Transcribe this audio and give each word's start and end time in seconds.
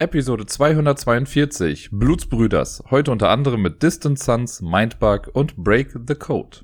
Episode 0.00 0.46
242 0.46 1.88
Blutsbrüders. 1.90 2.84
Heute 2.88 3.10
unter 3.10 3.30
anderem 3.30 3.62
mit 3.62 3.82
Distant 3.82 4.16
Suns, 4.16 4.62
Mindbug 4.62 5.28
und 5.32 5.56
Break 5.56 5.90
the 6.06 6.14
Code. 6.14 6.58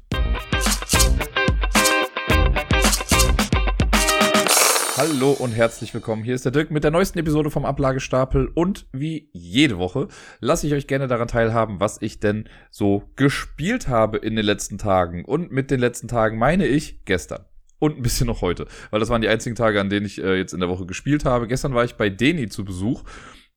Hallo 4.97 5.33
und 5.33 5.51
herzlich 5.51 5.93
willkommen. 5.93 6.23
Hier 6.23 6.37
ist 6.37 6.45
der 6.45 6.53
Dirk 6.53 6.71
mit 6.71 6.85
der 6.85 6.93
neuesten 6.93 7.19
Episode 7.19 7.51
vom 7.51 7.65
Ablagestapel 7.65 8.53
und 8.55 8.87
wie 8.93 9.29
jede 9.33 9.79
Woche 9.79 10.07
lasse 10.39 10.69
ich 10.69 10.75
euch 10.75 10.87
gerne 10.87 11.09
daran 11.09 11.27
teilhaben, 11.27 11.81
was 11.81 12.01
ich 12.01 12.21
denn 12.21 12.49
so 12.71 13.03
gespielt 13.17 13.89
habe 13.89 14.19
in 14.19 14.37
den 14.37 14.47
letzten 14.47 14.79
Tagen. 14.79 15.25
Und 15.25 15.51
mit 15.51 15.73
den 15.73 15.81
letzten 15.81 16.07
Tagen 16.07 16.39
meine 16.39 16.69
ich 16.69 17.05
gestern 17.05 17.45
und 17.79 17.97
ein 17.97 18.03
bisschen 18.03 18.27
noch 18.27 18.41
heute, 18.41 18.67
weil 18.91 19.01
das 19.01 19.09
waren 19.09 19.23
die 19.23 19.29
einzigen 19.29 19.57
Tage, 19.57 19.81
an 19.81 19.91
denen 19.91 20.07
ich 20.07 20.23
äh, 20.23 20.37
jetzt 20.37 20.55
in 20.55 20.61
der 20.61 20.69
Woche 20.69 20.87
gespielt 20.87 21.25
habe. 21.25 21.47
Gestern 21.47 21.75
war 21.75 21.85
ich 21.85 21.95
bei 21.95 22.09
Deni 22.11 22.49
zu 22.49 22.65
Besuch 22.65 23.05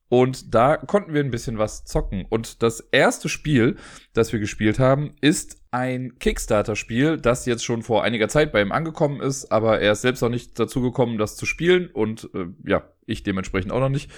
und 0.10 0.56
da 0.56 0.78
konnten 0.78 1.14
wir 1.14 1.22
ein 1.22 1.32
bisschen 1.32 1.58
was 1.58 1.84
zocken. 1.84 2.26
Und 2.30 2.64
das 2.64 2.80
erste 2.80 3.28
Spiel, 3.30 3.76
das 4.14 4.32
wir 4.32 4.40
gespielt 4.40 4.80
haben, 4.80 5.16
ist 5.22 5.62
ein 5.72 6.18
Kickstarter-Spiel, 6.18 7.18
das 7.18 7.46
jetzt 7.46 7.66
schon 7.66 7.82
vor 7.82 8.04
einiger 8.04 8.30
Zeit 8.30 8.52
bei 8.52 8.62
ihm 8.62 8.72
angekommen 8.72 9.20
ist, 9.22 9.52
aber 9.52 9.82
er 9.82 9.92
ist 9.92 10.02
selbst 10.02 10.22
noch 10.22 10.30
nicht 10.30 10.58
dazu 10.58 10.82
gekommen, 10.82 11.18
das 11.18 11.36
zu 11.36 11.46
spielen 11.46 11.90
und 11.92 12.30
äh, 12.34 12.46
ja, 12.66 12.84
ich 13.06 13.24
dementsprechend 13.24 13.72
auch 13.72 13.80
noch 13.80 13.90
nicht. 13.90 14.10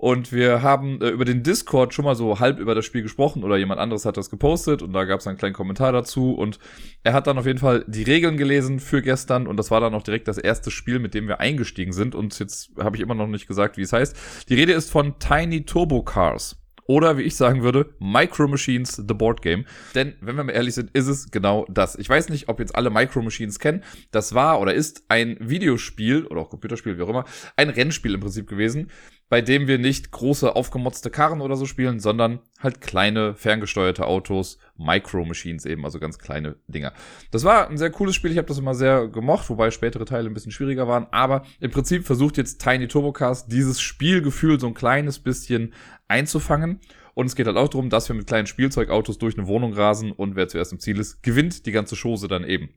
Und 0.00 0.32
wir 0.32 0.62
haben 0.62 0.98
äh, 1.02 1.10
über 1.10 1.26
den 1.26 1.42
Discord 1.42 1.92
schon 1.92 2.06
mal 2.06 2.14
so 2.14 2.40
halb 2.40 2.58
über 2.58 2.74
das 2.74 2.86
Spiel 2.86 3.02
gesprochen 3.02 3.44
oder 3.44 3.58
jemand 3.58 3.82
anderes 3.82 4.06
hat 4.06 4.16
das 4.16 4.30
gepostet 4.30 4.80
und 4.80 4.94
da 4.94 5.04
gab 5.04 5.20
es 5.20 5.26
einen 5.26 5.36
kleinen 5.36 5.52
Kommentar 5.52 5.92
dazu. 5.92 6.32
Und 6.32 6.58
er 7.02 7.12
hat 7.12 7.26
dann 7.26 7.36
auf 7.36 7.44
jeden 7.44 7.58
Fall 7.58 7.84
die 7.86 8.04
Regeln 8.04 8.38
gelesen 8.38 8.80
für 8.80 9.02
gestern 9.02 9.46
und 9.46 9.58
das 9.58 9.70
war 9.70 9.78
dann 9.82 9.92
auch 9.92 10.02
direkt 10.02 10.26
das 10.26 10.38
erste 10.38 10.70
Spiel, 10.70 11.00
mit 11.00 11.12
dem 11.12 11.28
wir 11.28 11.38
eingestiegen 11.40 11.92
sind. 11.92 12.14
Und 12.14 12.38
jetzt 12.38 12.70
habe 12.78 12.96
ich 12.96 13.02
immer 13.02 13.14
noch 13.14 13.26
nicht 13.26 13.46
gesagt, 13.46 13.76
wie 13.76 13.82
es 13.82 13.92
heißt. 13.92 14.16
Die 14.48 14.54
Rede 14.54 14.72
ist 14.72 14.90
von 14.90 15.18
Tiny 15.18 15.66
Turbo 15.66 16.02
Cars. 16.02 16.56
Oder 16.86 17.18
wie 17.18 17.22
ich 17.22 17.36
sagen 17.36 17.62
würde, 17.62 17.94
Micro 18.00 18.48
Machines, 18.48 18.96
the 18.96 19.14
Board 19.14 19.42
Game. 19.42 19.66
Denn, 19.94 20.14
wenn 20.22 20.34
wir 20.34 20.44
mal 20.44 20.52
ehrlich 20.52 20.74
sind, 20.74 20.90
ist 20.92 21.08
es 21.08 21.30
genau 21.30 21.66
das. 21.68 21.94
Ich 21.96 22.08
weiß 22.08 22.30
nicht, 22.30 22.48
ob 22.48 22.58
jetzt 22.58 22.74
alle 22.74 22.90
Micro 22.90 23.22
Machines 23.22 23.60
kennen. 23.60 23.84
Das 24.10 24.34
war 24.34 24.60
oder 24.60 24.74
ist 24.74 25.04
ein 25.08 25.36
Videospiel 25.38 26.24
oder 26.24 26.40
auch 26.40 26.50
Computerspiel, 26.50 26.98
wie 26.98 27.02
auch 27.02 27.08
immer, 27.10 27.26
ein 27.54 27.68
Rennspiel 27.68 28.14
im 28.14 28.20
Prinzip 28.20 28.48
gewesen, 28.48 28.90
bei 29.30 29.40
dem 29.40 29.68
wir 29.68 29.78
nicht 29.78 30.10
große 30.10 30.56
aufgemotzte 30.56 31.08
Karren 31.08 31.40
oder 31.40 31.54
so 31.56 31.64
spielen, 31.64 32.00
sondern 32.00 32.40
halt 32.58 32.80
kleine 32.80 33.34
ferngesteuerte 33.36 34.04
Autos, 34.04 34.58
Micro 34.76 35.24
Machines 35.24 35.64
eben, 35.64 35.84
also 35.84 36.00
ganz 36.00 36.18
kleine 36.18 36.56
Dinger. 36.66 36.92
Das 37.30 37.44
war 37.44 37.70
ein 37.70 37.78
sehr 37.78 37.90
cooles 37.90 38.16
Spiel, 38.16 38.32
ich 38.32 38.38
habe 38.38 38.48
das 38.48 38.58
immer 38.58 38.74
sehr 38.74 39.06
gemocht, 39.06 39.48
wobei 39.48 39.70
spätere 39.70 40.04
Teile 40.04 40.28
ein 40.28 40.34
bisschen 40.34 40.50
schwieriger 40.50 40.88
waren, 40.88 41.06
aber 41.12 41.46
im 41.60 41.70
Prinzip 41.70 42.04
versucht 42.04 42.38
jetzt 42.38 42.60
Tiny 42.60 42.88
Turbocast 42.88 43.50
dieses 43.50 43.80
Spielgefühl 43.80 44.58
so 44.58 44.66
ein 44.66 44.74
kleines 44.74 45.20
bisschen 45.20 45.74
einzufangen. 46.08 46.80
Und 47.14 47.26
es 47.26 47.36
geht 47.36 47.46
halt 47.46 47.56
auch 47.56 47.68
darum, 47.68 47.88
dass 47.88 48.08
wir 48.08 48.16
mit 48.16 48.26
kleinen 48.26 48.46
Spielzeugautos 48.46 49.18
durch 49.18 49.38
eine 49.38 49.46
Wohnung 49.46 49.74
rasen 49.74 50.10
und 50.10 50.34
wer 50.34 50.48
zuerst 50.48 50.72
im 50.72 50.80
Ziel 50.80 50.98
ist, 50.98 51.22
gewinnt 51.22 51.66
die 51.66 51.72
ganze 51.72 51.94
Chose 51.94 52.26
dann 52.26 52.44
eben. 52.44 52.70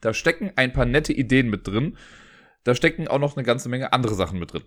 Da 0.00 0.12
stecken 0.12 0.52
ein 0.56 0.72
paar 0.72 0.86
nette 0.86 1.12
Ideen 1.12 1.50
mit 1.50 1.66
drin. 1.68 1.96
Da 2.64 2.74
stecken 2.74 3.08
auch 3.08 3.18
noch 3.18 3.36
eine 3.36 3.44
ganze 3.44 3.68
Menge 3.68 3.92
andere 3.92 4.14
Sachen 4.14 4.38
mit 4.38 4.52
drin. 4.52 4.62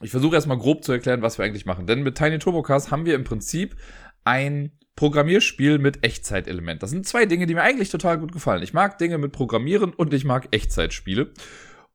Ich 0.00 0.10
versuche 0.10 0.34
erstmal 0.34 0.58
grob 0.58 0.84
zu 0.84 0.92
erklären, 0.92 1.22
was 1.22 1.38
wir 1.38 1.44
eigentlich 1.44 1.66
machen. 1.66 1.86
Denn 1.86 2.02
mit 2.02 2.16
Tiny 2.16 2.38
Turbocast 2.38 2.90
haben 2.90 3.04
wir 3.04 3.14
im 3.14 3.24
Prinzip 3.24 3.76
ein 4.24 4.72
Programmierspiel 4.96 5.78
mit 5.78 6.04
Echtzeitelement. 6.04 6.82
Das 6.82 6.90
sind 6.90 7.06
zwei 7.06 7.26
Dinge, 7.26 7.46
die 7.46 7.54
mir 7.54 7.62
eigentlich 7.62 7.90
total 7.90 8.18
gut 8.18 8.32
gefallen. 8.32 8.62
Ich 8.62 8.74
mag 8.74 8.98
Dinge 8.98 9.18
mit 9.18 9.32
Programmieren 9.32 9.92
und 9.92 10.12
ich 10.12 10.24
mag 10.24 10.48
Echtzeitspiele. 10.50 11.32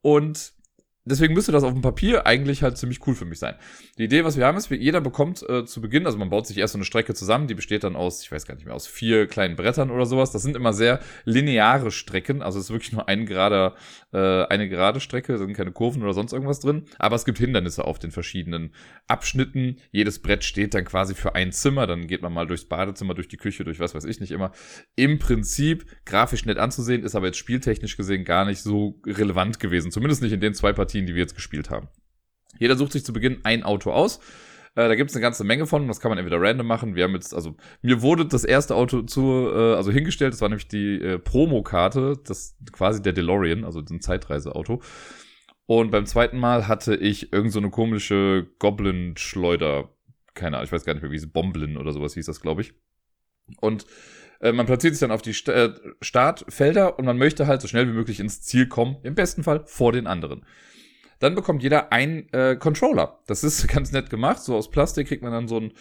Und 0.02 0.54
deswegen 1.08 1.34
müsste 1.34 1.52
das 1.52 1.64
auf 1.64 1.74
dem 1.74 1.82
Papier 1.82 2.26
eigentlich 2.26 2.64
halt 2.64 2.78
ziemlich 2.78 3.06
cool 3.08 3.16
für 3.16 3.26
mich 3.26 3.40
sein. 3.40 3.56
Die 3.98 4.04
Idee, 4.04 4.24
was 4.24 4.38
wir 4.38 4.46
haben, 4.46 4.58
ist, 4.58 4.70
jeder 4.70 5.02
bekommt 5.02 5.44
äh, 5.50 5.66
zu 5.66 5.82
Beginn, 5.82 6.06
also 6.06 6.18
man 6.18 6.30
baut 6.30 6.48
sich 6.48 6.58
erst 6.58 6.74
so 6.74 6.78
eine 6.78 6.86
Strecke 6.86 7.14
zusammen, 7.14 7.48
die 7.48 7.56
besteht 7.56 7.84
dann 7.84 7.96
aus, 7.96 8.22
ich 8.22 8.32
weiß 8.32 8.46
gar 8.46 8.56
nicht 8.56 8.66
mehr, 8.66 8.76
aus 8.76 8.88
vier 8.88 9.28
kleinen 9.28 9.56
Brettern 9.56 9.90
oder 9.90 10.06
sowas. 10.06 10.32
Das 10.32 10.44
sind 10.44 10.56
immer 10.56 10.74
sehr 10.74 11.00
lineare 11.26 11.92
Strecken, 11.92 12.42
also 12.42 12.60
es 12.60 12.66
ist 12.66 12.72
wirklich 12.72 12.92
nur 12.92 13.08
ein 13.08 13.26
gerader, 13.26 13.76
äh, 14.14 14.44
eine 14.46 14.70
gerade 14.70 15.00
Strecke, 15.00 15.38
sind 15.38 15.54
keine 15.54 15.72
Kurven 15.72 16.04
oder 16.04 16.14
sonst 16.14 16.34
irgendwas 16.34 16.60
drin. 16.60 16.86
Aber 17.00 17.16
es 17.16 17.26
gibt 17.26 17.38
Hindernisse 17.38 17.86
auf 17.86 18.00
den 18.00 18.12
verschiedenen 18.12 18.74
Abschnitten. 19.08 19.78
Jedes 19.92 20.22
Brett 20.22 20.44
steht 20.44 20.74
dann 20.74 20.86
quasi 20.86 21.16
für 21.16 21.36
ein 21.36 21.52
Zimmer, 21.52 21.88
dann 21.88 22.08
geht 22.08 22.22
man 22.22 22.34
mal 22.34 22.48
durchs 22.48 22.66
Badezimmer, 22.66 23.14
durch 23.14 23.28
die 23.28 23.38
Küche, 23.38 23.64
durch 23.64 23.80
was 23.80 23.96
weiß 23.96 24.06
ich 24.06 24.20
nicht 24.20 24.32
immer. 24.32 24.52
Im 24.96 25.20
Prinzip 25.20 25.86
grafisch 26.06 26.46
nett 26.46 26.58
anzusehen, 26.58 27.04
ist 27.04 27.16
aber 27.16 27.28
jetzt 27.28 27.38
spieltechnisch 27.38 27.98
gesehen 27.98 28.26
gar 28.26 28.46
nicht 28.46 28.62
so 28.62 29.00
relevant 29.06 29.60
gewesen. 29.60 29.92
Zumindest 29.92 30.22
nicht 30.22 30.34
in 30.34 30.42
den 30.42 30.54
zwei 30.54 30.74
Partien 30.74 30.97
Partien, 30.98 31.06
die 31.06 31.16
wir 31.16 31.22
jetzt 31.22 31.36
gespielt 31.36 31.70
haben. 31.70 31.88
Jeder 32.60 32.76
sucht 32.76 32.92
sich 32.92 33.06
zu 33.06 33.14
Beginn 33.14 33.40
ein 33.44 33.64
Auto 33.64 33.92
aus. 33.92 34.20
Äh, 34.76 34.88
da 34.88 34.96
gibt 34.96 35.10
es 35.10 35.16
eine 35.16 35.22
ganze 35.22 35.44
Menge 35.44 35.68
von. 35.68 35.88
Das 35.88 36.00
kann 36.00 36.10
man 36.10 36.18
entweder 36.18 36.42
random 36.42 36.66
machen. 36.66 36.96
Wir 36.96 37.04
haben 37.04 37.14
jetzt, 37.14 37.34
also 37.34 37.56
mir 37.82 38.02
wurde 38.02 38.26
das 38.26 38.44
erste 38.44 38.76
Auto 38.76 39.04
zu, 39.04 39.50
äh, 39.52 39.76
also 39.76 39.92
hingestellt. 39.92 40.34
Das 40.34 40.42
war 40.42 40.50
nämlich 40.50 40.68
die 40.68 41.00
äh, 41.00 41.20
Promokarte, 41.20 42.20
das 42.26 42.58
quasi 42.72 43.02
der 43.02 43.14
DeLorean, 43.14 43.64
also 43.64 43.80
ein 43.80 44.02
Zeitreiseauto. 44.02 44.82
Und 45.68 45.92
beim 45.92 46.06
zweiten 46.06 46.40
Mal 46.40 46.68
hatte 46.68 46.96
ich 46.96 47.34
irgend 47.34 47.52
so 47.52 47.60
eine 47.60 47.70
komische 47.70 48.48
Goblin-Schleuder. 48.60 49.90
Keine 50.34 50.58
Ahnung, 50.58 50.66
ich 50.66 50.72
weiß 50.72 50.86
gar 50.86 50.94
nicht 50.94 51.04
mehr, 51.04 51.12
wie 51.12 51.20
sie 51.20 51.28
Bomblin 51.28 51.78
oder 51.78 51.92
sowas 51.92 52.14
hieß 52.14 52.26
das, 52.26 52.42
glaube 52.42 52.62
ich. 52.62 52.74
Und 53.60 53.86
äh, 54.40 54.52
man 54.52 54.66
platziert 54.66 54.94
sich 54.94 55.02
dann 55.02 55.12
auf 55.12 55.22
die 55.22 55.34
St 55.34 55.52
Startfelder 56.02 56.98
und 56.98 57.06
man 57.06 57.18
möchte 57.18 57.48
halt 57.48 57.62
so 57.62 57.68
schnell 57.68 57.88
wie 57.88 57.94
möglich 57.94 58.20
ins 58.20 58.42
Ziel 58.42 58.68
kommen. 58.68 58.98
Im 59.04 59.16
besten 59.16 59.44
Fall 59.44 59.64
vor 59.66 59.92
den 59.92 60.08
anderen. 60.08 60.46
Dann 61.20 61.36
bekommt 61.36 61.64
jeder 61.64 61.92
einen 61.92 62.32
äh, 62.34 62.56
Controller. 62.56 63.20
Das 63.28 63.44
ist 63.44 63.68
ganz 63.74 63.92
nett 63.92 64.10
gemacht. 64.10 64.42
So 64.42 64.56
aus 64.56 64.70
Plastik 64.70 65.08
kriegt 65.08 65.24
man 65.24 65.32
dann 65.32 65.48
so 65.48 65.58
einen, 65.58 65.72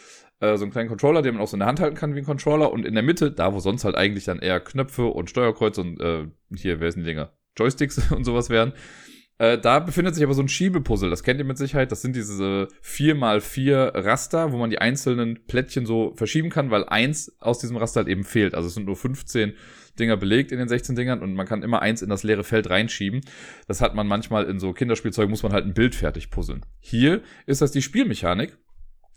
äh, 0.41 0.57
so 0.57 0.65
einen 0.65 0.73
kleinen 0.73 0.89
Controller, 0.89 1.23
den 1.23 1.35
man 1.35 1.43
auch 1.43 1.49
so 1.49 1.57
in 1.57 1.61
der 1.61 1.69
Hand 1.69 1.81
halten 1.81 1.97
kann 1.97 2.15
wie 2.15 2.21
ein 2.21 2.25
Controller. 2.25 2.73
Und 2.73 2.87
in 2.87 2.95
der 2.95 3.03
Mitte, 3.03 3.31
da 3.31 3.55
wo 3.55 3.61
sonst 3.61 3.85
halt 3.85 3.97
eigentlich 3.97 4.25
dann 4.25 4.39
eher 4.39 4.61
Knöpfe 4.61 5.07
und 5.07 5.31
Steuerkreuz 5.31 5.79
und 5.79 6.01
äh, 6.01 6.27
hier, 6.55 6.81
wer 6.81 6.91
sind 6.91 7.03
die 7.03 7.11
Dinger? 7.11 7.33
Joysticks 7.57 8.11
und 8.13 8.25
sowas 8.25 8.51
wären. 8.51 8.73
Äh, 9.39 9.59
da 9.59 9.81
befindet 9.81 10.15
sich 10.15 10.25
aber 10.25 10.33
so 10.33 10.43
ein 10.43 10.49
Schiebepuzzle, 10.49 11.11
das 11.11 11.23
kennt 11.23 11.39
ihr 11.39 11.45
mit 11.45 11.59
Sicherheit. 11.59 11.93
Das 11.93 12.01
sind 12.01 12.17
diese 12.17 12.69
4x4 12.83 14.05
Raster, 14.05 14.53
wo 14.53 14.57
man 14.57 14.71
die 14.71 14.79
einzelnen 14.79 15.47
Plättchen 15.47 15.85
so 15.85 16.15
verschieben 16.17 16.49
kann, 16.49 16.71
weil 16.71 16.85
eins 16.85 17.37
aus 17.39 17.59
diesem 17.59 17.77
Raster 17.77 18.01
halt 18.01 18.09
eben 18.09 18.25
fehlt. 18.25 18.55
Also 18.55 18.69
es 18.69 18.75
sind 18.75 18.87
nur 18.87 18.97
15 18.97 19.55
Dinger 19.99 20.17
belegt 20.17 20.53
in 20.53 20.59
den 20.59 20.69
16 20.69 20.97
Dingern 20.97 21.23
und 21.23 21.35
man 21.35 21.47
kann 21.47 21.63
immer 21.63 21.83
eins 21.83 22.03
in 22.03 22.09
das 22.09 22.23
leere 22.23 22.45
Feld 22.45 22.71
reinschieben. 22.71 23.23
Das 23.67 23.81
hat 23.81 23.95
man 23.95 24.07
manchmal 24.07 24.45
in 24.45 24.59
so 24.59 24.73
Kinderspielzeugen, 24.73 25.31
muss 25.31 25.43
man 25.43 25.53
halt 25.53 25.65
ein 25.65 25.75
Bild 25.75 25.95
fertig 25.95 26.31
puzzeln. 26.31 26.65
Hier 26.81 27.23
ist 27.47 27.63
das 27.63 27.73
die 27.73 27.83
Spielmechanik. 27.83 28.57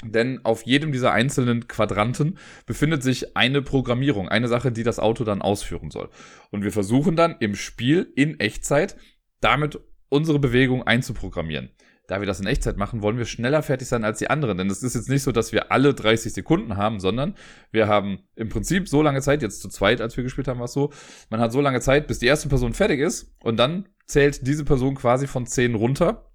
Denn 0.01 0.45
auf 0.45 0.62
jedem 0.63 0.94
dieser 0.94 1.12
einzelnen 1.12 1.67
Quadranten 1.67 2.38
befindet 2.66 3.03
sich 3.03 3.35
eine 3.35 3.62
Programmierung, 3.62 4.29
eine 4.29 4.47
Sache, 4.47 4.72
die 4.72 4.84
das 4.84 4.97
Auto 4.97 5.25
dann 5.25 5.41
ausführen 5.41 5.91
soll. 5.91 6.09
Und 6.51 6.63
wir 6.63 6.72
versuchen 6.72 7.17
dann 7.17 7.35
im 7.41 7.53
Spiel 7.53 8.09
in 8.16 8.40
Echtzeit 8.40 8.96
damit 9.41 9.78
unsere 10.07 10.40
Bewegung 10.40 10.84
einzuprogrammieren 10.84 11.72
da 12.09 12.20
wir 12.20 12.25
das 12.25 12.40
in 12.40 12.47
Echtzeit 12.47 12.75
machen, 12.75 13.03
wollen 13.03 13.20
wir 13.20 13.25
schneller 13.25 13.62
fertig 13.62 13.88
sein 13.88 14.03
als 14.03 14.18
die 14.18 14.30
anderen. 14.31 14.58
Denn 14.58 14.70
es 14.70 14.81
ist 14.81 14.96
jetzt 14.96 15.09
nicht 15.09 15.22
so, 15.22 15.31
dass 15.31 15.53
wir 15.53 15.72
alle 15.72 15.94
30 15.94 16.34
Sekunden 16.34 16.75
haben, 16.75 17.00
sondern 17.00 17.36
wir 17.72 17.88
haben 17.88 18.24
im 18.36 18.50
Prinzip 18.50 18.90
so 18.90 19.03
lange 19.03 19.22
Zeit, 19.22 19.44
jetzt 19.44 19.62
zu 19.62 19.70
zweit, 19.70 20.02
als 20.02 20.18
wir 20.18 20.24
gespielt 20.24 20.47
haben, 20.47 20.58
war 20.58 20.66
es 20.66 20.74
so, 20.74 20.92
man 21.30 21.40
hat 21.40 21.52
so 21.52 21.62
lange 21.62 21.81
Zeit, 21.81 22.08
bis 22.08 22.18
die 22.18 22.25
erste 22.25 22.50
Person 22.50 22.74
fertig 22.74 23.00
ist 23.00 23.36
und 23.44 23.58
dann 23.58 23.88
zählt 24.08 24.47
diese 24.47 24.66
Person 24.66 24.96
quasi 24.96 25.28
von 25.28 25.46
10 25.46 25.75
runter 25.75 26.31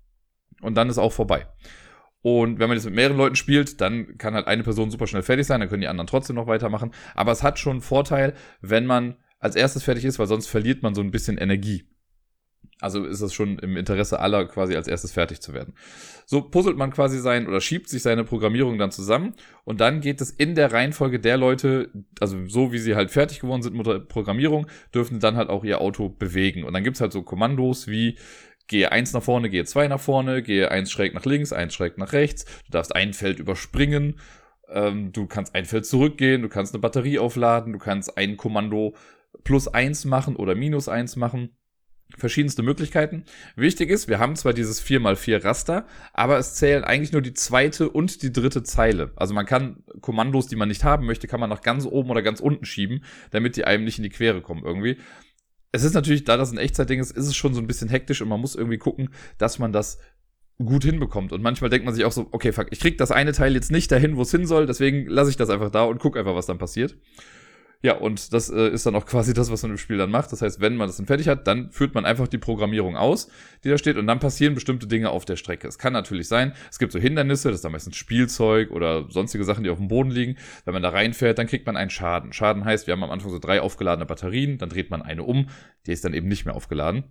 und 0.61 0.77
dann 0.77 0.89
ist 0.89 0.99
auch 0.99 1.13
vorbei. 1.13 1.49
Und 2.23 2.61
wenn 2.61 2.69
man 2.69 2.79
jetzt 2.79 2.87
mit 2.87 2.95
mehreren 2.95 3.19
Leuten 3.19 3.37
spielt, 3.37 3.81
dann 3.81 4.17
kann 4.17 4.35
halt 4.35 4.47
eine 4.47 4.63
Person 4.63 4.93
super 4.93 5.09
schnell 5.09 5.23
fertig 5.23 5.47
sein, 5.47 5.59
dann 5.59 5.69
können 5.69 5.83
die 5.83 5.89
anderen 5.89 6.07
trotzdem 6.07 6.37
noch 6.37 6.47
weitermachen. 6.47 6.93
Aber 7.17 7.33
es 7.33 7.43
hat 7.43 7.59
schon 7.59 7.73
einen 7.73 7.81
Vorteil, 7.83 8.33
wenn 8.61 8.87
man 8.87 9.17
als 9.41 9.57
erstes 9.57 9.83
fertig 9.83 10.05
ist, 10.05 10.21
weil 10.21 10.29
sonst 10.29 10.47
verliert 10.47 10.83
man 10.83 10.95
so 10.95 11.03
ein 11.03 11.11
bisschen 11.11 11.37
Energie. 11.37 11.85
Also 12.85 13.07
ist 13.07 13.23
es 13.23 13.33
schon 13.33 13.59
im 13.61 13.79
Interesse 13.79 14.21
aller 14.21 14.45
quasi 14.45 14.77
als 14.77 14.89
erstes 14.89 15.11
fertig 15.11 15.41
zu 15.41 15.55
werden. 15.55 15.73
So 16.27 16.43
puzzelt 16.43 16.77
man 16.77 16.91
quasi 16.91 17.19
sein 17.19 17.49
oder 17.49 17.63
schiebt 17.63 17.89
sich 17.89 18.03
seine 18.03 18.25
Programmierung 18.25 18.77
dann 18.77 18.91
zusammen 18.91 19.33
und 19.65 19.81
dann 19.81 20.03
geht 20.03 20.21
es 20.21 20.31
in 20.31 20.55
der 20.55 20.71
Reihenfolge 20.71 21.19
der 21.19 21.39
Leute, 21.39 21.91
also 22.21 22.47
so 22.47 22.73
wie 22.73 22.79
sie 22.79 22.95
halt 22.95 23.11
fertig 23.11 23.41
geworden 23.41 23.63
sind 23.63 23.75
mit 23.75 23.87
der 23.87 24.01
Programmierung, 24.01 24.67
dürfen 24.95 25.19
dann 25.19 25.37
halt 25.37 25.49
auch 25.49 25.65
ihr 25.65 25.81
Auto 25.81 26.11
bewegen. 26.11 26.63
Und 26.63 26.75
dann 26.75 26.85
gibt's 26.85 27.01
halt 27.01 27.13
so 27.13 27.23
Kommandos 27.23 27.89
wie 27.89 28.19
gehe 28.67 28.93
eins 28.93 29.15
nach 29.15 29.23
vorne, 29.23 29.49
gehe 29.49 29.65
zwei 29.65 29.89
nach 29.89 30.01
vorne, 30.01 30.43
gehe 30.43 30.71
eins 30.71 30.91
schräg 30.91 31.15
nach 31.15 31.25
links, 31.25 31.55
eins 31.55 31.73
schräg 31.73 31.97
nach 31.97 32.13
rechts, 32.13 32.45
du 32.45 32.71
darfst 32.71 32.95
ein 32.95 33.15
Feld 33.15 33.39
überspringen, 33.39 34.21
ähm, 34.69 35.11
du 35.13 35.27
kannst 35.27 35.55
ein 35.55 35.65
Feld 35.65 35.87
zurückgehen, 35.87 36.43
du 36.43 36.51
kannst 36.51 36.75
eine 36.75 36.83
Batterie 36.83 37.19
aufladen, 37.19 37.73
du 37.73 37.79
kannst 37.79 38.19
ein 38.19 38.37
Kommando 38.37 38.95
plus 39.43 39.69
eins 39.69 40.05
machen 40.05 40.37
oder 40.37 40.55
minus 40.55 40.89
eins 40.89 41.17
machen 41.17 41.57
verschiedenste 42.17 42.63
Möglichkeiten. 42.63 43.25
Wichtig 43.57 43.91
ist, 43.91 44.09
wir 44.09 44.19
haben 44.19 44.37
zwar 44.37 44.53
dieses 44.53 44.85
4x4 44.85 45.45
Raster, 45.45 45.87
aber 46.13 46.39
es 46.39 46.55
zählen 46.55 46.85
eigentlich 46.85 47.13
nur 47.13 47.23
die 47.23 47.35
zweite 47.35 47.91
und 47.91 48.23
die 48.23 48.33
dritte 48.33 48.63
Zeile. 48.63 49.13
Also 49.17 49.35
man 49.35 49.47
kann 49.47 49.83
Kommandos, 50.01 50.47
die 50.47 50.57
man 50.57 50.69
nicht 50.69 50.85
haben 50.85 51.07
möchte, 51.07 51.27
kann 51.27 51.41
man 51.41 51.51
nach 51.51 51.63
ganz 51.63 51.87
oben 51.87 52.11
oder 52.11 52.23
ganz 52.23 52.41
unten 52.41 52.65
schieben, 52.65 53.05
damit 53.31 53.57
die 53.57 53.65
einem 53.65 53.85
nicht 53.85 53.99
in 53.99 54.05
die 54.05 54.11
Quere 54.11 54.43
kommen 54.43 54.63
irgendwie. 54.65 54.99
Es 55.73 55.83
ist 55.83 55.95
natürlich, 55.95 56.25
da 56.25 56.37
das 56.37 56.53
ein 56.53 56.59
Echtzeitding 56.59 57.01
ist, 57.01 57.11
ist 57.11 57.27
es 57.27 57.35
schon 57.35 57.53
so 57.53 57.61
ein 57.61 57.67
bisschen 57.67 57.89
hektisch 57.89 58.23
und 58.23 58.29
man 58.29 58.41
muss 58.41 58.55
irgendwie 58.55 58.79
gucken, 58.79 59.11
dass 59.39 59.59
man 59.59 59.73
das 59.73 59.99
gut 60.59 60.85
hinbekommt. 60.85 61.33
Und 61.33 61.43
manchmal 61.43 61.69
denkt 61.71 61.85
man 61.85 61.95
sich 61.95 62.05
auch 62.05 62.13
so, 62.13 62.29
okay, 62.31 62.53
fuck, 62.53 62.69
ich 62.71 62.79
krieg 62.79 62.97
das 62.99 63.11
eine 63.11 63.33
Teil 63.33 63.55
jetzt 63.55 63.73
nicht 63.73 63.91
dahin, 63.91 64.17
wo 64.17 64.23
es 64.23 64.31
hin 64.31 64.47
soll, 64.47 64.67
deswegen 64.67 65.09
lasse 65.09 65.31
ich 65.31 65.37
das 65.37 65.51
einfach 65.51 65.71
da 65.71 65.83
und 65.85 65.99
guck 65.99 66.17
einfach, 66.17 66.37
was 66.37 66.47
dann 66.47 66.59
passiert. 66.59 66.97
Ja, 67.85 67.97
und 67.97 68.33
das 68.33 68.49
äh, 68.49 68.71
ist 68.71 68.87
dann 68.87 68.95
auch 68.95 69.05
quasi 69.05 69.35
das, 69.35 69.51
was 69.51 69.61
man 69.61 69.73
im 69.73 69.77
Spiel 69.77 69.99
dann 69.99 70.11
macht. 70.11 70.33
Das 70.33 70.41
heißt, 70.41 70.59
wenn 70.59 70.77
man 70.77 70.89
das 70.89 70.97
dann 70.97 71.05
fertig 71.05 71.29
hat, 71.29 71.47
dann 71.47 71.71
führt 71.71 71.95
man 71.95 72.07
einfach 72.07 72.27
die 72.27 72.39
Programmierung 72.39 72.97
aus, 72.97 73.29
die 73.63 73.69
da 73.69 73.77
steht, 73.77 73.99
und 73.99 74.07
dann 74.07 74.21
passieren 74.21 74.55
bestimmte 74.55 74.87
Dinge 74.87 75.11
auf 75.11 75.27
der 75.27 75.37
Strecke. 75.37 75.69
Es 75.69 75.77
kann 75.77 75.93
natürlich 75.93 76.27
sein, 76.27 76.55
es 76.71 76.79
gibt 76.79 76.93
so 76.93 76.99
Hindernisse, 76.99 77.49
das 77.49 77.57
ist 77.57 77.65
dann 77.67 77.73
meistens 77.73 77.97
Spielzeug 77.97 78.71
oder 78.71 79.11
sonstige 79.11 79.45
Sachen, 79.45 79.65
die 79.65 79.71
auf 79.71 79.77
dem 79.77 79.89
Boden 79.89 80.11
liegen. 80.11 80.37
Wenn 80.65 80.73
man 80.73 80.83
da 80.83 80.89
reinfährt, 80.89 81.37
dann 81.37 81.47
kriegt 81.47 81.67
man 81.67 81.77
einen 81.77 81.91
Schaden. 81.91 82.33
Schaden 82.33 82.65
heißt, 82.65 82.87
wir 82.87 82.93
haben 82.93 83.05
am 83.05 83.11
Anfang 83.11 83.31
so 83.31 83.39
drei 83.39 83.61
aufgeladene 83.61 84.07
Batterien, 84.07 84.57
dann 84.57 84.71
dreht 84.71 84.89
man 84.89 85.03
eine 85.03 85.23
um, 85.23 85.51
die 85.87 85.93
ist 85.93 86.07
dann 86.07 86.15
eben 86.15 86.29
nicht 86.29 86.47
mehr 86.47 86.57
aufgeladen. 86.57 87.05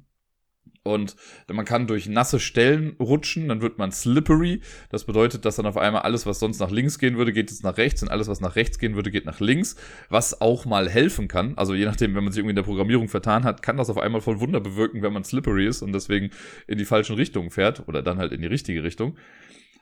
Und 0.86 1.16
man 1.48 1.64
kann 1.64 1.88
durch 1.88 2.08
nasse 2.08 2.42
Stellen 2.42 2.98
rutschen, 3.00 3.48
dann 3.48 3.62
wird 3.62 3.78
man 3.78 3.94
slippery. 3.94 4.60
Das 4.90 5.06
bedeutet, 5.06 5.46
dass 5.46 5.56
dann 5.56 5.66
auf 5.66 5.78
einmal 5.78 6.02
alles, 6.02 6.26
was 6.26 6.40
sonst 6.40 6.60
nach 6.60 6.72
links 6.72 7.00
gehen 7.00 7.18
würde, 7.18 7.32
geht 7.32 7.52
jetzt 7.52 7.64
nach 7.64 7.78
rechts 7.78 8.04
und 8.04 8.10
alles, 8.10 8.28
was 8.28 8.42
nach 8.42 8.58
rechts 8.58 8.80
gehen 8.80 8.96
würde, 8.96 9.10
geht 9.10 9.26
nach 9.26 9.40
links, 9.40 9.78
was 10.10 10.42
auch 10.42 10.66
mal 10.66 10.90
helfen 10.90 11.30
kann. 11.30 11.58
Also 11.58 11.74
je 11.74 11.86
nachdem, 11.86 12.16
wenn 12.16 12.26
man 12.26 12.34
sich 12.34 12.40
irgendwie 12.40 12.52
in 12.52 12.58
der 12.58 12.64
Programmierung 12.64 13.08
vertan 13.08 13.46
hat, 13.46 13.62
kann 13.62 13.78
das 13.78 13.90
auf 13.90 13.98
einmal 13.98 14.20
voll 14.20 14.42
Wunder 14.42 14.60
bewirken, 14.60 15.02
wenn 15.02 15.14
man 15.14 15.24
slippery 15.24 15.68
ist 15.68 15.82
und 15.84 15.94
deswegen 15.94 16.32
in 16.68 16.78
die 16.78 16.86
falschen 16.86 17.16
Richtungen 17.16 17.50
fährt 17.50 17.88
oder 17.88 18.02
dann 18.02 18.18
halt 18.18 18.34
in 18.34 18.42
die 18.42 18.48
richtige 18.48 18.84
Richtung. 18.84 19.18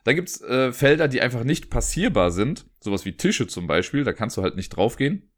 Dann 0.03 0.15
gibt's 0.15 0.39
äh, 0.41 0.71
Felder, 0.71 1.07
die 1.07 1.21
einfach 1.21 1.43
nicht 1.43 1.71
passierbar 1.71 2.29
sind, 2.29 2.65
sowas 2.79 3.05
wie 3.05 3.13
Tische 3.13 3.47
zum 3.47 3.65
Beispiel, 3.65 4.03
da 4.03 4.13
kannst 4.13 4.37
du 4.37 4.43
halt 4.43 4.55
nicht 4.55 4.69
draufgehen. 4.69 5.30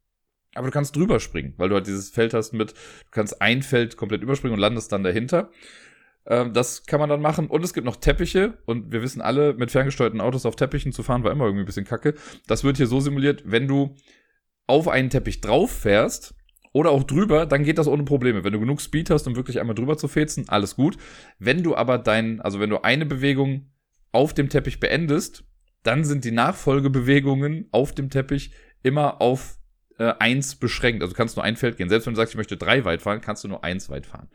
Aber 0.54 0.66
du 0.66 0.72
kannst 0.72 0.96
drüber 0.96 1.20
springen, 1.20 1.54
weil 1.56 1.68
du 1.68 1.74
halt 1.74 1.86
dieses 1.86 2.10
Feld 2.10 2.34
hast 2.34 2.52
mit, 2.52 2.72
du 2.72 3.10
kannst 3.10 3.40
ein 3.40 3.62
Feld 3.62 3.96
komplett 3.96 4.22
überspringen 4.22 4.54
und 4.54 4.60
landest 4.60 4.92
dann 4.92 5.02
dahinter. 5.02 5.50
Ähm, 6.26 6.52
das 6.52 6.86
kann 6.86 7.00
man 7.00 7.08
dann 7.08 7.20
machen. 7.20 7.48
Und 7.48 7.64
es 7.64 7.74
gibt 7.74 7.84
noch 7.84 7.96
Teppiche. 7.96 8.58
Und 8.66 8.92
wir 8.92 9.02
wissen 9.02 9.20
alle, 9.20 9.54
mit 9.54 9.70
ferngesteuerten 9.70 10.20
Autos 10.20 10.46
auf 10.46 10.56
Teppichen 10.56 10.92
zu 10.92 11.02
fahren 11.02 11.24
war 11.24 11.32
immer 11.32 11.44
irgendwie 11.44 11.64
ein 11.64 11.66
bisschen 11.66 11.84
kacke. 11.84 12.14
Das 12.46 12.64
wird 12.64 12.76
hier 12.76 12.86
so 12.86 13.00
simuliert, 13.00 13.42
wenn 13.44 13.68
du 13.68 13.94
auf 14.66 14.88
einen 14.88 15.10
Teppich 15.10 15.40
drauf 15.40 15.70
fährst 15.70 16.34
oder 16.72 16.90
auch 16.90 17.04
drüber, 17.04 17.46
dann 17.46 17.64
geht 17.64 17.78
das 17.78 17.86
ohne 17.86 18.04
Probleme. 18.04 18.44
Wenn 18.44 18.52
du 18.52 18.60
genug 18.60 18.80
Speed 18.80 19.10
hast, 19.10 19.26
um 19.26 19.36
wirklich 19.36 19.60
einmal 19.60 19.74
drüber 19.74 19.96
zu 19.96 20.08
fetzen, 20.08 20.46
alles 20.48 20.74
gut. 20.74 20.96
Wenn 21.38 21.62
du 21.62 21.76
aber 21.76 21.98
dein, 21.98 22.40
also 22.40 22.60
wenn 22.60 22.70
du 22.70 22.82
eine 22.82 23.06
Bewegung 23.06 23.70
auf 24.10 24.34
dem 24.34 24.48
Teppich 24.48 24.80
beendest, 24.80 25.44
dann 25.82 26.04
sind 26.04 26.24
die 26.24 26.30
Nachfolgebewegungen 26.30 27.68
auf 27.70 27.92
dem 27.92 28.10
Teppich 28.10 28.52
immer 28.82 29.20
auf 29.20 29.58
äh, 29.98 30.14
eins 30.18 30.56
beschränkt. 30.56 31.02
Also 31.02 31.12
du 31.12 31.16
kannst 31.16 31.36
nur 31.36 31.44
ein 31.44 31.56
Feld 31.56 31.76
gehen. 31.76 31.88
Selbst 31.88 32.06
wenn 32.06 32.14
du 32.14 32.18
sagst, 32.18 32.34
ich 32.34 32.38
möchte 32.38 32.56
drei 32.56 32.84
weit 32.84 33.02
fahren, 33.02 33.20
kannst 33.20 33.44
du 33.44 33.48
nur 33.48 33.64
eins 33.64 33.88
weit 33.90 34.06
fahren. 34.06 34.28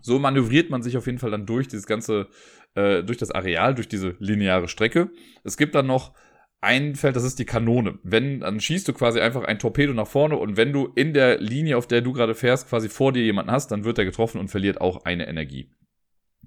So 0.00 0.18
manövriert 0.18 0.70
man 0.70 0.82
sich 0.82 0.96
auf 0.96 1.06
jeden 1.06 1.18
Fall 1.18 1.30
dann 1.30 1.46
durch 1.46 1.68
dieses 1.68 1.86
ganze, 1.86 2.28
äh, 2.74 3.02
durch 3.02 3.18
das 3.18 3.30
Areal, 3.30 3.74
durch 3.74 3.88
diese 3.88 4.16
lineare 4.18 4.68
Strecke. 4.68 5.10
Es 5.44 5.56
gibt 5.56 5.74
dann 5.74 5.86
noch 5.86 6.14
ein 6.62 6.94
Feld, 6.94 7.16
das 7.16 7.24
ist 7.24 7.38
die 7.38 7.44
Kanone. 7.44 7.98
Wenn, 8.02 8.40
dann 8.40 8.60
schießt 8.60 8.86
du 8.88 8.92
quasi 8.92 9.20
einfach 9.20 9.44
ein 9.44 9.58
Torpedo 9.58 9.92
nach 9.92 10.06
vorne 10.06 10.36
und 10.36 10.56
wenn 10.56 10.72
du 10.72 10.92
in 10.94 11.12
der 11.12 11.38
Linie, 11.38 11.76
auf 11.76 11.88
der 11.88 12.00
du 12.00 12.12
gerade 12.12 12.34
fährst, 12.34 12.68
quasi 12.68 12.88
vor 12.88 13.12
dir 13.12 13.22
jemanden 13.22 13.50
hast, 13.50 13.72
dann 13.72 13.84
wird 13.84 13.98
er 13.98 14.04
getroffen 14.04 14.40
und 14.40 14.48
verliert 14.48 14.80
auch 14.80 15.04
eine 15.04 15.26
Energie. 15.26 15.70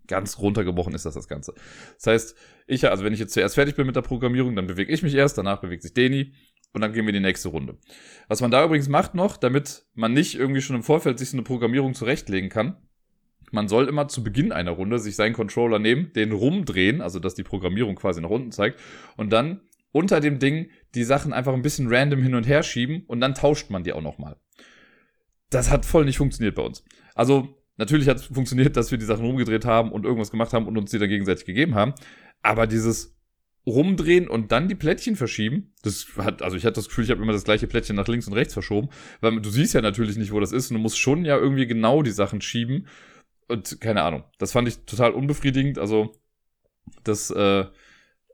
Ganz 0.07 0.39
runtergebrochen 0.39 0.93
ist 0.93 1.05
das 1.05 1.15
das 1.15 1.27
Ganze. 1.27 1.53
Das 1.97 2.07
heißt, 2.07 2.35
ich, 2.67 2.87
also 2.87 3.03
wenn 3.03 3.13
ich 3.13 3.19
jetzt 3.19 3.33
zuerst 3.33 3.55
fertig 3.55 3.75
bin 3.75 3.85
mit 3.85 3.95
der 3.95 4.01
Programmierung, 4.01 4.55
dann 4.55 4.67
bewege 4.67 4.91
ich 4.91 5.03
mich 5.03 5.15
erst, 5.15 5.37
danach 5.37 5.59
bewegt 5.59 5.83
sich 5.83 5.93
Deni 5.93 6.33
und 6.75 6.81
dann 6.81 6.91
gehen 6.91 7.05
wir 7.05 7.13
in 7.13 7.21
die 7.21 7.27
nächste 7.27 7.49
Runde. 7.49 7.77
Was 8.27 8.41
man 8.41 8.51
da 8.51 8.63
übrigens 8.63 8.89
macht 8.89 9.15
noch, 9.15 9.37
damit 9.37 9.85
man 9.93 10.13
nicht 10.13 10.35
irgendwie 10.35 10.61
schon 10.61 10.75
im 10.75 10.83
Vorfeld 10.83 11.17
sich 11.17 11.29
so 11.29 11.37
eine 11.37 11.43
Programmierung 11.43 11.93
zurechtlegen 11.93 12.49
kann, 12.49 12.75
man 13.51 13.67
soll 13.67 13.87
immer 13.87 14.07
zu 14.09 14.23
Beginn 14.23 14.51
einer 14.51 14.71
Runde 14.71 14.99
sich 14.99 15.15
seinen 15.15 15.33
Controller 15.33 15.79
nehmen, 15.79 16.11
den 16.13 16.33
rumdrehen, 16.33 17.01
also 17.01 17.19
dass 17.19 17.35
die 17.35 17.43
Programmierung 17.43 17.95
quasi 17.95 18.19
nach 18.19 18.29
unten 18.29 18.51
zeigt, 18.51 18.79
und 19.15 19.31
dann 19.31 19.61
unter 19.91 20.19
dem 20.19 20.39
Ding 20.39 20.69
die 20.93 21.05
Sachen 21.05 21.31
einfach 21.31 21.53
ein 21.53 21.61
bisschen 21.61 21.87
random 21.87 22.21
hin 22.21 22.35
und 22.35 22.45
her 22.45 22.63
schieben 22.63 23.03
und 23.07 23.21
dann 23.21 23.33
tauscht 23.33 23.69
man 23.69 23.83
die 23.83 23.93
auch 23.93 24.01
nochmal. 24.01 24.35
Das 25.49 25.71
hat 25.71 25.85
voll 25.85 26.03
nicht 26.03 26.17
funktioniert 26.17 26.55
bei 26.55 26.63
uns. 26.63 26.83
Also, 27.13 27.57
natürlich 27.77 28.09
hat 28.09 28.17
es 28.17 28.25
funktioniert, 28.25 28.75
dass 28.75 28.91
wir 28.91 28.97
die 28.97 29.05
Sachen 29.05 29.25
rumgedreht 29.25 29.63
haben 29.63 29.93
und 29.93 30.03
irgendwas 30.03 30.31
gemacht 30.31 30.51
haben 30.51 30.67
und 30.67 30.77
uns 30.77 30.91
die 30.91 30.99
dann 30.99 31.07
gegenseitig 31.07 31.45
gegeben 31.45 31.75
haben. 31.75 31.93
Aber 32.41 32.67
dieses 32.67 33.14
rumdrehen 33.65 34.27
und 34.27 34.51
dann 34.51 34.67
die 34.67 34.75
Plättchen 34.75 35.15
verschieben. 35.15 35.73
Das 35.81 36.05
hat, 36.17 36.41
also 36.41 36.55
ich 36.55 36.65
hatte 36.65 36.75
das 36.75 36.87
Gefühl, 36.87 37.03
ich 37.03 37.11
habe 37.11 37.21
immer 37.21 37.33
das 37.33 37.43
gleiche 37.43 37.67
Plättchen 37.67 37.95
nach 37.95 38.07
links 38.07 38.27
und 38.27 38.33
rechts 38.33 38.53
verschoben, 38.53 38.89
weil 39.21 39.39
du 39.41 39.49
siehst 39.49 39.73
ja 39.73 39.81
natürlich 39.81 40.17
nicht, 40.17 40.31
wo 40.31 40.39
das 40.39 40.51
ist 40.51 40.69
und 40.69 40.77
du 40.77 40.81
musst 40.81 40.99
schon 40.99 41.25
ja 41.25 41.37
irgendwie 41.37 41.67
genau 41.67 42.03
die 42.03 42.11
Sachen 42.11 42.41
schieben. 42.41 42.87
Und 43.47 43.79
keine 43.81 44.03
Ahnung, 44.03 44.23
das 44.37 44.51
fand 44.51 44.67
ich 44.67 44.85
total 44.85 45.11
unbefriedigend. 45.11 45.77
Also 45.79 46.15
das 47.03 47.31
äh, 47.31 47.65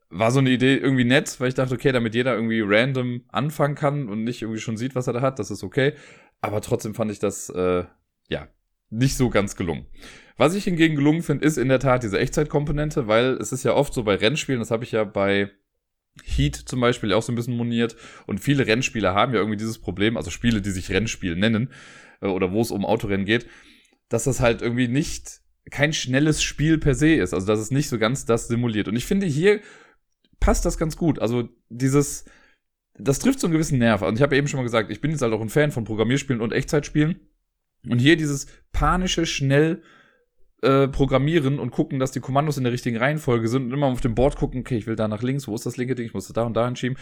war 0.10 0.32
so 0.32 0.40
eine 0.40 0.50
Idee 0.50 0.76
irgendwie 0.76 1.06
nett, 1.06 1.40
weil 1.40 1.50
ich 1.50 1.56
dachte, 1.56 1.76
okay, 1.76 1.92
damit 1.92 2.16
jeder 2.16 2.36
irgendwie 2.36 2.62
random 2.62 3.24
anfangen 3.30 3.76
kann 3.76 4.10
und 4.10 4.24
nicht 4.24 4.42
irgendwie 4.42 4.60
schon 4.60 4.78
sieht, 4.78 4.96
was 4.96 5.08
er 5.08 5.14
da 5.14 5.22
hat, 5.22 5.40
das 5.40 5.52
ist 5.52 5.64
okay. 5.64 5.94
Aber 6.42 6.62
trotzdem 6.62 6.94
fand 6.94 7.12
ich 7.12 7.20
das 7.20 7.50
äh, 7.50 7.86
ja 8.30 8.48
nicht 8.92 9.18
so 9.18 9.30
ganz 9.30 9.56
gelungen. 9.56 9.88
Was 10.38 10.56
ich 10.56 10.64
hingegen 10.64 10.96
gelungen 10.96 11.24
finde, 11.24 11.46
ist 11.46 11.58
in 11.58 11.70
der 11.70 11.80
Tat 11.80 12.04
diese 12.04 12.20
Echtzeitkomponente, 12.20 13.08
weil 13.08 13.34
es 13.34 13.52
ist 13.52 13.64
ja 13.64 13.74
oft 13.74 13.94
so 13.94 14.04
bei 14.04 14.16
Rennspielen, 14.16 14.60
das 14.60 14.72
habe 14.72 14.84
ich 14.84 14.92
ja 14.92 15.04
bei 15.04 15.52
Heat 16.24 16.56
zum 16.56 16.82
Beispiel 16.82 17.14
auch 17.14 17.24
so 17.24 17.32
ein 17.32 17.36
bisschen 17.36 17.56
moniert 17.56 17.96
und 18.28 18.40
viele 18.40 18.68
Rennspiele 18.68 19.14
haben 19.14 19.34
ja 19.34 19.40
irgendwie 19.40 19.58
dieses 19.58 19.80
Problem, 19.80 20.18
also 20.18 20.30
Spiele, 20.30 20.62
die 20.62 20.72
sich 20.72 20.92
Rennspiel 20.92 21.36
nennen 21.36 21.72
äh, 22.22 22.28
oder 22.28 22.52
wo 22.52 22.62
es 22.62 22.72
um 22.72 22.86
Autorennen 22.86 23.26
geht, 23.26 23.48
dass 24.10 24.26
das 24.26 24.40
halt 24.40 24.62
irgendwie 24.62 24.88
nicht 24.88 25.42
kein 25.70 25.94
schnelles 25.94 26.44
Spiel 26.44 26.78
per 26.78 26.96
se 26.96 27.14
ist, 27.14 27.34
also 27.34 27.48
dass 27.48 27.60
es 27.60 27.72
nicht 27.72 27.88
so 27.88 27.98
ganz 27.98 28.26
das 28.26 28.48
simuliert. 28.48 28.88
Und 28.88 28.96
ich 28.96 29.06
finde 29.06 29.26
hier 29.26 29.62
passt 30.42 30.66
das 30.66 30.78
ganz 30.78 30.98
gut. 30.98 31.20
Also 31.20 31.48
dieses, 31.70 32.26
das 32.96 33.20
trifft 33.20 33.40
so 33.40 33.48
einen 33.48 33.54
gewissen 33.54 33.80
Nerv. 33.80 34.02
Und 34.02 34.16
ich 34.16 34.22
habe 34.22 34.36
eben 34.36 34.50
schon 34.50 34.58
mal 34.58 34.64
gesagt, 34.64 34.92
ich 34.92 35.00
bin 35.00 35.12
jetzt 35.12 35.22
halt 35.22 35.32
auch 35.32 35.40
ein 35.40 35.50
Fan 35.50 35.72
von 35.72 35.86
Programmierspielen 35.86 36.42
und 36.42 36.52
Echtzeitspielen. 36.52 37.22
Und 37.88 38.00
hier 38.00 38.16
dieses 38.18 38.48
panische, 38.72 39.26
schnell 39.26 39.82
äh, 40.62 40.88
programmieren 40.88 41.60
und 41.60 41.72
gucken, 41.72 42.00
dass 42.00 42.12
die 42.12 42.20
Kommandos 42.20 42.58
in 42.58 42.64
der 42.64 42.72
richtigen 42.72 42.98
Reihenfolge 42.98 43.48
sind 43.48 43.66
und 43.66 43.74
immer 43.74 43.88
auf 43.88 44.02
dem 44.02 44.14
Board 44.14 44.36
gucken, 44.36 44.62
okay, 44.62 44.78
ich 44.78 44.86
will 44.86 44.96
da 44.96 45.08
nach 45.08 45.24
links, 45.24 45.48
wo 45.48 45.56
ist 45.56 45.66
das 45.66 45.78
linke 45.78 45.96
Ding, 45.96 46.06
ich 46.06 46.14
muss 46.14 46.28
da 46.28 46.44
und 46.44 46.54
da 46.54 46.66
hinschieben. 46.66 46.98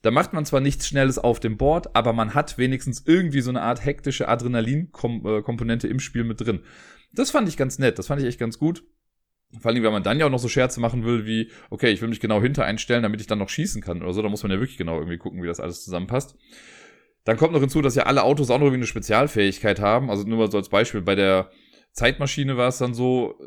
Da 0.00 0.10
macht 0.10 0.32
man 0.32 0.46
zwar 0.46 0.60
nichts 0.60 0.88
Schnelles 0.88 1.18
auf 1.18 1.38
dem 1.38 1.58
Board, 1.58 1.94
aber 1.94 2.14
man 2.14 2.32
hat 2.32 2.56
wenigstens 2.56 3.02
irgendwie 3.06 3.42
so 3.42 3.50
eine 3.50 3.60
Art 3.60 3.84
hektische 3.84 4.28
Adrenalin-Komponente 4.28 5.88
im 5.88 6.00
Spiel 6.00 6.24
mit 6.24 6.40
drin. 6.40 6.60
Das 7.12 7.30
fand 7.30 7.48
ich 7.48 7.58
ganz 7.58 7.78
nett, 7.78 7.98
das 7.98 8.06
fand 8.06 8.22
ich 8.22 8.28
echt 8.28 8.40
ganz 8.40 8.58
gut. 8.58 8.82
Vor 9.60 9.70
allem, 9.70 9.82
wenn 9.82 9.92
man 9.92 10.02
dann 10.02 10.18
ja 10.18 10.24
auch 10.24 10.30
noch 10.30 10.38
so 10.38 10.48
Scherze 10.48 10.80
machen 10.80 11.04
will, 11.04 11.26
wie, 11.26 11.50
okay, 11.68 11.90
ich 11.90 12.00
will 12.00 12.08
mich 12.08 12.20
genau 12.20 12.40
hinter 12.40 12.64
einstellen, 12.64 13.02
damit 13.02 13.20
ich 13.20 13.26
dann 13.26 13.38
noch 13.38 13.50
schießen 13.50 13.82
kann 13.82 14.02
oder 14.02 14.14
so, 14.14 14.22
da 14.22 14.30
muss 14.30 14.42
man 14.42 14.52
ja 14.52 14.58
wirklich 14.58 14.78
genau 14.78 14.96
irgendwie 14.96 15.18
gucken, 15.18 15.42
wie 15.42 15.46
das 15.46 15.60
alles 15.60 15.84
zusammenpasst. 15.84 16.38
Dann 17.24 17.36
kommt 17.36 17.52
noch 17.52 17.60
hinzu, 17.60 17.82
dass 17.82 17.94
ja 17.94 18.04
alle 18.04 18.24
Autos 18.24 18.50
auch 18.50 18.58
noch 18.58 18.66
irgendwie 18.66 18.78
eine 18.78 18.86
Spezialfähigkeit 18.86 19.80
haben. 19.80 20.10
Also 20.10 20.24
nur 20.24 20.38
mal 20.38 20.50
so 20.50 20.58
als 20.58 20.68
Beispiel, 20.68 21.02
bei 21.02 21.14
der 21.14 21.50
Zeitmaschine 21.92 22.56
war 22.56 22.68
es 22.68 22.78
dann 22.78 22.94
so, 22.94 23.38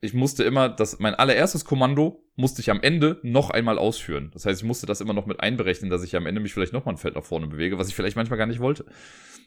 ich 0.00 0.14
musste 0.14 0.42
immer, 0.42 0.68
das, 0.68 0.98
mein 0.98 1.14
allererstes 1.14 1.64
Kommando 1.64 2.24
musste 2.34 2.62
ich 2.62 2.70
am 2.70 2.80
Ende 2.80 3.20
noch 3.22 3.50
einmal 3.50 3.78
ausführen. 3.78 4.30
Das 4.32 4.46
heißt, 4.46 4.62
ich 4.62 4.66
musste 4.66 4.86
das 4.86 5.02
immer 5.02 5.12
noch 5.12 5.26
mit 5.26 5.40
einberechnen, 5.40 5.90
dass 5.90 6.02
ich 6.02 6.16
am 6.16 6.26
Ende 6.26 6.40
mich 6.40 6.54
vielleicht 6.54 6.72
noch 6.72 6.86
mal 6.86 6.92
ein 6.92 6.98
Feld 6.98 7.14
nach 7.14 7.24
vorne 7.24 7.46
bewege, 7.46 7.78
was 7.78 7.88
ich 7.88 7.94
vielleicht 7.94 8.16
manchmal 8.16 8.38
gar 8.38 8.46
nicht 8.46 8.60
wollte. 8.60 8.86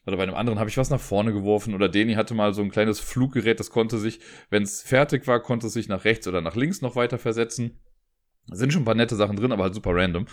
Oder 0.05 0.17
bei 0.17 0.23
einem 0.23 0.35
anderen 0.35 0.59
habe 0.59 0.69
ich 0.69 0.77
was 0.77 0.89
nach 0.89 0.99
vorne 0.99 1.33
geworfen 1.33 1.73
oder 1.73 1.89
Deni 1.89 2.13
hatte 2.13 2.35
mal 2.35 2.53
so 2.53 2.61
ein 2.61 2.71
kleines 2.71 2.99
Fluggerät, 2.99 3.59
das 3.59 3.69
konnte 3.69 3.97
sich, 3.97 4.19
wenn 4.49 4.63
es 4.63 4.81
fertig 4.81 5.27
war, 5.27 5.39
konnte 5.41 5.67
es 5.67 5.73
sich 5.73 5.87
nach 5.87 6.03
rechts 6.03 6.27
oder 6.27 6.41
nach 6.41 6.55
links 6.55 6.81
noch 6.81 6.95
weiter 6.95 7.17
versetzen. 7.17 7.79
Da 8.47 8.57
sind 8.57 8.73
schon 8.73 8.81
ein 8.83 8.85
paar 8.85 8.95
nette 8.95 9.15
Sachen 9.15 9.37
drin, 9.37 9.53
aber 9.53 9.63
halt 9.63 9.73
super 9.73 9.95
random. 9.95 10.25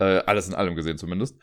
Äh, 0.00 0.22
alles 0.26 0.48
in 0.48 0.54
allem 0.54 0.74
gesehen 0.74 0.98
zumindest. 0.98 1.38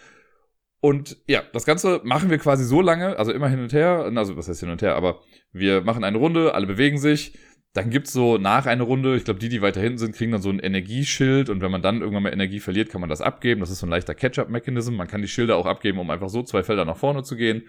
Und 0.81 1.17
ja, 1.27 1.43
das 1.53 1.65
Ganze 1.65 2.01
machen 2.03 2.31
wir 2.31 2.39
quasi 2.39 2.65
so 2.65 2.81
lange, 2.81 3.17
also 3.17 3.31
immer 3.31 3.47
hin 3.47 3.61
und 3.61 3.71
her, 3.71 4.11
also 4.15 4.35
was 4.35 4.49
heißt 4.49 4.61
hin 4.61 4.71
und 4.71 4.81
her, 4.81 4.95
aber 4.95 5.19
wir 5.53 5.81
machen 5.81 6.03
eine 6.03 6.17
Runde, 6.17 6.55
alle 6.55 6.65
bewegen 6.65 6.97
sich, 6.97 7.33
dann 7.73 7.89
gibt's 7.89 8.11
so 8.11 8.37
nach 8.37 8.65
einer 8.65 8.83
Runde, 8.83 9.15
ich 9.15 9.23
glaube, 9.23 9.39
die, 9.39 9.47
die 9.47 9.61
weiter 9.61 9.79
hinten 9.79 9.99
sind, 9.99 10.15
kriegen 10.15 10.31
dann 10.31 10.41
so 10.41 10.49
ein 10.49 10.59
Energieschild 10.59 11.49
und 11.49 11.61
wenn 11.61 11.71
man 11.71 11.81
dann 11.81 12.01
irgendwann 12.01 12.23
mal 12.23 12.33
Energie 12.33 12.59
verliert, 12.59 12.89
kann 12.89 12.99
man 12.99 13.09
das 13.09 13.21
abgeben. 13.21 13.61
Das 13.61 13.69
ist 13.69 13.79
so 13.79 13.85
ein 13.85 13.89
leichter 13.89 14.13
Catch-up-Mechanism. 14.13 14.95
Man 14.95 15.07
kann 15.07 15.21
die 15.21 15.29
Schilder 15.29 15.55
auch 15.55 15.65
abgeben, 15.65 15.99
um 15.99 16.09
einfach 16.09 16.27
so 16.27 16.43
zwei 16.43 16.63
Felder 16.63 16.83
nach 16.83 16.97
vorne 16.97 17.23
zu 17.23 17.37
gehen. 17.37 17.63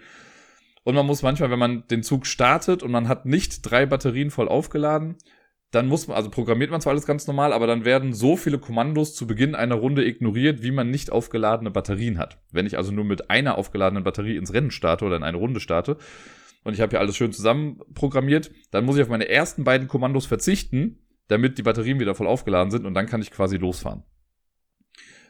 Und 0.83 0.95
man 0.95 1.05
muss 1.05 1.21
manchmal, 1.21 1.51
wenn 1.51 1.59
man 1.59 1.87
den 1.87 2.03
Zug 2.03 2.27
startet 2.27 2.83
und 2.83 2.91
man 2.91 3.07
hat 3.07 3.25
nicht 3.25 3.61
drei 3.61 3.85
Batterien 3.85 4.29
voll 4.29 4.49
aufgeladen, 4.49 5.15
dann 5.73 5.87
muss 5.87 6.07
man, 6.07 6.15
also 6.15 6.29
programmiert 6.29 6.69
man 6.69 6.81
zwar 6.81 6.91
alles 6.91 7.07
ganz 7.07 7.25
normal, 7.25 7.51
aber 7.51 7.65
dann 7.65 7.83
werden 7.83 8.13
so 8.13 8.37
viele 8.37 8.59
Kommandos 8.59 9.15
zu 9.15 9.25
Beginn 9.25 9.55
einer 9.55 9.73
Runde 9.73 10.05
ignoriert, 10.05 10.61
wie 10.61 10.69
man 10.69 10.91
nicht 10.91 11.11
aufgeladene 11.11 11.71
Batterien 11.71 12.19
hat. 12.19 12.37
Wenn 12.51 12.67
ich 12.67 12.77
also 12.77 12.91
nur 12.91 13.05
mit 13.05 13.31
einer 13.31 13.57
aufgeladenen 13.57 14.03
Batterie 14.03 14.37
ins 14.37 14.53
Rennen 14.53 14.69
starte 14.69 15.03
oder 15.03 15.15
in 15.15 15.23
eine 15.23 15.37
Runde 15.37 15.59
starte 15.59 15.97
und 16.63 16.73
ich 16.73 16.81
habe 16.81 16.91
hier 16.91 16.99
alles 16.99 17.17
schön 17.17 17.33
zusammen 17.33 17.79
programmiert, 17.95 18.51
dann 18.69 18.85
muss 18.85 18.97
ich 18.97 19.01
auf 19.01 19.09
meine 19.09 19.27
ersten 19.27 19.63
beiden 19.63 19.87
Kommandos 19.87 20.27
verzichten, 20.27 20.99
damit 21.27 21.57
die 21.57 21.63
Batterien 21.63 21.99
wieder 21.99 22.13
voll 22.13 22.27
aufgeladen 22.27 22.69
sind 22.69 22.85
und 22.85 22.93
dann 22.93 23.07
kann 23.07 23.23
ich 23.23 23.31
quasi 23.31 23.57
losfahren. 23.57 24.03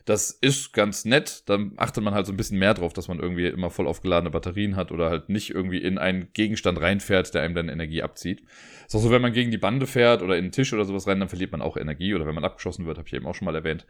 Das 0.06 0.32
ist 0.32 0.74
ganz 0.74 1.06
nett. 1.06 1.44
Dann 1.48 1.74
achtet 1.78 2.04
man 2.04 2.14
halt 2.14 2.26
so 2.26 2.34
ein 2.34 2.38
bisschen 2.38 2.60
mehr 2.60 2.74
drauf, 2.74 2.94
dass 2.94 3.08
man 3.08 3.20
irgendwie 3.20 3.48
immer 3.48 3.70
voll 3.70 3.88
aufgeladene 3.88 4.32
Batterien 4.32 4.76
hat 4.76 4.92
oder 4.92 5.10
halt 5.10 5.30
nicht 5.30 5.50
irgendwie 5.52 5.78
in 5.78 5.98
einen 5.98 6.32
Gegenstand 6.34 6.82
reinfährt, 6.82 7.34
der 7.34 7.42
einem 7.42 7.56
dann 7.56 7.70
Energie 7.70 8.04
abzieht. 8.04 8.44
Ist 8.86 8.96
auch 8.96 9.00
so, 9.00 9.12
wenn 9.12 9.22
man 9.22 9.34
gegen 9.34 9.52
die 9.52 9.58
Bande 9.58 9.88
fährt 9.88 10.22
oder 10.22 10.38
in 10.38 10.46
den 10.46 10.52
Tisch 10.52 10.74
oder 10.74 10.86
sowas 10.86 11.08
rein, 11.08 11.20
dann 11.20 11.30
verliert 11.30 11.52
man 11.52 11.62
auch 11.62 11.78
Energie. 11.78 12.14
Oder 12.14 12.26
wenn 12.26 12.36
man 12.36 12.44
abgeschossen 12.44 12.86
wird, 12.86 12.98
habe 12.98 13.08
ich 13.08 13.14
eben 13.14 13.26
auch 13.26 13.36
schon 13.36 13.46
mal 13.46 13.56
erwähnt. 13.56 13.86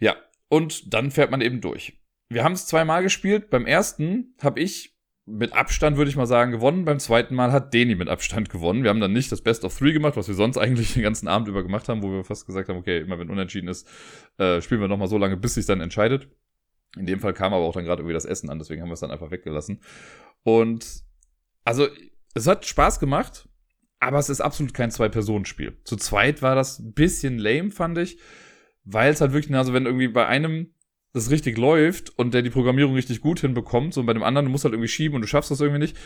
Ja, 0.00 0.16
und 0.48 0.92
dann 0.94 1.10
fährt 1.10 1.30
man 1.30 1.40
eben 1.40 1.60
durch. 1.60 1.98
Wir 2.30 2.44
haben 2.44 2.52
es 2.52 2.66
zweimal 2.66 3.02
gespielt. 3.02 3.50
Beim 3.50 3.66
ersten 3.66 4.34
habe 4.40 4.60
ich 4.60 4.91
mit 5.24 5.52
Abstand, 5.52 5.96
würde 5.96 6.10
ich 6.10 6.16
mal 6.16 6.26
sagen, 6.26 6.50
gewonnen. 6.50 6.84
Beim 6.84 6.98
zweiten 6.98 7.34
Mal 7.34 7.52
hat 7.52 7.72
Deni 7.72 7.94
mit 7.94 8.08
Abstand 8.08 8.50
gewonnen. 8.50 8.82
Wir 8.82 8.90
haben 8.90 9.00
dann 9.00 9.12
nicht 9.12 9.30
das 9.30 9.40
Best 9.40 9.64
of 9.64 9.76
Three 9.76 9.92
gemacht, 9.92 10.16
was 10.16 10.28
wir 10.28 10.34
sonst 10.34 10.56
eigentlich 10.58 10.94
den 10.94 11.02
ganzen 11.02 11.28
Abend 11.28 11.48
über 11.48 11.62
gemacht 11.62 11.88
haben, 11.88 12.02
wo 12.02 12.10
wir 12.10 12.24
fast 12.24 12.46
gesagt 12.46 12.68
haben, 12.68 12.78
okay, 12.78 13.00
immer 13.00 13.18
wenn 13.18 13.30
unentschieden 13.30 13.68
ist, 13.68 13.88
äh, 14.38 14.60
spielen 14.60 14.80
wir 14.80 14.88
nochmal 14.88 15.08
so 15.08 15.18
lange, 15.18 15.36
bis 15.36 15.54
sich 15.54 15.66
dann 15.66 15.80
entscheidet. 15.80 16.28
In 16.96 17.06
dem 17.06 17.20
Fall 17.20 17.32
kam 17.32 17.54
aber 17.54 17.64
auch 17.64 17.72
dann 17.72 17.84
gerade 17.84 18.02
irgendwie 18.02 18.14
das 18.14 18.26
Essen 18.26 18.50
an, 18.50 18.58
deswegen 18.58 18.82
haben 18.82 18.88
wir 18.88 18.94
es 18.94 19.00
dann 19.00 19.10
einfach 19.10 19.30
weggelassen. 19.30 19.80
Und 20.42 21.04
also, 21.64 21.86
es 22.34 22.46
hat 22.46 22.66
Spaß 22.66 22.98
gemacht, 22.98 23.48
aber 24.00 24.18
es 24.18 24.28
ist 24.28 24.40
absolut 24.40 24.74
kein 24.74 24.90
Zwei-Personen-Spiel. 24.90 25.78
Zu 25.84 25.96
zweit 25.96 26.42
war 26.42 26.54
das 26.54 26.80
ein 26.80 26.92
bisschen 26.92 27.38
lame, 27.38 27.70
fand 27.70 27.98
ich, 27.98 28.18
weil 28.84 29.12
es 29.12 29.20
halt 29.20 29.32
wirklich, 29.32 29.56
also 29.56 29.72
wenn 29.72 29.86
irgendwie 29.86 30.08
bei 30.08 30.26
einem 30.26 30.71
das 31.12 31.30
richtig 31.30 31.58
läuft 31.58 32.16
und 32.18 32.34
der 32.34 32.42
die 32.42 32.50
Programmierung 32.50 32.94
richtig 32.94 33.20
gut 33.20 33.40
hinbekommt, 33.40 33.96
und 33.96 34.06
bei 34.06 34.14
dem 34.14 34.22
anderen, 34.22 34.46
du 34.46 34.50
musst 34.50 34.64
halt 34.64 34.74
irgendwie 34.74 34.88
schieben 34.88 35.16
und 35.16 35.22
du 35.22 35.28
schaffst 35.28 35.50
das 35.50 35.60
irgendwie 35.60 35.80
nicht. 35.80 35.96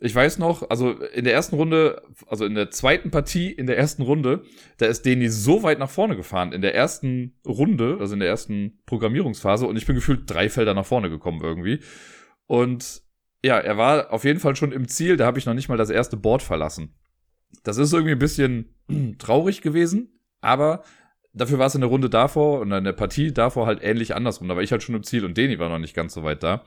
Ich 0.00 0.14
weiß 0.14 0.38
noch, 0.38 0.68
also 0.70 0.90
in 0.90 1.24
der 1.24 1.34
ersten 1.34 1.54
Runde, 1.54 2.02
also 2.26 2.44
in 2.44 2.54
der 2.54 2.70
zweiten 2.70 3.10
Partie, 3.10 3.50
in 3.50 3.66
der 3.66 3.78
ersten 3.78 4.02
Runde, 4.02 4.42
da 4.78 4.86
ist 4.86 5.06
Deni 5.06 5.28
so 5.28 5.62
weit 5.62 5.78
nach 5.78 5.90
vorne 5.90 6.16
gefahren, 6.16 6.52
in 6.52 6.62
der 6.62 6.74
ersten 6.74 7.34
Runde, 7.46 7.98
also 8.00 8.14
in 8.14 8.20
der 8.20 8.28
ersten 8.28 8.80
Programmierungsphase, 8.86 9.66
und 9.66 9.76
ich 9.76 9.86
bin 9.86 9.94
gefühlt 9.94 10.22
drei 10.26 10.48
Felder 10.48 10.74
nach 10.74 10.86
vorne 10.86 11.10
gekommen 11.10 11.40
irgendwie. 11.42 11.80
Und 12.46 13.02
ja, 13.44 13.58
er 13.58 13.76
war 13.76 14.12
auf 14.12 14.24
jeden 14.24 14.40
Fall 14.40 14.56
schon 14.56 14.72
im 14.72 14.88
Ziel, 14.88 15.16
da 15.16 15.26
habe 15.26 15.38
ich 15.38 15.46
noch 15.46 15.54
nicht 15.54 15.68
mal 15.68 15.78
das 15.78 15.90
erste 15.90 16.16
Board 16.16 16.42
verlassen. 16.42 16.94
Das 17.62 17.78
ist 17.78 17.92
irgendwie 17.92 18.12
ein 18.12 18.18
bisschen 18.18 18.74
traurig 19.18 19.62
gewesen, 19.62 20.18
aber 20.40 20.82
Dafür 21.34 21.58
war 21.58 21.66
es 21.66 21.74
in 21.74 21.80
der 21.80 21.90
Runde 21.90 22.08
davor 22.08 22.60
und 22.60 22.70
in 22.70 22.84
der 22.84 22.92
Partie 22.92 23.32
davor 23.32 23.66
halt 23.66 23.82
ähnlich 23.82 24.14
andersrum. 24.14 24.48
Da 24.48 24.54
war 24.54 24.62
ich 24.62 24.70
halt 24.70 24.82
schon 24.82 24.94
im 24.94 25.02
Ziel 25.02 25.24
und 25.24 25.36
Deni 25.36 25.58
war 25.58 25.68
noch 25.68 25.80
nicht 25.80 25.94
ganz 25.94 26.14
so 26.14 26.22
weit 26.22 26.42
da. 26.44 26.64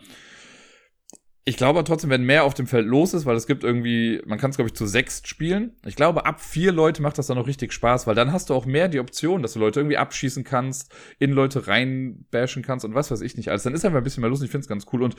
Ich 1.46 1.56
glaube 1.56 1.82
trotzdem, 1.86 2.10
wenn 2.10 2.24
mehr 2.24 2.44
auf 2.44 2.54
dem 2.54 2.68
Feld 2.68 2.86
los 2.86 3.14
ist, 3.14 3.26
weil 3.26 3.38
es 3.38 3.48
gibt 3.48 3.64
irgendwie, 3.64 4.22
man 4.26 4.38
kann 4.38 4.50
es 4.50 4.58
glaube 4.58 4.68
ich 4.68 4.76
zu 4.76 4.86
sechst 4.86 5.30
spielen. 5.30 5.78
Ich 5.86 5.96
glaube, 5.96 6.26
ab 6.26 6.42
vier 6.42 6.74
Leute 6.74 7.02
macht 7.02 7.18
das 7.18 7.28
dann 7.28 7.38
noch 7.38 7.48
richtig 7.48 7.72
Spaß, 7.72 8.06
weil 8.06 8.16
dann 8.16 8.34
hast 8.34 8.50
du 8.50 8.54
auch 8.54 8.66
mehr 8.66 8.90
die 8.90 9.00
Option, 9.00 9.42
dass 9.42 9.54
du 9.54 9.60
Leute 9.60 9.80
irgendwie 9.80 9.96
abschießen 9.96 10.44
kannst, 10.44 10.94
in 11.20 11.32
Leute 11.32 11.68
reinbashen 11.68 12.64
kannst 12.64 12.84
und 12.84 12.94
was 12.94 13.10
weiß 13.10 13.22
ich 13.22 13.38
nicht 13.38 13.50
alles. 13.50 13.64
Dann 13.64 13.74
ist 13.74 13.86
einfach 13.86 14.00
ein 14.00 14.04
bisschen 14.04 14.20
mehr 14.20 14.30
lustig, 14.30 14.48
ich 14.48 14.52
finde 14.52 14.64
es 14.64 14.68
ganz 14.68 14.86
cool. 14.92 15.02
Und 15.02 15.16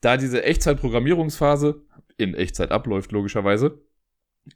da 0.00 0.16
diese 0.16 0.44
Echtzeit-Programmierungsphase 0.44 1.82
in 2.16 2.34
Echtzeit 2.34 2.70
abläuft, 2.70 3.10
logischerweise, 3.10 3.82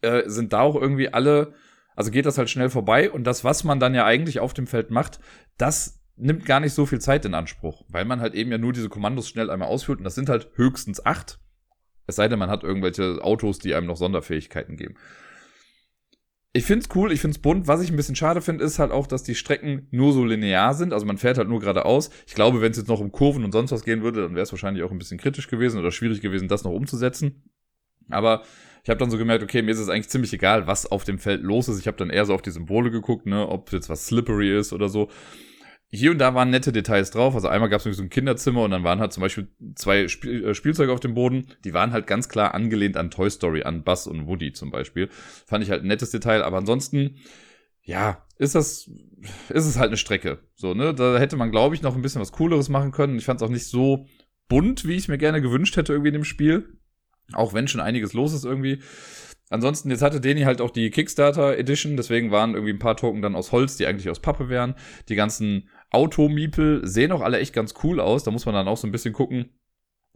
äh, 0.00 0.23
sind 0.26 0.52
da 0.52 0.61
auch 0.61 0.76
irgendwie 0.76 1.12
alle 1.12 1.54
also 1.95 2.11
geht 2.11 2.27
das 2.27 2.39
halt 2.39 2.51
schnell 2.51 2.71
vorbei 2.71 3.11
und 3.11 3.25
das, 3.25 3.45
was 3.45 3.65
man 3.65 3.81
dann 3.81 3.95
ja 3.95 4.05
eigentlich 4.05 4.41
auf 4.41 4.55
dem 4.55 4.67
Feld 4.67 4.91
macht, 4.91 5.21
das 5.59 6.01
nimmt 6.17 6.45
gar 6.45 6.61
nicht 6.61 6.73
so 6.73 6.87
viel 6.87 7.01
Zeit 7.01 7.25
in 7.25 7.35
Anspruch, 7.35 7.85
weil 7.89 8.05
man 8.05 8.21
halt 8.21 8.35
eben 8.35 8.51
ja 8.51 8.59
nur 8.59 8.73
diese 8.73 8.89
Kommandos 8.89 9.29
schnell 9.29 9.51
einmal 9.51 9.69
ausführt 9.69 9.99
und 9.99 10.05
das 10.05 10.15
sind 10.15 10.29
halt 10.29 10.51
höchstens 10.55 11.05
acht. 11.05 11.41
Es 12.07 12.17
sei 12.17 12.29
denn, 12.29 12.39
man 12.39 12.51
hat 12.51 12.63
irgendwelche 12.63 13.23
Autos, 13.23 13.59
die 13.59 13.75
einem 13.75 13.87
noch 13.87 13.97
Sonderfähigkeiten 13.97 14.77
geben. 14.77 14.95
Ich 16.57 16.67
find's 16.67 16.89
cool, 16.95 17.11
ich 17.11 17.21
find's 17.21 17.39
bunt. 17.41 17.67
Was 17.67 17.83
ich 17.83 17.91
ein 17.91 17.97
bisschen 17.97 18.15
schade 18.15 18.41
finde, 18.41 18.63
ist 18.63 18.79
halt 18.79 18.93
auch, 18.93 19.09
dass 19.09 19.25
die 19.25 19.35
Strecken 19.35 19.89
nur 19.91 20.13
so 20.13 20.25
linear 20.25 20.75
sind. 20.75 20.93
Also 20.93 21.05
man 21.05 21.19
fährt 21.19 21.37
halt 21.37 21.49
nur 21.49 21.59
geradeaus. 21.59 22.11
Ich 22.29 22.35
glaube, 22.35 22.61
wenn 22.61 22.71
es 22.71 22.77
jetzt 22.77 22.87
noch 22.87 23.01
um 23.01 23.11
Kurven 23.11 23.45
und 23.45 23.51
sonst 23.51 23.73
was 23.73 23.83
gehen 23.83 24.03
würde, 24.03 24.23
dann 24.23 24.37
wäre 24.37 24.45
es 24.45 24.53
wahrscheinlich 24.53 24.85
auch 24.85 24.93
ein 24.93 24.99
bisschen 24.99 25.19
kritisch 25.19 25.49
gewesen 25.49 25.81
oder 25.81 25.91
schwierig 25.91 26.21
gewesen, 26.21 26.47
das 26.47 26.63
noch 26.63 26.71
umzusetzen. 26.71 27.43
Aber 28.09 28.45
ich 28.85 28.91
habe 28.91 28.99
dann 28.99 29.11
so 29.11 29.17
gemerkt, 29.17 29.43
okay, 29.43 29.62
mir 29.62 29.71
ist 29.71 29.79
es 29.79 29.88
eigentlich 29.88 30.11
ziemlich 30.11 30.35
egal, 30.35 30.67
was 30.67 30.85
auf 30.85 31.05
dem 31.05 31.19
Feld 31.19 31.43
los 31.43 31.69
ist. 31.69 31.81
Ich 31.81 31.87
habe 31.87 31.97
dann 31.97 32.11
eher 32.11 32.26
so 32.26 32.35
auf 32.35 32.43
die 32.43 32.50
Symbole 32.50 32.91
geguckt, 32.91 33.25
ne, 33.25 33.49
ob 33.49 33.73
jetzt 33.73 33.88
was 33.88 34.07
slippery 34.07 34.57
ist 34.57 34.75
oder 34.75 34.91
so. 34.91 35.09
Hier 35.88 36.11
und 36.11 36.19
da 36.19 36.35
waren 36.35 36.50
nette 36.50 36.71
Details 36.71 37.11
drauf. 37.11 37.35
Also 37.35 37.49
einmal 37.49 37.71
gab 37.71 37.85
es 37.85 37.97
so 37.97 38.03
ein 38.03 38.11
Kinderzimmer 38.11 38.62
und 38.62 38.73
dann 38.73 38.85
waren 38.85 38.99
halt 39.00 39.14
zum 39.14 39.23
Beispiel 39.23 39.49
zwei 39.75 40.07
Spiel 40.09 40.45
äh, 40.45 40.55
Spielzeuge 40.55 40.93
auf 40.93 41.00
dem 41.00 41.14
Boden. 41.14 41.47
Die 41.64 41.73
waren 41.73 41.93
halt 41.93 42.07
ganz 42.07 42.29
klar 42.29 42.53
angelehnt 42.53 42.99
an 42.99 43.11
Toy 43.11 43.31
Story, 43.31 43.62
an 43.62 43.85
Buzz 43.85 44.07
und 44.07 44.26
Woody 44.26 44.53
zum 44.53 44.71
Beispiel. 44.71 45.09
Fand 45.47 45.64
ich 45.64 45.71
halt 45.71 45.83
ein 45.83 45.88
nettes 45.88 46.11
Detail. 46.11 46.43
Aber 46.43 46.59
ansonsten, 46.59 47.17
ja, 47.81 48.26
ist 48.37 48.55
das, 48.55 48.91
ist 49.49 49.67
es 49.67 49.79
halt 49.79 49.88
eine 49.88 49.97
Strecke. 49.97 50.41
So, 50.57 50.75
ne, 50.75 50.93
da 50.93 51.19
hätte 51.19 51.37
man, 51.37 51.50
glaube 51.50 51.75
ich, 51.75 51.81
noch 51.81 51.97
ein 51.97 52.03
bisschen 52.03 52.21
was 52.21 52.33
Cooleres 52.33 52.69
machen 52.69 52.91
können. 52.91 53.17
Ich 53.17 53.25
fand 53.25 53.41
es 53.41 53.47
auch 53.47 53.53
nicht 53.53 53.67
so 53.67 54.07
bunt, 54.49 54.87
wie 54.87 54.97
ich 54.97 55.09
mir 55.09 55.17
gerne 55.17 55.41
gewünscht 55.41 55.76
hätte 55.79 55.93
irgendwie 55.95 56.09
in 56.09 56.14
dem 56.14 56.25
Spiel. 56.25 56.76
Auch 57.33 57.54
wenn 57.54 57.69
schon 57.69 57.81
einiges 57.81 58.12
los 58.12 58.33
ist 58.33 58.45
irgendwie. 58.45 58.81
Ansonsten, 59.50 59.90
jetzt 59.90 60.02
hatte 60.02 60.21
Deni 60.21 60.43
halt 60.43 60.61
auch 60.61 60.71
die 60.71 60.90
Kickstarter 60.90 61.57
Edition, 61.59 61.97
deswegen 61.97 62.31
waren 62.31 62.54
irgendwie 62.54 62.73
ein 62.73 62.78
paar 62.78 62.97
Token 62.97 63.23
dann 63.23 63.37
aus 63.37 63.52
Holz, 63.52 63.76
die 63.76 63.87
eigentlich 63.87 64.09
aus 64.09 64.21
Pappe 64.21 64.49
wären. 64.49 64.75
Die 65.09 65.14
ganzen 65.14 65.69
Automiepel 65.90 66.87
sehen 66.87 67.12
auch 67.12 67.21
alle 67.21 67.38
echt 67.38 67.52
ganz 67.52 67.75
cool 67.83 68.00
aus. 68.00 68.25
Da 68.25 68.31
muss 68.31 68.47
man 68.47 68.54
dann 68.54 68.69
auch 68.69 68.76
so 68.76 68.87
ein 68.88 68.93
bisschen 68.93 69.14
gucken. 69.14 69.50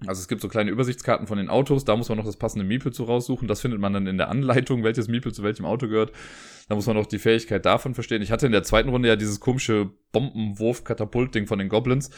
Also 0.06 0.20
es 0.20 0.28
gibt 0.28 0.40
so 0.40 0.48
kleine 0.48 0.70
Übersichtskarten 0.70 1.26
von 1.26 1.38
den 1.38 1.48
Autos, 1.48 1.84
da 1.84 1.96
muss 1.96 2.08
man 2.08 2.18
noch 2.18 2.24
das 2.24 2.36
passende 2.36 2.64
Miepel 2.64 2.92
zu 2.92 3.02
raussuchen. 3.02 3.48
Das 3.48 3.60
findet 3.60 3.80
man 3.80 3.92
dann 3.92 4.06
in 4.06 4.16
der 4.16 4.28
Anleitung, 4.28 4.84
welches 4.84 5.08
Miepel 5.08 5.34
zu 5.34 5.42
welchem 5.42 5.64
Auto 5.64 5.88
gehört. 5.88 6.12
Da 6.68 6.76
muss 6.76 6.86
man 6.86 6.94
noch 6.94 7.06
die 7.06 7.18
Fähigkeit 7.18 7.66
davon 7.66 7.94
verstehen. 7.94 8.22
Ich 8.22 8.30
hatte 8.30 8.46
in 8.46 8.52
der 8.52 8.62
zweiten 8.62 8.90
Runde 8.90 9.08
ja 9.08 9.16
dieses 9.16 9.40
komische 9.40 9.90
Bombenwurf-Katapult-Ding 10.12 11.48
von 11.48 11.58
den 11.58 11.68
Goblins 11.68 12.10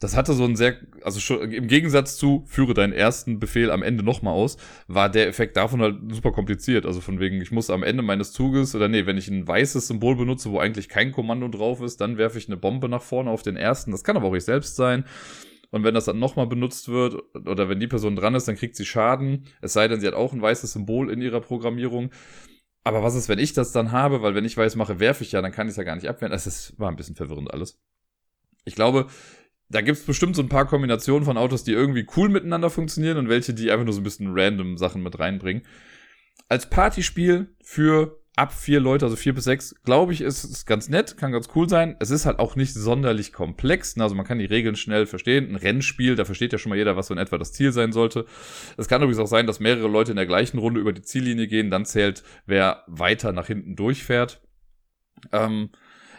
das 0.00 0.16
hatte 0.16 0.32
so 0.32 0.44
ein 0.44 0.56
sehr, 0.56 0.76
also 1.02 1.20
schon 1.20 1.52
im 1.52 1.68
Gegensatz 1.68 2.16
zu 2.16 2.42
führe 2.46 2.72
deinen 2.72 2.94
ersten 2.94 3.38
Befehl 3.38 3.70
am 3.70 3.82
Ende 3.82 4.02
nochmal 4.02 4.32
aus, 4.32 4.56
war 4.88 5.10
der 5.10 5.28
Effekt 5.28 5.58
davon 5.58 5.82
halt 5.82 5.96
super 6.10 6.32
kompliziert. 6.32 6.86
Also 6.86 7.02
von 7.02 7.20
wegen, 7.20 7.40
ich 7.42 7.50
muss 7.50 7.68
am 7.68 7.82
Ende 7.82 8.02
meines 8.02 8.32
Zuges, 8.32 8.74
oder 8.74 8.88
nee, 8.88 9.04
wenn 9.04 9.18
ich 9.18 9.28
ein 9.28 9.46
weißes 9.46 9.88
Symbol 9.88 10.16
benutze, 10.16 10.50
wo 10.50 10.58
eigentlich 10.58 10.88
kein 10.88 11.12
Kommando 11.12 11.48
drauf 11.48 11.82
ist, 11.82 12.00
dann 12.00 12.16
werfe 12.16 12.38
ich 12.38 12.48
eine 12.48 12.56
Bombe 12.56 12.88
nach 12.88 13.02
vorne 13.02 13.30
auf 13.30 13.42
den 13.42 13.56
ersten. 13.56 13.90
Das 13.90 14.02
kann 14.02 14.16
aber 14.16 14.28
auch 14.28 14.34
ich 14.34 14.44
selbst 14.44 14.74
sein. 14.74 15.04
Und 15.70 15.84
wenn 15.84 15.94
das 15.94 16.06
dann 16.06 16.18
nochmal 16.18 16.46
benutzt 16.46 16.88
wird, 16.88 17.22
oder 17.34 17.68
wenn 17.68 17.78
die 17.78 17.86
Person 17.86 18.16
dran 18.16 18.34
ist, 18.34 18.48
dann 18.48 18.56
kriegt 18.56 18.76
sie 18.76 18.86
Schaden. 18.86 19.44
Es 19.60 19.74
sei 19.74 19.86
denn, 19.86 20.00
sie 20.00 20.06
hat 20.06 20.14
auch 20.14 20.32
ein 20.32 20.40
weißes 20.40 20.72
Symbol 20.72 21.10
in 21.12 21.20
ihrer 21.20 21.42
Programmierung. 21.42 22.10
Aber 22.82 23.02
was 23.02 23.14
ist, 23.14 23.28
wenn 23.28 23.38
ich 23.38 23.52
das 23.52 23.72
dann 23.72 23.92
habe? 23.92 24.22
Weil 24.22 24.34
wenn 24.34 24.46
ich 24.46 24.56
weiß 24.56 24.76
mache, 24.76 24.98
werfe 24.98 25.24
ich 25.24 25.32
ja, 25.32 25.42
dann 25.42 25.52
kann 25.52 25.66
ich 25.66 25.72
es 25.72 25.76
ja 25.76 25.84
gar 25.84 25.94
nicht 25.94 26.08
abwehren. 26.08 26.32
Es 26.32 26.74
war 26.78 26.88
ein 26.88 26.96
bisschen 26.96 27.16
verwirrend 27.16 27.52
alles. 27.52 27.78
Ich 28.64 28.74
glaube, 28.74 29.06
da 29.70 29.80
gibt's 29.80 30.02
bestimmt 30.02 30.34
so 30.36 30.42
ein 30.42 30.48
paar 30.48 30.66
Kombinationen 30.66 31.24
von 31.24 31.36
Autos, 31.36 31.64
die 31.64 31.72
irgendwie 31.72 32.06
cool 32.16 32.28
miteinander 32.28 32.70
funktionieren 32.70 33.16
und 33.16 33.28
welche, 33.28 33.54
die 33.54 33.70
einfach 33.70 33.84
nur 33.84 33.94
so 33.94 34.00
ein 34.00 34.04
bisschen 34.04 34.32
random 34.32 34.76
Sachen 34.76 35.02
mit 35.02 35.18
reinbringen. 35.18 35.62
Als 36.48 36.68
Partyspiel 36.68 37.54
für 37.62 38.20
ab 38.34 38.52
vier 38.52 38.80
Leute, 38.80 39.04
also 39.04 39.16
vier 39.16 39.34
bis 39.34 39.44
sechs, 39.44 39.74
glaube 39.84 40.12
ich, 40.12 40.22
ist 40.22 40.42
es 40.42 40.66
ganz 40.66 40.88
nett, 40.88 41.16
kann 41.16 41.30
ganz 41.30 41.48
cool 41.54 41.68
sein. 41.68 41.94
Es 42.00 42.10
ist 42.10 42.26
halt 42.26 42.40
auch 42.40 42.56
nicht 42.56 42.74
sonderlich 42.74 43.32
komplex. 43.32 43.96
Also 43.98 44.14
man 44.16 44.26
kann 44.26 44.38
die 44.38 44.46
Regeln 44.46 44.74
schnell 44.74 45.06
verstehen. 45.06 45.50
Ein 45.50 45.56
Rennspiel, 45.56 46.16
da 46.16 46.24
versteht 46.24 46.52
ja 46.52 46.58
schon 46.58 46.70
mal 46.70 46.76
jeder, 46.76 46.96
was 46.96 47.06
so 47.06 47.14
in 47.14 47.20
etwa 47.20 47.38
das 47.38 47.52
Ziel 47.52 47.70
sein 47.70 47.92
sollte. 47.92 48.26
Es 48.76 48.88
kann 48.88 49.02
übrigens 49.02 49.20
auch 49.20 49.26
sein, 49.26 49.46
dass 49.46 49.60
mehrere 49.60 49.88
Leute 49.88 50.12
in 50.12 50.16
der 50.16 50.26
gleichen 50.26 50.58
Runde 50.58 50.80
über 50.80 50.92
die 50.92 51.02
Ziellinie 51.02 51.46
gehen. 51.46 51.70
Dann 51.70 51.84
zählt, 51.84 52.24
wer 52.46 52.82
weiter 52.88 53.32
nach 53.32 53.46
hinten 53.46 53.76
durchfährt. 53.76 54.40
Ähm, 55.32 55.70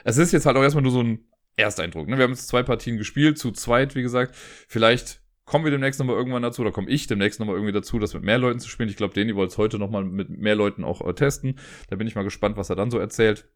es 0.03 0.17
ist 0.17 0.31
jetzt 0.31 0.45
halt 0.45 0.57
auch 0.57 0.63
erstmal 0.63 0.83
nur 0.83 0.91
so 0.91 1.03
ein 1.03 1.25
Ersteindruck. 1.57 2.07
Ne? 2.07 2.17
Wir 2.17 2.23
haben 2.23 2.31
jetzt 2.31 2.47
zwei 2.47 2.63
Partien 2.63 2.97
gespielt, 2.97 3.37
zu 3.37 3.51
zweit, 3.51 3.95
wie 3.95 4.01
gesagt. 4.01 4.35
Vielleicht 4.67 5.21
kommen 5.45 5.65
wir 5.65 5.71
demnächst 5.71 5.99
nochmal 5.99 6.15
irgendwann 6.15 6.43
dazu, 6.43 6.61
oder 6.61 6.71
komme 6.71 6.89
ich 6.89 7.07
demnächst 7.07 7.39
nochmal 7.39 7.55
irgendwie 7.55 7.73
dazu, 7.73 7.99
das 7.99 8.13
mit 8.13 8.23
mehr 8.23 8.37
Leuten 8.37 8.59
zu 8.59 8.69
spielen. 8.69 8.89
Ich 8.89 8.95
glaube, 8.95 9.13
Danny 9.13 9.35
wollte 9.35 9.51
es 9.51 9.57
heute 9.57 9.79
nochmal 9.79 10.03
mit 10.03 10.29
mehr 10.29 10.55
Leuten 10.55 10.83
auch 10.83 11.05
äh, 11.05 11.13
testen. 11.13 11.59
Da 11.89 11.95
bin 11.95 12.07
ich 12.07 12.15
mal 12.15 12.23
gespannt, 12.23 12.57
was 12.57 12.69
er 12.69 12.75
dann 12.75 12.91
so 12.91 12.99
erzählt. 12.99 13.49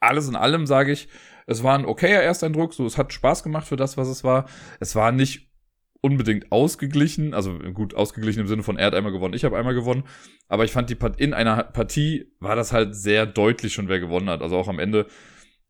Alles 0.00 0.28
in 0.28 0.36
allem 0.36 0.66
sage 0.66 0.92
ich, 0.92 1.08
es 1.46 1.62
war 1.62 1.78
ein 1.78 1.86
okayer 1.86 2.22
Ersteindruck, 2.22 2.74
so 2.74 2.86
es 2.86 2.98
hat 2.98 3.12
Spaß 3.12 3.42
gemacht 3.42 3.66
für 3.66 3.76
das, 3.76 3.96
was 3.96 4.08
es 4.08 4.24
war. 4.24 4.48
Es 4.80 4.94
war 4.94 5.12
nicht 5.12 5.52
unbedingt 6.00 6.50
ausgeglichen, 6.50 7.32
also 7.32 7.58
gut 7.58 7.94
ausgeglichen 7.94 8.40
im 8.40 8.48
Sinne 8.48 8.64
von 8.64 8.76
er 8.76 8.86
hat 8.86 8.94
einmal 8.94 9.12
gewonnen, 9.12 9.34
ich 9.34 9.44
habe 9.44 9.56
einmal 9.56 9.74
gewonnen, 9.74 10.02
aber 10.48 10.64
ich 10.64 10.72
fand 10.72 10.90
die 10.90 10.96
Part 10.96 11.20
in 11.20 11.32
einer 11.32 11.62
Partie 11.62 12.32
war 12.40 12.56
das 12.56 12.72
halt 12.72 12.96
sehr 12.96 13.24
deutlich 13.24 13.72
schon, 13.72 13.88
wer 13.88 14.00
gewonnen 14.00 14.28
hat. 14.28 14.42
Also 14.42 14.56
auch 14.56 14.66
am 14.66 14.80
Ende 14.80 15.06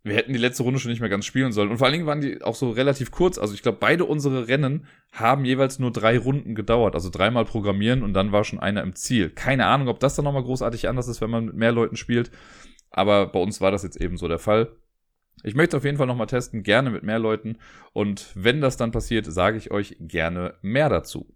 wir 0.05 0.17
hätten 0.17 0.33
die 0.33 0.39
letzte 0.39 0.65
Runde 0.65 0.81
schon 0.81 0.91
nicht 0.91 1.01
mehr 1.01 1.09
ganz 1.09 1.25
spielen 1.27 1.53
sollen. 1.53 1.71
Und 1.71 1.79
vor 1.79 1.87
allen 1.87 1.93
Dingen 1.93 2.07
waren 2.07 2.21
die 2.21 2.43
auch 2.43 2.57
so 2.57 2.71
relativ 2.71 3.13
kurz. 3.13 3.39
Also 3.39 3.55
ich 3.55 3.63
glaube, 3.63 3.79
beide 3.81 4.05
unsere 4.05 4.49
Rennen 4.49 4.87
haben 5.13 5.45
jeweils 5.45 5.79
nur 5.79 5.93
drei 5.93 6.19
Runden 6.19 6.55
gedauert. 6.57 6.95
Also 6.95 7.09
dreimal 7.09 7.45
programmieren 7.45 8.03
und 8.03 8.13
dann 8.13 8.33
war 8.33 8.43
schon 8.43 8.59
einer 8.59 8.83
im 8.83 8.97
Ziel. 8.97 9.31
Keine 9.31 9.67
Ahnung, 9.67 9.89
ob 9.89 10.01
das 10.01 10.17
dann 10.17 10.25
nochmal 10.25 10.43
großartig 10.43 10.89
anders 10.89 11.07
ist, 11.07 11.21
wenn 11.21 11.31
man 11.31 11.47
mit 11.47 11.55
mehr 11.55 11.73
Leuten 11.73 11.97
spielt. 11.97 12.33
Aber 12.91 13.27
bei 13.27 13.39
uns 13.39 13.61
war 13.61 13.71
das 13.71 13.85
jetzt 13.85 14.01
eben 14.01 14.17
so 14.17 14.27
der 14.27 14.41
Fall. 14.41 14.73
Ich 15.45 15.55
möchte 15.55 15.77
auf 15.77 15.85
jeden 15.85 15.99
Fall 15.99 16.07
nochmal 16.07 16.27
testen, 16.27 16.63
gerne 16.63 16.91
mit 16.91 17.05
mehr 17.05 17.19
Leuten. 17.19 17.59
Und 17.93 18.31
wenn 18.35 18.61
das 18.61 18.77
dann 18.77 18.91
passiert, 18.91 19.27
sage 19.27 19.57
ich 19.57 19.71
euch 19.71 19.97
gerne 20.01 20.55
mehr 20.63 20.89
dazu. 20.89 21.33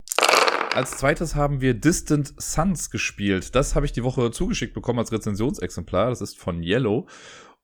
Als 0.75 0.99
zweites 0.99 1.35
haben 1.35 1.63
wir 1.63 1.73
Distant 1.73 2.35
Suns 2.39 2.91
gespielt. 2.91 3.55
Das 3.55 3.75
habe 3.75 3.87
ich 3.87 3.93
die 3.93 4.05
Woche 4.05 4.31
zugeschickt 4.31 4.75
bekommen 4.75 4.99
als 4.99 5.11
Rezensionsexemplar. 5.11 6.11
Das 6.11 6.21
ist 6.21 6.39
von 6.39 6.63
Yellow 6.63 7.07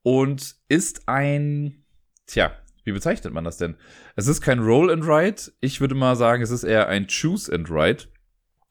und 0.03 0.57
ist 0.69 1.09
ein, 1.09 1.85
tja, 2.27 2.53
wie 2.85 2.93
bezeichnet 2.93 3.33
man 3.33 3.45
das 3.45 3.59
denn? 3.59 3.77
Es 4.17 4.27
ist 4.27 4.41
kein 4.41 4.59
Roll 4.59 4.91
and 4.91 5.07
Write. 5.07 5.53
Ich 5.61 5.81
würde 5.81 5.95
mal 5.95 6.17
sagen, 6.17 6.43
es 6.43 6.51
ist 6.51 6.65
eher 6.65 6.89
ein 6.89 7.07
Choose 7.07 7.53
and 7.53 7.71
Write. 7.71 8.09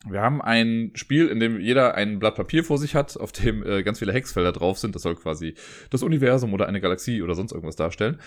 Wir 0.10 0.22
haben 0.22 0.42
ein 0.42 0.92
Spiel, 0.96 1.28
in 1.28 1.40
dem 1.40 1.60
jeder 1.60 1.94
ein 1.96 2.20
Blatt 2.20 2.36
Papier 2.36 2.64
vor 2.64 2.78
sich 2.78 2.96
hat, 2.96 3.18
auf 3.18 3.32
dem 3.32 3.64
äh, 3.64 3.84
ganz 3.84 4.00
viele 4.00 4.14
Hexfelder 4.14 4.52
drauf 4.52 4.80
sind. 4.80 4.96
Das 4.96 5.04
soll 5.04 5.16
quasi 5.16 5.54
das 5.92 6.04
Universum 6.04 6.54
oder 6.54 6.68
eine 6.68 6.82
Galaxie 6.82 7.22
oder 7.22 7.36
sonst 7.36 7.52
irgendwas 7.52 7.76
darstellen. 7.76 8.20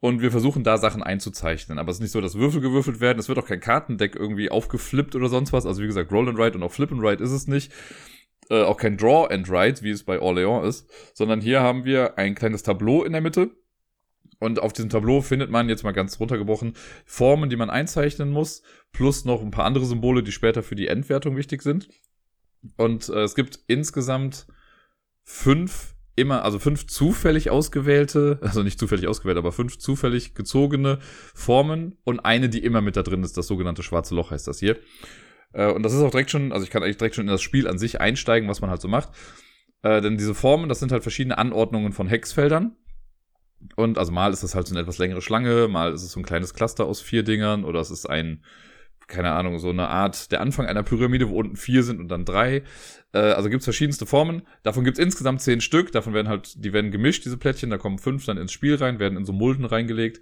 Und 0.00 0.22
wir 0.22 0.30
versuchen 0.30 0.64
da 0.64 0.78
Sachen 0.78 1.02
einzuzeichnen. 1.02 1.78
Aber 1.78 1.90
es 1.90 1.96
ist 1.96 2.02
nicht 2.02 2.12
so, 2.12 2.20
dass 2.20 2.36
Würfel 2.36 2.60
gewürfelt 2.62 3.00
werden. 3.00 3.18
Es 3.18 3.28
wird 3.28 3.38
auch 3.38 3.46
kein 3.46 3.60
Kartendeck 3.60 4.16
irgendwie 4.16 4.50
aufgeflippt 4.50 5.14
oder 5.14 5.28
sonst 5.28 5.52
was. 5.52 5.66
Also 5.66 5.82
wie 5.82 5.86
gesagt, 5.86 6.10
Roll 6.12 6.28
and 6.28 6.38
Write 6.38 6.56
und 6.56 6.62
auch 6.62 6.72
Flip 6.72 6.90
and 6.90 7.02
Write 7.02 7.22
ist 7.22 7.32
es 7.32 7.46
nicht. 7.48 7.70
Äh, 8.50 8.62
auch 8.62 8.76
kein 8.76 8.96
Draw 8.96 9.32
and 9.32 9.48
Write, 9.48 9.82
wie 9.82 9.90
es 9.90 10.04
bei 10.04 10.18
Orléans 10.18 10.66
ist. 10.66 10.90
Sondern 11.14 11.40
hier 11.40 11.60
haben 11.60 11.84
wir 11.84 12.18
ein 12.18 12.34
kleines 12.34 12.62
Tableau 12.62 13.04
in 13.04 13.12
der 13.12 13.20
Mitte 13.20 13.50
und 14.40 14.60
auf 14.60 14.72
diesem 14.72 14.90
Tableau 14.90 15.20
findet 15.20 15.50
man 15.50 15.68
jetzt 15.68 15.84
mal 15.84 15.92
ganz 15.92 16.18
runtergebrochen 16.18 16.72
Formen, 17.04 17.50
die 17.50 17.56
man 17.56 17.70
einzeichnen 17.70 18.30
muss, 18.30 18.62
plus 18.90 19.24
noch 19.24 19.42
ein 19.42 19.50
paar 19.50 19.66
andere 19.66 19.84
Symbole, 19.84 20.22
die 20.22 20.32
später 20.32 20.62
für 20.62 20.74
die 20.74 20.88
Endwertung 20.88 21.36
wichtig 21.36 21.62
sind. 21.62 21.88
Und 22.76 23.08
äh, 23.10 23.22
es 23.22 23.34
gibt 23.34 23.60
insgesamt 23.66 24.46
fünf 25.22 25.94
immer, 26.16 26.42
also 26.42 26.58
fünf 26.58 26.86
zufällig 26.86 27.50
ausgewählte, 27.50 28.38
also 28.40 28.62
nicht 28.62 28.78
zufällig 28.78 29.06
ausgewählt, 29.06 29.38
aber 29.38 29.52
fünf 29.52 29.78
zufällig 29.78 30.34
gezogene 30.34 30.98
Formen 31.34 31.98
und 32.04 32.20
eine, 32.20 32.48
die 32.48 32.64
immer 32.64 32.80
mit 32.80 32.96
da 32.96 33.02
drin 33.02 33.22
ist, 33.22 33.36
das 33.36 33.46
sogenannte 33.46 33.82
schwarze 33.82 34.14
Loch 34.14 34.30
heißt 34.30 34.48
das 34.48 34.58
hier. 34.58 34.78
Äh, 35.52 35.70
und 35.72 35.82
das 35.82 35.92
ist 35.92 36.00
auch 36.00 36.10
direkt 36.10 36.30
schon, 36.30 36.52
also 36.52 36.64
ich 36.64 36.70
kann 36.70 36.82
eigentlich 36.82 36.98
direkt 36.98 37.14
schon 37.14 37.26
in 37.26 37.30
das 37.30 37.42
Spiel 37.42 37.68
an 37.68 37.78
sich 37.78 38.00
einsteigen, 38.00 38.48
was 38.48 38.60
man 38.60 38.70
halt 38.70 38.80
so 38.80 38.88
macht. 38.88 39.10
Äh, 39.82 40.00
denn 40.00 40.18
diese 40.18 40.34
Formen, 40.34 40.68
das 40.68 40.80
sind 40.80 40.92
halt 40.92 41.02
verschiedene 41.02 41.38
Anordnungen 41.38 41.92
von 41.92 42.06
Hexfeldern. 42.06 42.76
Und 43.76 43.98
also 43.98 44.12
mal 44.12 44.32
ist 44.32 44.42
das 44.42 44.54
halt 44.54 44.66
so 44.66 44.74
eine 44.74 44.82
etwas 44.82 44.98
längere 44.98 45.20
Schlange, 45.20 45.68
mal 45.68 45.92
ist 45.92 46.02
es 46.02 46.12
so 46.12 46.20
ein 46.20 46.24
kleines 46.24 46.54
Cluster 46.54 46.86
aus 46.86 47.00
vier 47.00 47.22
Dingern 47.22 47.64
oder 47.64 47.80
es 47.80 47.90
ist 47.90 48.08
ein, 48.08 48.42
keine 49.06 49.32
Ahnung, 49.32 49.58
so 49.58 49.68
eine 49.68 49.88
Art 49.88 50.32
der 50.32 50.40
Anfang 50.40 50.66
einer 50.66 50.82
Pyramide, 50.82 51.28
wo 51.28 51.38
unten 51.38 51.56
vier 51.56 51.82
sind 51.82 52.00
und 52.00 52.08
dann 52.08 52.24
drei. 52.24 52.62
Äh, 53.12 53.18
also 53.18 53.50
gibt's 53.50 53.66
verschiedenste 53.66 54.06
Formen. 54.06 54.42
Davon 54.62 54.84
gibt's 54.84 55.00
insgesamt 55.00 55.42
zehn 55.42 55.60
Stück. 55.60 55.92
Davon 55.92 56.14
werden 56.14 56.28
halt, 56.28 56.64
die 56.64 56.72
werden 56.72 56.90
gemischt, 56.90 57.24
diese 57.24 57.36
Plättchen. 57.36 57.70
Da 57.70 57.78
kommen 57.78 57.98
fünf 57.98 58.24
dann 58.24 58.38
ins 58.38 58.52
Spiel 58.52 58.76
rein, 58.76 58.98
werden 58.98 59.18
in 59.18 59.24
so 59.24 59.32
Mulden 59.32 59.64
reingelegt. 59.64 60.20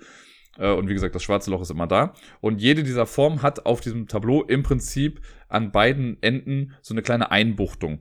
Äh, 0.57 0.73
und 0.73 0.89
wie 0.89 0.95
gesagt, 0.95 1.15
das 1.15 1.23
schwarze 1.23 1.51
Loch 1.51 1.63
ist 1.63 1.71
immer 1.71 1.87
da. 1.87 2.15
Und 2.41 2.61
jede 2.61 2.83
dieser 2.83 3.07
Formen 3.07 3.43
hat 3.43 3.67
auf 3.67 3.81
diesem 3.81 4.09
Tableau 4.09 4.43
im 4.43 4.63
Prinzip 4.63 5.21
an 5.49 5.73
beiden 5.73 6.23
Enden 6.23 6.75
so 6.83 6.95
eine 6.95 7.03
kleine 7.03 7.31
Einbuchtung. 7.31 8.01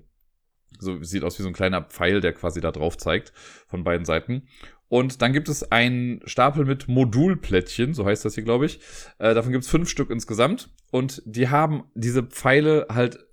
So 0.79 1.01
sieht 1.03 1.23
aus 1.23 1.39
wie 1.39 1.43
so 1.43 1.49
ein 1.49 1.53
kleiner 1.53 1.81
Pfeil, 1.81 2.21
der 2.21 2.33
quasi 2.33 2.61
da 2.61 2.71
drauf 2.71 2.97
zeigt 2.97 3.33
von 3.67 3.83
beiden 3.83 4.05
Seiten. 4.05 4.43
Und 4.89 5.21
dann 5.21 5.33
gibt 5.33 5.49
es 5.49 5.69
einen 5.71 6.21
Stapel 6.25 6.63
mit 6.63 6.87
Modulplättchen, 6.87 7.93
so 7.93 8.05
heißt 8.05 8.23
das 8.23 8.35
hier, 8.35 8.43
glaube 8.43 8.67
ich. 8.67 8.79
Äh, 9.17 9.33
davon 9.33 9.51
gibt 9.51 9.65
es 9.65 9.69
fünf 9.69 9.89
Stück 9.89 10.09
insgesamt. 10.09 10.69
Und 10.91 11.21
die 11.25 11.49
haben 11.49 11.83
diese 11.93 12.23
Pfeile 12.23 12.87
halt 12.89 13.26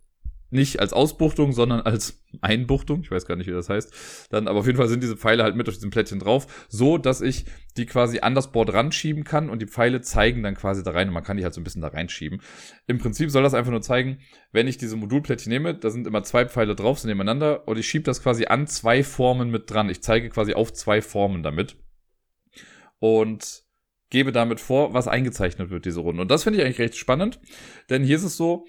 nicht 0.55 0.81
als 0.81 0.93
Ausbuchtung, 0.93 1.53
sondern 1.53 1.81
als 1.81 2.25
Einbuchtung. 2.41 3.03
Ich 3.03 3.11
weiß 3.11 3.27
gar 3.27 3.37
nicht, 3.37 3.47
wie 3.47 3.53
das 3.53 3.69
heißt. 3.69 4.29
Dann, 4.31 4.49
aber 4.49 4.61
auf 4.61 4.67
jeden 4.67 4.79
Fall 4.79 4.89
sind 4.89 5.03
diese 5.03 5.17
Pfeile 5.17 5.43
halt 5.43 5.57
mit 5.57 5.69
auf 5.69 5.75
diesem 5.75 5.91
Plättchen 5.91 6.19
drauf, 6.19 6.67
so 6.69 6.97
dass 6.97 7.21
ich 7.21 7.45
die 7.77 7.87
quasi 7.87 8.21
an 8.21 8.35
das 8.35 8.53
Board 8.53 8.73
ranschieben 8.73 9.25
kann 9.25 9.51
und 9.51 9.61
die 9.61 9.67
Pfeile 9.67 10.01
zeigen 10.01 10.43
dann 10.43 10.55
quasi 10.55 10.83
da 10.83 10.93
rein 10.93 11.09
und 11.09 11.15
man 11.15 11.25
kann 11.25 11.37
die 11.37 11.45
halt 11.45 11.55
so 11.55 11.61
ein 11.61 11.65
bisschen 11.65 11.83
da 11.83 11.89
reinschieben. 11.89 12.41
Im 12.87 12.99
Prinzip 12.99 13.31
soll 13.31 13.43
das 13.43 13.55
einfach 13.55 13.71
nur 13.71 13.83
zeigen, 13.83 14.19
wenn 14.53 14.69
ich 14.69 14.79
diese 14.79 14.97
Modulplättchen 14.97 15.51
nehme, 15.51 15.75
da 15.75 15.91
sind 15.91 16.07
immer 16.07 16.23
zwei 16.23 16.47
Pfeile 16.47 16.75
drauf, 16.75 16.99
sind 16.99 17.09
nebeneinander 17.09 17.69
und 17.69 17.79
ich 17.79 17.87
schiebe 17.87 18.05
das 18.05 18.23
quasi 18.23 18.47
an 18.47 18.67
zwei 18.67 19.03
Formen 19.03 19.51
mit 19.51 19.71
dran. 19.71 19.91
Ich 19.91 20.03
zeige 20.03 20.31
quasi 20.31 20.55
auf 20.55 20.73
zwei 20.73 21.03
Formen 21.03 21.43
damit. 21.43 21.77
Und 23.01 23.65
gebe 24.11 24.31
damit 24.31 24.61
vor, 24.61 24.95
was 24.95 25.09
eingezeichnet 25.09 25.71
wird, 25.71 25.87
diese 25.87 26.01
Runde. 26.01 26.23
Und 26.23 26.31
das 26.31 26.45
finde 26.45 26.61
ich 26.61 26.65
eigentlich 26.65 26.79
recht 26.79 26.97
spannend, 26.97 27.41
denn 27.91 28.05
hier 28.05 28.15
ist 28.15 28.23
es 28.23 28.37
so, 28.37 28.65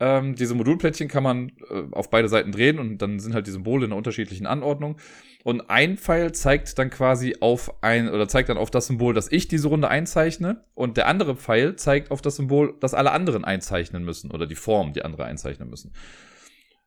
ähm, 0.00 0.34
diese 0.34 0.54
Modulplättchen 0.54 1.08
kann 1.08 1.22
man 1.22 1.52
äh, 1.70 1.82
auf 1.92 2.08
beide 2.08 2.28
Seiten 2.28 2.52
drehen 2.52 2.78
und 2.78 2.98
dann 2.98 3.20
sind 3.20 3.34
halt 3.34 3.46
die 3.46 3.50
Symbole 3.50 3.84
in 3.84 3.92
einer 3.92 3.98
unterschiedlichen 3.98 4.46
Anordnung. 4.46 4.96
Und 5.44 5.68
ein 5.70 5.98
Pfeil 5.98 6.32
zeigt 6.32 6.78
dann 6.78 6.90
quasi 6.90 7.36
auf 7.40 7.82
ein 7.82 8.08
oder 8.08 8.26
zeigt 8.26 8.48
dann 8.48 8.56
auf 8.56 8.70
das 8.70 8.86
Symbol, 8.86 9.14
das 9.14 9.30
ich 9.30 9.46
diese 9.46 9.68
Runde 9.68 9.88
einzeichne. 9.88 10.64
Und 10.74 10.96
der 10.96 11.06
andere 11.06 11.36
Pfeil 11.36 11.76
zeigt 11.76 12.10
auf 12.10 12.22
das 12.22 12.36
Symbol, 12.36 12.76
das 12.80 12.94
alle 12.94 13.12
anderen 13.12 13.44
einzeichnen 13.44 14.04
müssen 14.04 14.30
oder 14.30 14.46
die 14.46 14.54
Form, 14.54 14.94
die 14.94 15.04
andere 15.04 15.24
einzeichnen 15.24 15.68
müssen. 15.68 15.92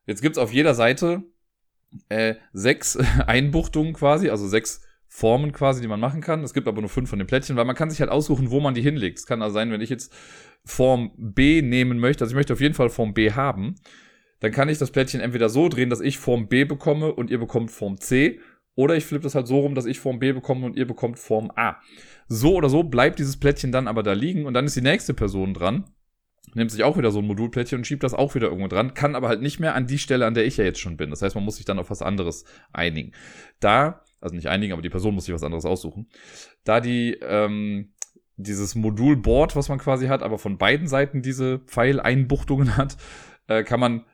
Jetzt 0.06 0.20
gibt's 0.20 0.38
auf 0.38 0.52
jeder 0.52 0.74
Seite 0.74 1.22
äh, 2.08 2.34
sechs 2.52 2.96
Einbuchtungen 3.26 3.92
quasi, 3.92 4.28
also 4.28 4.48
sechs 4.48 4.82
Formen 5.16 5.52
quasi, 5.52 5.80
die 5.80 5.86
man 5.86 6.00
machen 6.00 6.20
kann. 6.20 6.42
Es 6.42 6.54
gibt 6.54 6.66
aber 6.66 6.80
nur 6.80 6.90
fünf 6.90 7.08
von 7.08 7.20
den 7.20 7.28
Plättchen, 7.28 7.54
weil 7.54 7.64
man 7.64 7.76
kann 7.76 7.88
sich 7.88 8.00
halt 8.00 8.10
aussuchen, 8.10 8.50
wo 8.50 8.58
man 8.58 8.74
die 8.74 8.82
hinlegt. 8.82 9.20
Es 9.20 9.26
kann 9.26 9.42
also 9.42 9.54
sein, 9.54 9.70
wenn 9.70 9.80
ich 9.80 9.88
jetzt 9.88 10.12
Form 10.64 11.12
B 11.16 11.62
nehmen 11.62 12.00
möchte, 12.00 12.24
also 12.24 12.32
ich 12.32 12.36
möchte 12.36 12.52
auf 12.52 12.60
jeden 12.60 12.74
Fall 12.74 12.90
Form 12.90 13.14
B 13.14 13.30
haben, 13.30 13.76
dann 14.40 14.50
kann 14.50 14.68
ich 14.68 14.78
das 14.78 14.90
Plättchen 14.90 15.20
entweder 15.20 15.48
so 15.50 15.68
drehen, 15.68 15.88
dass 15.88 16.00
ich 16.00 16.18
Form 16.18 16.48
B 16.48 16.64
bekomme 16.64 17.14
und 17.14 17.30
ihr 17.30 17.38
bekommt 17.38 17.70
Form 17.70 18.00
C, 18.00 18.40
oder 18.74 18.96
ich 18.96 19.04
flippe 19.04 19.22
das 19.22 19.36
halt 19.36 19.46
so 19.46 19.60
rum, 19.60 19.76
dass 19.76 19.86
ich 19.86 20.00
Form 20.00 20.18
B 20.18 20.32
bekomme 20.32 20.66
und 20.66 20.76
ihr 20.76 20.84
bekommt 20.84 21.20
Form 21.20 21.52
A. 21.54 21.76
So 22.26 22.56
oder 22.56 22.68
so 22.68 22.82
bleibt 22.82 23.20
dieses 23.20 23.36
Plättchen 23.36 23.70
dann 23.70 23.86
aber 23.86 24.02
da 24.02 24.14
liegen 24.14 24.46
und 24.46 24.54
dann 24.54 24.64
ist 24.64 24.74
die 24.74 24.80
nächste 24.80 25.14
Person 25.14 25.54
dran, 25.54 25.84
nimmt 26.54 26.72
sich 26.72 26.82
auch 26.82 26.98
wieder 26.98 27.12
so 27.12 27.20
ein 27.20 27.26
Modulplättchen 27.28 27.78
und 27.78 27.86
schiebt 27.86 28.02
das 28.02 28.14
auch 28.14 28.34
wieder 28.34 28.48
irgendwo 28.48 28.66
dran, 28.66 28.94
kann 28.94 29.14
aber 29.14 29.28
halt 29.28 29.42
nicht 29.42 29.60
mehr 29.60 29.76
an 29.76 29.86
die 29.86 29.98
Stelle, 29.98 30.26
an 30.26 30.34
der 30.34 30.44
ich 30.44 30.56
ja 30.56 30.64
jetzt 30.64 30.80
schon 30.80 30.96
bin. 30.96 31.10
Das 31.10 31.22
heißt, 31.22 31.36
man 31.36 31.44
muss 31.44 31.54
sich 31.54 31.66
dann 31.66 31.78
auf 31.78 31.90
was 31.90 32.02
anderes 32.02 32.46
einigen. 32.72 33.12
Da 33.60 34.03
also 34.24 34.34
nicht 34.34 34.48
einigen, 34.48 34.72
aber 34.72 34.82
die 34.82 34.90
Person 34.90 35.14
muss 35.14 35.26
sich 35.26 35.34
was 35.34 35.44
anderes 35.44 35.64
aussuchen. 35.64 36.08
Da 36.64 36.80
die 36.80 37.18
ähm, 37.20 37.92
dieses 38.36 38.74
Modulboard, 38.74 39.54
was 39.54 39.68
man 39.68 39.78
quasi 39.78 40.06
hat, 40.06 40.22
aber 40.22 40.38
von 40.38 40.58
beiden 40.58 40.88
Seiten 40.88 41.22
diese 41.22 41.60
Pfeileinbuchtungen 41.60 42.76
hat, 42.76 42.96
äh, 43.46 43.62
kann 43.62 43.80
man 43.80 44.04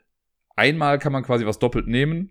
einmal 0.56 0.98
kann 0.98 1.12
man 1.12 1.22
quasi 1.22 1.46
was 1.46 1.58
doppelt 1.58 1.86
nehmen, 1.86 2.30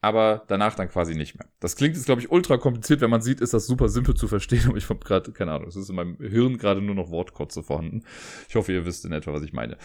aber 0.00 0.44
danach 0.48 0.74
dann 0.74 0.88
quasi 0.88 1.14
nicht 1.14 1.36
mehr. 1.36 1.48
Das 1.60 1.76
klingt 1.76 1.96
jetzt, 1.96 2.04
glaube 2.04 2.20
ich, 2.20 2.30
ultra 2.30 2.58
kompliziert. 2.58 3.00
Wenn 3.00 3.10
man 3.10 3.22
sieht, 3.22 3.40
ist 3.40 3.54
das 3.54 3.66
super 3.66 3.88
simpel 3.88 4.14
zu 4.14 4.28
verstehen, 4.28 4.64
aber 4.68 4.76
ich 4.76 4.88
habe 4.88 5.00
gerade, 5.00 5.32
keine 5.32 5.52
Ahnung, 5.52 5.68
es 5.68 5.76
ist 5.76 5.88
in 5.88 5.96
meinem 5.96 6.16
Hirn 6.18 6.58
gerade 6.58 6.82
nur 6.82 6.94
noch 6.94 7.10
Wortkotze 7.10 7.62
vorhanden. 7.62 8.04
Ich 8.48 8.54
hoffe, 8.54 8.72
ihr 8.72 8.84
wisst 8.84 9.04
in 9.04 9.12
etwa, 9.12 9.32
was 9.32 9.42
ich 9.42 9.52
meine. 9.52 9.78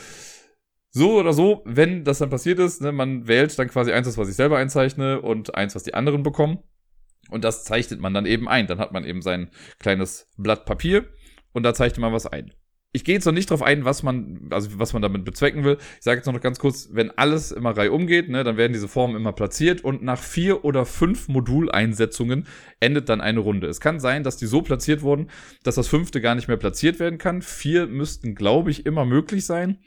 So 0.91 1.19
oder 1.19 1.33
so, 1.33 1.61
wenn 1.65 2.03
das 2.03 2.17
dann 2.17 2.31
passiert 2.31 2.59
ist, 2.59 2.81
ne, 2.81 2.91
man 2.91 3.27
wählt 3.27 3.57
dann 3.57 3.69
quasi 3.69 3.91
eins, 3.91 4.17
was 4.17 4.29
ich 4.29 4.35
selber 4.35 4.57
einzeichne 4.57 5.21
und 5.21 5.55
eins, 5.55 5.75
was 5.75 5.83
die 5.83 5.93
anderen 5.93 6.23
bekommen. 6.23 6.59
Und 7.29 7.43
das 7.43 7.63
zeichnet 7.63 7.99
man 7.99 8.13
dann 8.13 8.25
eben 8.25 8.47
ein. 8.47 8.67
Dann 8.67 8.79
hat 8.79 8.91
man 8.91 9.05
eben 9.05 9.21
sein 9.21 9.49
kleines 9.79 10.27
Blatt 10.37 10.65
Papier 10.65 11.05
und 11.53 11.63
da 11.63 11.73
zeichnet 11.73 11.99
man 11.99 12.13
was 12.13 12.25
ein. 12.25 12.53
Ich 12.91 13.03
gehe 13.03 13.13
jetzt 13.13 13.25
noch 13.25 13.33
nicht 13.33 13.51
drauf 13.51 13.61
ein, 13.61 13.85
was 13.85 14.01
man, 14.01 14.47
also 14.49 14.79
was 14.79 14.93
man 14.93 15.03
damit 15.03 15.23
bezwecken 15.23 15.63
will. 15.63 15.77
Ich 15.97 16.03
sage 16.03 16.17
jetzt 16.17 16.25
noch 16.25 16.41
ganz 16.41 16.57
kurz, 16.57 16.89
wenn 16.91 17.11
alles 17.11 17.51
immer 17.51 17.77
Reihe 17.77 17.91
umgeht, 17.91 18.29
ne, 18.29 18.43
dann 18.43 18.57
werden 18.57 18.73
diese 18.73 18.87
Formen 18.87 19.15
immer 19.15 19.31
platziert 19.31 19.83
und 19.83 20.01
nach 20.01 20.17
vier 20.17 20.65
oder 20.65 20.87
fünf 20.87 21.27
Moduleinsetzungen 21.27 22.47
endet 22.79 23.07
dann 23.09 23.21
eine 23.21 23.41
Runde. 23.41 23.67
Es 23.67 23.79
kann 23.79 23.99
sein, 23.99 24.23
dass 24.23 24.37
die 24.37 24.47
so 24.47 24.63
platziert 24.63 25.03
wurden, 25.03 25.29
dass 25.61 25.75
das 25.75 25.87
fünfte 25.87 26.19
gar 26.19 26.33
nicht 26.33 26.47
mehr 26.47 26.57
platziert 26.57 26.99
werden 26.99 27.19
kann. 27.19 27.43
Vier 27.43 27.85
müssten, 27.85 28.33
glaube 28.33 28.71
ich, 28.71 28.87
immer 28.87 29.05
möglich 29.05 29.45
sein. 29.45 29.77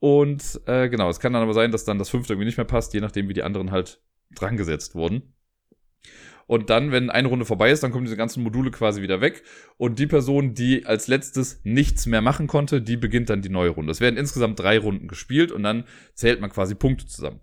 Und 0.00 0.60
äh, 0.66 0.88
genau, 0.88 1.08
es 1.10 1.20
kann 1.20 1.32
dann 1.32 1.42
aber 1.42 1.54
sein, 1.54 1.70
dass 1.70 1.84
dann 1.84 2.00
das 2.00 2.08
fünfte 2.08 2.32
irgendwie 2.32 2.46
nicht 2.46 2.56
mehr 2.56 2.64
passt, 2.64 2.92
je 2.92 3.00
nachdem, 3.00 3.28
wie 3.28 3.34
die 3.34 3.44
anderen 3.44 3.70
halt 3.70 4.02
drangesetzt 4.34 4.96
wurden. 4.96 5.32
Und 6.52 6.68
dann, 6.68 6.92
wenn 6.92 7.08
eine 7.08 7.28
Runde 7.28 7.46
vorbei 7.46 7.70
ist, 7.70 7.82
dann 7.82 7.92
kommen 7.92 8.04
diese 8.04 8.18
ganzen 8.18 8.42
Module 8.42 8.70
quasi 8.70 9.00
wieder 9.00 9.22
weg. 9.22 9.42
Und 9.78 9.98
die 9.98 10.06
Person, 10.06 10.52
die 10.52 10.84
als 10.84 11.08
letztes 11.08 11.62
nichts 11.64 12.04
mehr 12.04 12.20
machen 12.20 12.46
konnte, 12.46 12.82
die 12.82 12.98
beginnt 12.98 13.30
dann 13.30 13.40
die 13.40 13.48
neue 13.48 13.70
Runde. 13.70 13.90
Es 13.90 14.02
werden 14.02 14.18
insgesamt 14.18 14.60
drei 14.60 14.78
Runden 14.78 15.08
gespielt 15.08 15.50
und 15.50 15.62
dann 15.62 15.84
zählt 16.12 16.42
man 16.42 16.50
quasi 16.50 16.74
Punkte 16.74 17.06
zusammen. 17.06 17.40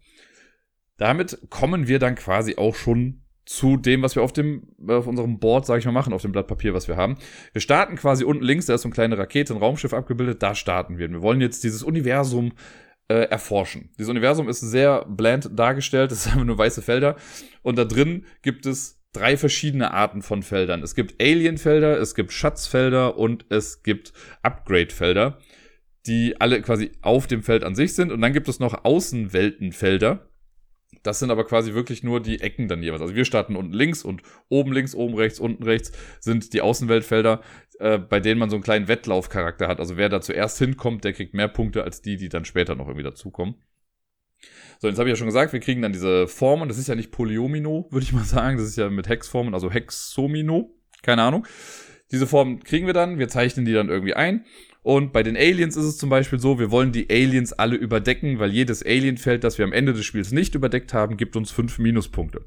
Damit 0.97 1.39
kommen 1.49 1.87
wir 1.87 1.97
dann 1.97 2.13
quasi 2.13 2.57
auch 2.57 2.75
schon 2.75 3.23
zu 3.47 3.77
dem, 3.77 4.03
was 4.03 4.15
wir 4.15 4.21
auf 4.21 4.31
dem, 4.31 4.75
auf 4.87 5.07
unserem 5.07 5.39
Board, 5.39 5.65
sage 5.65 5.79
ich 5.79 5.85
mal, 5.87 5.91
machen, 5.91 6.13
auf 6.13 6.21
dem 6.21 6.31
Blatt 6.31 6.45
Papier, 6.45 6.75
was 6.75 6.87
wir 6.87 6.95
haben. 6.95 7.17
Wir 7.51 7.61
starten 7.61 7.95
quasi 7.95 8.23
unten 8.23 8.43
links, 8.43 8.67
da 8.67 8.75
ist 8.75 8.83
so 8.83 8.89
eine 8.89 8.93
kleine 8.93 9.17
Rakete, 9.17 9.55
ein 9.55 9.59
Raumschiff 9.59 9.95
abgebildet, 9.95 10.43
da 10.43 10.53
starten 10.53 10.99
wir. 10.99 11.09
Wir 11.09 11.23
wollen 11.23 11.41
jetzt 11.41 11.63
dieses 11.63 11.81
Universum 11.81 12.51
äh, 13.07 13.23
erforschen. 13.23 13.89
Dieses 13.97 14.11
Universum 14.11 14.47
ist 14.47 14.59
sehr 14.59 15.03
bland 15.05 15.49
dargestellt, 15.57 16.11
es 16.13 16.25
sind 16.25 16.45
nur 16.45 16.59
weiße 16.59 16.83
Felder 16.83 17.15
und 17.63 17.75
da 17.75 17.85
drin 17.85 18.27
gibt 18.43 18.67
es 18.67 18.98
drei 19.13 19.37
verschiedene 19.37 19.91
Arten 19.91 20.21
von 20.21 20.43
Feldern. 20.43 20.83
Es 20.83 20.95
gibt 20.95 21.21
Alien-Felder, 21.21 21.99
es 21.99 22.15
gibt 22.15 22.31
Schatzfelder 22.31 23.17
und 23.17 23.45
es 23.49 23.83
gibt 23.83 24.13
Upgrade-Felder, 24.43 25.39
die 26.05 26.39
alle 26.39 26.61
quasi 26.61 26.91
auf 27.01 27.27
dem 27.27 27.43
Feld 27.43 27.63
an 27.63 27.75
sich 27.75 27.95
sind. 27.95 28.11
Und 28.11 28.21
dann 28.21 28.33
gibt 28.33 28.47
es 28.47 28.59
noch 28.59 28.85
Außenweltenfelder. 28.85 30.29
Das 31.03 31.19
sind 31.19 31.31
aber 31.31 31.45
quasi 31.45 31.73
wirklich 31.73 32.03
nur 32.03 32.21
die 32.21 32.41
Ecken 32.41 32.67
dann 32.67 32.83
jeweils. 32.83 33.01
Also 33.01 33.15
wir 33.15 33.25
starten 33.25 33.55
unten 33.55 33.73
links 33.73 34.03
und 34.03 34.21
oben 34.49 34.73
links, 34.73 34.95
oben 34.95 35.15
rechts, 35.15 35.39
unten 35.39 35.63
rechts 35.63 35.91
sind 36.19 36.53
die 36.53 36.61
Außenweltfelder, 36.61 37.41
äh, 37.79 37.97
bei 37.97 38.19
denen 38.19 38.39
man 38.39 38.49
so 38.49 38.57
einen 38.57 38.63
kleinen 38.63 38.87
Wettlaufcharakter 38.87 39.67
hat. 39.67 39.79
Also 39.79 39.97
wer 39.97 40.09
da 40.09 40.19
zuerst 40.19 40.57
hinkommt, 40.57 41.03
der 41.03 41.13
kriegt 41.13 41.33
mehr 41.33 41.47
Punkte 41.47 41.83
als 41.83 42.01
die, 42.01 42.17
die 42.17 42.27
dann 42.27 42.43
später 42.43 42.75
noch 42.75 42.87
irgendwie 42.87 43.03
dazukommen. 43.03 43.55
So, 44.81 44.87
jetzt 44.87 44.97
habe 44.97 45.09
ich 45.09 45.13
ja 45.13 45.17
schon 45.17 45.27
gesagt, 45.27 45.51
wir 45.51 45.59
kriegen 45.59 45.81
dann 45.81 45.91
diese 45.91 46.27
Formen. 46.27 46.69
Das 46.69 46.77
ist 46.77 46.87
ja 46.87 46.95
nicht 46.95 47.11
Polyomino, 47.11 47.87
würde 47.91 48.03
ich 48.05 48.13
mal 48.13 48.23
sagen. 48.23 48.57
Das 48.57 48.65
ist 48.65 48.77
ja 48.77 48.89
mit 48.89 49.09
Hexformen, 49.09 49.53
also 49.53 49.69
Hexomino. 49.69 50.73
Keine 51.01 51.21
Ahnung. 51.21 51.45
Diese 52.11 52.25
Form 52.25 52.63
kriegen 52.63 52.87
wir 52.87 52.93
dann, 52.93 53.19
wir 53.19 53.27
zeichnen 53.27 53.65
die 53.65 53.73
dann 53.73 53.89
irgendwie 53.89 54.13
ein. 54.13 54.45
Und 54.81 55.11
bei 55.11 55.21
den 55.21 55.35
Aliens 55.35 55.75
ist 55.75 55.83
es 55.83 55.97
zum 55.97 56.09
Beispiel 56.09 56.39
so, 56.39 56.59
wir 56.59 56.71
wollen 56.71 56.93
die 56.93 57.09
Aliens 57.09 57.51
alle 57.51 57.75
überdecken, 57.75 58.39
weil 58.39 58.51
jedes 58.51 58.81
Alienfeld, 58.81 59.43
das 59.43 59.57
wir 59.57 59.65
am 59.65 59.73
Ende 59.73 59.91
des 59.91 60.05
Spiels 60.05 60.31
nicht 60.31 60.55
überdeckt 60.55 60.93
haben, 60.93 61.17
gibt 61.17 61.35
uns 61.35 61.51
fünf 61.51 61.77
Minuspunkte. 61.77 62.45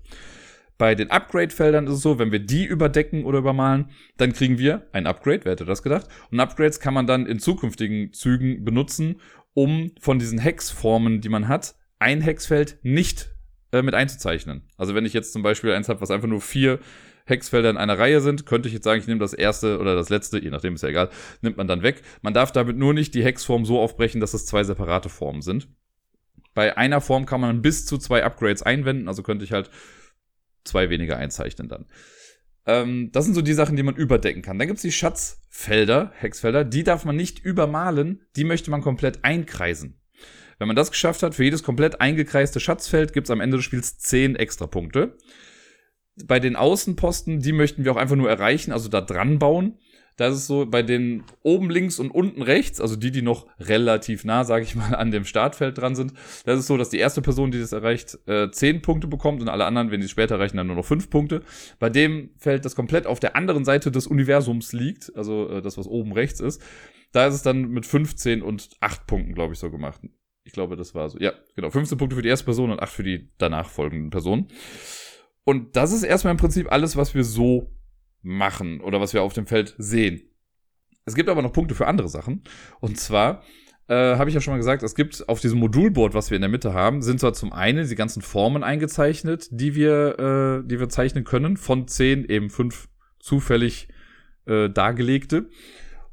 Bei 0.79 0.95
den 0.95 1.11
Upgrade-Feldern 1.11 1.87
ist 1.87 1.93
es 1.93 2.01
so, 2.01 2.19
wenn 2.19 2.33
wir 2.33 2.41
die 2.41 2.65
überdecken 2.65 3.27
oder 3.27 3.41
übermalen, 3.41 3.91
dann 4.17 4.33
kriegen 4.33 4.59
wir 4.59 4.89
ein 4.93 5.07
Upgrade, 5.07 5.41
wer 5.45 5.53
hätte 5.53 5.67
das 5.67 5.83
gedacht? 5.83 6.09
Und 6.31 6.41
Upgrades 6.41 6.81
kann 6.81 6.95
man 6.95 7.07
dann 7.07 7.27
in 7.27 7.39
zukünftigen 7.39 8.15
Zügen 8.15 8.65
benutzen, 8.65 9.21
um 9.53 9.93
von 10.01 10.19
diesen 10.19 10.39
Hexformen, 10.39 11.21
die 11.21 11.29
man 11.29 11.47
hat, 11.47 11.77
ein 12.03 12.21
Hexfeld 12.21 12.79
nicht 12.83 13.31
äh, 13.73 13.83
mit 13.83 13.95
einzuzeichnen. 13.95 14.69
Also 14.77 14.95
wenn 14.95 15.07
ich 15.07 15.13
jetzt 15.13 15.33
zum 15.33 15.43
Beispiel 15.43 15.73
eins 15.73 15.89
habe, 15.89 16.01
was 16.01 16.11
einfach 16.11 16.29
nur 16.29 16.41
vier 16.41 16.81
Hexfelder 17.25 17.71
in 17.71 17.77
einer 17.77 17.99
Reihe 17.99 18.21
sind, 18.21 18.45
könnte 18.47 18.69
ich 18.69 18.75
jetzt 18.75 18.85
sagen, 18.85 19.01
ich 19.01 19.07
nehme 19.07 19.21
das 19.21 19.33
erste 19.33 19.79
oder 19.79 19.95
das 19.95 20.11
letzte, 20.11 20.43
je 20.43 20.51
nachdem 20.51 20.75
ist 20.75 20.83
ja 20.83 20.89
egal, 20.89 21.11
nimmt 21.41 21.57
man 21.57 21.69
dann 21.69 21.83
weg. 21.83 22.03
Man 22.21 22.35
darf 22.35 22.51
damit 22.51 22.77
nur 22.77 22.93
nicht 22.93 23.15
die 23.15 23.25
Hexform 23.25 23.65
so 23.65 23.81
aufbrechen, 23.81 24.21
dass 24.21 24.35
es 24.35 24.47
zwei 24.47 24.65
separate 24.65 25.09
Formen 25.09 25.41
sind. 25.41 25.69
Bei 26.55 26.77
einer 26.77 27.01
Form 27.01 27.25
kann 27.25 27.41
man 27.41 27.63
bis 27.63 27.87
zu 27.87 27.97
zwei 27.97 28.25
Upgrades 28.25 28.63
einwenden, 28.63 29.09
also 29.09 29.23
könnte 29.23 29.45
ich 29.45 29.53
halt 29.53 29.71
zwei 30.65 30.91
weniger 30.91 31.17
einzeichnen 31.17 31.69
dann. 31.69 31.87
Ähm, 32.67 33.11
das 33.13 33.25
sind 33.25 33.35
so 33.35 33.43
die 33.43 33.55
Sachen, 33.55 33.77
die 33.77 33.83
man 33.83 33.97
überdecken 33.97 34.43
kann. 34.43 34.59
Dann 34.59 34.69
gibt's 34.69 34.83
die 34.83 34.93
Schatzfelder, 34.93 36.13
Hexfelder, 36.17 36.65
die 36.65 36.85
darf 36.85 37.05
man 37.05 37.17
nicht 37.17 37.39
übermalen, 37.39 38.27
die 38.37 38.45
möchte 38.45 38.71
man 38.71 38.83
komplett 38.83 39.25
einkreisen. 39.25 40.02
Wenn 40.63 40.69
man 40.69 40.77
das 40.77 40.93
geschafft 40.93 41.25
hat, 41.25 41.35
für 41.35 41.43
jedes 41.43 41.65
komplett 41.65 42.01
eingekreiste 42.01 42.61
Schatzfeld 42.61 43.13
gibt's 43.13 43.33
am 43.33 43.41
Ende 43.41 43.57
des 43.57 43.65
Spiels 43.65 43.99
10 43.99 44.37
extra 44.37 44.69
Punkte. 44.69 45.17
Bei 46.25 46.39
den 46.39 46.55
Außenposten, 46.55 47.41
die 47.41 47.51
möchten 47.51 47.85
wir 47.85 47.91
auch 47.91 47.97
einfach 47.97 48.15
nur 48.15 48.31
erreichen, 48.31 48.71
also 48.71 48.89
da 48.89 49.01
dran 49.01 49.41
bauen. 49.41 49.77
Da 50.19 50.29
ist 50.29 50.37
es 50.37 50.47
so, 50.47 50.65
bei 50.65 50.85
den 50.85 51.25
oben 51.43 51.69
links 51.69 51.99
und 51.99 52.13
unten 52.13 52.43
rechts, 52.43 52.81
also 52.81 52.95
die, 52.95 53.11
die 53.11 53.23
noch 53.23 53.49
relativ 53.59 54.25
nah, 54.25 54.45
sage 54.45 54.63
ich 54.63 54.77
mal, 54.77 54.95
an 54.95 55.11
dem 55.11 55.25
Startfeld 55.25 55.79
dran 55.79 55.97
sind, 55.97 56.13
da 56.45 56.53
ist 56.53 56.61
es 56.61 56.69
so, 56.69 56.77
dass 56.77 56.91
die 56.91 56.99
erste 56.99 57.23
Person, 57.23 57.51
die 57.51 57.59
das 57.59 57.73
erreicht, 57.73 58.21
äh, 58.29 58.49
10 58.49 58.83
Punkte 58.83 59.09
bekommt 59.09 59.41
und 59.41 59.49
alle 59.49 59.65
anderen, 59.65 59.91
wenn 59.91 59.99
die 59.99 60.05
es 60.05 60.13
später 60.13 60.37
erreichen, 60.37 60.59
dann 60.59 60.69
nur 60.69 60.77
noch 60.77 60.87
5 60.87 61.11
Punkte. 61.11 61.43
Bei 61.81 61.91
dem 61.91 62.31
Feld, 62.39 62.65
das 62.65 62.77
komplett 62.77 63.09
auf 63.09 63.19
der 63.19 63.35
anderen 63.35 63.65
Seite 63.65 63.91
des 63.91 64.07
Universums 64.07 64.73
liegt, 64.73 65.11
also 65.17 65.49
äh, 65.49 65.61
das, 65.61 65.77
was 65.77 65.89
oben 65.89 66.13
rechts 66.13 66.39
ist, 66.39 66.63
da 67.11 67.27
ist 67.27 67.35
es 67.35 67.43
dann 67.43 67.71
mit 67.71 67.85
15 67.85 68.43
und 68.43 68.71
8 68.79 69.09
Punkten, 69.09 69.35
glaube 69.35 69.55
ich, 69.55 69.59
so 69.59 69.69
gemacht. 69.69 70.03
Ich 70.45 70.53
glaube, 70.53 70.77
das 70.77 70.95
war 70.95 71.09
so. 71.09 71.19
Ja, 71.19 71.33
genau. 71.55 71.71
15 71.71 71.99
Punkte 71.99 72.17
für 72.17 72.23
die 72.23 72.29
erste 72.29 72.45
Person 72.45 72.71
und 72.71 72.81
8 72.81 72.93
für 72.93 73.03
die 73.03 73.31
danach 73.39 73.69
folgenden 73.69 74.11
Personen. 74.11 74.49
Und 75.45 75.77
das 75.77 75.93
ist 75.93 76.03
erstmal 76.03 76.33
im 76.33 76.39
Prinzip 76.39 76.71
alles, 76.71 76.97
was 76.97 77.15
wir 77.15 77.25
so 77.25 77.73
machen 78.23 78.81
oder 78.81 79.01
was 79.01 79.13
wir 79.13 79.23
auf 79.23 79.33
dem 79.33 79.47
Feld 79.47 79.75
sehen. 79.79 80.23
Es 81.05 81.15
gibt 81.15 81.29
aber 81.29 81.43
noch 81.43 81.53
Punkte 81.53 81.75
für 81.75 81.87
andere 81.87 82.09
Sachen. 82.09 82.43
Und 82.81 82.99
zwar 82.99 83.43
äh, 83.89 84.17
habe 84.17 84.31
ich 84.31 84.35
ja 84.35 84.41
schon 84.41 84.53
mal 84.53 84.59
gesagt, 84.59 84.83
es 84.83 84.95
gibt 84.95 85.29
auf 85.29 85.41
diesem 85.41 85.59
Modulboard, 85.59 86.15
was 86.15 86.31
wir 86.31 86.37
in 86.37 86.43
der 86.43 86.49
Mitte 86.49 86.73
haben, 86.73 87.03
sind 87.03 87.19
zwar 87.19 87.33
zum 87.33 87.53
einen 87.53 87.89
die 87.89 87.95
ganzen 87.97 88.23
Formen 88.23 88.63
eingezeichnet, 88.63 89.49
die 89.51 89.75
wir, 89.75 90.63
äh, 90.63 90.69
die 90.69 90.79
wir 90.79 90.89
zeichnen 90.89 91.25
können, 91.25 91.57
von 91.57 91.89
zehn 91.89 92.25
eben 92.25 92.51
fünf 92.51 92.89
zufällig 93.19 93.89
äh, 94.47 94.71
dargelegte. 94.71 95.49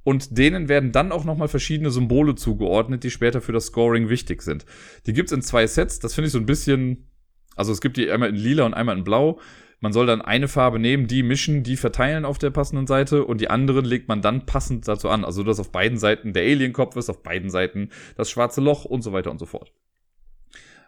Und 0.09 0.39
denen 0.39 0.69
werden 0.69 0.91
dann 0.91 1.11
auch 1.11 1.23
nochmal 1.23 1.49
verschiedene 1.49 1.91
Symbole 1.91 2.33
zugeordnet, 2.33 3.03
die 3.03 3.11
später 3.11 3.41
für 3.41 3.51
das 3.51 3.67
Scoring 3.67 4.09
wichtig 4.09 4.41
sind. 4.41 4.65
Die 5.05 5.13
gibt's 5.13 5.31
in 5.31 5.43
zwei 5.43 5.67
Sets, 5.67 5.99
das 5.99 6.15
finde 6.15 6.25
ich 6.25 6.31
so 6.31 6.39
ein 6.39 6.47
bisschen, 6.47 7.11
also 7.55 7.71
es 7.71 7.79
gibt 7.79 7.95
die 7.95 8.09
einmal 8.09 8.29
in 8.29 8.35
lila 8.35 8.65
und 8.65 8.73
einmal 8.73 8.97
in 8.97 9.03
blau. 9.03 9.39
Man 9.81 9.93
soll 9.93 10.07
dann 10.07 10.23
eine 10.23 10.47
Farbe 10.47 10.79
nehmen, 10.79 11.05
die 11.05 11.21
mischen, 11.21 11.61
die 11.61 11.77
verteilen 11.77 12.25
auf 12.25 12.39
der 12.39 12.49
passenden 12.49 12.87
Seite 12.87 13.23
und 13.23 13.39
die 13.39 13.51
anderen 13.51 13.85
legt 13.85 14.07
man 14.07 14.23
dann 14.23 14.47
passend 14.47 14.87
dazu 14.87 15.09
an. 15.09 15.23
Also 15.23 15.43
dass 15.43 15.59
auf 15.59 15.71
beiden 15.71 15.99
Seiten 15.99 16.33
der 16.33 16.41
Alienkopf 16.41 16.95
ist, 16.95 17.11
auf 17.11 17.21
beiden 17.21 17.51
Seiten 17.51 17.89
das 18.17 18.31
schwarze 18.31 18.61
Loch 18.61 18.85
und 18.85 19.03
so 19.03 19.13
weiter 19.13 19.29
und 19.29 19.37
so 19.37 19.45
fort. 19.45 19.71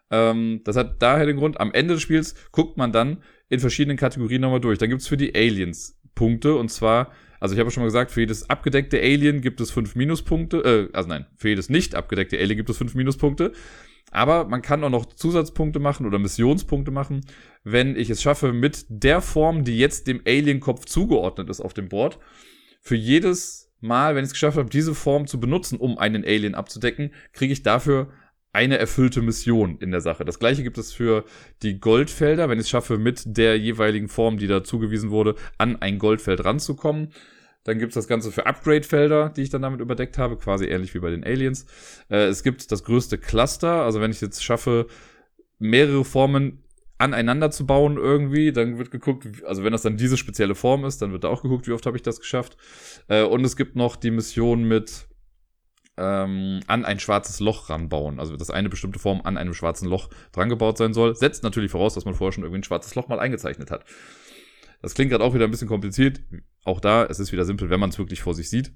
Ähm, 0.10 0.62
das 0.64 0.78
hat 0.78 1.00
daher 1.00 1.28
den 1.28 1.38
Grund, 1.38 1.60
am 1.60 1.72
Ende 1.74 1.94
des 1.94 2.02
Spiels 2.02 2.34
guckt 2.52 2.78
man 2.78 2.92
dann 2.92 3.22
in 3.50 3.60
verschiedenen 3.60 3.98
Kategorien 3.98 4.42
nochmal 4.42 4.62
durch. 4.62 4.80
Dann 4.80 4.90
gibt's 4.90 5.08
für 5.08 5.16
die 5.16 5.36
Aliens 5.36 6.02
Punkte 6.16 6.56
und 6.56 6.70
zwar 6.70 7.12
also 7.42 7.56
ich 7.56 7.60
habe 7.60 7.72
schon 7.72 7.82
mal 7.82 7.88
gesagt, 7.88 8.12
für 8.12 8.22
jedes 8.22 8.50
abgedeckte 8.52 9.02
Alien 9.02 9.42
gibt 9.42 9.60
es 9.62 9.72
fünf 9.72 9.96
Minuspunkte. 9.96 10.90
Äh, 10.92 10.96
also 10.96 11.10
nein, 11.10 11.26
für 11.36 11.50
jedes 11.50 11.70
nicht 11.70 11.96
abgedeckte 11.96 12.38
Alien 12.38 12.56
gibt 12.56 12.70
es 12.70 12.78
fünf 12.78 12.94
Minuspunkte. 12.94 13.52
Aber 14.12 14.46
man 14.46 14.62
kann 14.62 14.84
auch 14.84 14.92
noch 14.92 15.08
Zusatzpunkte 15.08 15.80
machen 15.80 16.06
oder 16.06 16.20
Missionspunkte 16.20 16.92
machen, 16.92 17.22
wenn 17.64 17.96
ich 17.96 18.12
es 18.12 18.22
schaffe, 18.22 18.54
mit 18.54 18.86
der 18.90 19.22
Form, 19.22 19.64
die 19.64 19.80
jetzt 19.80 20.06
dem 20.06 20.22
Alien-Kopf 20.26 20.86
zugeordnet 20.86 21.50
ist 21.50 21.62
auf 21.62 21.74
dem 21.74 21.90
Board, 21.90 22.20
für 22.80 22.96
jedes 22.96 23.72
Mal, 23.80 24.14
wenn 24.14 24.24
ich 24.24 24.28
es 24.28 24.34
geschafft 24.34 24.58
habe, 24.58 24.70
diese 24.70 24.94
Form 24.94 25.26
zu 25.26 25.40
benutzen, 25.40 25.80
um 25.80 25.98
einen 25.98 26.24
Alien 26.24 26.54
abzudecken, 26.54 27.12
kriege 27.34 27.54
ich 27.54 27.64
dafür 27.64 28.12
eine 28.54 28.78
erfüllte 28.78 29.22
Mission 29.22 29.78
in 29.80 29.92
der 29.92 30.02
Sache. 30.02 30.26
Das 30.26 30.40
gleiche 30.40 30.64
gibt 30.64 30.78
es 30.78 30.92
für 30.92 31.24
die 31.62 31.80
Goldfelder, 31.80 32.50
wenn 32.50 32.58
ich 32.58 32.66
es 32.66 32.70
schaffe, 32.70 32.98
mit 32.98 33.24
der 33.26 33.58
jeweiligen 33.58 34.10
Form, 34.10 34.38
die 34.38 34.48
da 34.48 34.64
zugewiesen 34.64 35.10
wurde, 35.10 35.36
an 35.58 35.82
ein 35.82 36.00
Goldfeld 36.00 36.44
ranzukommen. 36.44 37.14
Dann 37.64 37.78
gibt 37.78 37.92
es 37.92 37.96
das 37.96 38.08
Ganze 38.08 38.32
für 38.32 38.48
Upgrade-Felder, 38.48 39.30
die 39.30 39.44
ich 39.44 39.50
dann 39.50 39.62
damit 39.62 39.82
überdeckt 39.82 40.18
habe, 40.18 40.36
quasi 40.38 40.66
ähnlich 40.66 40.94
wie 40.96 41.00
bei 41.00 41.12
den 41.12 41.24
Aliens. 41.24 41.66
Äh, 42.10 42.26
es 42.26 42.44
gibt 42.44 42.72
das 42.72 42.84
größte 42.84 43.18
Cluster, 43.18 43.84
also 43.84 44.02
wenn 44.02 44.12
ich 44.12 44.20
jetzt 44.20 44.44
schaffe, 44.44 44.88
mehrere 45.60 46.04
Formen 46.04 46.64
aneinander 46.98 47.52
zu 47.52 47.66
bauen 47.66 47.98
irgendwie, 47.98 48.52
dann 48.52 48.78
wird 48.78 48.92
geguckt, 48.92 49.28
also 49.46 49.64
wenn 49.64 49.72
das 49.72 49.82
dann 49.84 49.98
diese 49.98 50.18
spezielle 50.18 50.56
Form 50.56 50.86
ist, 50.86 51.02
dann 51.02 51.12
wird 51.12 51.24
da 51.24 51.30
auch 51.30 51.42
geguckt, 51.42 51.68
wie 51.68 51.72
oft 51.72 51.86
habe 51.86 51.98
ich 51.98 52.04
das 52.04 52.20
geschafft. 52.20 52.58
Äh, 53.08 53.24
und 53.24 53.46
es 53.46 53.56
gibt 53.56 53.76
noch 53.76 53.96
die 53.96 54.12
Mission 54.12 54.64
mit 54.64 55.08
ähm, 56.02 56.62
an 56.68 56.84
ein 56.84 57.00
schwarzes 57.00 57.40
Loch 57.40 57.70
ranbauen. 57.70 58.20
Also 58.20 58.36
dass 58.36 58.50
eine 58.50 58.70
bestimmte 58.70 59.00
Form 59.00 59.22
an 59.24 59.38
einem 59.38 59.54
schwarzen 59.54 59.88
Loch 59.88 60.10
drangebaut 60.32 60.78
sein 60.78 60.94
soll. 60.94 61.16
Setzt 61.16 61.44
natürlich 61.44 61.72
voraus, 61.72 61.94
dass 61.94 62.06
man 62.06 62.16
vorher 62.16 62.32
schon 62.34 62.44
irgendwie 62.44 62.62
ein 62.62 62.64
schwarzes 62.64 62.96
Loch 62.96 63.08
mal 63.08 63.20
eingezeichnet 63.20 63.70
hat. 63.70 63.86
Das 64.82 64.96
klingt 64.96 65.12
gerade 65.12 65.24
auch 65.24 65.36
wieder 65.36 65.46
ein 65.46 65.52
bisschen 65.52 65.68
kompliziert. 65.68 66.22
Auch 66.66 66.80
da, 66.80 67.06
es 67.06 67.20
ist 67.20 67.32
wieder 67.32 67.46
simpel, 67.46 67.70
wenn 67.70 67.80
man 67.80 67.92
es 67.92 68.00
wirklich 68.00 68.22
vor 68.22 68.34
sich 68.34 68.50
sieht. 68.50 68.74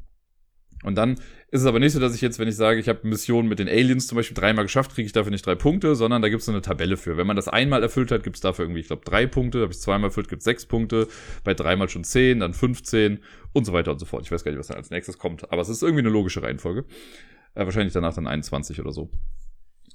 Und 0.86 0.95
dann 0.95 1.15
ist 1.50 1.62
es 1.62 1.65
aber 1.65 1.80
nicht 1.80 1.93
so, 1.93 2.00
dass 2.00 2.13
ich 2.13 2.21
jetzt, 2.21 2.38
wenn 2.38 2.48
ich 2.48 2.56
sage, 2.56 2.80
ich 2.80 2.88
habe 2.88 3.08
Missionen 3.08 3.50
mit 3.50 3.60
den 3.60 3.67
Aliens 3.67 4.08
zum 4.08 4.17
Beispiel 4.17 4.36
dreimal 4.36 4.65
geschafft, 4.65 4.93
kriege 4.93 5.06
ich 5.06 5.13
dafür 5.13 5.32
nicht 5.32 5.45
drei 5.45 5.56
Punkte, 5.56 5.95
sondern 5.95 6.21
da 6.21 6.30
gibt 6.30 6.41
es 6.41 6.45
so 6.45 6.52
eine 6.52 6.62
Tabelle 6.62 6.95
für. 6.95 7.17
Wenn 7.17 7.28
man 7.28 7.36
das 7.36 7.48
einmal 7.48 7.82
erfüllt 7.82 8.12
hat, 8.12 8.24
gibt 8.24 8.36
es 8.36 8.41
dafür 8.41 8.65
irgendwie, 8.65 8.82
ich 8.82 8.88
glaube, 8.88 9.04
drei 9.04 9.26
Punkte. 9.26 9.62
Habe 9.62 9.71
ich 9.71 9.80
zweimal 9.80 10.10
erfüllt, 10.10 10.30
gibt 10.30 10.41
es 10.41 10.45
sechs 10.45 10.65
Punkte. 10.65 11.08
Bei 11.43 11.54
dreimal 11.54 11.89
schon 11.89 12.04
zehn, 12.04 12.39
dann 12.39 12.54
15 12.54 13.19
und 13.54 13.65
so 13.65 13.74
weiter 13.74 13.91
und 13.91 14.00
so 14.00 14.06
fort. 14.06 14.26
Ich 14.26 14.32
weiß 14.32 14.43
gar 14.43 14.52
nicht, 14.52 14.60
was 14.60 14.67
dann 14.67 14.78
als 14.78 14.91
nächstes 14.91 15.17
kommt, 15.17 15.52
aber 15.52 15.62
es 15.62 15.69
ist 15.69 15.82
irgendwie 15.82 16.02
eine 16.02 16.10
logische 16.10 16.43
Reihenfolge. 16.43 16.86
Äh, 17.56 17.65
wahrscheinlich 17.65 17.93
danach 17.93 18.13
dann 18.13 18.28
21 18.28 18.80
oder 18.80 18.91
so. 18.91 19.10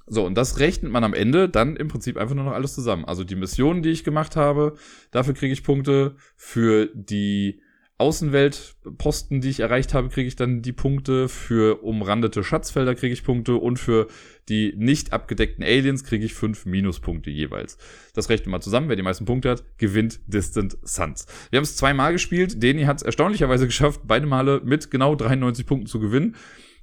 So, 0.07 0.25
und 0.25 0.35
das 0.35 0.59
rechnet 0.59 0.91
man 0.91 1.05
am 1.05 1.13
Ende 1.13 1.47
dann 1.47 1.77
im 1.77 1.87
Prinzip 1.87 2.17
einfach 2.17 2.35
nur 2.35 2.43
noch 2.43 2.51
alles 2.51 2.73
zusammen. 2.73 3.05
Also 3.05 3.23
die 3.23 3.35
Missionen, 3.35 3.81
die 3.81 3.91
ich 3.91 4.03
gemacht 4.03 4.35
habe, 4.35 4.75
dafür 5.11 5.33
kriege 5.33 5.53
ich 5.53 5.63
Punkte. 5.63 6.15
Für 6.35 6.89
die 6.93 7.61
Außenweltposten, 8.01 9.41
die 9.41 9.49
ich 9.49 9.59
erreicht 9.59 9.93
habe, 9.93 10.09
kriege 10.09 10.27
ich 10.27 10.35
dann 10.35 10.63
die 10.63 10.71
Punkte. 10.73 11.29
Für 11.29 11.83
umrandete 11.83 12.43
Schatzfelder 12.43 12.95
kriege 12.95 13.13
ich 13.13 13.23
Punkte. 13.23 13.55
Und 13.55 13.77
für 13.77 14.07
die 14.49 14.73
nicht 14.75 15.13
abgedeckten 15.13 15.63
Aliens 15.63 16.03
kriege 16.03 16.25
ich 16.25 16.33
fünf 16.33 16.65
Minuspunkte 16.65 17.29
jeweils. 17.29 17.77
Das 18.15 18.29
rechnet 18.29 18.47
man 18.47 18.61
zusammen. 18.61 18.89
Wer 18.89 18.95
die 18.95 19.03
meisten 19.03 19.25
Punkte 19.25 19.51
hat, 19.51 19.63
gewinnt 19.77 20.19
Distant 20.25 20.77
Suns. 20.83 21.27
Wir 21.51 21.57
haben 21.57 21.63
es 21.63 21.77
zweimal 21.77 22.11
gespielt. 22.11 22.61
Deni 22.63 22.83
hat 22.85 22.97
es 22.97 23.03
erstaunlicherweise 23.03 23.67
geschafft, 23.67 24.01
beide 24.03 24.25
Male 24.25 24.61
mit 24.63 24.89
genau 24.89 25.15
93 25.15 25.67
Punkten 25.67 25.85
zu 25.85 25.99
gewinnen. 25.99 26.35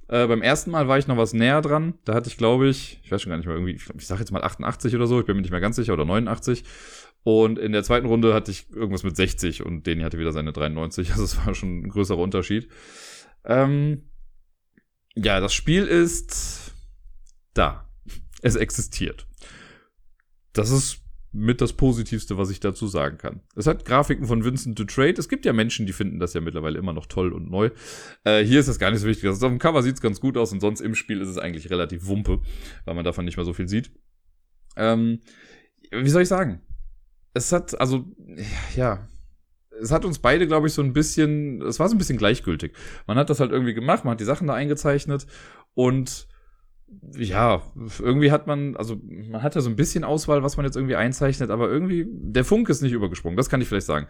Äh, 0.07 0.25
beim 0.25 0.41
ersten 0.41 0.71
Mal 0.71 0.87
war 0.87 0.97
ich 0.97 1.07
noch 1.07 1.17
was 1.17 1.33
näher 1.33 1.61
dran. 1.61 1.95
Da 2.05 2.15
hatte 2.15 2.29
ich, 2.29 2.37
glaube 2.37 2.69
ich, 2.69 2.99
ich 3.03 3.11
weiß 3.11 3.21
schon 3.21 3.29
gar 3.29 3.37
nicht 3.37 3.45
mehr, 3.45 3.55
irgendwie, 3.55 3.73
ich, 3.73 3.83
ich 3.95 4.07
sage 4.07 4.21
jetzt 4.21 4.31
mal 4.31 4.41
88 4.41 4.95
oder 4.95 5.05
so, 5.05 5.19
ich 5.19 5.25
bin 5.25 5.35
mir 5.35 5.41
nicht 5.41 5.51
mehr 5.51 5.59
ganz 5.59 5.75
sicher, 5.75 5.93
oder 5.93 6.05
89. 6.05 6.63
Und 7.23 7.59
in 7.59 7.71
der 7.71 7.83
zweiten 7.83 8.07
Runde 8.07 8.33
hatte 8.33 8.51
ich 8.51 8.69
irgendwas 8.71 9.03
mit 9.03 9.15
60 9.15 9.65
und 9.65 9.85
Deni 9.85 10.03
hatte 10.03 10.19
wieder 10.19 10.31
seine 10.31 10.53
93. 10.53 11.11
Also 11.11 11.23
es 11.23 11.45
war 11.45 11.53
schon 11.53 11.81
ein 11.81 11.89
größerer 11.89 12.19
Unterschied. 12.19 12.69
Ähm, 13.45 14.09
ja, 15.15 15.39
das 15.39 15.53
Spiel 15.53 15.85
ist 15.85 16.73
da. 17.53 17.89
Es 18.41 18.55
existiert. 18.55 19.27
Das 20.53 20.71
ist 20.71 21.01
mit 21.31 21.61
das 21.61 21.73
Positivste, 21.73 22.37
was 22.37 22.49
ich 22.49 22.59
dazu 22.59 22.87
sagen 22.87 23.17
kann. 23.17 23.41
Es 23.55 23.67
hat 23.67 23.85
Grafiken 23.85 24.25
von 24.25 24.43
Vincent 24.43 24.77
Trade. 24.89 25.15
Es 25.17 25.29
gibt 25.29 25.45
ja 25.45 25.53
Menschen, 25.53 25.85
die 25.85 25.93
finden 25.93 26.19
das 26.19 26.33
ja 26.33 26.41
mittlerweile 26.41 26.79
immer 26.79 26.93
noch 26.93 27.05
toll 27.05 27.33
und 27.33 27.51
neu. 27.51 27.69
Äh, 28.23 28.43
hier 28.43 28.59
ist 28.59 28.67
das 28.67 28.79
gar 28.79 28.89
nicht 28.89 29.01
so 29.01 29.07
wichtig. 29.07 29.25
Also 29.25 29.45
auf 29.45 29.51
dem 29.51 29.59
Cover 29.59 29.83
sieht 29.83 29.95
es 29.95 30.01
ganz 30.01 30.19
gut 30.19 30.37
aus 30.37 30.51
und 30.51 30.59
sonst 30.59 30.81
im 30.81 30.95
Spiel 30.95 31.21
ist 31.21 31.27
es 31.27 31.37
eigentlich 31.37 31.69
relativ 31.69 32.07
wumpe, 32.07 32.41
weil 32.85 32.95
man 32.95 33.05
davon 33.05 33.25
nicht 33.25 33.37
mehr 33.37 33.45
so 33.45 33.53
viel 33.53 33.67
sieht. 33.67 33.91
Ähm, 34.75 35.21
wie 35.91 36.09
soll 36.09 36.23
ich 36.23 36.27
sagen? 36.27 36.61
Es 37.39 37.53
hat, 37.53 37.79
also, 37.79 38.03
ja, 38.75 39.07
es 39.81 39.91
hat 39.91 40.03
uns 40.03 40.19
beide, 40.19 40.45
glaube 40.45 40.67
ich, 40.67 40.73
so 40.73 40.81
ein 40.81 40.91
bisschen, 40.91 41.61
es 41.61 41.79
war 41.79 41.87
so 41.87 41.95
ein 41.95 41.97
bisschen 41.97 42.17
gleichgültig. 42.17 42.73
Man 43.07 43.17
hat 43.17 43.29
das 43.29 43.39
halt 43.39 43.51
irgendwie 43.51 43.73
gemacht, 43.73 44.03
man 44.03 44.11
hat 44.11 44.19
die 44.19 44.25
Sachen 44.25 44.47
da 44.47 44.55
eingezeichnet 44.55 45.25
und 45.73 46.27
ja, 47.15 47.61
irgendwie 47.99 48.31
hat 48.31 48.45
man, 48.45 48.75
also 48.75 48.99
man 49.03 49.41
hat 49.41 49.55
ja 49.55 49.61
so 49.61 49.69
ein 49.69 49.77
bisschen 49.77 50.03
Auswahl, 50.03 50.43
was 50.43 50.57
man 50.57 50.65
jetzt 50.65 50.75
irgendwie 50.75 50.97
einzeichnet, 50.97 51.49
aber 51.49 51.69
irgendwie, 51.69 52.07
der 52.09 52.43
Funk 52.43 52.67
ist 52.67 52.81
nicht 52.81 52.91
übergesprungen, 52.91 53.37
das 53.37 53.47
kann 53.47 53.61
ich 53.61 53.69
vielleicht 53.69 53.87
sagen. 53.87 54.07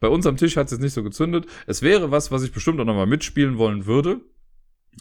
Bei 0.00 0.08
uns 0.08 0.26
am 0.26 0.36
Tisch 0.36 0.56
hat 0.56 0.66
es 0.66 0.72
jetzt 0.72 0.80
nicht 0.80 0.94
so 0.94 1.04
gezündet. 1.04 1.46
Es 1.68 1.80
wäre 1.80 2.10
was, 2.10 2.32
was 2.32 2.42
ich 2.42 2.50
bestimmt 2.50 2.80
auch 2.80 2.84
nochmal 2.84 3.06
mitspielen 3.06 3.56
wollen 3.56 3.86
würde. 3.86 4.20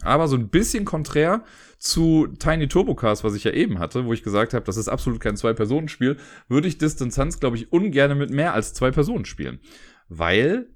Aber 0.01 0.27
so 0.27 0.35
ein 0.35 0.49
bisschen 0.49 0.85
konträr 0.85 1.43
zu 1.77 2.27
Tiny 2.39 2.67
Turbo 2.67 2.95
Cars, 2.95 3.23
was 3.23 3.35
ich 3.35 3.43
ja 3.43 3.51
eben 3.51 3.79
hatte, 3.79 4.05
wo 4.05 4.13
ich 4.13 4.23
gesagt 4.23 4.53
habe, 4.53 4.65
das 4.65 4.77
ist 4.77 4.87
absolut 4.87 5.19
kein 5.19 5.35
Zwei-Personen-Spiel, 5.35 6.17
würde 6.47 6.67
ich 6.67 6.77
Distanz, 6.77 7.39
glaube 7.39 7.57
ich, 7.57 7.71
ungern 7.71 8.17
mit 8.17 8.29
mehr 8.29 8.53
als 8.53 8.73
zwei 8.73 8.91
Personen 8.91 9.25
spielen. 9.25 9.59
Weil, 10.07 10.69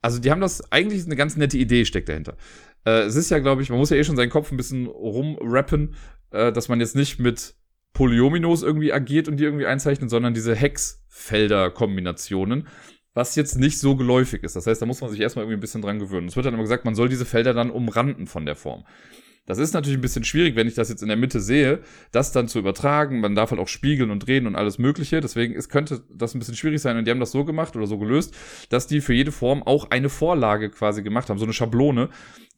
also 0.00 0.18
die 0.18 0.30
haben 0.30 0.40
das, 0.40 0.70
eigentlich 0.70 1.06
eine 1.06 1.16
ganz 1.16 1.36
nette 1.36 1.58
Idee 1.58 1.84
steckt 1.84 2.08
dahinter. 2.08 2.36
Äh, 2.84 3.02
es 3.02 3.16
ist 3.16 3.30
ja, 3.30 3.38
glaube 3.38 3.62
ich, 3.62 3.70
man 3.70 3.78
muss 3.78 3.90
ja 3.90 3.96
eh 3.96 4.04
schon 4.04 4.16
seinen 4.16 4.30
Kopf 4.30 4.52
ein 4.52 4.56
bisschen 4.56 4.86
rumrappen, 4.86 5.94
äh, 6.30 6.52
dass 6.52 6.68
man 6.68 6.80
jetzt 6.80 6.96
nicht 6.96 7.18
mit 7.18 7.54
Polyominos 7.92 8.62
irgendwie 8.62 8.92
agiert 8.92 9.28
und 9.28 9.38
die 9.38 9.44
irgendwie 9.44 9.66
einzeichnet, 9.66 10.10
sondern 10.10 10.34
diese 10.34 10.54
Hexfelder-Kombinationen 10.54 12.68
was 13.14 13.36
jetzt 13.36 13.58
nicht 13.58 13.78
so 13.78 13.96
geläufig 13.96 14.42
ist. 14.42 14.56
Das 14.56 14.66
heißt, 14.66 14.80
da 14.80 14.86
muss 14.86 15.00
man 15.00 15.10
sich 15.10 15.20
erstmal 15.20 15.44
irgendwie 15.44 15.58
ein 15.58 15.60
bisschen 15.60 15.82
dran 15.82 15.98
gewöhnen. 15.98 16.28
Es 16.28 16.36
wird 16.36 16.46
dann 16.46 16.54
immer 16.54 16.62
gesagt, 16.62 16.84
man 16.84 16.94
soll 16.94 17.08
diese 17.08 17.24
Felder 17.24 17.54
dann 17.54 17.70
umranden 17.70 18.26
von 18.26 18.46
der 18.46 18.56
Form. 18.56 18.84
Das 19.44 19.58
ist 19.58 19.74
natürlich 19.74 19.98
ein 19.98 20.02
bisschen 20.02 20.22
schwierig, 20.22 20.54
wenn 20.54 20.68
ich 20.68 20.74
das 20.74 20.88
jetzt 20.88 21.02
in 21.02 21.08
der 21.08 21.16
Mitte 21.16 21.40
sehe, 21.40 21.80
das 22.12 22.30
dann 22.30 22.46
zu 22.46 22.60
übertragen. 22.60 23.20
Man 23.20 23.34
darf 23.34 23.50
halt 23.50 23.60
auch 23.60 23.66
spiegeln 23.66 24.10
und 24.10 24.20
drehen 24.20 24.46
und 24.46 24.54
alles 24.54 24.78
Mögliche. 24.78 25.20
Deswegen 25.20 25.54
ist, 25.54 25.68
könnte 25.68 26.04
das 26.14 26.34
ein 26.34 26.38
bisschen 26.38 26.54
schwierig 26.54 26.80
sein. 26.80 26.96
Und 26.96 27.06
die 27.06 27.10
haben 27.10 27.18
das 27.18 27.32
so 27.32 27.44
gemacht 27.44 27.74
oder 27.74 27.88
so 27.88 27.98
gelöst, 27.98 28.36
dass 28.68 28.86
die 28.86 29.00
für 29.00 29.14
jede 29.14 29.32
Form 29.32 29.64
auch 29.64 29.90
eine 29.90 30.08
Vorlage 30.08 30.70
quasi 30.70 31.02
gemacht 31.02 31.28
haben. 31.28 31.38
So 31.38 31.44
eine 31.44 31.52
Schablone, 31.52 32.08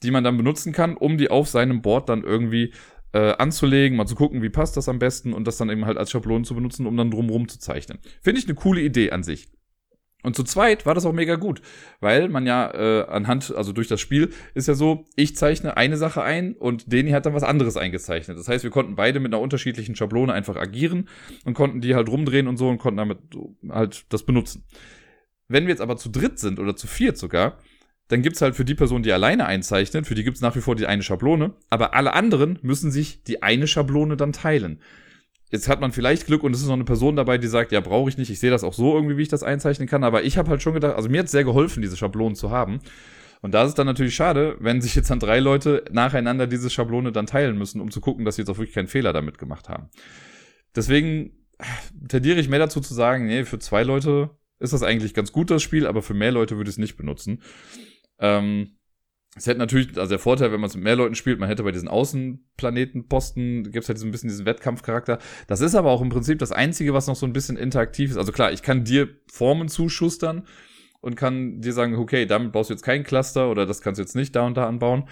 die 0.02 0.10
man 0.10 0.24
dann 0.24 0.36
benutzen 0.36 0.72
kann, 0.72 0.94
um 0.96 1.16
die 1.16 1.30
auf 1.30 1.48
seinem 1.48 1.80
Board 1.80 2.10
dann 2.10 2.22
irgendwie 2.22 2.74
äh, 3.14 3.32
anzulegen, 3.38 3.96
mal 3.96 4.06
zu 4.06 4.14
gucken, 4.14 4.42
wie 4.42 4.50
passt 4.50 4.76
das 4.76 4.88
am 4.88 4.98
besten 4.98 5.32
und 5.32 5.46
das 5.46 5.56
dann 5.56 5.70
eben 5.70 5.86
halt 5.86 5.96
als 5.96 6.10
Schablone 6.10 6.44
zu 6.44 6.54
benutzen, 6.54 6.86
um 6.86 6.96
dann 6.98 7.10
drumherum 7.10 7.48
zu 7.48 7.58
zeichnen. 7.58 7.98
Finde 8.20 8.40
ich 8.40 8.46
eine 8.46 8.56
coole 8.56 8.82
Idee 8.82 9.10
an 9.10 9.22
sich. 9.22 9.48
Und 10.24 10.34
zu 10.34 10.42
zweit 10.42 10.86
war 10.86 10.94
das 10.94 11.04
auch 11.04 11.12
mega 11.12 11.36
gut, 11.36 11.60
weil 12.00 12.30
man 12.30 12.46
ja 12.46 12.72
äh, 12.72 13.06
anhand, 13.08 13.54
also 13.54 13.72
durch 13.72 13.88
das 13.88 14.00
Spiel 14.00 14.30
ist 14.54 14.66
ja 14.66 14.74
so, 14.74 15.04
ich 15.16 15.36
zeichne 15.36 15.76
eine 15.76 15.98
Sache 15.98 16.22
ein 16.22 16.54
und 16.54 16.90
Deni 16.90 17.10
hat 17.10 17.26
dann 17.26 17.34
was 17.34 17.42
anderes 17.42 17.76
eingezeichnet. 17.76 18.38
Das 18.38 18.48
heißt, 18.48 18.64
wir 18.64 18.70
konnten 18.70 18.96
beide 18.96 19.20
mit 19.20 19.34
einer 19.34 19.42
unterschiedlichen 19.42 19.96
Schablone 19.96 20.32
einfach 20.32 20.56
agieren 20.56 21.10
und 21.44 21.52
konnten 21.52 21.82
die 21.82 21.94
halt 21.94 22.08
rumdrehen 22.08 22.48
und 22.48 22.56
so 22.56 22.70
und 22.70 22.78
konnten 22.78 22.96
damit 22.96 23.18
halt 23.68 24.06
das 24.08 24.22
benutzen. 24.22 24.64
Wenn 25.46 25.64
wir 25.64 25.70
jetzt 25.70 25.82
aber 25.82 25.98
zu 25.98 26.08
dritt 26.08 26.38
sind 26.38 26.58
oder 26.58 26.74
zu 26.74 26.86
viert 26.86 27.18
sogar, 27.18 27.58
dann 28.08 28.22
gibt's 28.22 28.40
halt 28.40 28.56
für 28.56 28.64
die 28.64 28.74
Person, 28.74 29.02
die 29.02 29.12
alleine 29.12 29.44
einzeichnet, 29.44 30.06
für 30.06 30.14
die 30.14 30.24
gibt's 30.24 30.40
nach 30.40 30.56
wie 30.56 30.62
vor 30.62 30.74
die 30.74 30.86
eine 30.86 31.02
Schablone, 31.02 31.52
aber 31.68 31.92
alle 31.92 32.14
anderen 32.14 32.58
müssen 32.62 32.90
sich 32.90 33.24
die 33.24 33.42
eine 33.42 33.66
Schablone 33.66 34.16
dann 34.16 34.32
teilen. 34.32 34.80
Jetzt 35.54 35.68
hat 35.68 35.80
man 35.80 35.92
vielleicht 35.92 36.26
Glück 36.26 36.42
und 36.42 36.52
es 36.52 36.62
ist 36.62 36.66
noch 36.66 36.74
eine 36.74 36.82
Person 36.82 37.14
dabei, 37.14 37.38
die 37.38 37.46
sagt, 37.46 37.70
ja, 37.70 37.78
brauche 37.78 38.08
ich 38.08 38.18
nicht, 38.18 38.28
ich 38.28 38.40
sehe 38.40 38.50
das 38.50 38.64
auch 38.64 38.72
so 38.72 38.96
irgendwie, 38.96 39.16
wie 39.16 39.22
ich 39.22 39.28
das 39.28 39.44
einzeichnen 39.44 39.86
kann. 39.86 40.02
Aber 40.02 40.24
ich 40.24 40.36
habe 40.36 40.50
halt 40.50 40.60
schon 40.60 40.74
gedacht, 40.74 40.96
also 40.96 41.08
mir 41.08 41.20
hat 41.20 41.26
es 41.26 41.30
sehr 41.30 41.44
geholfen, 41.44 41.80
diese 41.80 41.96
Schablonen 41.96 42.34
zu 42.34 42.50
haben. 42.50 42.80
Und 43.40 43.54
da 43.54 43.62
ist 43.62 43.68
es 43.68 43.74
dann 43.76 43.86
natürlich 43.86 44.16
schade, 44.16 44.56
wenn 44.58 44.82
sich 44.82 44.96
jetzt 44.96 45.10
dann 45.10 45.20
drei 45.20 45.38
Leute 45.38 45.84
nacheinander 45.92 46.48
diese 46.48 46.70
Schablone 46.70 47.12
dann 47.12 47.26
teilen 47.26 47.56
müssen, 47.56 47.80
um 47.80 47.92
zu 47.92 48.00
gucken, 48.00 48.24
dass 48.24 48.34
sie 48.34 48.42
jetzt 48.42 48.48
auch 48.48 48.58
wirklich 48.58 48.74
keinen 48.74 48.88
Fehler 48.88 49.12
damit 49.12 49.38
gemacht 49.38 49.68
haben. 49.68 49.90
Deswegen 50.74 51.46
tendiere 52.08 52.40
ich 52.40 52.48
mehr 52.48 52.58
dazu 52.58 52.80
zu 52.80 52.92
sagen, 52.92 53.26
nee, 53.26 53.44
für 53.44 53.60
zwei 53.60 53.84
Leute 53.84 54.30
ist 54.58 54.72
das 54.72 54.82
eigentlich 54.82 55.14
ganz 55.14 55.30
gut, 55.30 55.52
das 55.52 55.62
Spiel, 55.62 55.86
aber 55.86 56.02
für 56.02 56.14
mehr 56.14 56.32
Leute 56.32 56.56
würde 56.56 56.68
ich 56.68 56.74
es 56.74 56.78
nicht 56.78 56.96
benutzen. 56.96 57.42
Ähm, 58.18 58.76
es 59.36 59.46
hätte 59.46 59.58
natürlich, 59.58 59.98
also 59.98 60.10
der 60.10 60.20
Vorteil, 60.20 60.52
wenn 60.52 60.60
man 60.60 60.68
es 60.68 60.76
mit 60.76 60.84
mehr 60.84 60.94
Leuten 60.94 61.16
spielt, 61.16 61.40
man 61.40 61.48
hätte 61.48 61.64
bei 61.64 61.72
diesen 61.72 61.88
Außenplanetenposten, 61.88 63.64
gibt 63.64 63.82
es 63.82 63.88
halt 63.88 63.98
so 63.98 64.06
ein 64.06 64.12
bisschen 64.12 64.28
diesen 64.28 64.46
Wettkampfcharakter. 64.46 65.18
Das 65.48 65.60
ist 65.60 65.74
aber 65.74 65.90
auch 65.90 66.02
im 66.02 66.08
Prinzip 66.08 66.38
das 66.38 66.52
Einzige, 66.52 66.94
was 66.94 67.08
noch 67.08 67.16
so 67.16 67.26
ein 67.26 67.32
bisschen 67.32 67.56
interaktiv 67.56 68.10
ist. 68.10 68.16
Also 68.16 68.30
klar, 68.30 68.52
ich 68.52 68.62
kann 68.62 68.84
dir 68.84 69.08
Formen 69.26 69.68
zuschustern 69.68 70.46
und 71.00 71.16
kann 71.16 71.60
dir 71.60 71.72
sagen, 71.72 71.96
okay, 71.96 72.26
damit 72.26 72.52
baust 72.52 72.70
du 72.70 72.74
jetzt 72.74 72.84
kein 72.84 73.02
Cluster 73.02 73.50
oder 73.50 73.66
das 73.66 73.80
kannst 73.80 73.98
du 73.98 74.02
jetzt 74.02 74.14
nicht 74.14 74.36
da 74.36 74.46
und 74.46 74.56
da 74.56 74.68
anbauen. 74.68 75.08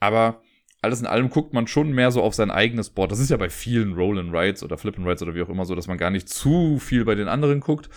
Aber 0.00 0.40
alles 0.80 1.00
in 1.00 1.06
allem 1.06 1.28
guckt 1.28 1.52
man 1.52 1.66
schon 1.66 1.92
mehr 1.92 2.10
so 2.10 2.22
auf 2.22 2.34
sein 2.34 2.50
eigenes 2.50 2.90
Board. 2.90 3.12
Das 3.12 3.18
ist 3.18 3.30
ja 3.30 3.36
bei 3.36 3.50
vielen 3.50 3.92
Roll 3.92 4.18
and 4.18 4.32
Rides 4.32 4.62
oder 4.62 4.78
Flip 4.78 4.96
and 4.96 5.06
Rides 5.06 5.22
oder 5.22 5.34
wie 5.34 5.42
auch 5.42 5.48
immer 5.50 5.66
so, 5.66 5.74
dass 5.74 5.86
man 5.86 5.98
gar 5.98 6.10
nicht 6.10 6.28
zu 6.28 6.78
viel 6.78 7.04
bei 7.04 7.14
den 7.14 7.28
anderen 7.28 7.60
guckt, 7.60 7.90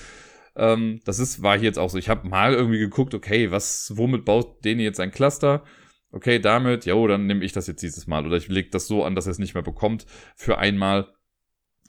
ähm, 0.55 1.01
das 1.05 1.19
ist, 1.19 1.41
war 1.41 1.57
hier 1.57 1.65
jetzt 1.65 1.79
auch 1.79 1.89
so. 1.89 1.97
Ich 1.97 2.09
habe 2.09 2.27
mal 2.27 2.53
irgendwie 2.53 2.79
geguckt, 2.79 3.13
okay, 3.13 3.51
was, 3.51 3.93
womit 3.95 4.25
baut 4.25 4.63
Deni 4.65 4.83
jetzt 4.83 4.99
ein 4.99 5.11
Cluster? 5.11 5.63
Okay, 6.11 6.39
damit, 6.39 6.85
ja, 6.85 7.07
dann 7.07 7.27
nehme 7.27 7.45
ich 7.45 7.53
das 7.53 7.67
jetzt 7.67 7.83
dieses 7.83 8.07
Mal. 8.07 8.25
Oder 8.25 8.37
ich 8.37 8.47
lege 8.47 8.69
das 8.69 8.87
so 8.87 9.03
an, 9.03 9.15
dass 9.15 9.27
er 9.27 9.31
es 9.31 9.39
nicht 9.39 9.53
mehr 9.53 9.63
bekommt 9.63 10.05
für 10.35 10.57
einmal. 10.57 11.13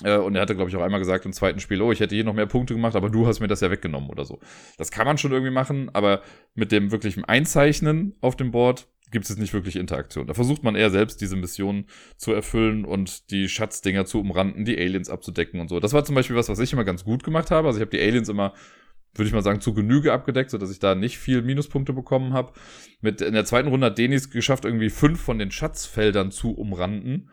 Äh, 0.03 0.19
und 0.19 0.35
er 0.35 0.43
hatte, 0.43 0.55
glaube 0.55 0.71
ich, 0.71 0.77
auch 0.77 0.83
einmal 0.83 1.01
gesagt 1.01 1.25
im 1.25 1.33
zweiten 1.33 1.61
Spiel, 1.61 1.81
oh, 1.81 1.93
ich 1.93 2.01
hätte 2.01 2.15
hier 2.15 2.25
noch 2.25 2.35
mehr 2.35 2.47
Punkte 2.47 2.75
gemacht, 2.75 2.97
aber 2.97 3.11
du 3.11 3.27
hast 3.27 3.41
mir 3.41 3.49
das 3.49 3.61
ja 3.61 3.71
weggenommen 3.71 4.11
oder 4.11 4.25
so. 4.25 4.39
Das 4.79 4.91
kann 4.91 5.07
man 5.07 5.19
schon 5.19 5.33
irgendwie 5.33 5.53
machen, 5.53 5.91
aber 5.95 6.23
mit 6.55 6.73
dem 6.73 6.91
wirklichen 6.91 7.25
Einzeichnen 7.25 8.17
auf 8.21 8.37
dem 8.37 8.51
Board 8.51 8.89
gibt 9.11 9.29
es 9.29 9.37
nicht 9.37 9.53
wirklich 9.53 9.77
Interaktion. 9.77 10.27
Da 10.27 10.35
versucht 10.35 10.63
man 10.63 10.75
eher 10.75 10.91
selbst 10.91 11.21
diese 11.21 11.37
Mission 11.37 11.87
zu 12.17 12.33
erfüllen 12.33 12.85
und 12.85 13.31
die 13.31 13.49
Schatzdinger 13.49 14.05
zu 14.07 14.21
umranden, 14.21 14.65
die 14.65 14.79
Aliens 14.79 15.11
abzudecken 15.11 15.61
und 15.61 15.69
so. 15.69 15.81
Das 15.81 15.93
war 15.93 16.05
zum 16.05 16.15
Beispiel 16.15 16.37
was, 16.37 16.49
was 16.49 16.59
ich 16.59 16.73
immer 16.73 16.85
ganz 16.85 17.05
gut 17.05 17.25
gemacht 17.25 17.51
habe. 17.51 17.69
Also 17.69 17.79
ich 17.79 17.83
habe 17.83 17.97
die 17.97 18.03
Aliens 18.03 18.29
immer, 18.29 18.55
würde 19.15 19.29
ich 19.29 19.35
mal 19.35 19.43
sagen, 19.43 19.61
zu 19.61 19.75
Genüge 19.75 20.13
abgedeckt, 20.13 20.51
sodass 20.51 20.71
ich 20.71 20.79
da 20.79 20.95
nicht 20.95 21.19
viel 21.19 21.43
Minuspunkte 21.43 21.93
bekommen 21.93 22.33
habe. 22.33 22.53
Mit 23.01 23.21
in 23.21 23.35
der 23.35 23.45
zweiten 23.45 23.69
Runde 23.69 23.87
hat 23.87 23.99
Denis 23.99 24.31
geschafft, 24.31 24.65
irgendwie 24.65 24.91
fünf 24.91 25.21
von 25.21 25.39
den 25.39 25.51
Schatzfeldern 25.51 26.31
zu 26.31 26.53
umranden. 26.53 27.31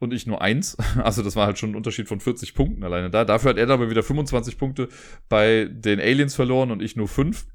Und 0.00 0.14
ich 0.14 0.28
nur 0.28 0.40
eins. 0.40 0.76
Also 1.02 1.22
das 1.22 1.34
war 1.34 1.46
halt 1.46 1.58
schon 1.58 1.72
ein 1.72 1.76
Unterschied 1.76 2.06
von 2.06 2.20
40 2.20 2.54
Punkten 2.54 2.84
alleine 2.84 3.10
da. 3.10 3.24
Dafür 3.24 3.50
hat 3.50 3.58
er 3.58 3.68
aber 3.68 3.90
wieder 3.90 4.04
25 4.04 4.56
Punkte 4.56 4.88
bei 5.28 5.68
den 5.70 5.98
Aliens 5.98 6.36
verloren 6.36 6.70
und 6.70 6.82
ich 6.82 6.94
nur 6.94 7.08
fünf. 7.08 7.46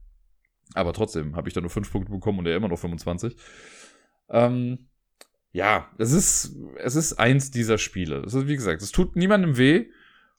Aber 0.74 0.94
trotzdem 0.94 1.36
habe 1.36 1.48
ich 1.48 1.54
da 1.54 1.62
nur 1.62 1.70
5 1.70 1.92
Punkte 1.92 2.12
bekommen 2.12 2.40
und 2.40 2.48
er 2.48 2.56
immer 2.56 2.70
noch 2.70 2.80
25. 2.80 3.36
Ähm, 4.30 4.88
ja, 5.52 5.92
es 5.98 6.12
ist, 6.12 6.56
es 6.78 6.96
ist 6.96 7.14
eins 7.14 7.52
dieser 7.52 7.78
Spiele. 7.78 8.24
Es 8.26 8.34
ist, 8.34 8.48
wie 8.48 8.56
gesagt, 8.56 8.82
es 8.82 8.92
tut 8.92 9.16
niemandem 9.16 9.58
weh. 9.58 9.86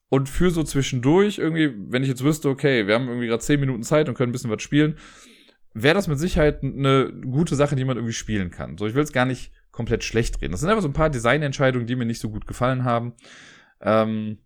Und 0.09 0.29
für 0.29 0.51
so 0.51 0.63
zwischendurch, 0.63 1.39
irgendwie, 1.39 1.73
wenn 1.91 2.03
ich 2.03 2.09
jetzt 2.09 2.23
wüsste, 2.23 2.49
okay, 2.49 2.87
wir 2.87 2.95
haben 2.95 3.09
irgendwie 3.09 3.27
gerade 3.27 3.43
10 3.43 3.59
Minuten 3.59 3.83
Zeit 3.83 4.09
und 4.09 4.15
können 4.15 4.31
ein 4.31 4.33
bisschen 4.33 4.51
was 4.51 4.63
spielen, 4.63 4.97
wäre 5.73 5.95
das 5.95 6.09
mit 6.09 6.19
Sicherheit 6.19 6.63
eine 6.63 7.13
gute 7.13 7.57
Sache, 7.57 7.75
die 7.75 7.85
man 7.85 7.97
irgendwie 7.97 8.13
spielen 8.13 8.51
kann. 8.51 8.79
So, 8.79 8.87
ich 8.87 8.95
will 8.95 9.03
es 9.03 9.13
gar 9.13 9.25
nicht 9.25 9.53
komplett 9.73 10.05
schlecht 10.05 10.41
reden. 10.41 10.53
Das 10.53 10.61
sind 10.61 10.69
einfach 10.71 10.83
so 10.83 10.89
ein 10.89 10.95
paar 10.95 11.11
Designentscheidungen, 11.11 11.87
die 11.87 11.97
mir 11.97 12.05
nicht 12.05 12.21
so 12.21 12.31
gut 12.31 12.47
gefallen 12.47 12.85
haben. 12.85 13.15
Ähm, 13.81 14.39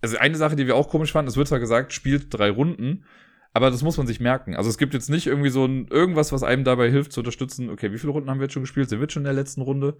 also 0.00 0.16
eine 0.18 0.36
Sache, 0.36 0.54
die 0.54 0.66
wir 0.66 0.76
auch 0.76 0.88
komisch 0.88 1.12
fanden, 1.12 1.28
es 1.28 1.36
wird 1.36 1.48
zwar 1.48 1.60
gesagt, 1.60 1.92
spielt 1.92 2.26
drei 2.32 2.50
Runden, 2.50 3.04
aber 3.54 3.70
das 3.70 3.82
muss 3.82 3.96
man 3.96 4.08
sich 4.08 4.18
merken. 4.18 4.56
Also 4.56 4.68
es 4.68 4.78
gibt 4.78 4.94
jetzt 4.94 5.08
nicht 5.08 5.28
irgendwie 5.28 5.48
so 5.48 5.64
ein 5.64 5.86
irgendwas, 5.86 6.32
was 6.32 6.42
einem 6.42 6.64
dabei 6.64 6.90
hilft 6.90 7.12
zu 7.12 7.20
unterstützen. 7.20 7.70
Okay, 7.70 7.92
wie 7.92 7.98
viele 7.98 8.12
Runden 8.12 8.28
haben 8.28 8.40
wir 8.40 8.46
jetzt 8.46 8.52
schon 8.52 8.64
gespielt? 8.64 8.88
Sind 8.88 9.00
wir 9.00 9.08
schon 9.08 9.22
in 9.22 9.26
der 9.26 9.32
letzten 9.32 9.62
Runde? 9.62 9.96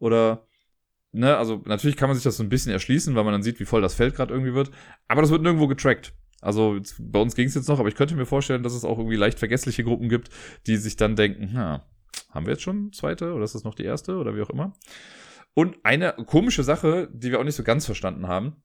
Oder 0.00 0.48
ne, 1.12 1.36
also 1.36 1.62
natürlich 1.66 1.96
kann 1.96 2.08
man 2.08 2.16
sich 2.16 2.24
das 2.24 2.36
so 2.36 2.42
ein 2.42 2.48
bisschen 2.48 2.72
erschließen, 2.72 3.14
weil 3.14 3.22
man 3.22 3.32
dann 3.32 3.44
sieht, 3.44 3.60
wie 3.60 3.64
voll 3.64 3.80
das 3.80 3.94
Feld 3.94 4.16
gerade 4.16 4.34
irgendwie 4.34 4.54
wird. 4.54 4.72
Aber 5.06 5.22
das 5.22 5.30
wird 5.30 5.42
nirgendwo 5.42 5.68
getrackt. 5.68 6.14
Also 6.40 6.80
bei 6.98 7.20
uns 7.20 7.36
ging 7.36 7.46
es 7.46 7.54
jetzt 7.54 7.68
noch, 7.68 7.78
aber 7.78 7.88
ich 7.88 7.94
könnte 7.94 8.16
mir 8.16 8.26
vorstellen, 8.26 8.64
dass 8.64 8.74
es 8.74 8.84
auch 8.84 8.98
irgendwie 8.98 9.16
leicht 9.16 9.38
vergessliche 9.38 9.84
Gruppen 9.84 10.08
gibt, 10.08 10.30
die 10.66 10.76
sich 10.76 10.96
dann 10.96 11.14
denken, 11.14 11.50
na, 11.52 11.88
haben 12.30 12.46
wir 12.46 12.54
jetzt 12.54 12.62
schon 12.62 12.92
zweite 12.92 13.34
oder 13.34 13.44
ist 13.44 13.54
das 13.54 13.64
noch 13.64 13.76
die 13.76 13.84
erste 13.84 14.16
oder 14.16 14.34
wie 14.34 14.42
auch 14.42 14.50
immer. 14.50 14.74
Und 15.54 15.76
eine 15.84 16.12
komische 16.26 16.64
Sache, 16.64 17.08
die 17.12 17.30
wir 17.30 17.38
auch 17.38 17.44
nicht 17.44 17.54
so 17.54 17.62
ganz 17.62 17.86
verstanden 17.86 18.26
haben, 18.26 18.62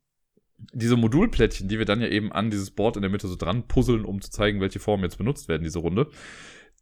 diese 0.73 0.97
Modulplättchen, 0.97 1.67
die 1.67 1.79
wir 1.79 1.85
dann 1.85 2.01
ja 2.01 2.07
eben 2.07 2.31
an 2.31 2.49
dieses 2.49 2.71
Board 2.71 2.95
in 2.95 3.01
der 3.01 3.11
Mitte 3.11 3.27
so 3.27 3.35
dran 3.35 3.67
puzzeln, 3.67 4.05
um 4.05 4.21
zu 4.21 4.29
zeigen, 4.31 4.61
welche 4.61 4.79
Formen 4.79 5.03
jetzt 5.03 5.17
benutzt 5.17 5.47
werden, 5.47 5.63
diese 5.63 5.79
Runde, 5.79 6.09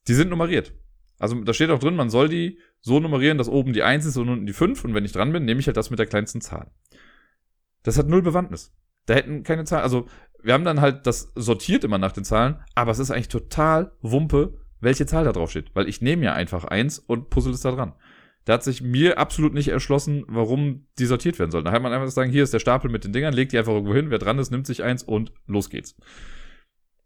die 0.08 0.14
sind 0.14 0.30
nummeriert. 0.30 0.74
Also 1.20 1.36
da 1.44 1.54
steht 1.54 1.70
auch 1.70 1.80
drin, 1.80 1.96
man 1.96 2.10
soll 2.10 2.30
die 2.30 2.60
so 2.82 3.00
nummerieren, 3.00 3.38
dass 3.38 3.50
oben 3.50 3.74
die 3.74 3.84
1 3.84 4.06
ist 4.06 4.18
und 4.18 4.30
unten 4.30 4.46
die 4.46 4.54
5 4.54 4.86
und 4.86 4.94
wenn 4.94 5.06
ich 5.06 5.12
dran 5.12 5.34
bin, 5.34 5.46
nehme 5.46 5.60
ich 5.60 5.68
halt 5.68 5.78
das 5.78 5.90
mit 5.90 6.00
der 6.00 6.06
kleinsten 6.06 6.42
Zahl. 6.42 6.72
Das 7.84 7.98
hat 7.98 8.08
null 8.08 8.22
Bewandtnis. 8.22 8.74
Da 9.06 9.16
hätten 9.16 9.44
keine 9.44 9.66
Zahlen, 9.66 9.84
also 9.84 10.08
wir 10.42 10.54
haben 10.54 10.64
dann 10.64 10.82
halt 10.82 11.06
das 11.06 11.32
sortiert 11.36 11.84
immer 11.84 11.98
nach 11.98 12.14
den 12.14 12.24
Zahlen, 12.24 12.60
aber 12.76 12.92
es 12.92 13.00
ist 13.00 13.12
eigentlich 13.12 13.28
total 13.28 13.92
Wumpe, 14.02 14.60
welche 14.80 15.06
Zahl 15.06 15.26
da 15.26 15.34
drauf 15.34 15.50
steht, 15.50 15.76
weil 15.76 15.90
ich 15.90 16.02
nehme 16.02 16.24
ja 16.24 16.34
einfach 16.34 16.64
1 16.64 17.00
und 17.00 17.30
puzzle 17.30 17.54
es 17.54 17.62
da 17.62 17.72
dran. 17.72 17.94
Da 18.50 18.56
hat 18.56 18.64
sich 18.64 18.82
mir 18.82 19.20
absolut 19.20 19.54
nicht 19.54 19.68
erschlossen, 19.68 20.26
warum 20.28 20.88
die 20.98 21.06
sortiert 21.06 21.38
werden 21.38 21.52
sollen. 21.52 21.66
Da 21.66 21.72
hat 21.72 21.84
man 21.84 21.94
einfach 21.94 22.10
sagen, 22.10 22.32
hier 22.32 22.42
ist 22.42 22.52
der 22.52 22.58
Stapel 22.58 22.90
mit 22.90 23.04
den 23.04 23.14
Dingern, 23.14 23.32
legt 23.32 23.52
die 23.52 23.60
einfach 23.60 23.74
irgendwo 23.74 23.94
hin, 23.94 24.10
wer 24.10 24.18
dran 24.18 24.40
ist, 24.40 24.50
nimmt 24.50 24.66
sich 24.66 24.82
eins 24.82 25.04
und 25.04 25.32
los 25.46 25.70
geht's. 25.70 25.96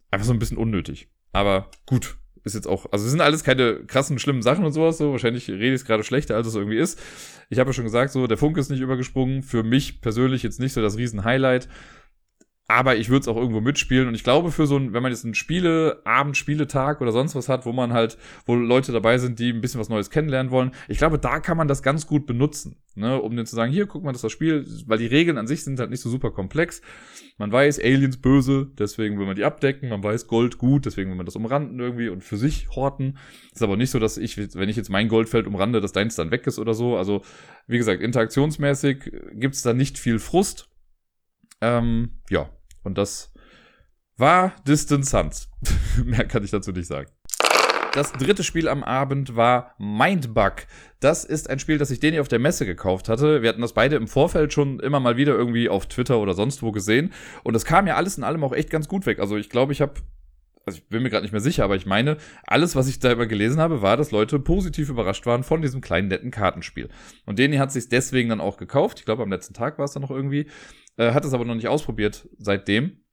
Einfach 0.09 0.25
so 0.25 0.31
ein 0.31 0.39
bisschen 0.39 0.57
unnötig. 0.57 1.09
Aber 1.33 1.69
gut, 1.85 2.15
ist 2.45 2.53
jetzt 2.55 2.65
auch, 2.65 2.85
also 2.93 3.03
es 3.03 3.11
sind 3.11 3.19
alles 3.19 3.43
keine 3.43 3.83
krassen, 3.83 4.19
schlimmen 4.19 4.41
Sachen 4.41 4.63
und 4.63 4.71
sowas, 4.71 4.97
so. 4.97 5.11
Wahrscheinlich 5.11 5.49
rede 5.49 5.67
ich 5.75 5.81
es 5.81 5.85
gerade 5.85 6.05
schlechter, 6.05 6.37
als 6.37 6.47
es 6.47 6.55
irgendwie 6.55 6.77
ist. 6.77 6.97
Ich 7.49 7.59
habe 7.59 7.71
ja 7.71 7.73
schon 7.73 7.83
gesagt, 7.83 8.13
so, 8.13 8.25
der 8.25 8.37
Funke 8.37 8.61
ist 8.61 8.69
nicht 8.69 8.79
übergesprungen. 8.79 9.43
Für 9.43 9.63
mich 9.63 9.99
persönlich 9.99 10.43
jetzt 10.43 10.61
nicht 10.61 10.71
so 10.71 10.81
das 10.81 10.97
Riesen-Highlight. 10.97 11.67
Aber 12.67 12.95
ich 12.95 13.09
würde 13.09 13.21
es 13.21 13.27
auch 13.27 13.35
irgendwo 13.35 13.59
mitspielen. 13.59 14.07
Und 14.07 14.15
ich 14.15 14.23
glaube, 14.23 14.51
für 14.51 14.65
so 14.67 14.77
ein, 14.77 14.93
wenn 14.93 15.03
man 15.03 15.11
jetzt 15.11 15.25
einen 15.25 15.33
Spiele, 15.33 16.01
Abend, 16.05 16.37
Spieletag 16.37 17.01
oder 17.01 17.11
sonst 17.11 17.35
was 17.35 17.49
hat, 17.49 17.65
wo 17.65 17.73
man 17.73 17.91
halt, 17.91 18.17
wo 18.45 18.55
Leute 18.55 18.93
dabei 18.93 19.17
sind, 19.17 19.39
die 19.39 19.51
ein 19.51 19.59
bisschen 19.59 19.81
was 19.81 19.89
Neues 19.89 20.09
kennenlernen 20.09 20.51
wollen, 20.51 20.71
ich 20.87 20.97
glaube, 20.97 21.19
da 21.19 21.39
kann 21.39 21.57
man 21.57 21.67
das 21.67 21.83
ganz 21.83 22.07
gut 22.07 22.25
benutzen, 22.25 22.77
ne, 22.95 23.21
um 23.21 23.35
denen 23.35 23.45
zu 23.45 23.55
sagen, 23.55 23.71
hier, 23.71 23.85
guck 23.85 24.03
mal, 24.03 24.11
das 24.11 24.19
ist 24.19 24.23
das 24.23 24.31
Spiel, 24.31 24.65
weil 24.87 24.97
die 24.97 25.07
Regeln 25.07 25.37
an 25.37 25.47
sich 25.47 25.63
sind 25.63 25.79
halt 25.79 25.89
nicht 25.89 26.01
so 26.01 26.09
super 26.09 26.31
komplex. 26.31 26.81
Man 27.37 27.51
weiß, 27.51 27.79
Aliens 27.79 28.17
böse, 28.17 28.71
deswegen 28.77 29.19
will 29.19 29.25
man 29.25 29.35
die 29.35 29.43
abdecken, 29.43 29.89
man 29.89 30.03
weiß, 30.03 30.27
Gold 30.27 30.57
gut, 30.57 30.85
deswegen 30.85 31.09
will 31.09 31.17
man 31.17 31.25
das 31.25 31.35
umranden 31.35 31.79
irgendwie 31.79 32.07
und 32.09 32.23
für 32.23 32.37
sich 32.37 32.69
horten. 32.69 33.17
Ist 33.51 33.63
aber 33.63 33.75
nicht 33.75 33.91
so, 33.91 33.99
dass 33.99 34.17
ich, 34.17 34.37
wenn 34.55 34.69
ich 34.69 34.77
jetzt 34.77 34.89
mein 34.89 35.09
Goldfeld 35.09 35.47
umrande, 35.47 35.81
dass 35.81 35.91
deins 35.91 36.15
dann 36.15 36.31
weg 36.31 36.47
ist 36.47 36.59
oder 36.59 36.73
so. 36.73 36.95
Also, 36.95 37.23
wie 37.67 37.77
gesagt, 37.77 38.01
interaktionsmäßig 38.01 39.11
gibt's 39.33 39.63
da 39.63 39.73
nicht 39.73 39.97
viel 39.97 40.19
Frust. 40.19 40.69
Ähm, 41.63 42.19
ja, 42.29 42.49
und 42.83 42.97
das 42.97 43.33
war 44.17 44.53
Distance 44.67 45.17
Hunt. 45.17 45.47
Mehr 46.05 46.25
kann 46.25 46.43
ich 46.43 46.51
dazu 46.51 46.73
nicht 46.73 46.87
sagen. 46.87 47.09
Das 47.93 48.11
dritte 48.11 48.43
Spiel 48.43 48.67
am 48.67 48.83
Abend 48.83 49.37
war 49.37 49.75
Mindbug. 49.77 50.65
Das 50.99 51.23
ist 51.23 51.49
ein 51.49 51.59
Spiel, 51.59 51.77
das 51.77 51.89
ich 51.89 52.01
den 52.01 52.11
hier 52.11 52.21
auf 52.21 52.27
der 52.27 52.39
Messe 52.39 52.65
gekauft 52.65 53.07
hatte. 53.07 53.41
Wir 53.41 53.49
hatten 53.49 53.61
das 53.61 53.73
beide 53.73 53.95
im 53.95 54.07
Vorfeld 54.07 54.51
schon 54.51 54.81
immer 54.81 54.99
mal 54.99 55.15
wieder 55.15 55.35
irgendwie 55.35 55.69
auf 55.69 55.85
Twitter 55.85 56.19
oder 56.19 56.33
sonst 56.33 56.63
wo 56.63 56.73
gesehen. 56.73 57.13
Und 57.43 57.55
es 57.55 57.63
kam 57.63 57.87
ja 57.87 57.95
alles 57.95 58.17
in 58.17 58.25
allem 58.25 58.43
auch 58.43 58.53
echt 58.53 58.69
ganz 58.69 58.89
gut 58.89 59.05
weg. 59.05 59.19
Also 59.19 59.37
ich 59.37 59.49
glaube, 59.49 59.71
ich 59.71 59.81
habe 59.81 60.01
also 60.65 60.79
ich 60.79 60.87
bin 60.87 61.03
mir 61.03 61.09
gerade 61.09 61.23
nicht 61.23 61.33
mehr 61.33 61.41
sicher, 61.41 61.63
aber 61.63 61.75
ich 61.75 61.85
meine, 61.85 62.17
alles, 62.45 62.75
was 62.75 62.87
ich 62.87 62.99
da 62.99 63.11
immer 63.11 63.25
gelesen 63.25 63.59
habe, 63.59 63.81
war, 63.81 63.97
dass 63.97 64.11
Leute 64.11 64.39
positiv 64.39 64.89
überrascht 64.89 65.25
waren 65.25 65.43
von 65.43 65.61
diesem 65.61 65.81
kleinen 65.81 66.07
netten 66.07 66.31
Kartenspiel. 66.31 66.89
Und 67.25 67.37
Deni 67.37 67.57
hat 67.57 67.71
sich 67.71 67.89
deswegen 67.89 68.29
dann 68.29 68.41
auch 68.41 68.57
gekauft. 68.57 68.99
Ich 68.99 69.05
glaube, 69.05 69.23
am 69.23 69.29
letzten 69.29 69.53
Tag 69.53 69.77
war 69.77 69.85
es 69.85 69.91
dann 69.91 70.01
noch 70.01 70.11
irgendwie. 70.11 70.47
Äh, 70.97 71.13
hat 71.13 71.25
es 71.25 71.33
aber 71.33 71.45
noch 71.45 71.55
nicht 71.55 71.67
ausprobiert 71.67 72.27
seitdem. 72.37 73.03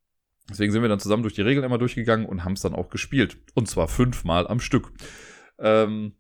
Deswegen 0.51 0.73
sind 0.73 0.83
wir 0.83 0.89
dann 0.89 1.01
zusammen 1.01 1.23
durch 1.23 1.35
die 1.35 1.43
Regeln 1.43 1.65
immer 1.65 1.79
durchgegangen 1.79 2.27
und 2.27 2.45
haben 2.45 2.55
es 2.55 2.61
dann 2.61 2.75
auch 2.75 2.91
gespielt. 2.91 3.39
Und 3.55 3.69
zwar 3.69 3.89
fünfmal 3.89 4.49
am 4.49 4.61
Stück. 4.61 4.93
Ähm, 5.59 6.15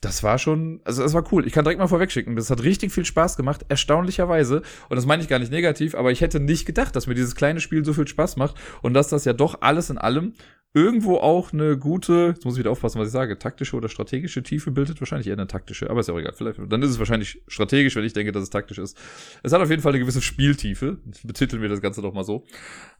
das 0.00 0.22
war 0.22 0.38
schon, 0.38 0.80
also 0.84 1.02
das 1.02 1.12
war 1.12 1.30
cool. 1.30 1.46
Ich 1.46 1.52
kann 1.52 1.64
direkt 1.64 1.78
mal 1.78 1.86
vorwegschicken. 1.86 2.34
Das 2.34 2.50
hat 2.50 2.62
richtig 2.62 2.90
viel 2.90 3.04
Spaß 3.04 3.36
gemacht, 3.36 3.66
erstaunlicherweise. 3.68 4.62
Und 4.88 4.96
das 4.96 5.04
meine 5.04 5.22
ich 5.22 5.28
gar 5.28 5.38
nicht 5.38 5.52
negativ, 5.52 5.94
aber 5.94 6.10
ich 6.10 6.22
hätte 6.22 6.40
nicht 6.40 6.64
gedacht, 6.64 6.96
dass 6.96 7.06
mir 7.06 7.14
dieses 7.14 7.34
kleine 7.34 7.60
Spiel 7.60 7.84
so 7.84 7.92
viel 7.92 8.08
Spaß 8.08 8.36
macht 8.36 8.56
und 8.82 8.94
dass 8.94 9.08
das 9.08 9.26
ja 9.26 9.34
doch 9.34 9.60
alles 9.60 9.90
in 9.90 9.98
allem 9.98 10.34
irgendwo 10.72 11.16
auch 11.16 11.52
eine 11.52 11.76
gute, 11.76 12.32
jetzt 12.34 12.44
muss 12.44 12.54
ich 12.54 12.60
wieder 12.60 12.70
aufpassen, 12.70 13.00
was 13.00 13.08
ich 13.08 13.12
sage, 13.12 13.38
taktische 13.38 13.76
oder 13.76 13.88
strategische 13.88 14.42
Tiefe 14.42 14.70
bildet. 14.70 15.00
Wahrscheinlich 15.00 15.26
eher 15.26 15.34
eine 15.34 15.46
taktische, 15.46 15.90
aber 15.90 16.00
ist 16.00 16.08
ja 16.08 16.14
auch 16.14 16.18
egal. 16.18 16.32
Vielleicht, 16.32 16.60
dann 16.68 16.82
ist 16.82 16.90
es 16.90 16.98
wahrscheinlich 16.98 17.42
strategisch, 17.48 17.96
wenn 17.96 18.04
ich 18.04 18.12
denke, 18.12 18.32
dass 18.32 18.42
es 18.42 18.50
taktisch 18.50 18.78
ist. 18.78 18.96
Es 19.42 19.52
hat 19.52 19.60
auf 19.60 19.70
jeden 19.70 19.82
Fall 19.82 19.92
eine 19.92 20.00
gewisse 20.00 20.22
Spieltiefe. 20.22 20.98
Betiteln 21.24 21.62
wir 21.62 21.68
das 21.68 21.80
Ganze 21.80 22.02
doch 22.02 22.12
mal 22.12 22.24
so. 22.24 22.44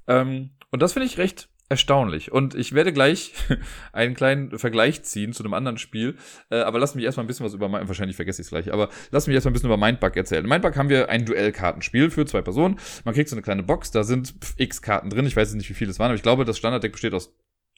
Ähm, 0.09 0.51
und 0.71 0.83
das 0.83 0.95
finde 0.95 1.07
ich 1.07 1.19
recht 1.19 1.49
erstaunlich. 1.71 2.33
Und 2.33 2.57
ich 2.57 2.73
werde 2.73 2.93
gleich 2.93 3.33
einen 3.93 4.15
kleinen 4.15 4.59
Vergleich 4.59 5.05
ziehen 5.05 5.33
zu 5.33 5.45
einem 5.45 5.55
anderen 5.55 5.79
Spiel. 5.79 6.17
Äh, 6.51 6.57
aber 6.57 6.81
lass 6.81 6.97
mich 6.97 7.05
erstmal 7.05 7.25
ein 7.25 7.29
bisschen 7.29 7.47
was 7.47 7.55
über 7.55 7.69
mein, 7.69 7.87
wahrscheinlich 7.87 8.17
vergesse 8.17 8.43
ich 8.43 8.47
es 8.47 8.51
gleich, 8.51 8.73
aber 8.73 8.91
lass 9.13 9.29
mich 9.29 9.35
erstmal 9.35 9.51
ein 9.51 9.55
bisschen 9.55 9.69
über 9.69 9.77
Mindbug 9.77 10.17
erzählen. 10.17 10.45
In 10.45 10.51
Mindbug 10.51 10.77
haben 10.77 10.89
wir 10.89 11.09
ein 11.09 11.25
Duellkartenspiel 11.25 12.11
für 12.11 12.27
zwei 12.27 12.43
Personen. 12.43 12.81
Man 13.05 13.15
kriegt 13.15 13.29
so 13.29 13.37
eine 13.37 13.43
kleine 13.43 13.63
Box, 13.63 13.93
da 13.93 14.03
sind 14.03 14.35
x 14.57 14.83
Karten 14.83 15.11
drin. 15.11 15.27
Ich 15.27 15.37
weiß 15.37 15.55
nicht, 15.55 15.71
wie 15.71 15.75
viele 15.75 15.93
es 15.93 16.01
waren, 16.01 16.07
aber 16.07 16.17
ich 16.17 16.23
glaube, 16.23 16.45
das 16.45 16.59
Standarddeck 16.59 16.91
besteht 16.91 17.15
aus 17.15 17.33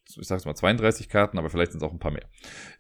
ich 0.09 0.27
sag's 0.27 0.45
mal 0.45 0.55
32 0.55 1.09
Karten, 1.09 1.39
aber 1.39 1.51
vielleicht 1.51 1.73
sind 1.73 1.83
es 1.83 1.89
auch 1.89 1.93
ein 1.93 1.99
paar 1.99 2.13
mehr. 2.13 2.29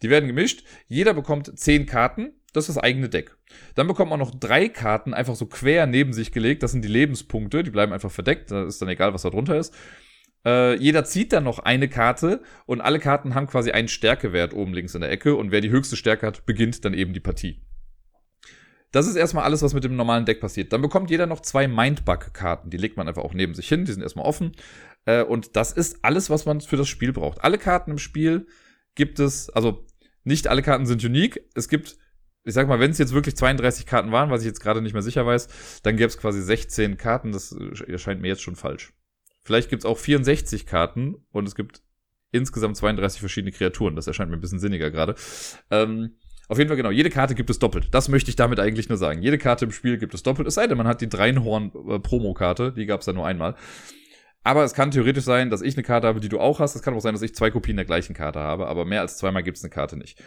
Die 0.02 0.10
werden 0.10 0.26
gemischt. 0.26 0.64
Jeder 0.86 1.14
bekommt 1.14 1.58
10 1.58 1.86
Karten. 1.86 2.32
Das 2.52 2.68
ist 2.68 2.76
das 2.76 2.82
eigene 2.82 3.08
Deck. 3.08 3.36
Dann 3.74 3.86
bekommt 3.86 4.10
man 4.10 4.18
noch 4.18 4.30
drei 4.30 4.68
Karten 4.68 5.14
einfach 5.14 5.34
so 5.34 5.46
quer 5.46 5.86
neben 5.86 6.12
sich 6.12 6.32
gelegt. 6.32 6.62
Das 6.62 6.72
sind 6.72 6.84
die 6.84 6.88
Lebenspunkte. 6.88 7.62
Die 7.62 7.70
bleiben 7.70 7.92
einfach 7.92 8.10
verdeckt. 8.10 8.50
Da 8.50 8.64
ist 8.64 8.82
dann 8.82 8.88
egal, 8.88 9.14
was 9.14 9.22
da 9.22 9.30
drunter 9.30 9.56
ist. 9.56 9.74
Äh, 10.44 10.76
jeder 10.76 11.04
zieht 11.04 11.32
dann 11.32 11.44
noch 11.44 11.60
eine 11.60 11.88
Karte 11.88 12.42
und 12.66 12.80
alle 12.80 12.98
Karten 12.98 13.34
haben 13.34 13.46
quasi 13.46 13.70
einen 13.70 13.88
Stärkewert 13.88 14.54
oben 14.54 14.74
links 14.74 14.94
in 14.94 15.00
der 15.00 15.10
Ecke. 15.10 15.36
Und 15.36 15.50
wer 15.50 15.60
die 15.60 15.70
höchste 15.70 15.96
Stärke 15.96 16.26
hat, 16.26 16.44
beginnt 16.44 16.84
dann 16.84 16.94
eben 16.94 17.12
die 17.12 17.20
Partie. 17.20 17.62
Das 18.90 19.06
ist 19.06 19.16
erstmal 19.16 19.44
alles, 19.44 19.62
was 19.62 19.72
mit 19.72 19.84
dem 19.84 19.96
normalen 19.96 20.26
Deck 20.26 20.40
passiert. 20.40 20.72
Dann 20.72 20.82
bekommt 20.82 21.10
jeder 21.10 21.26
noch 21.26 21.40
zwei 21.40 21.66
Mindbug-Karten. 21.66 22.68
Die 22.68 22.76
legt 22.76 22.98
man 22.98 23.08
einfach 23.08 23.22
auch 23.22 23.32
neben 23.32 23.54
sich 23.54 23.66
hin. 23.66 23.86
Die 23.86 23.92
sind 23.92 24.02
erstmal 24.02 24.26
offen. 24.26 24.52
Äh, 25.04 25.22
und 25.22 25.56
das 25.56 25.72
ist 25.72 25.98
alles, 26.02 26.30
was 26.30 26.46
man 26.46 26.60
für 26.60 26.76
das 26.76 26.88
Spiel 26.88 27.12
braucht. 27.12 27.42
Alle 27.42 27.58
Karten 27.58 27.92
im 27.92 27.98
Spiel 27.98 28.46
gibt 28.94 29.18
es, 29.18 29.50
also 29.50 29.86
nicht 30.24 30.48
alle 30.48 30.62
Karten 30.62 30.86
sind 30.86 31.04
unique. 31.04 31.40
Es 31.54 31.68
gibt, 31.68 31.96
ich 32.44 32.54
sag 32.54 32.68
mal, 32.68 32.80
wenn 32.80 32.90
es 32.90 32.98
jetzt 32.98 33.14
wirklich 33.14 33.36
32 33.36 33.86
Karten 33.86 34.12
waren, 34.12 34.30
was 34.30 34.42
ich 34.42 34.46
jetzt 34.46 34.60
gerade 34.60 34.82
nicht 34.82 34.92
mehr 34.92 35.02
sicher 35.02 35.26
weiß, 35.26 35.80
dann 35.82 35.96
gäbe 35.96 36.08
es 36.08 36.18
quasi 36.18 36.42
16 36.42 36.96
Karten. 36.96 37.32
Das 37.32 37.52
erscheint 37.52 38.20
mir 38.20 38.28
jetzt 38.28 38.42
schon 38.42 38.56
falsch. 38.56 38.92
Vielleicht 39.42 39.70
gibt 39.70 39.82
es 39.82 39.86
auch 39.86 39.98
64 39.98 40.66
Karten 40.66 41.16
und 41.32 41.48
es 41.48 41.54
gibt 41.54 41.82
insgesamt 42.30 42.76
32 42.76 43.20
verschiedene 43.20 43.52
Kreaturen. 43.52 43.96
Das 43.96 44.06
erscheint 44.06 44.30
mir 44.30 44.36
ein 44.36 44.40
bisschen 44.40 44.60
sinniger 44.60 44.90
gerade. 44.90 45.16
Ähm, 45.70 46.16
auf 46.48 46.58
jeden 46.58 46.68
Fall 46.68 46.76
genau, 46.76 46.90
jede 46.90 47.10
Karte 47.10 47.34
gibt 47.34 47.50
es 47.50 47.58
doppelt. 47.58 47.88
Das 47.92 48.08
möchte 48.08 48.30
ich 48.30 48.36
damit 48.36 48.60
eigentlich 48.60 48.88
nur 48.88 48.98
sagen. 48.98 49.22
Jede 49.22 49.38
Karte 49.38 49.64
im 49.64 49.72
Spiel 49.72 49.98
gibt 49.98 50.14
es 50.14 50.22
doppelt. 50.22 50.46
Es 50.46 50.54
sei 50.54 50.66
denn, 50.66 50.76
man 50.76 50.86
hat 50.86 51.00
die 51.00 51.08
Dreinhorn-Promo-Karte, 51.08 52.66
äh, 52.68 52.72
die 52.72 52.86
gab 52.86 53.00
es 53.00 53.06
da 53.06 53.12
nur 53.12 53.26
einmal. 53.26 53.56
Aber 54.44 54.64
es 54.64 54.74
kann 54.74 54.90
theoretisch 54.90 55.24
sein, 55.24 55.50
dass 55.50 55.62
ich 55.62 55.76
eine 55.76 55.84
Karte 55.84 56.08
habe, 56.08 56.20
die 56.20 56.28
du 56.28 56.40
auch 56.40 56.58
hast. 56.58 56.74
Es 56.74 56.82
kann 56.82 56.94
auch 56.94 57.00
sein, 57.00 57.14
dass 57.14 57.22
ich 57.22 57.34
zwei 57.34 57.50
Kopien 57.50 57.76
der 57.76 57.86
gleichen 57.86 58.14
Karte 58.14 58.40
habe, 58.40 58.66
aber 58.66 58.84
mehr 58.84 59.00
als 59.00 59.16
zweimal 59.16 59.42
gibt 59.42 59.58
es 59.58 59.64
eine 59.64 59.70
Karte 59.70 59.96
nicht. 59.96 60.22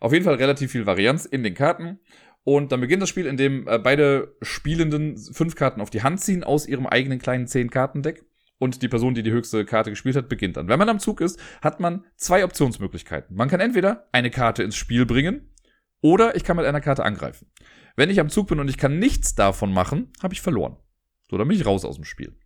Auf 0.00 0.12
jeden 0.12 0.24
Fall 0.24 0.34
relativ 0.34 0.72
viel 0.72 0.86
Varianz 0.86 1.24
in 1.24 1.42
den 1.42 1.54
Karten. 1.54 2.00
Und 2.42 2.72
dann 2.72 2.80
beginnt 2.80 3.00
das 3.00 3.08
Spiel, 3.08 3.26
in 3.26 3.38
dem 3.38 3.66
äh, 3.66 3.78
beide 3.78 4.36
Spielenden 4.42 5.16
fünf 5.16 5.54
Karten 5.54 5.80
auf 5.80 5.88
die 5.88 6.02
Hand 6.02 6.20
ziehen 6.20 6.44
aus 6.44 6.66
ihrem 6.66 6.86
eigenen 6.86 7.18
kleinen 7.18 7.46
zehn 7.46 7.70
Kartendeck. 7.70 8.24
Und 8.58 8.82
die 8.82 8.88
Person, 8.88 9.14
die 9.14 9.22
die 9.22 9.32
höchste 9.32 9.64
Karte 9.64 9.90
gespielt 9.90 10.16
hat, 10.16 10.28
beginnt 10.28 10.56
dann. 10.56 10.68
Wenn 10.68 10.78
man 10.78 10.88
am 10.88 10.98
Zug 10.98 11.20
ist, 11.20 11.40
hat 11.62 11.80
man 11.80 12.04
zwei 12.16 12.44
Optionsmöglichkeiten. 12.44 13.34
Man 13.34 13.48
kann 13.48 13.60
entweder 13.60 14.08
eine 14.12 14.30
Karte 14.30 14.62
ins 14.62 14.76
Spiel 14.76 15.06
bringen 15.06 15.50
oder 16.00 16.36
ich 16.36 16.44
kann 16.44 16.56
mit 16.56 16.66
einer 16.66 16.80
Karte 16.80 17.04
angreifen. 17.04 17.50
Wenn 17.96 18.10
ich 18.10 18.20
am 18.20 18.28
Zug 18.28 18.48
bin 18.48 18.60
und 18.60 18.68
ich 18.68 18.78
kann 18.78 18.98
nichts 18.98 19.34
davon 19.34 19.72
machen, 19.72 20.12
habe 20.22 20.34
ich 20.34 20.42
verloren. 20.42 20.76
So, 21.30 21.38
dann 21.38 21.48
bin 21.48 21.56
ich 21.56 21.66
raus 21.66 21.84
aus 21.84 21.96
dem 21.96 22.04
Spiel. 22.04 22.36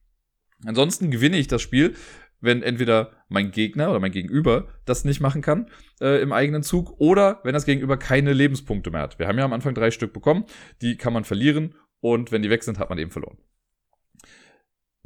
Ansonsten 0.65 1.11
gewinne 1.11 1.39
ich 1.39 1.47
das 1.47 1.63
Spiel, 1.63 1.95
wenn 2.41 2.63
entweder 2.63 3.13
mein 3.29 3.51
Gegner 3.51 3.91
oder 3.91 4.01
mein 4.01 4.13
Gegenüber 4.13 4.69
das 4.85 5.05
nicht 5.05 5.21
machen 5.21 5.43
kann 5.43 5.71
äh, 6.01 6.23
im 6.23 6.33
eigenen 6.33 6.63
Zug 6.63 7.01
oder 7.01 7.41
wenn 7.45 7.53
das 7.53 7.67
Gegenüber 7.67 7.97
keine 7.97 8.33
Lebenspunkte 8.33 8.91
mehr 8.91 9.03
hat. 9.03 9.19
Wir 9.19 9.27
haben 9.27 9.39
ja 9.39 9.45
am 9.45 9.53
Anfang 9.53 9.75
drei 9.75 9.91
Stück 9.91 10.13
bekommen, 10.13 10.45
die 10.83 10.97
kann 10.97 11.13
man 11.13 11.25
verlieren 11.25 11.75
und 12.01 12.31
wenn 12.31 12.43
die 12.43 12.51
weg 12.51 12.63
sind, 12.63 12.79
hat 12.79 12.91
man 12.91 12.99
eben 12.99 13.11
verloren 13.11 13.39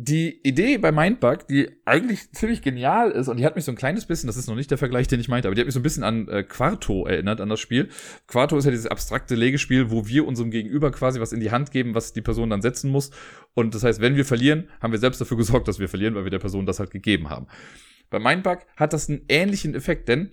die 0.05 0.41
Idee 0.43 0.79
bei 0.79 0.91
Mindbug, 0.91 1.47
die 1.47 1.71
eigentlich 1.85 2.33
ziemlich 2.33 2.61
genial 2.61 3.11
ist, 3.13 3.29
und 3.29 3.37
die 3.37 3.47
hat 3.47 3.55
mich 3.55 3.65
so 3.65 3.73
ein 3.73 3.77
kleines 3.77 4.07
bisschen, 4.07 4.27
das 4.27 4.37
ist 4.37 4.49
noch 4.49 4.57
nicht 4.57 4.71
der 4.71 4.79
Vergleich, 4.79 5.07
den 5.07 5.21
ich 5.21 5.29
meinte, 5.29 5.47
aber 5.47 5.55
die 5.55 5.61
hat 5.61 5.67
mich 5.67 5.75
so 5.75 5.81
ein 5.81 5.85
bisschen 5.85 6.03
an 6.03 6.27
äh, 6.29 6.43
Quarto 6.43 7.07
erinnert, 7.07 7.41
an 7.41 7.49
das 7.49 7.61
Spiel. 7.61 7.89
Quarto 8.27 8.57
ist 8.57 8.65
ja 8.65 8.73
dieses 8.73 8.87
abstrakte 8.87 9.37
Legespiel, 9.37 9.91
wo 9.91 10.07
wir 10.09 10.27
unserem 10.27 10.51
Gegenüber 10.51 10.91
quasi 10.91 11.21
was 11.21 11.33
in 11.33 11.41
die 11.41 11.53
Hand 11.53 11.71
geben, 11.71 11.95
was 11.95 12.13
die 12.13 12.21
Person 12.21 12.51
dann 12.51 12.63
setzen 12.63 12.91
muss. 12.91 13.11
Und 13.55 13.75
das 13.75 13.85
heißt, 13.85 14.01
wenn 14.01 14.17
wir 14.17 14.25
verlieren, 14.25 14.69
haben 14.81 14.93
wir 14.93 14.99
selbst 14.99 15.21
dafür 15.21 15.37
gesorgt, 15.37 15.69
dass 15.69 15.79
wir 15.79 15.89
verlieren, 15.89 16.15
weil 16.15 16.25
wir 16.25 16.31
der 16.31 16.41
Person 16.41 16.67
das 16.67 16.81
halt 16.81 16.91
gegeben 16.91 17.31
haben. 17.31 17.47
Bei 18.11 18.19
Mindbug 18.19 18.59
hat 18.77 18.93
das 18.93 19.09
einen 19.09 19.23
ähnlichen 19.29 19.75
Effekt, 19.75 20.09
denn 20.09 20.33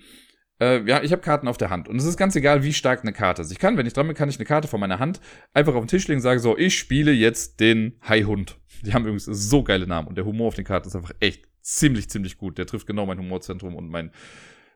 äh, 0.60 0.84
ja, 0.84 1.01
ich 1.03 1.12
habe 1.12 1.21
Karten 1.21 1.47
auf 1.47 1.58
der 1.58 1.69
Hand 1.69 1.88
und 1.88 1.95
es 1.95 2.05
ist 2.05 2.17
ganz 2.17 2.36
egal, 2.36 2.63
wie 2.63 2.73
stark 2.73 3.01
eine 3.03 3.13
Karte 3.13 3.41
ist. 3.41 3.51
Ich 3.51 3.60
kann, 3.60 3.77
wenn 3.77 3.86
ich 3.86 3.93
dran 3.93 4.08
bin, 4.08 4.15
kann 4.15 4.29
ich 4.29 4.38
eine 4.38 4.45
Karte 4.45 4.67
von 4.67 4.79
meiner 4.79 4.99
Hand 4.99 5.21
einfach 5.53 5.75
auf 5.75 5.84
den 5.84 5.88
Tisch 5.88 6.08
legen 6.08 6.17
und 6.17 6.23
sagen 6.23 6.39
so, 6.39 6.58
ich 6.58 6.77
spiele 6.77 7.12
jetzt 7.12 7.60
den 7.60 7.97
Haihund. 8.08 8.58
Die 8.83 8.93
haben 8.93 9.03
übrigens 9.03 9.25
so 9.25 9.63
geile 9.63 9.87
Namen 9.87 10.07
und 10.07 10.15
der 10.15 10.25
Humor 10.25 10.47
auf 10.47 10.55
den 10.55 10.65
Karten 10.65 10.87
ist 10.87 10.95
einfach 10.95 11.13
echt 11.19 11.47
ziemlich, 11.61 12.09
ziemlich 12.09 12.37
gut. 12.37 12.57
Der 12.57 12.65
trifft 12.65 12.87
genau 12.87 13.05
mein 13.05 13.19
Humorzentrum 13.19 13.75
und 13.75 13.89
mein, 13.89 14.11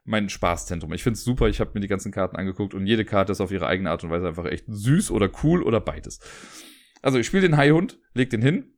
mein 0.06 0.30
Spaßzentrum. 0.30 0.94
Ich 0.94 1.04
finde 1.04 1.18
es 1.18 1.24
super, 1.24 1.48
ich 1.48 1.60
habe 1.60 1.72
mir 1.74 1.80
die 1.80 1.88
ganzen 1.88 2.12
Karten 2.12 2.36
angeguckt 2.36 2.74
und 2.74 2.86
jede 2.86 3.06
Karte 3.06 3.32
ist 3.32 3.42
auf 3.42 3.52
ihre 3.52 3.68
eigene 3.68 3.90
Art 3.90 4.04
und 4.04 4.10
Weise 4.10 4.28
einfach 4.28 4.46
echt 4.46 4.66
süß 4.68 5.12
oder 5.12 5.30
cool 5.44 5.64
oder 5.64 5.80
beides. 5.80 6.20
Also 7.02 7.20
ich 7.20 7.28
spiele 7.28 7.44
den 7.44 7.58
Haihund, 7.58 8.00
leg 8.14 8.30
den 8.30 8.42
hin. 8.42 8.74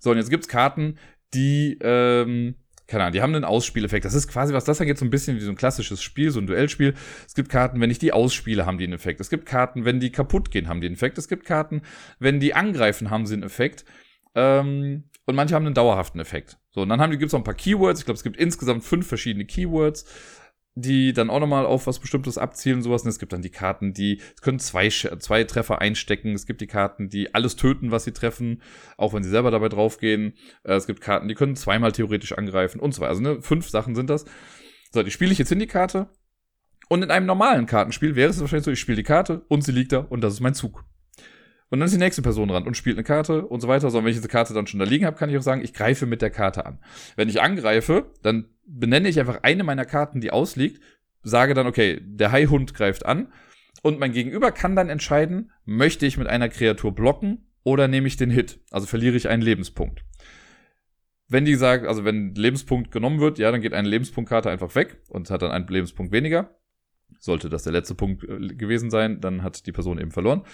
So, 0.00 0.10
und 0.10 0.18
jetzt 0.18 0.30
gibt's 0.30 0.48
Karten, 0.48 0.98
die 1.32 1.78
ähm, 1.80 2.56
keine 2.86 3.04
Ahnung, 3.04 3.12
die 3.14 3.22
haben 3.22 3.34
einen 3.34 3.44
Ausspieleffekt. 3.44 4.04
Das 4.04 4.14
ist 4.14 4.28
quasi, 4.28 4.52
was 4.52 4.64
das 4.64 4.80
angeht, 4.80 4.98
so 4.98 5.06
ein 5.06 5.10
bisschen 5.10 5.36
wie 5.36 5.40
so 5.40 5.50
ein 5.50 5.56
klassisches 5.56 6.02
Spiel, 6.02 6.30
so 6.30 6.40
ein 6.40 6.46
Duellspiel. 6.46 6.94
Es 7.26 7.34
gibt 7.34 7.48
Karten, 7.48 7.80
wenn 7.80 7.90
ich 7.90 7.98
die 7.98 8.12
ausspiele, 8.12 8.66
haben 8.66 8.76
die 8.76 8.84
einen 8.84 8.92
Effekt. 8.92 9.20
Es 9.20 9.30
gibt 9.30 9.46
Karten, 9.46 9.86
wenn 9.86 10.00
die 10.00 10.12
kaputt 10.12 10.50
gehen, 10.50 10.68
haben 10.68 10.80
die 10.80 10.88
einen 10.88 10.96
Effekt. 10.96 11.16
Es 11.16 11.28
gibt 11.28 11.46
Karten, 11.46 11.82
wenn 12.18 12.40
die 12.40 12.54
angreifen, 12.54 13.08
haben 13.08 13.26
sie 13.26 13.34
einen 13.34 13.42
Effekt. 13.42 13.86
Ähm, 14.34 15.04
und 15.26 15.34
manche 15.34 15.54
haben 15.54 15.66
einen 15.66 15.74
dauerhaften 15.74 16.20
Effekt. 16.20 16.58
So, 16.70 16.82
und 16.82 16.88
dann 16.88 17.00
haben 17.00 17.10
die, 17.10 17.18
gibt's 17.18 17.32
noch 17.32 17.40
ein 17.40 17.44
paar 17.44 17.54
Keywords. 17.54 18.00
Ich 18.00 18.06
glaube, 18.06 18.16
es 18.16 18.24
gibt 18.24 18.36
insgesamt 18.36 18.84
fünf 18.84 19.06
verschiedene 19.06 19.46
Keywords 19.46 20.04
die 20.76 21.12
dann 21.12 21.30
auch 21.30 21.38
nochmal 21.38 21.66
auf 21.66 21.86
was 21.86 22.00
Bestimmtes 22.00 22.36
abzielen 22.36 22.78
und 22.78 22.82
sowas. 22.82 23.02
Und 23.02 23.08
es 23.08 23.18
gibt 23.18 23.32
dann 23.32 23.42
die 23.42 23.50
Karten, 23.50 23.92
die 23.92 24.20
können 24.40 24.58
zwei, 24.58 24.88
zwei 24.88 25.44
Treffer 25.44 25.80
einstecken. 25.80 26.32
Es 26.32 26.46
gibt 26.46 26.60
die 26.60 26.66
Karten, 26.66 27.08
die 27.08 27.34
alles 27.34 27.56
töten, 27.56 27.90
was 27.90 28.04
sie 28.04 28.12
treffen, 28.12 28.60
auch 28.96 29.14
wenn 29.14 29.22
sie 29.22 29.30
selber 29.30 29.50
dabei 29.50 29.68
draufgehen. 29.68 30.34
Äh, 30.64 30.74
es 30.74 30.86
gibt 30.86 31.00
Karten, 31.00 31.28
die 31.28 31.34
können 31.34 31.56
zweimal 31.56 31.92
theoretisch 31.92 32.32
angreifen 32.32 32.80
und 32.80 32.92
so 32.92 33.00
weiter. 33.00 33.10
Also 33.10 33.22
ne, 33.22 33.42
fünf 33.42 33.68
Sachen 33.68 33.94
sind 33.94 34.10
das. 34.10 34.24
So, 34.92 35.02
die 35.02 35.10
spiele 35.10 35.32
ich 35.32 35.38
jetzt 35.38 35.52
in 35.52 35.60
die 35.60 35.66
Karte. 35.66 36.08
Und 36.88 37.02
in 37.02 37.10
einem 37.10 37.26
normalen 37.26 37.66
Kartenspiel 37.66 38.14
wäre 38.14 38.30
es 38.30 38.40
wahrscheinlich 38.40 38.64
so, 38.64 38.70
ich 38.70 38.80
spiele 38.80 38.96
die 38.96 39.04
Karte 39.04 39.42
und 39.48 39.64
sie 39.64 39.72
liegt 39.72 39.92
da 39.92 39.98
und 39.98 40.20
das 40.20 40.34
ist 40.34 40.40
mein 40.40 40.54
Zug. 40.54 40.84
Und 41.74 41.80
dann 41.80 41.86
ist 41.86 41.94
die 41.94 41.98
nächste 41.98 42.22
Person 42.22 42.50
dran 42.50 42.68
und 42.68 42.76
spielt 42.76 42.96
eine 42.96 43.02
Karte 43.02 43.44
und 43.46 43.60
so 43.60 43.66
weiter. 43.66 43.90
So, 43.90 43.98
und 43.98 44.04
wenn 44.04 44.10
ich 44.12 44.16
diese 44.16 44.28
Karte 44.28 44.54
dann 44.54 44.68
schon 44.68 44.78
da 44.78 44.86
liegen 44.86 45.06
habe, 45.06 45.16
kann 45.16 45.28
ich 45.28 45.36
auch 45.36 45.42
sagen, 45.42 45.60
ich 45.60 45.74
greife 45.74 46.06
mit 46.06 46.22
der 46.22 46.30
Karte 46.30 46.66
an. 46.66 46.78
Wenn 47.16 47.28
ich 47.28 47.42
angreife, 47.42 48.12
dann 48.22 48.44
benenne 48.64 49.08
ich 49.08 49.18
einfach 49.18 49.40
eine 49.42 49.64
meiner 49.64 49.84
Karten, 49.84 50.20
die 50.20 50.30
ausliegt, 50.30 50.80
sage 51.24 51.52
dann, 51.52 51.66
okay, 51.66 52.00
der 52.00 52.30
Haihund 52.30 52.74
greift 52.74 53.04
an 53.04 53.32
und 53.82 53.98
mein 53.98 54.12
Gegenüber 54.12 54.52
kann 54.52 54.76
dann 54.76 54.88
entscheiden, 54.88 55.50
möchte 55.64 56.06
ich 56.06 56.16
mit 56.16 56.28
einer 56.28 56.48
Kreatur 56.48 56.94
blocken 56.94 57.44
oder 57.64 57.88
nehme 57.88 58.06
ich 58.06 58.16
den 58.16 58.30
Hit? 58.30 58.60
Also 58.70 58.86
verliere 58.86 59.16
ich 59.16 59.28
einen 59.28 59.42
Lebenspunkt. 59.42 60.04
Wenn 61.26 61.44
die 61.44 61.56
sagt, 61.56 61.88
also 61.88 62.04
wenn 62.04 62.36
Lebenspunkt 62.36 62.92
genommen 62.92 63.18
wird, 63.18 63.40
ja, 63.40 63.50
dann 63.50 63.62
geht 63.62 63.74
eine 63.74 63.88
Lebenspunktkarte 63.88 64.48
einfach 64.48 64.76
weg 64.76 65.02
und 65.08 65.28
hat 65.28 65.42
dann 65.42 65.50
einen 65.50 65.66
Lebenspunkt 65.66 66.12
weniger. 66.12 66.54
Sollte 67.18 67.48
das 67.48 67.64
der 67.64 67.72
letzte 67.72 67.96
Punkt 67.96 68.22
äh, 68.22 68.54
gewesen 68.54 68.90
sein, 68.90 69.20
dann 69.20 69.42
hat 69.42 69.66
die 69.66 69.72
Person 69.72 69.98
eben 69.98 70.12
verloren. 70.12 70.44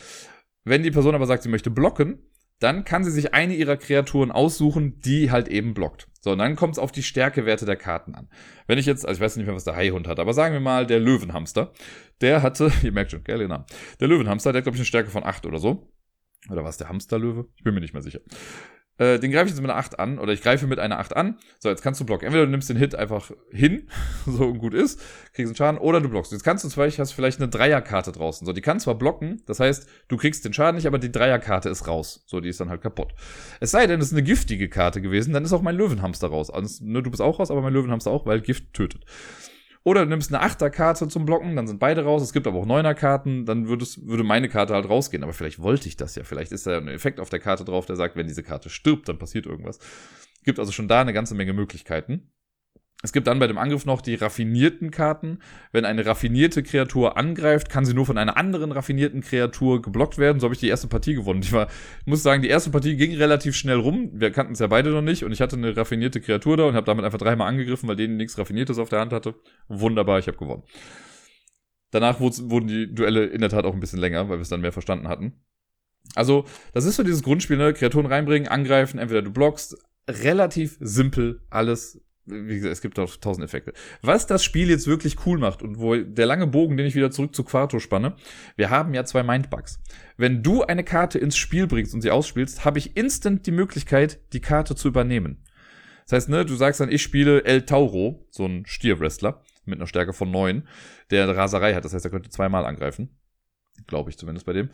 Wenn 0.64 0.82
die 0.82 0.90
Person 0.90 1.14
aber 1.14 1.26
sagt, 1.26 1.42
sie 1.42 1.48
möchte 1.48 1.70
blocken, 1.70 2.18
dann 2.58 2.84
kann 2.84 3.04
sie 3.04 3.10
sich 3.10 3.32
eine 3.32 3.54
ihrer 3.54 3.76
Kreaturen 3.76 4.30
aussuchen, 4.30 5.00
die 5.00 5.30
halt 5.30 5.48
eben 5.48 5.72
blockt. 5.72 6.08
So, 6.20 6.32
und 6.32 6.38
dann 6.38 6.56
kommt 6.56 6.74
es 6.74 6.78
auf 6.78 6.92
die 6.92 7.02
Stärkewerte 7.02 7.64
der 7.64 7.76
Karten 7.76 8.14
an. 8.14 8.28
Wenn 8.66 8.78
ich 8.78 8.84
jetzt, 8.84 9.06
also 9.06 9.18
ich 9.18 9.24
weiß 9.24 9.36
nicht 9.36 9.46
mehr, 9.46 9.54
was 9.54 9.64
der 9.64 9.76
Haihund 9.76 10.06
hat, 10.06 10.20
aber 10.20 10.34
sagen 10.34 10.52
wir 10.52 10.60
mal, 10.60 10.86
der 10.86 11.00
Löwenhamster, 11.00 11.72
der 12.20 12.42
hatte, 12.42 12.70
ihr 12.82 12.92
merkt 12.92 13.10
schon, 13.10 13.24
gell, 13.24 13.38
genau. 13.38 13.64
Der 13.98 14.08
Löwenhamster, 14.08 14.52
der 14.52 14.60
hat, 14.60 14.64
glaube 14.64 14.76
ich, 14.76 14.80
eine 14.80 14.86
Stärke 14.86 15.10
von 15.10 15.24
8 15.24 15.46
oder 15.46 15.58
so. 15.58 15.90
Oder 16.50 16.62
war 16.62 16.70
es 16.70 16.76
der 16.76 16.88
Hamsterlöwe? 16.88 17.48
Ich 17.56 17.64
bin 17.64 17.74
mir 17.74 17.80
nicht 17.80 17.94
mehr 17.94 18.02
sicher. 18.02 18.20
Äh, 19.00 19.18
den 19.18 19.32
greife 19.32 19.46
ich 19.46 19.52
jetzt 19.52 19.62
mit 19.62 19.70
einer 19.70 19.78
8 19.78 19.98
an 19.98 20.18
oder 20.18 20.34
ich 20.34 20.42
greife 20.42 20.66
mit 20.66 20.78
einer 20.78 20.98
8 20.98 21.16
an. 21.16 21.38
So, 21.58 21.70
jetzt 21.70 21.82
kannst 21.82 22.00
du 22.00 22.04
blocken. 22.04 22.26
Entweder 22.26 22.44
du 22.44 22.50
nimmst 22.50 22.68
den 22.68 22.76
Hit 22.76 22.94
einfach 22.94 23.30
hin, 23.50 23.88
so 24.26 24.52
gut 24.52 24.74
ist, 24.74 25.00
kriegst 25.32 25.48
einen 25.48 25.56
Schaden, 25.56 25.80
oder 25.80 26.02
du 26.02 26.10
blockst. 26.10 26.32
Jetzt 26.32 26.44
kannst 26.44 26.64
du 26.64 26.68
zum 26.68 26.82
Beispiel, 26.82 27.02
hast 27.02 27.12
vielleicht 27.12 27.40
eine 27.40 27.48
Dreierkarte 27.48 28.12
draußen. 28.12 28.46
So, 28.46 28.52
die 28.52 28.60
kann 28.60 28.78
zwar 28.78 28.96
blocken, 28.96 29.42
das 29.46 29.58
heißt, 29.58 29.88
du 30.08 30.16
kriegst 30.18 30.44
den 30.44 30.52
Schaden 30.52 30.76
nicht, 30.76 30.86
aber 30.86 30.98
die 30.98 31.10
Dreierkarte 31.10 31.70
ist 31.70 31.88
raus. 31.88 32.24
So, 32.26 32.40
die 32.40 32.50
ist 32.50 32.60
dann 32.60 32.68
halt 32.68 32.82
kaputt. 32.82 33.14
Es 33.58 33.70
sei 33.70 33.86
denn, 33.86 34.00
es 34.00 34.08
ist 34.08 34.12
eine 34.12 34.22
giftige 34.22 34.68
Karte 34.68 35.00
gewesen, 35.00 35.32
dann 35.32 35.46
ist 35.46 35.54
auch 35.54 35.62
mein 35.62 35.76
Löwenhamster 35.76 36.28
raus. 36.28 36.50
Also, 36.50 36.84
ne, 36.84 37.02
du 37.02 37.10
bist 37.10 37.22
auch 37.22 37.38
raus, 37.38 37.50
aber 37.50 37.62
mein 37.62 37.72
Löwenhamster 37.72 38.10
auch, 38.10 38.26
weil 38.26 38.42
Gift 38.42 38.74
tötet. 38.74 39.06
Oder 39.82 40.04
du 40.04 40.10
nimmst 40.10 40.32
eine 40.32 40.42
Achterkarte 40.42 41.08
zum 41.08 41.24
Blocken, 41.24 41.56
dann 41.56 41.66
sind 41.66 41.78
beide 41.78 42.04
raus. 42.04 42.22
Es 42.22 42.34
gibt 42.34 42.46
aber 42.46 42.58
auch 42.58 42.66
Neuner-Karten, 42.66 43.46
dann 43.46 43.66
würdest, 43.66 44.06
würde 44.06 44.24
meine 44.24 44.48
Karte 44.48 44.74
halt 44.74 44.88
rausgehen. 44.88 45.22
Aber 45.22 45.32
vielleicht 45.32 45.60
wollte 45.60 45.88
ich 45.88 45.96
das 45.96 46.16
ja. 46.16 46.24
Vielleicht 46.24 46.52
ist 46.52 46.66
da 46.66 46.76
ein 46.76 46.88
Effekt 46.88 47.18
auf 47.18 47.30
der 47.30 47.40
Karte 47.40 47.64
drauf, 47.64 47.86
der 47.86 47.96
sagt, 47.96 48.14
wenn 48.16 48.26
diese 48.26 48.42
Karte 48.42 48.68
stirbt, 48.68 49.08
dann 49.08 49.18
passiert 49.18 49.46
irgendwas. 49.46 49.78
Gibt 50.44 50.58
also 50.58 50.70
schon 50.72 50.88
da 50.88 51.00
eine 51.00 51.14
ganze 51.14 51.34
Menge 51.34 51.54
Möglichkeiten. 51.54 52.30
Es 53.02 53.12
gibt 53.12 53.26
dann 53.26 53.38
bei 53.38 53.46
dem 53.46 53.56
Angriff 53.56 53.86
noch 53.86 54.02
die 54.02 54.14
raffinierten 54.14 54.90
Karten. 54.90 55.38
Wenn 55.72 55.86
eine 55.86 56.04
raffinierte 56.04 56.62
Kreatur 56.62 57.16
angreift, 57.16 57.70
kann 57.70 57.86
sie 57.86 57.94
nur 57.94 58.04
von 58.04 58.18
einer 58.18 58.36
anderen 58.36 58.72
raffinierten 58.72 59.22
Kreatur 59.22 59.80
geblockt 59.80 60.18
werden. 60.18 60.38
So 60.38 60.44
habe 60.44 60.54
ich 60.54 60.60
die 60.60 60.68
erste 60.68 60.86
Partie 60.86 61.14
gewonnen. 61.14 61.40
Ich, 61.42 61.52
war, 61.52 61.68
ich 62.00 62.06
muss 62.06 62.22
sagen, 62.22 62.42
die 62.42 62.48
erste 62.48 62.70
Partie 62.70 62.96
ging 62.96 63.14
relativ 63.16 63.56
schnell 63.56 63.78
rum. 63.78 64.10
Wir 64.12 64.30
kannten 64.30 64.52
es 64.52 64.58
ja 64.58 64.66
beide 64.66 64.90
noch 64.90 65.00
nicht 65.00 65.24
und 65.24 65.32
ich 65.32 65.40
hatte 65.40 65.56
eine 65.56 65.74
raffinierte 65.74 66.20
Kreatur 66.20 66.58
da 66.58 66.64
und 66.64 66.74
habe 66.74 66.84
damit 66.84 67.06
einfach 67.06 67.18
dreimal 67.18 67.48
angegriffen, 67.48 67.88
weil 67.88 67.96
denen 67.96 68.18
nichts 68.18 68.36
Raffiniertes 68.36 68.78
auf 68.78 68.90
der 68.90 69.00
Hand 69.00 69.14
hatte. 69.14 69.34
Wunderbar, 69.68 70.18
ich 70.18 70.26
habe 70.26 70.36
gewonnen. 70.36 70.64
Danach 71.92 72.20
wurden 72.20 72.68
die 72.68 72.94
Duelle 72.94 73.24
in 73.24 73.40
der 73.40 73.50
Tat 73.50 73.64
auch 73.64 73.74
ein 73.74 73.80
bisschen 73.80 73.98
länger, 73.98 74.28
weil 74.28 74.38
wir 74.38 74.42
es 74.42 74.50
dann 74.50 74.60
mehr 74.60 74.72
verstanden 74.72 75.08
hatten. 75.08 75.40
Also, 76.14 76.44
das 76.74 76.84
ist 76.84 76.96
so 76.96 77.02
dieses 77.02 77.22
Grundspiel, 77.22 77.56
ne? 77.56 77.72
Kreaturen 77.72 78.06
reinbringen, 78.06 78.48
angreifen, 78.48 78.98
entweder 78.98 79.22
du 79.22 79.30
blockst. 79.30 79.76
Relativ 80.08 80.76
simpel 80.80 81.42
alles 81.50 82.00
wie 82.30 82.56
gesagt, 82.56 82.72
es 82.72 82.80
gibt 82.80 82.98
auch 82.98 83.16
tausend 83.16 83.44
Effekte. 83.44 83.72
Was 84.02 84.26
das 84.26 84.44
Spiel 84.44 84.70
jetzt 84.70 84.86
wirklich 84.86 85.26
cool 85.26 85.38
macht 85.38 85.62
und 85.62 85.78
wo 85.78 85.96
der 85.96 86.26
lange 86.26 86.46
Bogen, 86.46 86.76
den 86.76 86.86
ich 86.86 86.94
wieder 86.94 87.10
zurück 87.10 87.34
zu 87.34 87.44
Quarto 87.44 87.78
spanne, 87.78 88.16
wir 88.56 88.70
haben 88.70 88.94
ja 88.94 89.04
zwei 89.04 89.22
Mindbugs. 89.22 89.80
Wenn 90.16 90.42
du 90.42 90.62
eine 90.62 90.84
Karte 90.84 91.18
ins 91.18 91.36
Spiel 91.36 91.66
bringst 91.66 91.94
und 91.94 92.02
sie 92.02 92.10
ausspielst, 92.10 92.64
habe 92.64 92.78
ich 92.78 92.96
instant 92.96 93.46
die 93.46 93.52
Möglichkeit, 93.52 94.20
die 94.32 94.40
Karte 94.40 94.74
zu 94.74 94.88
übernehmen. 94.88 95.44
Das 96.04 96.16
heißt, 96.16 96.28
ne, 96.28 96.44
du 96.44 96.56
sagst 96.56 96.80
dann, 96.80 96.90
ich 96.90 97.02
spiele 97.02 97.44
El 97.44 97.62
Tauro, 97.62 98.26
so 98.30 98.44
ein 98.44 98.66
Stierwrestler 98.66 99.42
mit 99.64 99.78
einer 99.78 99.86
Stärke 99.86 100.12
von 100.12 100.30
neun, 100.30 100.66
der 101.10 101.28
Raserei 101.36 101.74
hat. 101.74 101.84
Das 101.84 101.94
heißt, 101.94 102.04
er 102.04 102.10
könnte 102.10 102.30
zweimal 102.30 102.66
angreifen. 102.66 103.16
Glaube 103.86 104.10
ich 104.10 104.18
zumindest 104.18 104.44
bei 104.44 104.52
dem. 104.52 104.70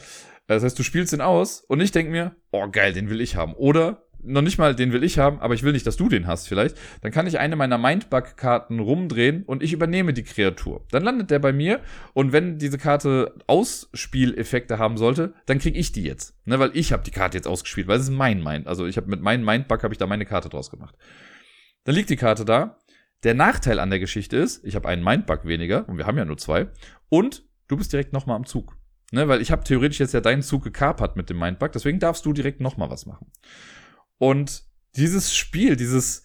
Das 0.47 0.63
heißt, 0.63 0.79
du 0.79 0.83
spielst 0.83 1.13
den 1.13 1.21
aus 1.21 1.61
und 1.61 1.81
ich 1.81 1.93
denke 1.93 2.11
mir, 2.11 2.37
oh 2.51 2.69
geil, 2.71 2.93
den 2.93 3.11
will 3.11 3.21
ich 3.21 3.37
haben. 3.37 3.55
Oder 3.55 4.06
noch 4.27 4.43
nicht 4.43 4.59
mal 4.59 4.75
den 4.75 4.93
will 4.93 5.05
ich 5.05 5.19
haben, 5.19 5.39
aber 5.41 5.55
ich 5.55 5.63
will 5.63 5.73
nicht, 5.73 5.87
dass 5.87 5.97
du 5.97 6.09
den 6.09 6.27
hast 6.27 6.49
vielleicht, 6.49 6.77
dann 7.01 7.13
kann 7.13 7.27
ich 7.27 7.39
eine 7.39 7.57
meiner 7.57 7.79
Mindbug-Karten 7.79 8.81
rumdrehen 8.81 9.45
und 9.45 9.63
ich 9.63 9.73
übernehme 9.73 10.13
die 10.13 10.25
Kreatur. 10.25 10.85
Dann 10.91 11.05
landet 11.05 11.31
der 11.31 11.39
bei 11.39 11.53
mir 11.53 11.81
und 12.13 12.33
wenn 12.33 12.59
diese 12.59 12.79
Karte 12.79 13.35
Ausspieleffekte 13.47 14.79
haben 14.79 14.97
sollte, 14.97 15.35
dann 15.47 15.59
kriege 15.59 15.79
ich 15.79 15.93
die 15.93 16.03
jetzt. 16.03 16.35
Ne, 16.45 16.59
weil 16.59 16.71
ich 16.75 16.93
habe 16.93 17.03
die 17.03 17.11
Karte 17.11 17.39
jetzt 17.39 17.49
ausgespielt, 17.49 17.89
weil 17.89 17.99
es 17.99 18.05
ist 18.05 18.11
mein 18.11 18.43
Mind. 18.43 18.67
Also 18.67 18.87
ich 18.87 18.97
habe 18.97 19.09
mit 19.09 19.21
meinem 19.21 19.45
Mindbug 19.45 19.83
habe 19.83 19.95
ich 19.95 19.99
da 19.99 20.07
meine 20.07 20.27
Karte 20.27 20.49
draus 20.49 20.71
gemacht. 20.71 20.97
Dann 21.85 21.95
liegt 21.95 22.11
die 22.11 22.17
Karte 22.17 22.45
da. 22.45 22.79
Der 23.23 23.35
Nachteil 23.35 23.81
an 23.81 23.91
der 23.91 23.99
Geschichte 23.99 24.37
ist, 24.37 24.65
ich 24.65 24.75
habe 24.75 24.89
einen 24.89 25.03
Mindbug 25.03 25.47
weniger 25.47 25.89
und 25.89 25.99
wir 25.99 26.07
haben 26.07 26.19
ja 26.19 26.25
nur 26.25 26.37
zwei 26.37 26.69
und 27.09 27.45
du 27.69 27.77
bist 27.77 27.93
direkt 27.93 28.13
nochmal 28.13 28.37
am 28.37 28.45
Zug. 28.45 28.77
Ne, 29.13 29.29
weil 29.29 29.41
ich 29.41 29.53
habe 29.53 29.63
theoretisch 29.63 30.01
jetzt 30.01 30.15
ja 30.15 30.21
deinen 30.21 30.43
Zug 30.43 30.65
gekapert 30.65 31.17
mit 31.17 31.31
dem 31.31 31.39
Mindbug, 31.39 31.71
deswegen 31.73 32.01
darfst 32.01 32.27
du 32.27 32.33
direkt 32.33 32.61
nochmal 32.61 32.91
was 32.91 33.07
machen. 33.07 33.31
Und 34.19 34.65
dieses 34.97 35.35
Spiel, 35.35 35.77
dieses 35.77 36.23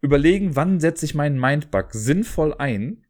Überlegen, 0.00 0.56
wann 0.56 0.80
setze 0.80 1.04
ich 1.04 1.14
meinen 1.14 1.38
Mindbug 1.38 1.92
sinnvoll 1.92 2.54
ein, 2.58 3.06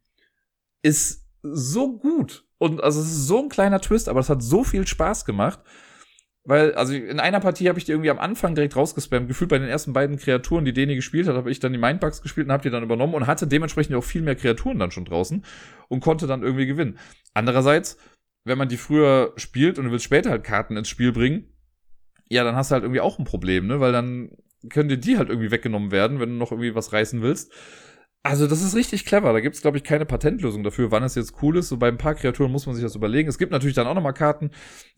ist 0.81 1.27
so 1.41 1.97
gut. 1.97 2.45
Und 2.57 2.83
also 2.83 3.01
es 3.01 3.07
ist 3.07 3.27
so 3.27 3.39
ein 3.39 3.49
kleiner 3.49 3.81
Twist, 3.81 4.07
aber 4.07 4.19
es 4.19 4.29
hat 4.29 4.41
so 4.41 4.63
viel 4.63 4.87
Spaß 4.87 5.25
gemacht. 5.25 5.59
Weil, 6.45 6.73
also 6.75 6.93
in 6.93 7.21
einer 7.21 7.39
Partie 7.39 7.69
habe 7.69 7.79
ich 7.79 7.85
die 7.85 7.91
irgendwie 7.91 8.09
am 8.09 8.19
Anfang 8.19 8.53
direkt 8.53 8.75
rausgespammt. 8.75 9.29
Gefühlt 9.29 9.49
bei 9.49 9.59
den 9.59 9.69
ersten 9.69 9.93
beiden 9.93 10.17
Kreaturen, 10.17 10.65
die 10.65 10.73
Deni 10.73 10.95
gespielt 10.95 11.27
hat, 11.27 11.35
habe 11.35 11.49
ich 11.49 11.59
dann 11.59 11.71
die 11.71 11.79
Mindbugs 11.79 12.21
gespielt 12.21 12.47
und 12.47 12.53
habe 12.53 12.63
die 12.63 12.69
dann 12.69 12.83
übernommen 12.83 13.13
und 13.13 13.27
hatte 13.27 13.47
dementsprechend 13.47 13.95
auch 13.95 14.03
viel 14.03 14.21
mehr 14.21 14.35
Kreaturen 14.35 14.77
dann 14.77 14.91
schon 14.91 15.05
draußen 15.05 15.45
und 15.87 16.01
konnte 16.01 16.27
dann 16.27 16.43
irgendwie 16.43 16.65
gewinnen. 16.65 16.99
Andererseits, 17.33 17.97
wenn 18.43 18.57
man 18.57 18.67
die 18.67 18.77
früher 18.77 19.31
spielt 19.37 19.79
und 19.79 19.85
du 19.85 19.91
willst 19.91 20.05
später 20.05 20.31
halt 20.31 20.43
Karten 20.43 20.75
ins 20.75 20.89
Spiel 20.89 21.13
bringen, 21.13 21.52
ja, 22.29 22.43
dann 22.43 22.55
hast 22.55 22.71
du 22.71 22.73
halt 22.73 22.83
irgendwie 22.83 23.01
auch 23.01 23.19
ein 23.19 23.25
Problem, 23.25 23.67
ne? 23.67 23.79
Weil 23.79 23.91
dann 23.91 24.31
können 24.69 24.89
dir 24.89 24.97
die 24.97 25.17
halt 25.17 25.29
irgendwie 25.29 25.51
weggenommen 25.51 25.91
werden, 25.91 26.19
wenn 26.19 26.29
du 26.29 26.35
noch 26.35 26.51
irgendwie 26.51 26.75
was 26.75 26.93
reißen 26.93 27.21
willst. 27.21 27.51
Also, 28.25 28.47
das 28.47 28.61
ist 28.61 28.73
richtig 28.73 29.05
clever. 29.05 29.33
Da 29.33 29.41
gibt 29.41 29.55
es, 29.55 29.61
glaube 29.61 29.75
ich, 29.75 29.83
keine 29.83 30.05
Patentlösung 30.05 30.63
dafür, 30.63 30.91
wann 30.91 31.03
es 31.03 31.15
jetzt 31.15 31.35
cool 31.41 31.57
ist. 31.57 31.67
So 31.67 31.75
bei 31.75 31.89
ein 31.89 31.97
paar 31.97 32.15
Kreaturen 32.15 32.53
muss 32.53 32.65
man 32.65 32.73
sich 32.73 32.83
das 32.83 32.95
überlegen. 32.95 33.27
Es 33.27 33.37
gibt 33.37 33.51
natürlich 33.51 33.75
dann 33.75 33.85
auch 33.85 33.95
nochmal 33.95 34.13
Karten, 34.13 34.51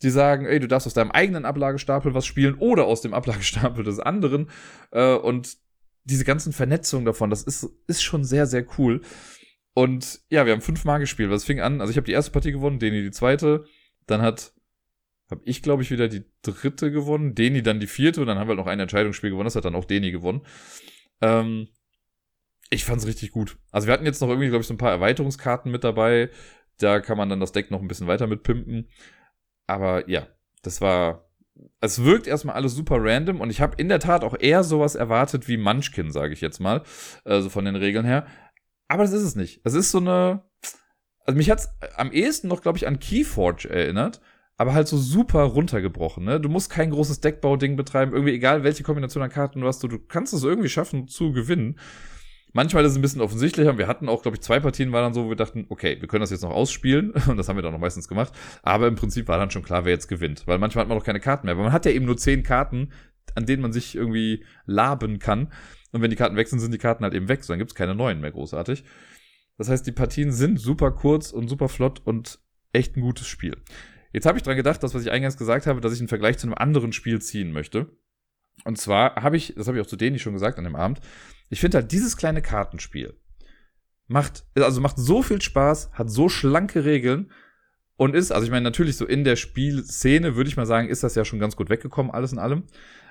die 0.03 0.11
sagen, 0.11 0.45
ey, 0.45 0.59
du 0.59 0.67
darfst 0.67 0.85
aus 0.85 0.93
deinem 0.93 1.09
eigenen 1.09 1.43
Ablagestapel 1.43 2.13
was 2.13 2.27
spielen 2.27 2.53
oder 2.59 2.85
aus 2.85 3.01
dem 3.01 3.15
Ablagestapel 3.15 3.83
des 3.83 3.99
anderen. 3.99 4.51
Äh, 4.91 5.15
und 5.15 5.57
diese 6.03 6.23
ganzen 6.23 6.53
Vernetzungen 6.53 7.05
davon, 7.05 7.31
das 7.31 7.41
ist, 7.41 7.67
ist 7.87 8.03
schon 8.03 8.23
sehr, 8.23 8.45
sehr 8.45 8.63
cool. 8.77 9.01
Und 9.73 10.21
ja, 10.29 10.45
wir 10.45 10.53
haben 10.53 10.61
fünfmal 10.61 10.99
gespielt. 10.99 11.31
Was 11.31 11.45
fing 11.45 11.59
an? 11.59 11.81
Also, 11.81 11.89
ich 11.89 11.97
habe 11.97 12.05
die 12.05 12.13
erste 12.13 12.31
Partie 12.31 12.51
gewonnen, 12.51 12.77
Deni 12.77 13.01
die 13.01 13.09
zweite. 13.09 13.65
Dann 14.05 14.21
hat 14.21 14.53
habe 15.31 15.41
ich, 15.45 15.61
glaube 15.61 15.83
ich, 15.83 15.91
wieder 15.91 16.07
die 16.07 16.23
dritte 16.41 16.91
gewonnen, 16.91 17.35
Deni 17.35 17.63
dann 17.63 17.79
die 17.79 17.87
vierte 17.87 18.21
und 18.21 18.27
dann 18.27 18.37
haben 18.37 18.47
wir 18.47 18.55
halt 18.55 18.59
noch 18.59 18.67
ein 18.67 18.79
Entscheidungsspiel 18.79 19.31
gewonnen, 19.31 19.45
das 19.45 19.55
hat 19.55 19.65
dann 19.65 19.75
auch 19.75 19.85
Deni 19.85 20.11
gewonnen. 20.11 20.41
Ähm, 21.21 21.67
ich 22.69 22.85
fand's 22.85 23.07
richtig 23.07 23.31
gut. 23.31 23.57
Also 23.71 23.87
wir 23.87 23.93
hatten 23.93 24.05
jetzt 24.05 24.21
noch 24.21 24.29
irgendwie, 24.29 24.49
glaube 24.49 24.61
ich, 24.61 24.67
so 24.67 24.73
ein 24.73 24.79
paar 24.79 24.91
Erweiterungskarten 24.91 25.71
mit 25.71 25.83
dabei. 25.83 26.29
Da 26.77 26.99
kann 26.99 27.17
man 27.17 27.29
dann 27.29 27.39
das 27.39 27.51
Deck 27.51 27.71
noch 27.71 27.81
ein 27.81 27.87
bisschen 27.87 28.07
weiter 28.07 28.27
mitpimpen. 28.27 28.89
Aber 29.67 30.09
ja, 30.09 30.27
das 30.61 30.81
war. 30.81 31.29
Es 31.79 32.03
wirkt 32.03 32.27
erstmal 32.27 32.55
alles 32.55 32.73
super 32.73 32.97
random 32.99 33.39
und 33.39 33.49
ich 33.49 33.61
habe 33.61 33.75
in 33.77 33.87
der 33.87 33.99
Tat 33.99 34.25
auch 34.25 34.35
eher 34.37 34.65
sowas 34.65 34.95
erwartet 34.95 35.47
wie 35.47 35.55
Munchkin, 35.55 36.11
sage 36.11 36.33
ich 36.33 36.41
jetzt 36.41 36.59
mal. 36.59 36.83
Also 37.23 37.49
von 37.49 37.63
den 37.63 37.77
Regeln 37.77 38.05
her. 38.05 38.27
Aber 38.89 39.03
das 39.03 39.13
ist 39.13 39.23
es 39.23 39.35
nicht. 39.35 39.61
Es 39.63 39.73
ist 39.73 39.91
so 39.91 39.99
eine. 39.99 40.43
Also 41.25 41.37
mich 41.37 41.49
hat's 41.49 41.69
am 41.95 42.11
ehesten 42.11 42.49
noch, 42.49 42.61
glaube 42.61 42.77
ich, 42.77 42.87
an 42.87 42.99
Keyforge 42.99 43.69
erinnert 43.69 44.21
aber 44.57 44.73
halt 44.73 44.87
so 44.87 44.97
super 44.97 45.43
runtergebrochen. 45.43 46.23
Ne? 46.23 46.39
Du 46.39 46.49
musst 46.49 46.69
kein 46.69 46.91
großes 46.91 47.19
Deckbau-Ding 47.21 47.75
betreiben, 47.75 48.13
irgendwie 48.13 48.33
egal 48.33 48.63
welche 48.63 48.83
Kombination 48.83 49.23
an 49.23 49.29
Karten 49.29 49.61
du 49.61 49.67
hast, 49.67 49.83
du, 49.83 49.87
du 49.87 49.99
kannst 49.99 50.33
es 50.33 50.43
irgendwie 50.43 50.69
schaffen 50.69 51.07
zu 51.07 51.33
gewinnen. 51.33 51.77
Manchmal 52.53 52.85
ist 52.85 52.91
es 52.91 52.97
ein 52.97 53.01
bisschen 53.01 53.19
offensichtlicher. 53.19 53.77
Wir 53.77 53.87
hatten 53.87 54.07
auch, 54.07 54.21
glaube 54.21 54.37
ich, 54.37 54.41
zwei 54.41 54.61
Partien 54.61 54.93
war 54.93 55.01
dann 55.01 55.13
so, 55.13 55.25
wo 55.25 55.29
wir 55.29 55.35
dachten, 55.35 55.65
okay, 55.67 55.97
wir 55.99 56.07
können 56.07 56.21
das 56.21 56.29
jetzt 56.29 56.43
noch 56.43 56.51
ausspielen. 56.51 57.11
Und 57.27 57.35
das 57.35 57.49
haben 57.49 57.57
wir 57.57 57.63
dann 57.63 57.73
noch 57.73 57.81
meistens 57.81 58.07
gemacht. 58.07 58.31
Aber 58.63 58.87
im 58.87 58.95
Prinzip 58.95 59.27
war 59.27 59.37
dann 59.37 59.51
schon 59.51 59.61
klar, 59.61 59.83
wer 59.83 59.91
jetzt 59.91 60.07
gewinnt. 60.07 60.47
Weil 60.47 60.57
manchmal 60.57 60.83
hat 60.83 60.87
man 60.87 60.97
noch 60.97 61.03
keine 61.03 61.19
Karten 61.19 61.47
mehr. 61.47 61.55
Aber 61.55 61.63
man 61.63 61.73
hat 61.73 61.85
ja 61.85 61.91
eben 61.91 62.05
nur 62.05 62.15
zehn 62.15 62.43
Karten, 62.43 62.93
an 63.33 63.45
denen 63.45 63.61
man 63.61 63.73
sich 63.73 63.93
irgendwie 63.93 64.45
laben 64.65 65.19
kann. 65.19 65.51
Und 65.91 66.01
wenn 66.01 66.09
die 66.09 66.15
Karten 66.15 66.37
weg 66.37 66.47
sind, 66.47 66.59
sind 66.59 66.73
die 66.73 66.77
Karten 66.77 67.03
halt 67.03 67.13
eben 67.13 67.27
weg. 67.27 67.43
So, 67.43 67.51
dann 67.51 67.59
gibt's 67.59 67.75
keine 67.75 67.93
neuen 67.93 68.21
mehr 68.21 68.31
großartig. 68.31 68.85
Das 69.57 69.67
heißt, 69.67 69.85
die 69.85 69.91
Partien 69.91 70.31
sind 70.31 70.57
super 70.57 70.91
kurz 70.91 71.31
und 71.31 71.49
super 71.49 71.67
flott 71.67 72.01
und 72.05 72.39
echt 72.71 72.95
ein 72.95 73.01
gutes 73.01 73.27
Spiel. 73.27 73.57
Jetzt 74.15 74.25
habe 74.25 74.37
ich 74.37 74.43
dran 74.45 74.55
gedacht, 74.55 74.81
das, 74.81 74.93
was 74.93 75.01
ich 75.01 75.11
eingangs 75.11 75.35
gesagt 75.35 75.67
habe, 75.67 75.81
dass 75.81 75.91
ich 75.91 75.99
einen 75.99 76.07
Vergleich 76.07 76.37
zu 76.37 76.47
einem 76.47 76.53
anderen 76.53 76.93
Spiel 76.93 77.21
ziehen 77.21 77.51
möchte. 77.51 77.97
Und 78.63 78.77
zwar 78.77 79.15
habe 79.15 79.35
ich, 79.35 79.55
das 79.57 79.67
habe 79.67 79.77
ich 79.77 79.83
auch 79.83 79.89
zu 79.89 79.97
denen 79.97 80.19
schon 80.19 80.31
gesagt 80.31 80.57
an 80.57 80.63
dem 80.63 80.77
Abend, 80.77 81.01
ich 81.49 81.59
finde 81.59 81.79
halt 81.79 81.91
dieses 81.91 82.15
kleine 82.15 82.41
Kartenspiel 82.41 83.19
macht, 84.07 84.45
also 84.55 84.79
macht 84.79 84.97
so 84.97 85.21
viel 85.21 85.41
Spaß, 85.41 85.91
hat 85.91 86.09
so 86.09 86.29
schlanke 86.29 86.85
Regeln 86.85 87.29
Und 87.97 88.13
ist, 88.15 88.31
also 88.31 88.45
ich 88.45 88.51
meine, 88.51 88.63
natürlich 88.63 88.97
so 88.97 89.05
in 89.05 89.23
der 89.23 89.35
Spielszene 89.35 90.35
würde 90.35 90.49
ich 90.49 90.57
mal 90.57 90.65
sagen, 90.65 90.89
ist 90.89 91.03
das 91.03 91.15
ja 91.15 91.23
schon 91.23 91.39
ganz 91.39 91.55
gut 91.55 91.69
weggekommen, 91.69 92.11
alles 92.11 92.33
in 92.33 92.39
allem. 92.39 92.63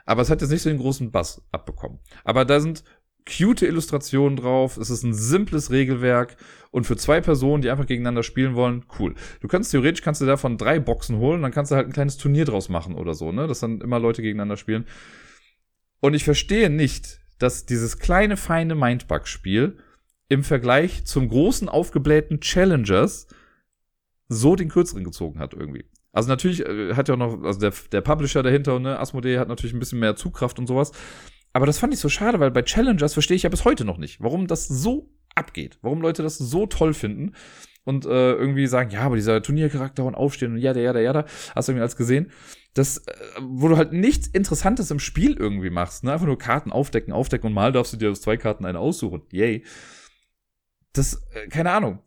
Aber 0.05 0.21
es 0.23 0.29
hat 0.29 0.43
jetzt 0.43 0.51
nicht 0.51 0.63
so 0.63 0.69
den 0.69 0.79
großen 0.79 1.11
Bass 1.11 1.43
abbekommen. 1.53 2.01
Aber 2.25 2.45
da 2.45 2.61
sind 2.61 2.85
cute 3.27 3.67
Illustrationen 3.67 4.37
drauf. 4.37 4.77
Es 4.77 4.91
ist 4.91 5.03
ein 5.03 5.15
simples 5.15 5.71
Regelwerk. 5.71 6.37
Und 6.71 6.85
für 6.85 6.97
zwei 6.97 7.21
Personen, 7.21 7.63
die 7.63 7.71
einfach 7.71 7.87
gegeneinander 7.87 8.23
spielen 8.23 8.55
wollen, 8.55 8.85
cool. 8.99 9.15
Du 9.41 9.49
kannst 9.49 9.71
theoretisch, 9.71 10.03
kannst 10.03 10.21
du 10.21 10.27
davon 10.27 10.59
drei 10.59 10.81
Boxen 10.81 11.19
holen, 11.19 11.43
dann 11.43 11.53
kannst 11.53 11.71
du 11.71 11.77
halt 11.77 11.87
ein 11.87 11.93
kleines 11.93 12.17
Turnier 12.17 12.45
draus 12.45 12.69
machen 12.69 12.97
oder 12.97 13.15
so, 13.15 13.31
ne? 13.31 13.47
Dass 13.47 13.61
dann 13.61 13.81
immer 13.81 14.01
Leute 14.01 14.23
gegeneinander 14.23 14.57
spielen. 14.57 14.85
Und 16.01 16.15
ich 16.15 16.25
verstehe 16.25 16.71
nicht, 16.71 17.21
dass 17.39 17.65
dieses 17.65 17.99
kleine, 17.99 18.37
feine 18.37 18.75
Mindbug-Spiel 18.75 19.79
im 20.29 20.43
Vergleich 20.43 21.05
zum 21.05 21.29
großen, 21.29 21.69
aufgeblähten 21.69 22.41
Challengers 22.41 23.29
so 24.29 24.57
den 24.57 24.69
kürzeren 24.69 25.05
gezogen 25.05 25.39
hat 25.39 25.55
irgendwie. 25.55 25.85
Also 26.13 26.29
natürlich 26.29 26.65
äh, 26.65 26.95
hat 26.95 27.09
ja 27.09 27.15
auch 27.15 27.19
noch, 27.19 27.43
also 27.43 27.59
der, 27.61 27.73
der 27.93 28.01
Publisher 28.01 28.43
dahinter, 28.43 28.79
ne, 28.79 28.99
Asmodee 28.99 29.39
hat 29.39 29.49
natürlich 29.49 29.75
ein 29.75 29.81
bisschen 29.81 30.01
mehr 30.01 30.17
Zugkraft 30.17 30.59
und 30.59 30.67
sowas. 30.67 30.93
Aber 31.55 31.67
das 31.67 31.79
fand 31.79 31.95
ich 31.95 32.01
so 32.01 32.09
schade, 32.09 32.41
weil 32.41 32.51
bei 32.51 32.63
Challengers 32.63 33.15
verstehe 33.15 33.37
ich 33.37 33.45
ja 33.45 33.49
bis 33.49 33.65
heute 33.65 33.85
noch 33.85 33.97
nicht, 33.97 34.21
warum 34.21 34.49
das 34.49 34.67
so 34.67 35.15
abgeht, 35.37 35.79
warum 35.83 36.03
Leute 36.03 36.23
das 36.23 36.37
so 36.37 36.67
toll 36.67 36.93
finden 36.93 37.33
und 37.85 38.07
äh, 38.07 38.33
irgendwie 38.33 38.67
sagen, 38.67 38.91
ja, 38.91 39.03
aber 39.03 39.17
dieser 39.17 39.41
Turniercharakter 39.41 40.05
und 40.05 40.17
Aufstehen 40.17 40.53
und 40.53 40.59
ja, 40.59 40.73
der, 40.73 40.83
ja, 40.83 40.93
der, 40.93 41.03
ja, 41.03 41.13
da, 41.13 41.25
hast 41.55 41.69
du 41.69 41.73
irgendwie 41.73 41.83
alles 41.83 41.97
gesehen. 41.97 42.33
Das, 42.75 42.99
äh, 42.99 43.13
wo 43.41 43.69
du 43.69 43.77
halt 43.77 43.93
nichts 43.93 44.27
Interessantes 44.27 44.91
im 44.91 44.99
Spiel 44.99 45.37
irgendwie 45.37 45.71
machst, 45.71 46.03
ne? 46.03 46.13
Einfach 46.13 46.27
nur 46.27 46.39
Karten 46.39 46.73
aufdecken, 46.73 47.13
aufdecken 47.13 47.47
und 47.47 47.53
mal 47.53 47.71
darfst 47.71 47.93
du 47.93 47.97
dir 47.97 48.11
aus 48.11 48.21
zwei 48.21 48.37
Karten 48.37 48.65
eine 48.65 48.81
aussuchen. 48.81 49.23
Yay. 49.31 49.65
Das, 50.93 51.23
äh, 51.35 51.47
keine 51.49 51.71
Ahnung. 51.71 52.01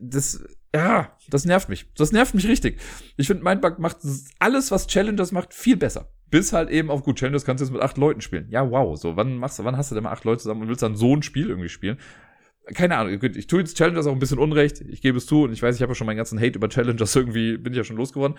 Das, 0.00 0.44
ja, 0.74 1.16
das 1.28 1.46
nervt 1.46 1.70
mich. 1.70 1.90
Das 1.94 2.12
nervt 2.12 2.34
mich 2.34 2.46
richtig. 2.46 2.78
Ich 3.16 3.26
finde, 3.26 3.42
Mindbug 3.42 3.78
macht 3.78 3.98
alles, 4.38 4.70
was 4.70 4.86
Challengers 4.86 5.32
macht, 5.32 5.54
viel 5.54 5.78
besser. 5.78 6.12
Bis 6.32 6.54
halt 6.54 6.70
eben 6.70 6.90
auf 6.90 7.02
gut, 7.02 7.18
Challengers 7.18 7.44
kannst 7.44 7.60
du 7.60 7.66
jetzt 7.66 7.74
mit 7.74 7.82
acht 7.82 7.98
Leuten 7.98 8.22
spielen. 8.22 8.46
Ja, 8.48 8.70
wow. 8.70 8.96
So, 8.98 9.16
wann 9.16 9.36
machst 9.36 9.58
du, 9.58 9.64
wann 9.64 9.76
hast 9.76 9.90
du 9.90 9.94
denn 9.94 10.04
mal 10.04 10.12
acht 10.12 10.24
Leute 10.24 10.40
zusammen 10.40 10.62
und 10.62 10.68
willst 10.68 10.82
dann 10.82 10.96
so 10.96 11.14
ein 11.14 11.22
Spiel 11.22 11.50
irgendwie 11.50 11.68
spielen? 11.68 11.98
Keine 12.74 12.96
Ahnung, 12.96 13.22
ich 13.22 13.46
tue 13.48 13.58
jetzt 13.58 13.76
Challengers 13.76 14.06
auch 14.06 14.12
ein 14.12 14.18
bisschen 14.18 14.38
unrecht. 14.38 14.80
Ich 14.80 15.02
gebe 15.02 15.18
es 15.18 15.26
zu 15.26 15.42
und 15.42 15.52
ich 15.52 15.62
weiß, 15.62 15.76
ich 15.76 15.82
habe 15.82 15.90
ja 15.90 15.94
schon 15.94 16.06
meinen 16.06 16.16
ganzen 16.16 16.40
Hate 16.40 16.56
über 16.56 16.70
Challengers 16.70 17.14
irgendwie, 17.16 17.58
bin 17.58 17.74
ich 17.74 17.76
ja 17.76 17.84
schon 17.84 17.98
losgeworden. 17.98 18.38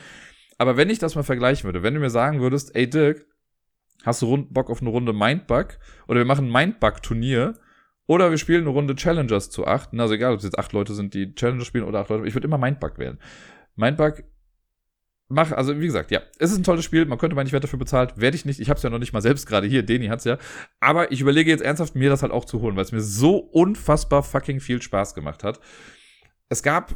Aber 0.58 0.76
wenn 0.76 0.90
ich 0.90 0.98
das 0.98 1.14
mal 1.14 1.22
vergleichen 1.22 1.66
würde, 1.66 1.84
wenn 1.84 1.94
du 1.94 2.00
mir 2.00 2.10
sagen 2.10 2.42
würdest, 2.42 2.76
ey 2.76 2.90
Dirk, 2.90 3.28
hast 4.04 4.24
du 4.24 4.48
Bock 4.50 4.72
auf 4.72 4.82
eine 4.82 4.90
Runde 4.90 5.14
Mindbug 5.14 5.78
oder 6.08 6.20
wir 6.20 6.26
machen 6.26 6.52
Mindbug-Turnier 6.52 7.54
oder 8.08 8.32
wir 8.32 8.40
spielen 8.40 8.62
eine 8.62 8.72
Runde 8.72 8.96
Challengers 8.96 9.52
zu 9.52 9.68
acht. 9.68 9.90
Also 9.96 10.16
egal, 10.16 10.34
ob 10.34 10.40
es 10.40 10.46
jetzt 10.46 10.58
acht 10.58 10.74
Leute 10.74 10.96
sind, 10.96 11.14
die 11.14 11.36
Challengers 11.36 11.68
spielen 11.68 11.84
oder 11.84 12.00
acht 12.00 12.10
Leute. 12.10 12.28
Ich 12.28 12.34
würde 12.34 12.48
immer 12.48 12.58
Mindbug 12.58 12.98
wählen. 12.98 13.20
Mindbug 13.76 14.24
mach, 15.34 15.52
also 15.52 15.80
wie 15.80 15.86
gesagt, 15.86 16.12
ja, 16.12 16.22
es 16.40 16.52
ist 16.52 16.58
ein 16.58 16.64
tolles 16.64 16.86
Spiel, 16.86 17.06
man 17.06 17.18
könnte 17.18 17.36
mal 17.36 17.44
nicht 17.44 17.54
Wert 17.54 17.64
dafür 17.64 17.80
bezahlt, 17.80 18.18
werde 18.18 18.36
ich 18.36 18.46
nicht, 18.46 18.60
ich 18.60 18.70
habe 18.70 18.78
es 18.78 18.84
ja 18.84 18.90
noch 18.90 19.00
nicht 19.00 19.14
mal 19.14 19.22
selbst 19.22 19.48
gerade 19.48 19.68
hier, 19.68 19.84
Deni 19.84 20.08
hat's 20.08 20.24
ja, 20.24 20.38
aber 20.80 21.12
ich 21.12 21.22
überlege 21.22 21.50
jetzt 21.50 21.64
ernsthaft, 21.64 21.96
mir 21.96 22.10
das 22.10 22.22
halt 22.22 22.32
auch 22.32 22.46
zu 22.46 22.62
holen, 22.62 22.76
weil 22.76 22.84
es 22.84 22.92
mir 22.92 23.02
so 23.02 23.38
unfassbar 23.38 24.24
fucking 24.24 24.60
viel 24.60 24.82
Spaß 24.82 25.16
gemacht 25.16 25.44
hat. 25.44 25.60
Es 26.50 26.64
gab 26.64 26.96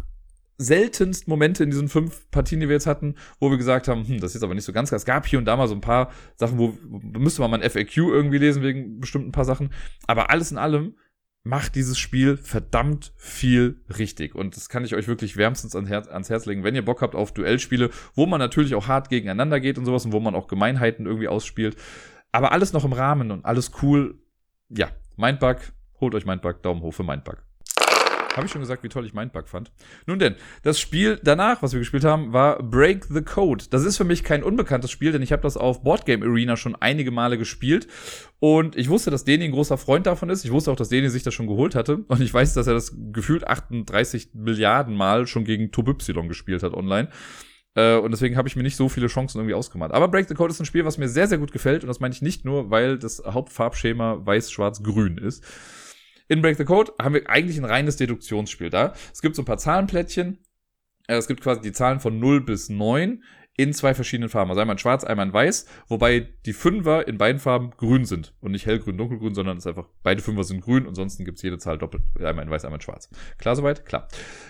seltenst 0.59 1.27
Momente 1.27 1.63
in 1.63 1.69
diesen 1.69 1.87
fünf 1.87 2.29
Partien, 2.31 2.59
die 2.59 2.67
wir 2.67 2.75
jetzt 2.75 2.87
hatten, 2.87 3.15
wo 3.39 3.49
wir 3.49 3.57
gesagt 3.57 3.87
haben, 3.87 4.07
hm, 4.07 4.19
das 4.19 4.31
ist 4.31 4.35
jetzt 4.35 4.43
aber 4.43 4.55
nicht 4.55 4.63
so 4.63 4.73
ganz 4.73 4.89
klar. 4.89 4.97
Es 4.97 5.05
gab 5.05 5.27
hier 5.27 5.37
und 5.39 5.45
da 5.45 5.55
mal 5.55 5.67
so 5.67 5.75
ein 5.75 5.81
paar 5.81 6.11
Sachen, 6.35 6.57
wo, 6.57 6.75
wo 6.83 7.19
müsste 7.19 7.41
man 7.41 7.51
mal 7.51 7.61
ein 7.61 7.69
FAQ 7.69 7.97
irgendwie 7.97 8.39
lesen 8.39 8.63
wegen 8.63 8.99
bestimmten 8.99 9.31
paar 9.31 9.45
Sachen. 9.45 9.69
Aber 10.07 10.31
alles 10.31 10.51
in 10.51 10.57
allem 10.57 10.95
macht 11.47 11.75
dieses 11.75 11.97
Spiel 11.97 12.37
verdammt 12.37 13.13
viel 13.15 13.81
richtig. 13.97 14.35
Und 14.35 14.55
das 14.55 14.69
kann 14.69 14.85
ich 14.85 14.95
euch 14.95 15.07
wirklich 15.07 15.37
wärmstens 15.37 15.75
ans 15.75 15.89
Herz, 15.89 16.07
ans 16.07 16.29
Herz 16.29 16.45
legen, 16.45 16.63
wenn 16.63 16.75
ihr 16.75 16.85
Bock 16.85 17.01
habt 17.01 17.15
auf 17.15 17.33
Duellspiele, 17.33 17.89
wo 18.13 18.25
man 18.25 18.39
natürlich 18.39 18.75
auch 18.75 18.87
hart 18.87 19.09
gegeneinander 19.09 19.59
geht 19.59 19.77
und 19.77 19.85
sowas 19.85 20.05
und 20.05 20.11
wo 20.11 20.19
man 20.19 20.35
auch 20.35 20.47
Gemeinheiten 20.47 21.05
irgendwie 21.05 21.27
ausspielt. 21.27 21.77
Aber 22.31 22.51
alles 22.51 22.73
noch 22.73 22.85
im 22.85 22.93
Rahmen 22.93 23.31
und 23.31 23.45
alles 23.45 23.71
cool. 23.81 24.19
Ja, 24.69 24.89
Mindbug, 25.15 25.57
holt 25.99 26.13
euch 26.13 26.25
Mindbug, 26.25 26.61
Daumen 26.61 26.81
hoch 26.81 26.93
für 26.93 27.03
Mindbug. 27.03 27.46
Habe 28.37 28.45
ich 28.45 28.51
schon 28.51 28.61
gesagt, 28.61 28.83
wie 28.83 28.89
toll 28.89 29.03
ich 29.03 29.15
Mindbug 29.15 29.47
fand. 29.47 29.71
Nun 30.05 30.19
denn, 30.19 30.35
das 30.61 30.79
Spiel 30.79 31.19
danach, 31.23 31.63
was 31.63 31.73
wir 31.73 31.79
gespielt 31.79 32.03
haben, 32.03 32.33
war 32.33 32.61
Break 32.61 33.05
the 33.05 33.23
Code. 33.23 33.65
Das 33.71 33.83
ist 33.83 33.97
für 33.97 34.03
mich 34.03 34.23
kein 34.23 34.43
unbekanntes 34.43 34.91
Spiel, 34.91 35.11
denn 35.11 35.23
ich 35.23 35.31
habe 35.31 35.41
das 35.41 35.57
auf 35.57 35.83
Boardgame 35.83 36.23
Arena 36.23 36.55
schon 36.55 36.75
einige 36.75 37.09
Male 37.09 37.39
gespielt. 37.39 37.87
Und 38.39 38.75
ich 38.75 38.89
wusste, 38.89 39.09
dass 39.09 39.23
Deni 39.23 39.45
ein 39.45 39.51
großer 39.51 39.79
Freund 39.79 40.05
davon 40.05 40.29
ist. 40.29 40.45
Ich 40.45 40.51
wusste 40.51 40.71
auch, 40.71 40.75
dass 40.75 40.89
Deni 40.89 41.09
sich 41.09 41.23
das 41.23 41.33
schon 41.33 41.47
geholt 41.47 41.73
hatte. 41.73 42.05
Und 42.07 42.21
ich 42.21 42.31
weiß, 42.31 42.53
dass 42.53 42.67
er 42.67 42.75
das 42.75 42.95
gefühlt 43.11 43.47
38 43.47 44.35
Milliarden 44.35 44.95
Mal 44.95 45.25
schon 45.25 45.43
gegen 45.43 45.71
Tob 45.71 45.87
Y 45.87 46.27
gespielt 46.27 46.61
hat 46.61 46.75
online. 46.75 47.09
Äh, 47.73 47.95
und 47.95 48.11
deswegen 48.11 48.37
habe 48.37 48.47
ich 48.47 48.55
mir 48.55 48.61
nicht 48.61 48.75
so 48.75 48.87
viele 48.87 49.07
Chancen 49.07 49.39
irgendwie 49.39 49.55
ausgemacht. 49.55 49.93
Aber 49.93 50.09
Break 50.09 50.27
the 50.27 50.35
Code 50.35 50.51
ist 50.51 50.59
ein 50.59 50.65
Spiel, 50.65 50.85
was 50.85 50.99
mir 50.99 51.09
sehr, 51.09 51.27
sehr 51.27 51.39
gut 51.39 51.51
gefällt. 51.51 51.83
Und 51.83 51.87
das 51.87 51.99
meine 51.99 52.13
ich 52.13 52.21
nicht 52.21 52.45
nur, 52.45 52.69
weil 52.69 52.99
das 52.99 53.23
Hauptfarbschema 53.25 54.25
weiß-schwarz-grün 54.25 55.17
ist. 55.17 55.43
In 56.27 56.41
Break 56.41 56.57
the 56.57 56.65
Code 56.65 56.91
haben 57.01 57.13
wir 57.13 57.29
eigentlich 57.29 57.57
ein 57.57 57.65
reines 57.65 57.95
Deduktionsspiel 57.95 58.69
da. 58.69 58.93
Es 59.13 59.21
gibt 59.21 59.35
so 59.35 59.41
ein 59.41 59.45
paar 59.45 59.57
Zahlenplättchen. 59.57 60.39
Äh, 61.07 61.15
es 61.15 61.27
gibt 61.27 61.41
quasi 61.41 61.61
die 61.61 61.71
Zahlen 61.71 61.99
von 61.99 62.19
0 62.19 62.41
bis 62.41 62.69
9 62.69 63.23
in 63.59 63.73
zwei 63.73 63.95
verschiedenen 63.95 64.29
Farben. 64.29 64.51
Also 64.51 64.61
einmal 64.61 64.75
in 64.75 64.79
schwarz, 64.79 65.03
einmal 65.03 65.25
in 65.25 65.33
weiß, 65.33 65.65
wobei 65.87 66.27
die 66.45 66.53
Fünfer 66.53 67.07
in 67.07 67.17
beiden 67.17 67.39
Farben 67.39 67.71
grün 67.71 68.05
sind. 68.05 68.35
Und 68.39 68.51
nicht 68.51 68.67
hellgrün, 68.67 68.97
dunkelgrün, 68.97 69.33
sondern 69.33 69.57
es 69.57 69.63
ist 69.63 69.67
einfach, 69.67 69.87
beide 70.03 70.21
Fünfer 70.21 70.43
sind 70.43 70.61
grün, 70.61 70.85
ansonsten 70.85 71.25
gibt 71.25 71.37
es 71.37 71.41
jede 71.41 71.57
Zahl 71.57 71.79
doppelt. 71.79 72.03
Einmal 72.19 72.45
in 72.45 72.51
weiß, 72.51 72.65
einmal 72.65 72.77
in 72.77 72.81
schwarz. 72.81 73.09
Klar 73.39 73.55
soweit? 73.55 73.85
Klar. 73.85 74.07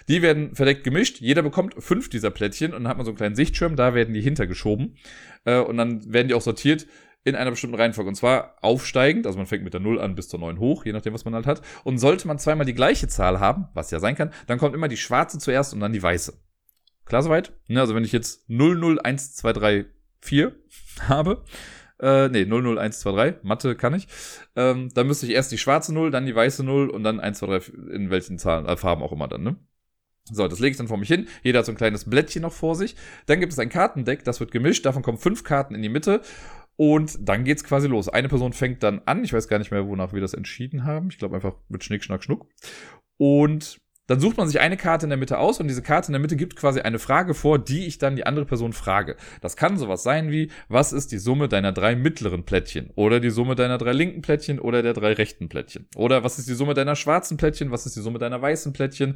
Die 0.10 0.22
werden 0.22 0.56
verdeckt 0.56 0.84
gemischt. 0.84 1.22
Jeder 1.22 1.42
bekommt 1.42 1.76
fünf 1.78 2.10
dieser 2.10 2.32
Plättchen 2.32 2.74
und 2.74 2.84
dann 2.84 2.90
hat 2.90 2.98
man 2.98 3.06
so 3.06 3.12
einen 3.12 3.18
kleinen 3.18 3.36
Sichtschirm, 3.36 3.78
da 3.78 3.94
werden 3.94 4.14
die 4.14 4.22
hintergeschoben. 4.22 4.98
Äh, 5.46 5.60
und 5.60 5.78
dann 5.78 6.12
werden 6.12 6.28
die 6.28 6.34
auch 6.34 6.42
sortiert 6.42 6.86
in 7.28 7.36
einer 7.36 7.52
bestimmten 7.52 7.76
Reihenfolge. 7.76 8.08
Und 8.08 8.16
zwar 8.16 8.56
aufsteigend, 8.62 9.28
also 9.28 9.38
man 9.38 9.48
fängt 9.48 9.64
mit 9.64 9.74
der 9.74 9.82
0 9.82 10.00
an 10.00 10.16
bis 10.16 10.30
zur 10.30 10.40
9 10.40 10.60
hoch, 10.60 10.86
je 10.86 10.94
nachdem, 10.94 11.14
was 11.14 11.26
man 11.26 11.36
halt 11.36 11.46
hat. 11.46 11.62
Und 11.84 11.98
sollte 11.98 12.26
man 12.26 12.40
zweimal 12.40 12.66
die 12.66 12.74
gleiche 12.74 13.10
Zahl 13.10 13.42
haben, 13.42 13.68
was 13.74 13.92
ja 13.92 14.00
sein 14.00 14.16
kann, 14.16 14.32
dann 14.48 14.58
kommt 14.58 14.74
immer 14.74 14.88
die 14.88 14.96
schwarze 14.96 15.38
zuerst 15.38 15.74
und 15.74 15.82
dann 15.82 15.92
die 15.92 16.02
weiße. 16.02 16.40
Klar 17.04 17.24
soweit? 17.24 17.52
Ne, 17.68 17.82
also 17.82 17.96
wenn 17.96 18.06
ich 18.06 18.14
jetzt 18.14 18.48
00123 18.50 19.88
4 20.22 20.56
habe, 21.10 21.44
äh, 22.00 22.30
nee, 22.30 22.46
00123, 22.46 23.44
Mathe 23.44 23.76
kann 23.76 23.94
ich, 23.94 24.08
ähm, 24.56 24.90
dann 24.94 25.08
müsste 25.08 25.26
ich 25.26 25.34
erst 25.34 25.52
die 25.52 25.58
schwarze 25.58 25.94
0, 25.94 26.12
dann 26.12 26.26
die 26.26 26.36
weiße 26.36 26.64
0 26.64 26.90
und 26.90 27.04
dann 27.04 27.20
1, 27.20 27.40
2, 27.40 27.46
3, 27.46 27.72
in 27.94 28.10
welchen 28.10 28.38
Zahlen, 28.38 28.66
äh, 28.68 28.78
Farben 28.78 29.04
auch 29.04 29.12
immer 29.12 29.28
dann, 29.28 29.44
ne? 29.44 29.58
So, 30.32 30.48
das 30.48 30.60
lege 30.60 30.72
ich 30.72 30.78
dann 30.78 30.88
vor 30.88 30.98
mich 30.98 31.08
hin. 31.08 31.28
Jeder 31.44 31.60
hat 31.60 31.66
so 31.66 31.72
ein 31.72 31.78
kleines 31.78 32.06
Blättchen 32.06 32.42
noch 32.42 32.54
vor 32.54 32.76
sich. 32.76 32.96
Dann 33.28 33.40
gibt 33.40 33.54
es 33.54 33.60
ein 33.60 33.70
Kartendeck, 33.70 34.24
das 34.24 34.40
wird 34.40 34.52
gemischt. 34.52 34.86
Davon 34.86 35.02
kommen 35.02 35.18
fünf 35.18 35.44
Karten 35.44 35.76
in 35.76 35.82
die 35.82 35.90
Mitte. 35.90 36.22
Und 36.78 37.28
dann 37.28 37.44
geht's 37.44 37.64
quasi 37.64 37.88
los. 37.88 38.08
Eine 38.08 38.30
Person 38.30 38.54
fängt 38.54 38.84
dann 38.84 39.02
an. 39.06 39.24
Ich 39.24 39.34
weiß 39.34 39.48
gar 39.48 39.58
nicht 39.58 39.72
mehr, 39.72 39.88
wonach 39.88 40.14
wir 40.14 40.22
das 40.22 40.36
entschieden 40.36 40.86
haben. 40.86 41.10
Ich 41.10 41.18
glaube 41.18 41.36
einfach 41.36 41.56
mit 41.70 41.84
Schnick, 41.84 42.04
Schnack, 42.04 42.24
Schnuck. 42.24 42.48
Und 43.18 43.82
dann 44.08 44.20
sucht 44.20 44.38
man 44.38 44.48
sich 44.48 44.60
eine 44.60 44.78
Karte 44.78 45.06
in 45.06 45.10
der 45.10 45.18
Mitte 45.18 45.38
aus 45.38 45.60
und 45.60 45.68
diese 45.68 45.82
Karte 45.82 46.08
in 46.08 46.14
der 46.14 46.22
Mitte 46.22 46.36
gibt 46.36 46.56
quasi 46.56 46.80
eine 46.80 47.00
Frage 47.00 47.34
vor, 47.34 47.60
die 47.60 47.86
ich 47.86 47.98
dann 47.98 48.16
die 48.16 48.26
andere 48.26 48.46
Person 48.46 48.74
frage. 48.74 49.16
Das 49.42 49.56
kann 49.56 49.78
sowas 49.78 50.04
sein 50.04 50.32
wie, 50.32 50.50
was 50.70 50.94
ist 50.94 51.12
die 51.12 51.18
Summe 51.18 51.48
deiner 51.48 51.72
drei 51.72 51.96
mittleren 51.96 52.44
Plättchen? 52.44 52.90
Oder 52.96 53.20
die 53.20 53.30
Summe 53.30 53.56
deiner 53.56 53.78
drei 53.78 53.92
linken 53.92 54.22
Plättchen 54.22 54.60
oder 54.60 54.82
der 54.82 54.94
drei 54.94 55.14
rechten 55.14 55.50
Plättchen? 55.50 55.88
Oder 55.96 56.24
was 56.24 56.40
ist 56.40 56.48
die 56.48 56.54
Summe 56.54 56.74
deiner 56.74 56.96
schwarzen 56.96 57.38
Plättchen? 57.38 57.72
Was 57.72 57.86
ist 57.86 57.96
die 57.96 58.02
Summe 58.02 58.20
deiner 58.20 58.42
weißen 58.42 58.74
Plättchen? 58.74 59.16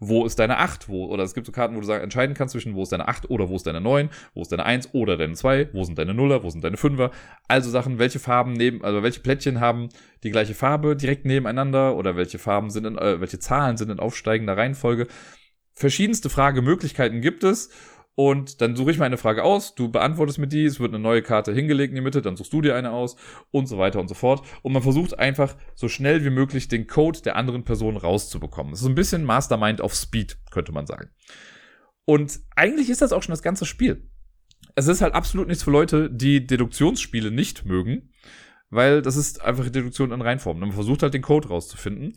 Wo 0.00 0.26
ist 0.26 0.38
deine 0.38 0.58
acht? 0.58 0.88
Wo, 0.88 1.06
oder 1.06 1.22
es 1.22 1.34
gibt 1.34 1.46
so 1.46 1.52
Karten, 1.52 1.76
wo 1.76 1.80
du 1.80 1.86
sagen, 1.86 2.02
entscheiden 2.02 2.34
kannst 2.34 2.52
zwischen, 2.52 2.74
wo 2.74 2.82
ist 2.82 2.92
deine 2.92 3.08
acht 3.08 3.30
oder 3.30 3.48
wo 3.48 3.56
ist 3.56 3.66
deine 3.66 3.80
neun? 3.80 4.10
Wo 4.34 4.42
ist 4.42 4.50
deine 4.50 4.64
eins 4.64 4.92
oder 4.92 5.16
deine 5.16 5.34
zwei? 5.34 5.68
Wo 5.72 5.84
sind 5.84 5.98
deine 5.98 6.14
Nuller? 6.14 6.42
Wo 6.42 6.50
sind 6.50 6.64
deine 6.64 6.76
Fünfer? 6.76 7.12
Also 7.46 7.70
Sachen, 7.70 7.98
welche 7.98 8.18
Farben 8.18 8.54
neben, 8.54 8.82
also 8.84 9.02
welche 9.02 9.20
Plättchen 9.20 9.60
haben 9.60 9.88
die 10.22 10.30
gleiche 10.30 10.54
Farbe 10.54 10.96
direkt 10.96 11.24
nebeneinander 11.24 11.96
oder 11.96 12.16
welche 12.16 12.38
Farben 12.38 12.70
sind 12.70 12.86
in, 12.86 12.96
äh, 12.96 13.20
welche 13.20 13.38
Zahlen 13.38 13.76
sind 13.76 13.90
in 13.90 13.98
aufsteigender 14.32 14.56
Reihenfolge. 14.56 15.06
Verschiedenste 15.74 16.30
Fragemöglichkeiten 16.30 17.20
gibt 17.20 17.44
es. 17.44 17.70
Und 18.14 18.60
dann 18.60 18.76
suche 18.76 18.90
ich 18.90 18.98
mir 18.98 19.06
eine 19.06 19.16
Frage 19.16 19.42
aus, 19.42 19.74
du 19.74 19.90
beantwortest 19.90 20.38
mir 20.38 20.46
die, 20.46 20.66
es 20.66 20.78
wird 20.78 20.92
eine 20.92 21.02
neue 21.02 21.22
Karte 21.22 21.54
hingelegt 21.54 21.92
in 21.92 21.94
die 21.94 22.02
Mitte, 22.02 22.20
dann 22.20 22.36
suchst 22.36 22.52
du 22.52 22.60
dir 22.60 22.76
eine 22.76 22.90
aus 22.90 23.16
und 23.50 23.66
so 23.66 23.78
weiter 23.78 24.00
und 24.00 24.08
so 24.08 24.14
fort. 24.14 24.42
Und 24.60 24.74
man 24.74 24.82
versucht 24.82 25.18
einfach 25.18 25.56
so 25.74 25.88
schnell 25.88 26.22
wie 26.22 26.28
möglich 26.28 26.68
den 26.68 26.86
Code 26.86 27.22
der 27.22 27.36
anderen 27.36 27.64
Person 27.64 27.96
rauszubekommen. 27.96 28.72
Das 28.72 28.82
ist 28.82 28.86
ein 28.86 28.94
bisschen 28.94 29.24
Mastermind 29.24 29.80
auf 29.80 29.94
Speed, 29.94 30.36
könnte 30.50 30.72
man 30.72 30.86
sagen. 30.86 31.08
Und 32.04 32.38
eigentlich 32.54 32.90
ist 32.90 33.00
das 33.00 33.14
auch 33.14 33.22
schon 33.22 33.32
das 33.32 33.42
ganze 33.42 33.64
Spiel. 33.64 34.10
Es 34.74 34.88
ist 34.88 35.00
halt 35.00 35.14
absolut 35.14 35.48
nichts 35.48 35.62
für 35.62 35.70
Leute, 35.70 36.10
die 36.10 36.46
Deduktionsspiele 36.46 37.30
nicht 37.30 37.64
mögen 37.64 38.10
weil 38.72 39.02
das 39.02 39.16
ist 39.16 39.42
einfach 39.42 39.68
Deduktion 39.68 40.12
in 40.12 40.22
Reinform. 40.22 40.58
Man 40.58 40.72
versucht 40.72 41.02
halt 41.02 41.12
den 41.12 41.20
Code 41.20 41.48
rauszufinden 41.48 42.16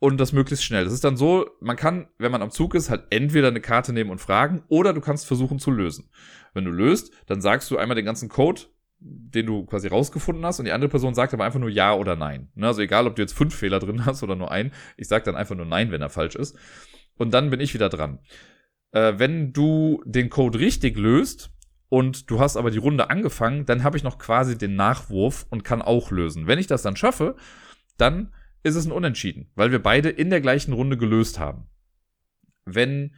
und 0.00 0.18
das 0.18 0.32
möglichst 0.32 0.64
schnell. 0.64 0.84
Das 0.84 0.92
ist 0.92 1.04
dann 1.04 1.16
so, 1.16 1.48
man 1.60 1.76
kann, 1.76 2.08
wenn 2.18 2.32
man 2.32 2.42
am 2.42 2.50
Zug 2.50 2.74
ist, 2.74 2.90
halt 2.90 3.04
entweder 3.10 3.48
eine 3.48 3.60
Karte 3.60 3.92
nehmen 3.92 4.10
und 4.10 4.18
fragen 4.18 4.64
oder 4.68 4.92
du 4.92 5.00
kannst 5.00 5.26
versuchen 5.26 5.60
zu 5.60 5.70
lösen. 5.70 6.10
Wenn 6.54 6.64
du 6.64 6.72
löst, 6.72 7.12
dann 7.26 7.40
sagst 7.40 7.70
du 7.70 7.76
einmal 7.76 7.94
den 7.94 8.06
ganzen 8.06 8.28
Code, 8.28 8.62
den 8.98 9.46
du 9.46 9.64
quasi 9.66 9.88
rausgefunden 9.88 10.44
hast 10.44 10.58
und 10.58 10.64
die 10.64 10.72
andere 10.72 10.90
Person 10.90 11.14
sagt 11.14 11.34
aber 11.34 11.44
einfach 11.44 11.60
nur 11.60 11.68
ja 11.68 11.94
oder 11.94 12.16
nein. 12.16 12.48
Ne, 12.54 12.66
also 12.66 12.80
egal, 12.80 13.06
ob 13.06 13.14
du 13.14 13.22
jetzt 13.22 13.34
fünf 13.34 13.54
Fehler 13.54 13.78
drin 13.78 14.04
hast 14.06 14.22
oder 14.22 14.36
nur 14.36 14.50
einen, 14.50 14.72
ich 14.96 15.06
sag 15.06 15.24
dann 15.24 15.36
einfach 15.36 15.54
nur 15.54 15.66
nein, 15.66 15.92
wenn 15.92 16.02
er 16.02 16.10
falsch 16.10 16.34
ist. 16.34 16.56
Und 17.16 17.32
dann 17.34 17.50
bin 17.50 17.60
ich 17.60 17.74
wieder 17.74 17.90
dran. 17.90 18.20
Äh, 18.92 19.14
wenn 19.18 19.52
du 19.52 20.02
den 20.06 20.30
Code 20.30 20.58
richtig 20.58 20.96
löst 20.96 21.50
und 21.90 22.30
du 22.30 22.40
hast 22.40 22.56
aber 22.56 22.70
die 22.70 22.78
Runde 22.78 23.10
angefangen, 23.10 23.66
dann 23.66 23.84
habe 23.84 23.98
ich 23.98 24.02
noch 24.02 24.18
quasi 24.18 24.56
den 24.56 24.76
Nachwurf 24.76 25.46
und 25.50 25.62
kann 25.62 25.82
auch 25.82 26.10
lösen. 26.10 26.46
Wenn 26.46 26.58
ich 26.58 26.66
das 26.66 26.80
dann 26.80 26.96
schaffe, 26.96 27.36
dann 27.98 28.32
ist 28.62 28.74
es 28.74 28.86
ein 28.86 28.92
Unentschieden, 28.92 29.50
weil 29.54 29.70
wir 29.70 29.82
beide 29.82 30.08
in 30.08 30.30
der 30.30 30.40
gleichen 30.40 30.72
Runde 30.72 30.96
gelöst 30.96 31.38
haben. 31.38 31.66
Wenn 32.64 33.14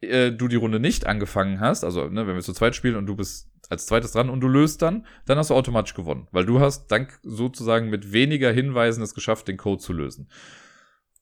äh, 0.00 0.32
du 0.32 0.48
die 0.48 0.56
Runde 0.56 0.80
nicht 0.80 1.06
angefangen 1.06 1.60
hast, 1.60 1.84
also 1.84 2.08
ne, 2.08 2.26
wenn 2.26 2.34
wir 2.34 2.42
zu 2.42 2.52
zweit 2.52 2.74
spielen 2.74 2.96
und 2.96 3.06
du 3.06 3.16
bist 3.16 3.50
als 3.70 3.86
zweites 3.86 4.12
dran 4.12 4.28
und 4.28 4.40
du 4.40 4.48
löst 4.48 4.82
dann, 4.82 5.06
dann 5.24 5.38
hast 5.38 5.50
du 5.50 5.54
automatisch 5.54 5.94
gewonnen, 5.94 6.28
weil 6.32 6.44
du 6.44 6.60
hast 6.60 6.88
dank 6.88 7.18
sozusagen 7.22 7.88
mit 7.88 8.12
weniger 8.12 8.52
Hinweisen 8.52 9.02
es 9.02 9.14
geschafft, 9.14 9.48
den 9.48 9.56
Code 9.56 9.82
zu 9.82 9.92
lösen. 9.92 10.28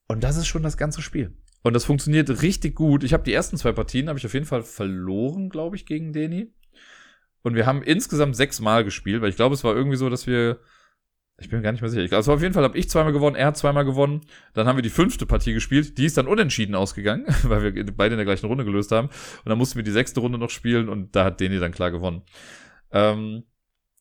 Und 0.08 0.24
das 0.24 0.36
ist 0.36 0.46
schon 0.46 0.62
das 0.62 0.76
ganze 0.76 1.02
Spiel. 1.02 1.36
Und 1.62 1.74
das 1.74 1.84
funktioniert 1.84 2.42
richtig 2.42 2.74
gut. 2.74 3.04
Ich 3.04 3.12
habe 3.12 3.22
die 3.22 3.32
ersten 3.32 3.56
zwei 3.56 3.72
Partien, 3.72 4.08
habe 4.08 4.18
ich 4.18 4.26
auf 4.26 4.34
jeden 4.34 4.46
Fall 4.46 4.62
verloren, 4.62 5.48
glaube 5.48 5.76
ich, 5.76 5.86
gegen 5.86 6.12
Deni. 6.12 6.52
Und 7.42 7.54
wir 7.54 7.66
haben 7.66 7.82
insgesamt 7.82 8.36
sechs 8.36 8.60
Mal 8.60 8.84
gespielt, 8.84 9.22
weil 9.22 9.30
ich 9.30 9.36
glaube, 9.36 9.54
es 9.54 9.64
war 9.64 9.74
irgendwie 9.74 9.96
so, 9.96 10.10
dass 10.10 10.26
wir 10.26 10.60
ich 11.42 11.50
bin 11.50 11.62
gar 11.62 11.72
nicht 11.72 11.80
mehr 11.80 11.90
sicher. 11.90 12.16
Also 12.16 12.32
auf 12.32 12.40
jeden 12.40 12.54
Fall 12.54 12.64
habe 12.64 12.78
ich 12.78 12.88
zweimal 12.88 13.12
gewonnen, 13.12 13.36
er 13.36 13.48
hat 13.48 13.56
zweimal 13.56 13.84
gewonnen. 13.84 14.22
Dann 14.54 14.66
haben 14.66 14.76
wir 14.76 14.82
die 14.82 14.90
fünfte 14.90 15.26
Partie 15.26 15.52
gespielt. 15.52 15.98
Die 15.98 16.06
ist 16.06 16.16
dann 16.16 16.26
unentschieden 16.26 16.74
ausgegangen, 16.74 17.26
weil 17.42 17.74
wir 17.74 17.86
beide 17.86 18.14
in 18.14 18.18
der 18.18 18.24
gleichen 18.24 18.46
Runde 18.46 18.64
gelöst 18.64 18.92
haben. 18.92 19.08
Und 19.08 19.48
dann 19.48 19.58
mussten 19.58 19.76
wir 19.76 19.82
die 19.82 19.90
sechste 19.90 20.20
Runde 20.20 20.38
noch 20.38 20.50
spielen 20.50 20.88
und 20.88 21.14
da 21.16 21.24
hat 21.24 21.40
Deni 21.40 21.58
dann 21.58 21.72
klar 21.72 21.90
gewonnen. 21.90 22.22
Ähm, 22.90 23.44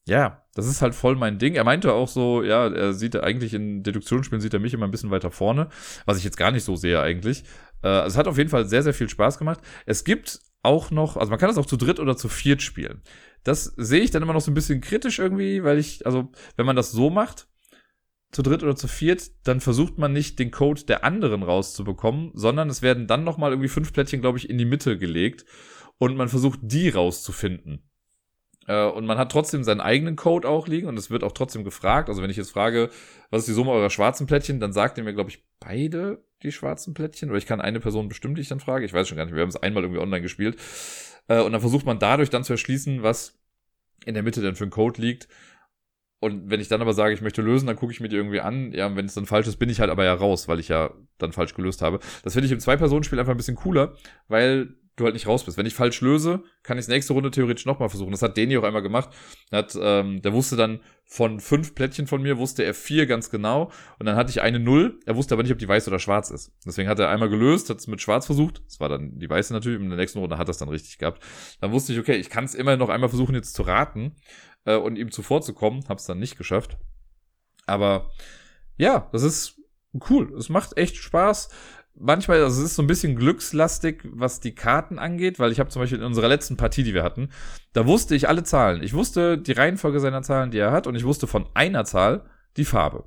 ja, 0.06 0.44
das 0.56 0.68
ist 0.68 0.82
halt 0.82 0.96
voll 0.96 1.16
mein 1.16 1.38
Ding. 1.38 1.56
Er 1.56 1.64
meinte 1.64 1.94
auch 1.94 2.08
so, 2.08 2.44
ja, 2.44 2.68
er 2.68 2.94
sieht 2.94 3.16
eigentlich 3.16 3.54
in 3.54 3.84
Deduktionsspielen 3.84 4.42
sieht 4.42 4.54
er 4.54 4.60
mich 4.60 4.74
immer 4.74 4.86
ein 4.86 4.92
bisschen 4.92 5.12
weiter 5.12 5.32
vorne, 5.32 5.70
was 6.06 6.18
ich 6.18 6.24
jetzt 6.24 6.38
gar 6.38 6.52
nicht 6.52 6.64
so 6.64 6.76
sehe 6.76 7.02
eigentlich. 7.02 7.44
Äh, 7.84 8.06
es 8.06 8.18
hat 8.18 8.28
auf 8.28 8.38
jeden 8.38 8.50
Fall 8.50 8.66
sehr, 8.66 8.84
sehr 8.84 8.94
viel 8.94 9.10
Spaß 9.10 9.38
gemacht. 9.38 9.60
Es 9.86 10.04
gibt 10.04 10.40
auch 10.64 10.92
noch, 10.92 11.18
also 11.18 11.30
man 11.30 11.40
kann 11.40 11.50
das 11.50 11.58
auch 11.58 11.66
zu 11.66 11.78
dritt 11.78 12.00
oder 12.00 12.18
zu 12.18 12.30
viert 12.30 12.62
spielen. 12.62 13.02
Das 13.44 13.74
sehe 13.78 14.02
ich 14.02 14.12
dann 14.12 14.22
immer 14.22 14.34
noch 14.34 14.42
so 14.42 14.52
ein 14.52 14.56
bisschen 14.56 14.82
kritisch 14.82 15.20
irgendwie, 15.20 15.64
weil 15.64 15.80
ich, 15.80 16.06
also 16.06 16.32
wenn 16.56 16.66
man 16.66 16.76
das 16.76 16.92
so 16.92 17.10
macht, 17.10 17.48
zu 18.32 18.44
dritt 18.44 18.64
oder 18.64 18.76
zu 18.76 18.88
viert, 18.88 19.32
dann 19.44 19.60
versucht 19.60 19.98
man 19.98 20.14
nicht 20.14 20.40
den 20.40 20.52
Code 20.52 20.84
der 20.86 21.04
anderen 21.04 21.44
rauszubekommen, 21.44 22.32
sondern 22.34 22.70
es 22.70 22.82
werden 22.82 23.08
dann 23.08 23.24
nochmal 23.24 23.52
irgendwie 23.52 23.68
fünf 23.68 23.92
Plättchen, 23.92 24.22
glaube 24.22 24.38
ich, 24.38 24.50
in 24.50 24.58
die 24.58 24.66
Mitte 24.66 24.98
gelegt 24.98 25.46
und 25.98 26.16
man 26.16 26.30
versucht 26.30 26.60
die 26.64 26.90
rauszufinden. 26.90 27.84
Äh, 28.68 28.86
und 28.86 29.06
man 29.06 29.18
hat 29.18 29.32
trotzdem 29.32 29.64
seinen 29.64 29.82
eigenen 29.82 30.16
Code 30.16 30.48
auch 30.48 30.68
liegen 30.68 30.88
und 30.88 30.98
es 30.98 31.10
wird 31.10 31.24
auch 31.24 31.34
trotzdem 31.34 31.64
gefragt. 31.64 32.10
Also 32.10 32.22
wenn 32.22 32.30
ich 32.30 32.38
jetzt 32.38 32.52
frage, 32.52 32.90
was 33.30 33.42
ist 33.42 33.50
die 33.50 33.54
Summe 33.54 33.72
eurer 33.72 33.90
schwarzen 33.90 34.28
Plättchen, 34.28 34.60
dann 34.60 34.74
sagt 34.74 34.98
ihr 34.98 35.04
mir, 35.04 35.14
glaube 35.14 35.30
ich, 35.30 35.44
beide 35.60 36.24
die 36.44 36.52
schwarzen 36.52 36.94
Plättchen. 36.94 37.30
Oder 37.30 37.38
ich 37.38 37.46
kann 37.46 37.62
eine 37.62 37.80
Person 37.80 38.08
bestimmt, 38.08 38.38
die 38.38 38.42
ich 38.42 38.50
dann 38.50 38.60
frage. 38.60 38.86
Ich 38.86 38.94
weiß 38.94 39.08
schon 39.08 39.18
gar 39.18 39.26
nicht, 39.26 39.36
wir 39.36 39.42
haben 39.42 39.50
es 39.50 39.62
einmal 39.62 39.84
irgendwie 39.84 40.02
online 40.02 40.22
gespielt. 40.22 40.58
Äh, 41.32 41.42
und 41.42 41.54
dann 41.54 41.62
versucht 41.62 41.86
man 41.86 42.00
dadurch 42.00 42.30
dann 42.30 42.44
zu 42.44 42.54
erschließen, 42.54 43.04
was 43.04 43.40
in 44.06 44.16
der 44.16 44.24
Mitte 44.24 44.42
denn 44.42 44.56
für 44.56 44.66
ein 44.66 44.70
Code 44.70 45.02
liegt. 45.02 45.28
Und 46.20 46.50
wenn 46.52 46.60
ich 46.60 46.68
dann 46.68 46.82
aber 46.82 46.94
sage, 46.94 47.14
ich 47.14 47.22
möchte 47.22 47.42
lösen, 47.42 47.66
dann 47.66 47.76
gucke 47.76 47.94
ich 47.94 48.00
mir 48.00 48.10
die 48.10 48.16
irgendwie 48.16 48.42
an. 48.42 48.74
Ja, 48.74 48.88
und 48.88 48.96
wenn 48.96 49.06
es 49.06 49.16
dann 49.16 49.26
falsch 49.26 49.48
ist, 49.48 49.58
bin 49.58 49.70
ich 49.70 49.80
halt 49.80 49.90
aber 49.90 50.04
ja 50.04 50.14
raus, 50.14 50.48
weil 50.48 50.60
ich 50.60 50.68
ja 50.68 50.94
dann 51.18 51.32
falsch 51.32 51.56
gelöst 51.56 51.82
habe. 51.82 52.00
Das 52.24 52.34
finde 52.34 52.46
ich 52.46 52.52
im 52.52 52.60
Zwei-Personen-Spiel 52.60 53.20
einfach 53.20 53.32
ein 53.32 53.38
bisschen 53.38 53.56
cooler, 53.56 53.96
weil 54.28 54.76
du 54.96 55.06
halt 55.06 55.14
nicht 55.14 55.28
raus 55.28 55.44
bist. 55.44 55.58
Wenn 55.58 55.66
ich 55.66 55.74
falsch 55.74 56.02
löse, 56.02 56.44
kann 56.64 56.78
ich 56.78 56.88
nächste 56.88 57.14
Runde 57.14 57.32
theoretisch 57.32 57.66
nochmal 57.66 57.90
versuchen. 57.90 58.12
Das 58.12 58.22
hat 58.22 58.38
Deni 58.38 58.58
auch 58.58 58.64
einmal 58.64 58.82
gemacht. 58.82 59.10
Hat, 59.52 59.78
ähm, 59.80 60.22
der 60.22 60.34
wusste 60.34 60.56
dann 60.56 60.82
von 61.06 61.40
fünf 61.40 61.76
Plättchen 61.76 62.08
von 62.08 62.22
mir, 62.22 62.38
wusste 62.38 62.64
er 62.64 62.74
vier 62.74 63.06
ganz 63.06 63.30
genau. 63.30 63.72
Und 64.00 64.06
dann 64.06 64.16
hatte 64.16 64.32
ich 64.32 64.42
eine 64.42 64.60
Null. 64.60 65.00
Er 65.06 65.16
wusste 65.16 65.34
aber 65.34 65.44
nicht, 65.44 65.52
ob 65.52 65.60
die 65.60 65.68
weiß 65.68 65.88
oder 65.88 66.00
schwarz 66.00 66.30
ist. 66.30 66.54
Deswegen 66.66 66.90
hat 66.90 67.00
er 67.00 67.10
einmal 67.10 67.30
gelöst, 67.30 67.70
hat 67.70 67.78
es 67.78 67.88
mit 67.88 68.02
schwarz 68.02 68.26
versucht. 68.26 68.64
Das 68.66 68.80
war 68.80 68.90
dann 68.90 69.18
die 69.18 69.30
weiße 69.30 69.54
natürlich. 69.54 69.80
In 69.80 69.90
der 69.90 69.98
nächsten 69.98 70.20
Runde 70.20 70.38
hat 70.38 70.48
er 70.48 70.52
es 70.52 70.58
dann 70.58 70.70
richtig 70.70 70.98
gehabt. 70.98 71.24
Dann 71.62 71.72
wusste 71.72 71.94
ich, 71.94 72.00
okay, 72.00 72.16
ich 72.16 72.30
kann 72.30 72.44
es 72.44 72.54
immer 72.54 72.78
noch 72.78 72.90
einmal 72.90 73.10
versuchen, 73.10 73.36
jetzt 73.36 73.54
zu 73.54 73.64
raten 73.64 74.16
äh, 74.66 74.76
und 74.76 74.98
ihm 74.98 75.12
zuvorzukommen. 75.12 75.86
Hab's 75.88 76.06
dann 76.06 76.20
nicht 76.20 76.38
geschafft. 76.38 76.78
Aber 77.66 78.12
ja, 78.78 79.10
das 79.12 79.24
ist 79.24 79.62
cool. 80.10 80.34
Es 80.38 80.50
macht 80.50 80.78
echt 80.78 80.98
Spaß 80.98 81.50
manchmal, 82.02 82.44
also 82.44 82.62
es 82.62 82.72
ist 82.72 82.76
so 82.76 82.82
ein 82.82 82.88
bisschen 82.88 83.16
glückslastig, 83.16 84.04
was 84.12 84.40
die 84.40 84.56
Karten 84.56 85.00
angeht, 85.00 85.40
weil 85.40 85.52
ich 85.52 85.60
habe 85.60 85.70
zum 85.70 85.82
Beispiel 85.82 86.00
in 86.00 86.06
unserer 86.06 86.28
letzten 86.28 86.58
Partie, 86.58 86.84
die 86.84 86.94
wir 86.94 87.04
hatten, 87.04 87.30
da 87.74 87.86
wusste 87.86 88.16
ich 88.16 88.28
alle 88.28 88.44
Zahlen. 88.44 88.84
Ich 88.84 88.94
wusste 88.94 89.38
die 89.38 89.54
Reihenfolge 89.54 90.00
seiner 90.00 90.22
Zahlen, 90.22 90.52
die 90.52 90.58
er 90.58 90.72
hat, 90.72 90.88
und 90.88 90.96
ich 90.96 91.06
wusste 91.06 91.28
von 91.28 91.48
einer 91.54 91.86
Zahl 91.86 92.26
die 92.58 92.66
Farbe. 92.66 93.06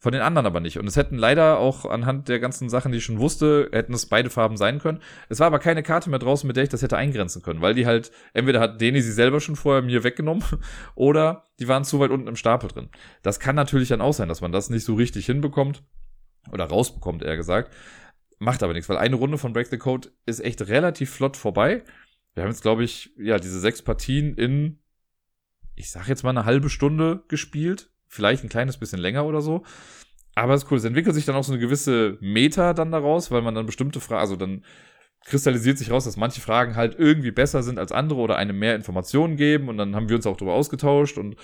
Von 0.00 0.12
den 0.12 0.22
anderen 0.22 0.46
aber 0.46 0.60
nicht. 0.60 0.78
Und 0.78 0.86
es 0.86 0.94
hätten 0.94 1.18
leider 1.18 1.58
auch 1.58 1.84
anhand 1.84 2.28
der 2.28 2.38
ganzen 2.38 2.68
Sachen, 2.68 2.92
die 2.92 2.98
ich 2.98 3.04
schon 3.04 3.18
wusste, 3.18 3.68
hätten 3.72 3.92
es 3.92 4.06
beide 4.06 4.30
Farben 4.30 4.56
sein 4.56 4.78
können. 4.78 5.00
Es 5.28 5.40
war 5.40 5.48
aber 5.48 5.58
keine 5.58 5.82
Karte 5.82 6.08
mehr 6.08 6.20
draußen, 6.20 6.46
mit 6.46 6.56
der 6.56 6.62
ich 6.62 6.68
das 6.68 6.82
hätte 6.82 6.96
eingrenzen 6.96 7.42
können, 7.42 7.62
weil 7.62 7.74
die 7.74 7.84
halt, 7.84 8.12
entweder 8.32 8.60
hat 8.60 8.80
Deni 8.80 9.00
sie 9.00 9.10
selber 9.10 9.40
schon 9.40 9.56
vorher 9.56 9.82
mir 9.82 10.04
weggenommen 10.04 10.44
oder 10.94 11.48
die 11.58 11.66
waren 11.66 11.82
zu 11.82 11.98
weit 11.98 12.12
unten 12.12 12.28
im 12.28 12.36
Stapel 12.36 12.70
drin. 12.70 12.90
Das 13.22 13.40
kann 13.40 13.56
natürlich 13.56 13.88
dann 13.88 14.00
auch 14.00 14.12
sein, 14.12 14.28
dass 14.28 14.40
man 14.40 14.52
das 14.52 14.70
nicht 14.70 14.84
so 14.84 14.94
richtig 14.94 15.26
hinbekommt 15.26 15.82
oder 16.52 16.66
rausbekommt, 16.66 17.24
eher 17.24 17.36
gesagt. 17.36 17.72
Macht 18.38 18.62
aber 18.62 18.72
nichts, 18.72 18.88
weil 18.88 18.98
eine 18.98 19.16
Runde 19.16 19.38
von 19.38 19.52
Break 19.52 19.68
the 19.68 19.78
Code 19.78 20.10
ist 20.26 20.40
echt 20.40 20.62
relativ 20.68 21.10
flott 21.10 21.36
vorbei. 21.36 21.82
Wir 22.34 22.44
haben 22.44 22.50
jetzt, 22.50 22.62
glaube 22.62 22.84
ich, 22.84 23.12
ja, 23.18 23.38
diese 23.38 23.58
sechs 23.58 23.82
Partien 23.82 24.34
in, 24.34 24.78
ich 25.74 25.90
sag 25.90 26.08
jetzt 26.08 26.22
mal 26.22 26.30
eine 26.30 26.44
halbe 26.44 26.70
Stunde 26.70 27.24
gespielt. 27.28 27.90
Vielleicht 28.06 28.44
ein 28.44 28.48
kleines 28.48 28.78
bisschen 28.78 29.00
länger 29.00 29.24
oder 29.26 29.40
so. 29.40 29.64
Aber 30.36 30.54
es 30.54 30.62
ist 30.62 30.70
cool. 30.70 30.78
Es 30.78 30.84
entwickelt 30.84 31.16
sich 31.16 31.24
dann 31.24 31.34
auch 31.34 31.42
so 31.42 31.52
eine 31.52 31.60
gewisse 31.60 32.16
Meta 32.20 32.74
dann 32.74 32.92
daraus, 32.92 33.32
weil 33.32 33.42
man 33.42 33.56
dann 33.56 33.66
bestimmte 33.66 34.00
Fragen, 34.00 34.20
also 34.20 34.36
dann 34.36 34.64
kristallisiert 35.28 35.78
sich 35.78 35.90
raus, 35.90 36.04
dass 36.04 36.16
manche 36.16 36.40
Fragen 36.40 36.76
halt 36.76 36.96
irgendwie 36.98 37.30
besser 37.30 37.62
sind 37.62 37.78
als 37.78 37.92
andere 37.92 38.20
oder 38.20 38.36
einem 38.36 38.58
mehr 38.58 38.74
Informationen 38.74 39.36
geben 39.36 39.68
und 39.68 39.78
dann 39.78 39.94
haben 39.94 40.08
wir 40.08 40.16
uns 40.16 40.26
auch 40.26 40.36
darüber 40.36 40.54
ausgetauscht 40.54 41.18
und 41.18 41.36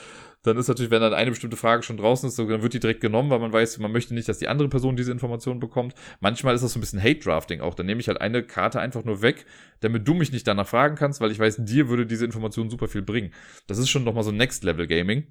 dann 0.44 0.58
ist 0.58 0.68
natürlich, 0.68 0.90
wenn 0.90 1.00
dann 1.00 1.14
eine 1.14 1.30
bestimmte 1.30 1.56
Frage 1.56 1.82
schon 1.82 1.96
draußen 1.96 2.28
ist, 2.28 2.38
dann 2.38 2.62
wird 2.62 2.74
die 2.74 2.80
direkt 2.80 3.00
genommen, 3.00 3.30
weil 3.30 3.38
man 3.38 3.52
weiß, 3.52 3.78
man 3.78 3.92
möchte 3.92 4.12
nicht, 4.12 4.28
dass 4.28 4.38
die 4.38 4.48
andere 4.48 4.68
Person 4.68 4.94
diese 4.94 5.10
Informationen 5.10 5.58
bekommt. 5.58 5.94
Manchmal 6.20 6.54
ist 6.54 6.62
das 6.62 6.74
so 6.74 6.78
ein 6.78 6.82
bisschen 6.82 7.02
Hate-Drafting 7.02 7.62
auch. 7.62 7.74
Dann 7.74 7.86
nehme 7.86 8.00
ich 8.02 8.08
halt 8.08 8.20
eine 8.20 8.42
Karte 8.42 8.78
einfach 8.78 9.04
nur 9.04 9.22
weg, 9.22 9.46
damit 9.80 10.06
du 10.06 10.12
mich 10.12 10.32
nicht 10.32 10.46
danach 10.46 10.68
fragen 10.68 10.96
kannst, 10.96 11.22
weil 11.22 11.30
ich 11.30 11.38
weiß, 11.38 11.64
dir 11.64 11.88
würde 11.88 12.04
diese 12.04 12.26
Information 12.26 12.68
super 12.68 12.88
viel 12.88 13.00
bringen. 13.00 13.32
Das 13.66 13.78
ist 13.78 13.88
schon 13.88 14.04
nochmal 14.04 14.22
so 14.22 14.32
Next-Level-Gaming. 14.32 15.28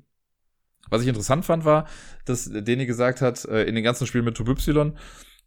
Was 0.90 1.04
ich 1.04 1.08
interessant 1.08 1.46
fand, 1.46 1.64
war, 1.64 1.88
dass 2.26 2.50
Deni 2.52 2.88
gesagt 2.88 3.22
hat, 3.22 3.46
äh, 3.46 3.64
in 3.66 3.76
den 3.76 3.84
ganzen 3.84 4.08
Spielen 4.08 4.26
mit 4.26 4.40
Y, 4.40 4.98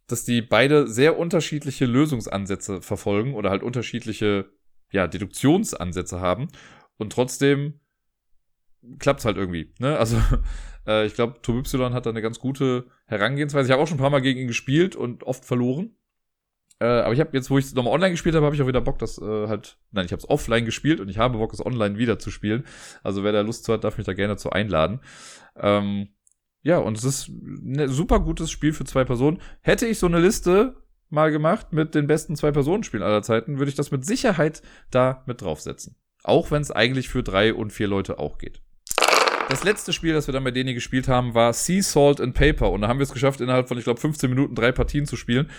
dass 0.07 0.23
die 0.23 0.41
beide 0.41 0.87
sehr 0.87 1.19
unterschiedliche 1.19 1.85
Lösungsansätze 1.85 2.81
verfolgen 2.81 3.33
oder 3.33 3.49
halt 3.49 3.63
unterschiedliche 3.63 4.49
ja, 4.91 5.07
Deduktionsansätze 5.07 6.21
haben 6.21 6.47
und 6.97 7.11
trotzdem 7.11 7.79
klappt's 8.99 9.25
halt 9.25 9.37
irgendwie. 9.37 9.73
Ne? 9.79 9.97
Also 9.97 10.17
äh, 10.87 11.05
ich 11.05 11.13
glaube, 11.13 11.41
Tob 11.41 11.57
Y 11.57 11.93
hat 11.93 12.05
da 12.05 12.09
eine 12.09 12.21
ganz 12.21 12.39
gute 12.39 12.87
Herangehensweise. 13.05 13.67
Ich 13.67 13.71
habe 13.71 13.81
auch 13.81 13.87
schon 13.87 13.97
ein 13.97 14.01
paar 14.01 14.09
Mal 14.09 14.21
gegen 14.21 14.39
ihn 14.39 14.47
gespielt 14.47 14.95
und 14.95 15.23
oft 15.23 15.45
verloren. 15.45 15.95
Äh, 16.79 16.85
aber 16.85 17.13
ich 17.13 17.19
habe 17.19 17.31
jetzt, 17.33 17.49
wo 17.49 17.57
ich 17.57 17.73
nochmal 17.73 17.93
online 17.93 18.11
gespielt 18.11 18.35
habe, 18.35 18.45
habe 18.45 18.55
ich 18.55 18.61
auch 18.61 18.67
wieder 18.67 18.81
Bock, 18.81 18.99
das 18.99 19.17
äh, 19.17 19.47
halt, 19.47 19.79
nein, 19.91 20.05
ich 20.05 20.11
habe 20.11 20.19
es 20.19 20.29
offline 20.29 20.63
gespielt 20.63 20.99
und 20.99 21.09
ich 21.09 21.17
habe 21.17 21.39
Bock, 21.39 21.51
es 21.53 21.65
online 21.65 21.97
wieder 21.97 22.19
zu 22.19 22.29
spielen. 22.29 22.65
Also 23.03 23.23
wer 23.23 23.31
da 23.31 23.41
Lust 23.41 23.65
zu 23.65 23.73
hat, 23.73 23.83
darf 23.83 23.97
mich 23.97 24.05
da 24.05 24.13
gerne 24.13 24.37
zu 24.37 24.51
einladen. 24.51 25.01
Ähm, 25.55 26.09
ja, 26.67 26.79
und 26.79 26.97
es 26.97 27.05
ist 27.05 27.29
ein 27.29 27.87
super 27.87 28.19
gutes 28.19 28.51
Spiel 28.51 28.73
für 28.73 28.83
zwei 28.83 29.05
Personen. 29.05 29.39
Hätte 29.61 29.85
ich 29.85 29.99
so 29.99 30.05
eine 30.05 30.19
Liste 30.19 30.75
mal 31.09 31.31
gemacht 31.31 31.71
mit 31.71 31.95
den 31.95 32.07
besten 32.07 32.35
Zwei-Personen-Spielen 32.35 33.03
aller 33.03 33.21
Zeiten, 33.21 33.57
würde 33.57 33.69
ich 33.69 33.77
das 33.77 33.89
mit 33.89 34.05
Sicherheit 34.05 34.61
da 34.91 35.23
mit 35.27 35.41
draufsetzen. 35.41 35.95
Auch 36.23 36.51
wenn 36.51 36.61
es 36.61 36.69
eigentlich 36.69 37.07
für 37.07 37.23
drei 37.23 37.53
und 37.53 37.71
vier 37.71 37.87
Leute 37.87 38.19
auch 38.19 38.37
geht. 38.37 38.61
Das 39.47 39.63
letzte 39.63 39.93
Spiel, 39.93 40.11
das 40.11 40.27
wir 40.27 40.33
dann 40.33 40.43
bei 40.43 40.51
denen 40.51 40.73
gespielt 40.73 41.07
haben, 41.07 41.33
war 41.33 41.53
Sea 41.53 41.81
Salt 41.81 42.19
and 42.19 42.33
Paper. 42.33 42.69
Und 42.69 42.81
da 42.81 42.89
haben 42.89 42.99
wir 42.99 43.05
es 43.05 43.13
geschafft, 43.13 43.39
innerhalb 43.39 43.69
von, 43.69 43.77
ich 43.77 43.85
glaube, 43.85 44.01
15 44.01 44.29
Minuten 44.29 44.53
drei 44.53 44.73
Partien 44.73 45.05
zu 45.05 45.15
spielen. 45.15 45.49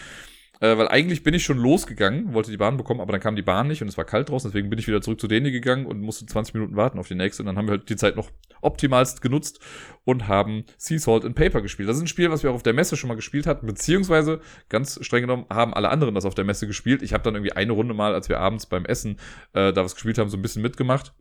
Äh, 0.61 0.76
weil 0.76 0.88
eigentlich 0.88 1.22
bin 1.22 1.34
ich 1.34 1.44
schon 1.44 1.59
losgegangen, 1.59 2.34
wollte 2.34 2.50
die 2.50 2.56
Bahn 2.56 2.76
bekommen, 2.76 3.00
aber 3.00 3.12
dann 3.12 3.20
kam 3.20 3.36
die 3.36 3.42
Bahn 3.42 3.68
nicht 3.68 3.80
und 3.82 3.88
es 3.88 3.96
war 3.96 4.04
kalt 4.04 4.28
draußen, 4.28 4.50
deswegen 4.50 4.70
bin 4.70 4.78
ich 4.78 4.88
wieder 4.88 5.00
zurück 5.00 5.20
zu 5.20 5.28
denen 5.28 5.52
gegangen 5.52 5.86
und 5.86 6.00
musste 6.00 6.26
20 6.26 6.54
Minuten 6.54 6.76
warten 6.76 6.98
auf 6.98 7.09
die 7.09 7.14
nächste. 7.14 7.42
Und 7.42 7.46
dann 7.46 7.56
haben 7.56 7.66
wir 7.66 7.72
halt 7.72 7.88
die 7.88 7.96
Zeit 7.96 8.16
noch 8.16 8.30
optimalst 8.61 9.22
genutzt 9.22 9.61
und 10.04 10.26
haben 10.26 10.64
Sea 10.76 10.98
Salt 10.98 11.24
and 11.24 11.36
Paper 11.36 11.62
gespielt. 11.62 11.88
Das 11.88 11.96
ist 11.96 12.02
ein 12.02 12.09
Spiel, 12.09 12.30
was 12.30 12.42
wir 12.42 12.50
auch 12.50 12.56
auf 12.56 12.62
der 12.62 12.72
Messe 12.72 12.96
schon 12.96 13.09
mal 13.09 13.14
gespielt 13.14 13.46
hatten, 13.46 13.66
beziehungsweise 13.66 14.40
ganz 14.68 14.98
streng 15.04 15.22
genommen 15.22 15.46
haben 15.48 15.74
alle 15.74 15.90
anderen 15.90 16.14
das 16.14 16.24
auf 16.24 16.34
der 16.34 16.44
Messe 16.44 16.66
gespielt. 16.66 17.02
Ich 17.02 17.12
habe 17.12 17.22
dann 17.22 17.34
irgendwie 17.34 17.52
eine 17.52 17.72
Runde 17.72 17.94
mal, 17.94 18.14
als 18.14 18.28
wir 18.28 18.40
abends 18.40 18.66
beim 18.66 18.84
Essen 18.84 19.18
äh, 19.52 19.72
da 19.72 19.84
was 19.84 19.94
gespielt 19.94 20.18
haben, 20.18 20.28
so 20.28 20.36
ein 20.36 20.42
bisschen 20.42 20.62
mitgemacht. 20.62 21.14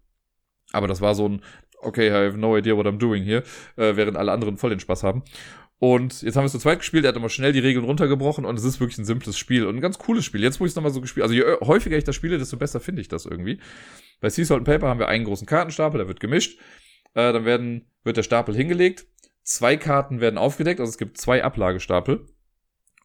Aber 0.71 0.88
das 0.88 0.99
war 0.99 1.15
so 1.15 1.29
ein, 1.29 1.41
okay, 1.79 2.09
I 2.09 2.27
have 2.27 2.38
no 2.38 2.57
idea 2.57 2.75
what 2.75 2.88
I'm 2.88 2.97
doing 2.97 3.23
here, 3.23 3.43
äh, 3.75 3.95
während 3.95 4.17
alle 4.17 4.31
anderen 4.31 4.57
voll 4.57 4.71
den 4.71 4.79
Spaß 4.79 5.03
haben. 5.03 5.23
Und 5.80 6.23
jetzt 6.23 6.36
haben 6.36 6.43
wir 6.43 6.47
es 6.47 6.53
zu 6.53 6.59
zweit 6.59 6.80
gespielt, 6.80 7.05
er 7.05 7.09
hat 7.09 7.15
immer 7.15 7.30
schnell 7.30 7.51
die 7.51 7.59
Regeln 7.59 7.86
runtergebrochen 7.86 8.45
und 8.45 8.57
es 8.57 8.63
ist 8.63 8.80
wirklich 8.80 8.97
ein 8.97 9.05
simples 9.05 9.38
Spiel 9.38 9.65
und 9.65 9.75
ein 9.75 9.82
ganz 9.82 9.99
cooles 9.99 10.25
Spiel. 10.25 10.41
Jetzt, 10.41 10.59
wo 10.59 10.65
ich 10.65 10.71
es 10.71 10.75
nochmal 10.75 10.91
so 10.91 11.01
gespielt 11.01 11.23
also 11.23 11.36
je 11.36 11.43
häufiger 11.61 11.97
ich 11.97 12.03
das 12.03 12.15
spiele, 12.15 12.39
desto 12.39 12.57
besser 12.57 12.80
finde 12.80 13.01
ich 13.01 13.09
das 13.09 13.25
irgendwie. 13.25 13.59
Bei 14.19 14.30
Sea 14.30 14.43
Salt 14.43 14.63
Paper 14.63 14.88
haben 14.88 14.99
wir 14.99 15.07
einen 15.07 15.25
großen 15.25 15.45
Kartenstapel, 15.45 15.99
der 15.99 16.07
wird 16.07 16.19
gemischt. 16.19 16.59
Äh, 17.13 17.32
dann 17.32 17.45
werden, 17.45 17.91
wird 18.03 18.17
der 18.17 18.23
Stapel 18.23 18.55
hingelegt. 18.55 19.05
Zwei 19.43 19.78
Karten 19.78 20.19
werden 20.19 20.38
aufgedeckt, 20.38 20.80
also 20.80 20.89
es 20.89 20.97
gibt 20.97 21.17
zwei 21.17 21.43
Ablagestapel. 21.43 22.25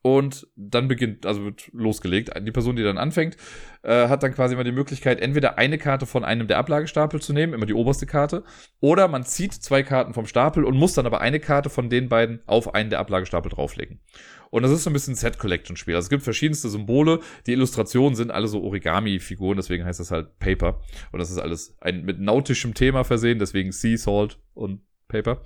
Und 0.02 0.48
dann 0.56 0.88
beginnt, 0.88 1.24
also 1.26 1.44
wird 1.44 1.70
losgelegt. 1.72 2.30
Die 2.40 2.50
Person, 2.50 2.74
die 2.74 2.82
dann 2.82 2.98
anfängt, 2.98 3.36
äh, 3.82 4.08
hat 4.08 4.22
dann 4.24 4.34
quasi 4.34 4.54
immer 4.54 4.64
die 4.64 4.72
Möglichkeit, 4.72 5.20
entweder 5.20 5.58
eine 5.58 5.78
Karte 5.78 6.06
von 6.06 6.24
einem 6.24 6.48
der 6.48 6.58
Ablagestapel 6.58 7.22
zu 7.22 7.32
nehmen, 7.32 7.54
immer 7.54 7.66
die 7.66 7.74
oberste 7.74 8.06
Karte, 8.06 8.42
oder 8.80 9.06
man 9.06 9.24
zieht 9.24 9.52
zwei 9.54 9.84
Karten 9.84 10.12
vom 10.12 10.26
Stapel 10.26 10.64
und 10.64 10.76
muss 10.76 10.94
dann 10.94 11.06
aber 11.06 11.20
eine 11.20 11.38
Karte 11.38 11.70
von 11.70 11.88
den 11.88 12.08
beiden 12.08 12.40
auf 12.46 12.74
einen 12.74 12.90
der 12.90 12.98
Ablagestapel 12.98 13.50
drauflegen. 13.50 14.00
Und 14.50 14.64
das 14.64 14.72
ist 14.72 14.84
so 14.84 14.90
ein 14.90 14.92
bisschen 14.92 15.14
Set-Collection-Spiel. 15.14 15.94
Also 15.94 16.06
es 16.06 16.10
gibt 16.10 16.24
verschiedenste 16.24 16.68
Symbole. 16.68 17.20
Die 17.46 17.52
Illustrationen 17.52 18.14
sind 18.16 18.30
alle 18.30 18.48
so 18.48 18.62
Origami-Figuren, 18.62 19.56
deswegen 19.56 19.84
heißt 19.84 20.00
das 20.00 20.10
halt 20.10 20.38
Paper. 20.40 20.80
Und 21.10 21.20
das 21.20 21.30
ist 21.30 21.38
alles 21.38 21.74
ein, 21.80 22.04
mit 22.04 22.20
nautischem 22.20 22.74
Thema 22.74 23.04
versehen, 23.04 23.38
deswegen 23.38 23.72
Sea, 23.72 23.96
Salt 23.96 24.38
und 24.52 24.82
Paper. 25.08 25.42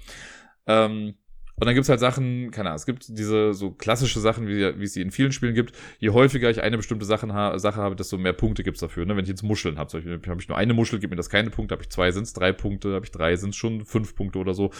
Ähm, 0.67 1.15
und 1.59 1.67
dann 1.67 1.75
gibt's 1.75 1.89
halt 1.89 2.01
Sachen, 2.01 2.51
keine 2.51 2.69
Ahnung, 2.69 2.77
es 2.77 2.87
gibt 2.87 3.07
diese 3.09 3.55
so 3.55 3.71
klassische 3.71 4.21
Sachen, 4.21 4.47
wie, 4.47 4.63
es 4.63 4.93
sie 4.93 5.01
in 5.01 5.11
vielen 5.11 5.33
Spielen 5.33 5.55
gibt. 5.55 5.75
Je 5.99 6.11
häufiger 6.11 6.51
ich 6.51 6.63
eine 6.63 6.77
bestimmte 6.77 7.07
Sachen 7.07 7.33
ha 7.33 7.59
Sache 7.59 7.81
habe, 7.81 7.97
desto 7.97 8.19
mehr 8.19 8.35
Punkte 8.35 8.63
gibt's 8.63 8.81
dafür. 8.81 9.07
Ne? 9.07 9.17
Wenn 9.17 9.25
ich 9.25 9.31
jetzt 9.31 9.43
Muscheln 9.43 9.79
habe, 9.79 10.21
habe 10.27 10.41
ich 10.41 10.49
nur 10.49 10.59
eine 10.59 10.75
Muschel, 10.75 10.99
gibt 10.99 11.11
mir 11.11 11.17
das 11.17 11.31
keine 11.31 11.51
Punkte, 11.51 11.75
habe 11.75 11.83
ich 11.83 11.91
zwei, 11.91 12.11
sind's 12.11 12.35
drei 12.35 12.53
Punkte, 12.53 12.95
habe 12.95 13.07
ich 13.07 13.11
drei, 13.11 13.37
sind's 13.37 13.57
schon 13.57 13.85
fünf 13.87 14.15
Punkte 14.15 14.39
oder 14.39 14.53
so. 14.53 14.71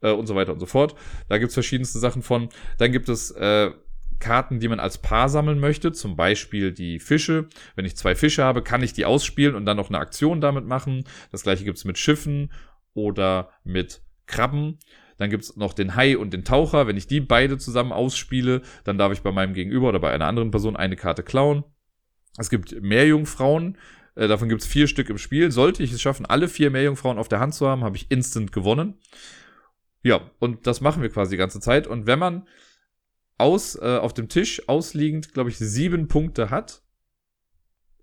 Äh, 0.00 0.12
und 0.12 0.26
so 0.26 0.34
weiter 0.34 0.52
und 0.52 0.60
so 0.60 0.66
fort. 0.66 0.94
Da 1.28 1.38
gibt's 1.38 1.54
verschiedenste 1.54 1.98
Sachen 1.98 2.22
von. 2.22 2.48
Dann 2.78 2.92
gibt 2.92 3.08
es 3.08 3.30
äh, 3.32 3.70
Karten, 4.18 4.60
die 4.60 4.68
man 4.68 4.80
als 4.80 4.98
Paar 4.98 5.28
sammeln 5.28 5.58
möchte, 5.58 5.92
zum 5.92 6.16
Beispiel 6.16 6.72
die 6.72 7.00
Fische. 7.00 7.48
Wenn 7.74 7.84
ich 7.84 7.96
zwei 7.96 8.14
Fische 8.14 8.44
habe, 8.44 8.62
kann 8.62 8.82
ich 8.82 8.92
die 8.92 9.04
ausspielen 9.04 9.54
und 9.54 9.66
dann 9.66 9.76
noch 9.76 9.88
eine 9.88 9.98
Aktion 9.98 10.40
damit 10.40 10.66
machen. 10.66 11.04
Das 11.30 11.42
gleiche 11.42 11.64
gibt's 11.64 11.84
mit 11.84 11.98
Schiffen 11.98 12.52
oder 12.94 13.50
mit 13.64 14.02
Krabben. 14.26 14.78
Dann 15.22 15.30
gibt's 15.30 15.54
noch 15.54 15.72
den 15.72 15.94
Hai 15.94 16.18
und 16.18 16.32
den 16.32 16.44
Taucher. 16.44 16.88
Wenn 16.88 16.96
ich 16.96 17.06
die 17.06 17.20
beide 17.20 17.56
zusammen 17.56 17.92
ausspiele, 17.92 18.62
dann 18.82 18.98
darf 18.98 19.12
ich 19.12 19.22
bei 19.22 19.30
meinem 19.30 19.54
Gegenüber 19.54 19.90
oder 19.90 20.00
bei 20.00 20.10
einer 20.10 20.26
anderen 20.26 20.50
Person 20.50 20.74
eine 20.74 20.96
Karte 20.96 21.22
klauen. 21.22 21.62
Es 22.38 22.50
gibt 22.50 22.82
Meerjungfrauen. 22.82 23.78
Äh, 24.16 24.26
davon 24.26 24.48
gibt's 24.48 24.66
vier 24.66 24.88
Stück 24.88 25.10
im 25.10 25.18
Spiel. 25.18 25.52
Sollte 25.52 25.84
ich 25.84 25.92
es 25.92 26.02
schaffen, 26.02 26.26
alle 26.26 26.48
vier 26.48 26.72
Meerjungfrauen 26.72 27.18
auf 27.18 27.28
der 27.28 27.38
Hand 27.38 27.54
zu 27.54 27.68
haben, 27.68 27.84
habe 27.84 27.96
ich 27.96 28.10
instant 28.10 28.50
gewonnen. 28.50 28.98
Ja, 30.02 30.28
und 30.40 30.66
das 30.66 30.80
machen 30.80 31.02
wir 31.02 31.08
quasi 31.08 31.36
die 31.36 31.36
ganze 31.36 31.60
Zeit. 31.60 31.86
Und 31.86 32.08
wenn 32.08 32.18
man 32.18 32.48
aus, 33.38 33.76
äh, 33.76 33.98
auf 33.98 34.12
dem 34.12 34.28
Tisch 34.28 34.68
ausliegend, 34.68 35.34
glaube 35.34 35.50
ich, 35.50 35.58
sieben 35.58 36.08
Punkte 36.08 36.50
hat, 36.50 36.82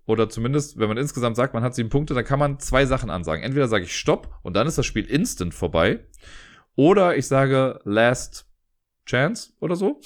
oder 0.06 0.30
zumindest, 0.30 0.78
wenn 0.78 0.88
man 0.88 0.96
insgesamt 0.96 1.36
sagt, 1.36 1.52
man 1.52 1.62
hat 1.62 1.74
sieben 1.74 1.90
Punkte, 1.90 2.14
dann 2.14 2.24
kann 2.24 2.38
man 2.38 2.58
zwei 2.60 2.86
Sachen 2.86 3.10
ansagen. 3.10 3.44
Entweder 3.44 3.68
sage 3.68 3.84
ich 3.84 3.94
Stopp 3.94 4.34
und 4.42 4.56
dann 4.56 4.66
ist 4.66 4.78
das 4.78 4.86
Spiel 4.86 5.04
instant 5.04 5.52
vorbei. 5.52 6.06
Oder 6.80 7.14
ich 7.14 7.26
sage 7.26 7.78
Last 7.84 8.46
Chance 9.04 9.52
oder 9.60 9.76
so. 9.76 10.00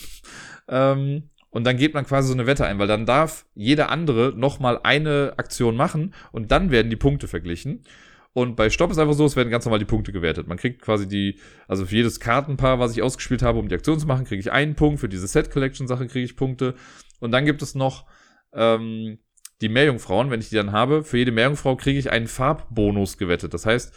Ähm, 0.66 1.30
und 1.50 1.62
dann 1.62 1.76
geht 1.76 1.94
man 1.94 2.04
quasi 2.04 2.26
so 2.26 2.34
eine 2.34 2.48
Wette 2.48 2.66
ein, 2.66 2.80
weil 2.80 2.88
dann 2.88 3.06
darf 3.06 3.46
jeder 3.54 3.90
andere 3.90 4.32
nochmal 4.36 4.80
eine 4.82 5.34
Aktion 5.36 5.76
machen 5.76 6.14
und 6.32 6.50
dann 6.50 6.72
werden 6.72 6.90
die 6.90 6.96
Punkte 6.96 7.28
verglichen. 7.28 7.84
Und 8.32 8.56
bei 8.56 8.70
Stopp 8.70 8.90
ist 8.90 8.98
einfach 8.98 9.14
so, 9.14 9.24
es 9.24 9.36
werden 9.36 9.50
ganz 9.50 9.64
normal 9.64 9.78
die 9.78 9.84
Punkte 9.84 10.10
gewertet. 10.10 10.48
Man 10.48 10.58
kriegt 10.58 10.82
quasi 10.82 11.06
die, 11.06 11.38
also 11.68 11.86
für 11.86 11.94
jedes 11.94 12.18
Kartenpaar, 12.18 12.80
was 12.80 12.90
ich 12.90 13.02
ausgespielt 13.02 13.42
habe, 13.42 13.60
um 13.60 13.68
die 13.68 13.76
Aktion 13.76 14.00
zu 14.00 14.08
machen, 14.08 14.24
kriege 14.24 14.40
ich 14.40 14.50
einen 14.50 14.74
Punkt. 14.74 14.98
Für 14.98 15.08
diese 15.08 15.28
Set-Collection-Sache 15.28 16.08
kriege 16.08 16.24
ich 16.24 16.34
Punkte. 16.34 16.74
Und 17.20 17.30
dann 17.30 17.44
gibt 17.44 17.62
es 17.62 17.76
noch 17.76 18.04
ähm, 18.52 19.18
die 19.60 19.68
Meerjungfrauen, 19.68 20.28
wenn 20.32 20.40
ich 20.40 20.48
die 20.48 20.56
dann 20.56 20.72
habe. 20.72 21.04
Für 21.04 21.18
jede 21.18 21.30
Meerjungfrau 21.30 21.76
kriege 21.76 22.00
ich 22.00 22.10
einen 22.10 22.26
Farbbonus 22.26 23.16
gewettet. 23.16 23.54
Das 23.54 23.64
heißt, 23.64 23.94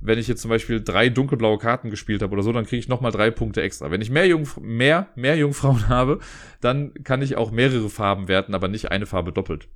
wenn 0.00 0.18
ich 0.18 0.28
jetzt 0.28 0.42
zum 0.42 0.50
Beispiel 0.50 0.82
drei 0.82 1.08
dunkelblaue 1.08 1.58
Karten 1.58 1.90
gespielt 1.90 2.22
habe 2.22 2.32
oder 2.32 2.42
so, 2.42 2.52
dann 2.52 2.66
kriege 2.66 2.78
ich 2.78 2.88
nochmal 2.88 3.12
drei 3.12 3.30
Punkte 3.30 3.62
extra. 3.62 3.90
Wenn 3.90 4.00
ich 4.00 4.10
mehr, 4.10 4.26
Jungf 4.26 4.58
mehr, 4.58 5.08
mehr 5.14 5.36
Jungfrauen 5.36 5.88
habe, 5.88 6.20
dann 6.60 6.94
kann 7.04 7.22
ich 7.22 7.36
auch 7.36 7.50
mehrere 7.50 7.88
Farben 7.88 8.28
werten, 8.28 8.54
aber 8.54 8.68
nicht 8.68 8.90
eine 8.90 9.06
Farbe 9.06 9.32
doppelt. 9.32 9.68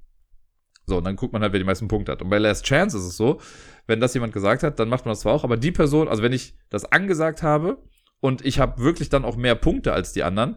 So, 0.87 0.99
und 0.99 1.05
dann 1.05 1.16
guckt 1.16 1.33
man 1.33 1.43
halt, 1.43 1.53
wer 1.53 1.61
die 1.61 1.66
meisten 1.66 1.89
Punkte 1.89 2.12
hat. 2.12 2.23
Und 2.23 2.31
bei 2.31 2.39
Last 2.39 2.64
Chance 2.64 2.97
ist 2.97 3.05
es 3.05 3.16
so, 3.16 3.41
wenn 3.87 4.01
das 4.01 4.14
jemand 4.14 4.33
gesagt 4.33 4.62
hat, 4.62 4.79
dann 4.79 4.89
macht 4.89 5.05
man 5.05 5.12
das 5.12 5.21
zwar 5.21 5.35
auch, 5.35 5.45
aber 5.45 5.57
die 5.57 5.73
Person, 5.73 6.09
also 6.09 6.23
wenn 6.23 6.33
ich 6.33 6.55
das 6.68 6.85
angesagt 6.85 7.43
habe 7.43 7.83
und 8.21 8.45
ich 8.45 8.59
habe 8.59 8.83
wirklich 8.83 9.09
dann 9.09 9.25
auch 9.25 9.37
mehr 9.37 9.55
Punkte 9.55 9.93
als 9.93 10.12
die 10.12 10.23
anderen, 10.23 10.57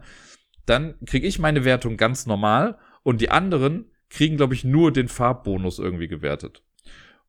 dann 0.65 0.95
kriege 1.05 1.27
ich 1.27 1.39
meine 1.39 1.65
Wertung 1.65 1.97
ganz 1.97 2.25
normal 2.25 2.77
und 3.03 3.21
die 3.21 3.29
anderen 3.29 3.91
kriegen, 4.09 4.37
glaube 4.37 4.53
ich, 4.53 4.63
nur 4.63 4.91
den 4.91 5.07
Farbbonus 5.07 5.79
irgendwie 5.79 6.07
gewertet. 6.07 6.63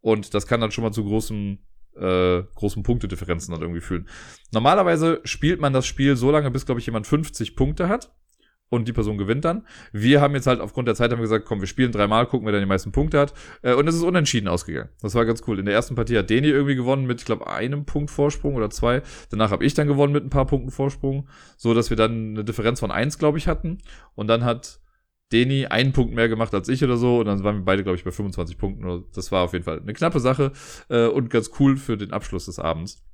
Und 0.01 0.35
das 0.35 0.47
kann 0.47 0.61
dann 0.61 0.71
schon 0.71 0.85
mal 0.85 0.93
zu 0.93 1.05
großem 1.05 1.59
äh, 1.97 2.43
großen 2.55 2.83
Punktedifferenzen 2.83 3.53
dann 3.53 3.63
irgendwie 3.63 3.81
fühlen. 3.81 4.09
Normalerweise 4.53 5.21
spielt 5.25 5.61
man 5.61 5.73
das 5.73 5.87
Spiel 5.87 6.17
so 6.17 6.31
lange, 6.31 6.51
bis, 6.51 6.67
glaube 6.67 6.81
ich, 6.81 6.87
jemand 6.87 7.07
50 7.07 7.57
Punkte 7.57 7.89
hat 7.89 8.13
und 8.75 8.89
die 8.89 8.93
Person 8.93 9.19
gewinnt 9.19 9.45
dann. 9.45 9.67
Wir 9.93 10.21
haben 10.21 10.35
jetzt 10.35 10.47
halt 10.47 10.61
aufgrund 10.61 10.89
der 10.89 10.95
Zeit 10.95 11.11
haben 11.11 11.19
wir 11.19 11.25
gesagt, 11.25 11.45
komm, 11.47 11.61
wir 11.61 11.67
spielen 11.67 11.93
dreimal, 11.93 12.27
gucken, 12.27 12.47
wer 12.47 12.53
dann 12.53 12.63
die 12.63 12.69
meisten 12.69 12.93
Punkte 12.93 13.19
hat. 13.21 13.35
Äh, 13.63 13.75
und 13.75 13.87
es 13.89 13.95
ist 13.95 14.03
unentschieden 14.03 14.49
ausgegangen. 14.49 14.91
Das 15.01 15.15
war 15.15 15.25
ganz 15.25 15.43
cool. 15.47 15.59
In 15.59 15.67
der 15.67 15.75
ersten 15.75 15.95
Partie 15.95 16.19
hat 16.19 16.31
Deni 16.31 16.49
irgendwie 16.49 16.75
gewonnen 16.75 17.07
mit, 17.07 17.21
ich 17.21 17.27
glaube, 17.27 17.47
einem 17.47 17.85
Punkt 17.85 18.11
Vorsprung 18.11 18.55
oder 18.55 18.71
zwei. 18.71 19.03
Danach 19.31 19.51
habe 19.51 19.65
ich 19.65 19.75
dann 19.75 19.87
gewonnen 19.87 20.13
mit 20.13 20.25
ein 20.25 20.31
paar 20.31 20.47
Punkten 20.47 20.71
Vorsprung, 20.71 21.29
so 21.57 21.75
dass 21.75 21.91
wir 21.91 21.97
dann 21.97 22.31
eine 22.31 22.45
Differenz 22.45 22.81
von 22.81 22.91
eins, 22.91 23.19
glaube 23.19 23.39
ich, 23.39 23.47
hatten. 23.47 23.79
Und 24.15 24.29
dann 24.29 24.45
hat 24.45 24.81
Deni 25.35 25.67
einen 25.67 25.93
Punkt 25.93 26.15
mehr 26.15 26.29
gemacht 26.29 26.55
als 26.55 26.69
ich 26.69 26.83
oder 26.85 26.97
so. 26.97 27.19
Und 27.19 27.27
dann 27.27 27.43
waren 27.43 27.57
wir 27.57 27.65
beide, 27.65 27.83
glaube 27.83 27.99
ich, 27.99 28.05
bei 28.05 28.13
25 28.13 28.57
Punkten. 28.57 29.05
Das 29.15 29.33
war 29.33 29.43
auf 29.43 29.53
jeden 29.53 29.65
Fall 29.65 29.81
eine 29.81 29.93
knappe 29.93 30.21
Sache 30.21 30.53
äh, 30.89 31.07
und 31.07 31.29
ganz 31.29 31.51
cool 31.59 31.77
für 31.77 31.97
den 31.97 32.13
Abschluss 32.13 32.47
des 32.47 32.59
Abends. 32.59 33.05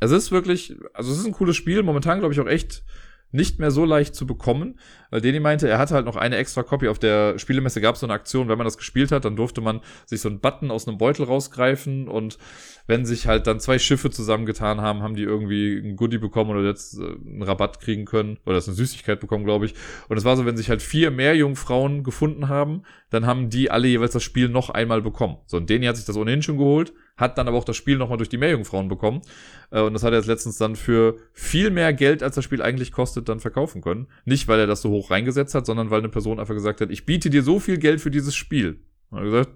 Es 0.00 0.10
ist 0.10 0.30
wirklich, 0.30 0.76
also 0.94 1.10
es 1.10 1.18
ist 1.18 1.26
ein 1.26 1.32
cooles 1.32 1.56
Spiel. 1.56 1.82
Momentan, 1.82 2.20
glaube 2.20 2.34
ich, 2.34 2.40
auch 2.40 2.46
echt 2.46 2.84
nicht 3.32 3.58
mehr 3.58 3.70
so 3.70 3.84
leicht 3.84 4.14
zu 4.14 4.26
bekommen, 4.26 4.78
weil 5.10 5.20
Deni 5.20 5.40
meinte, 5.40 5.68
er 5.68 5.78
hatte 5.78 5.94
halt 5.94 6.06
noch 6.06 6.16
eine 6.16 6.36
extra 6.36 6.62
Copy. 6.62 6.88
Auf 6.88 6.98
der 6.98 7.38
Spielemesse 7.38 7.80
gab 7.80 7.94
es 7.94 8.00
so 8.00 8.06
eine 8.06 8.14
Aktion, 8.14 8.48
wenn 8.48 8.58
man 8.58 8.64
das 8.64 8.78
gespielt 8.78 9.12
hat, 9.12 9.24
dann 9.24 9.36
durfte 9.36 9.60
man 9.60 9.80
sich 10.06 10.20
so 10.20 10.28
einen 10.28 10.40
Button 10.40 10.70
aus 10.70 10.86
einem 10.86 10.98
Beutel 10.98 11.24
rausgreifen 11.24 12.08
und 12.08 12.38
wenn 12.86 13.06
sich 13.06 13.26
halt 13.26 13.46
dann 13.46 13.60
zwei 13.60 13.78
Schiffe 13.78 14.10
zusammengetan 14.10 14.80
haben, 14.80 15.02
haben 15.02 15.14
die 15.14 15.22
irgendwie 15.22 15.78
ein 15.78 15.96
Goodie 15.96 16.18
bekommen 16.18 16.50
oder 16.50 16.66
jetzt 16.66 16.98
äh, 16.98 17.04
einen 17.04 17.42
Rabatt 17.42 17.80
kriegen 17.80 18.04
können 18.04 18.38
oder 18.44 18.56
das 18.56 18.66
eine 18.66 18.74
Süßigkeit 18.74 19.20
bekommen, 19.20 19.44
glaube 19.44 19.66
ich. 19.66 19.74
Und 20.08 20.16
es 20.16 20.24
war 20.24 20.36
so, 20.36 20.44
wenn 20.44 20.56
sich 20.56 20.70
halt 20.70 20.82
vier 20.82 21.10
mehr 21.10 21.36
Jungfrauen 21.36 22.02
gefunden 22.02 22.48
haben, 22.48 22.82
dann 23.10 23.26
haben 23.26 23.48
die 23.48 23.70
alle 23.70 23.86
jeweils 23.86 24.12
das 24.12 24.24
Spiel 24.24 24.48
noch 24.48 24.70
einmal 24.70 25.02
bekommen. 25.02 25.38
So, 25.46 25.56
und 25.56 25.70
Deni 25.70 25.86
hat 25.86 25.96
sich 25.96 26.04
das 26.04 26.16
ohnehin 26.16 26.42
schon 26.42 26.58
geholt, 26.58 26.92
hat 27.20 27.38
dann 27.38 27.46
aber 27.46 27.58
auch 27.58 27.64
das 27.64 27.76
Spiel 27.76 27.98
nochmal 27.98 28.16
durch 28.16 28.28
die 28.28 28.38
Meerjungfrauen 28.38 28.88
bekommen. 28.88 29.22
Äh, 29.70 29.82
und 29.82 29.92
das 29.92 30.02
hat 30.02 30.12
er 30.12 30.18
jetzt 30.18 30.26
letztens 30.26 30.58
dann 30.58 30.74
für 30.74 31.16
viel 31.32 31.70
mehr 31.70 31.92
Geld, 31.92 32.22
als 32.22 32.34
das 32.34 32.44
Spiel 32.44 32.62
eigentlich 32.62 32.92
kostet, 32.92 33.28
dann 33.28 33.40
verkaufen 33.40 33.82
können. 33.82 34.08
Nicht, 34.24 34.48
weil 34.48 34.58
er 34.58 34.66
das 34.66 34.82
so 34.82 34.90
hoch 34.90 35.10
reingesetzt 35.10 35.54
hat, 35.54 35.66
sondern 35.66 35.90
weil 35.90 36.00
eine 36.00 36.08
Person 36.08 36.40
einfach 36.40 36.54
gesagt 36.54 36.80
hat, 36.80 36.90
ich 36.90 37.06
biete 37.06 37.30
dir 37.30 37.42
so 37.42 37.60
viel 37.60 37.78
Geld 37.78 38.00
für 38.00 38.10
dieses 38.10 38.34
Spiel. 38.34 38.82
Und 39.10 39.18
er 39.18 39.24
hat 39.24 39.30
gesagt, 39.30 39.50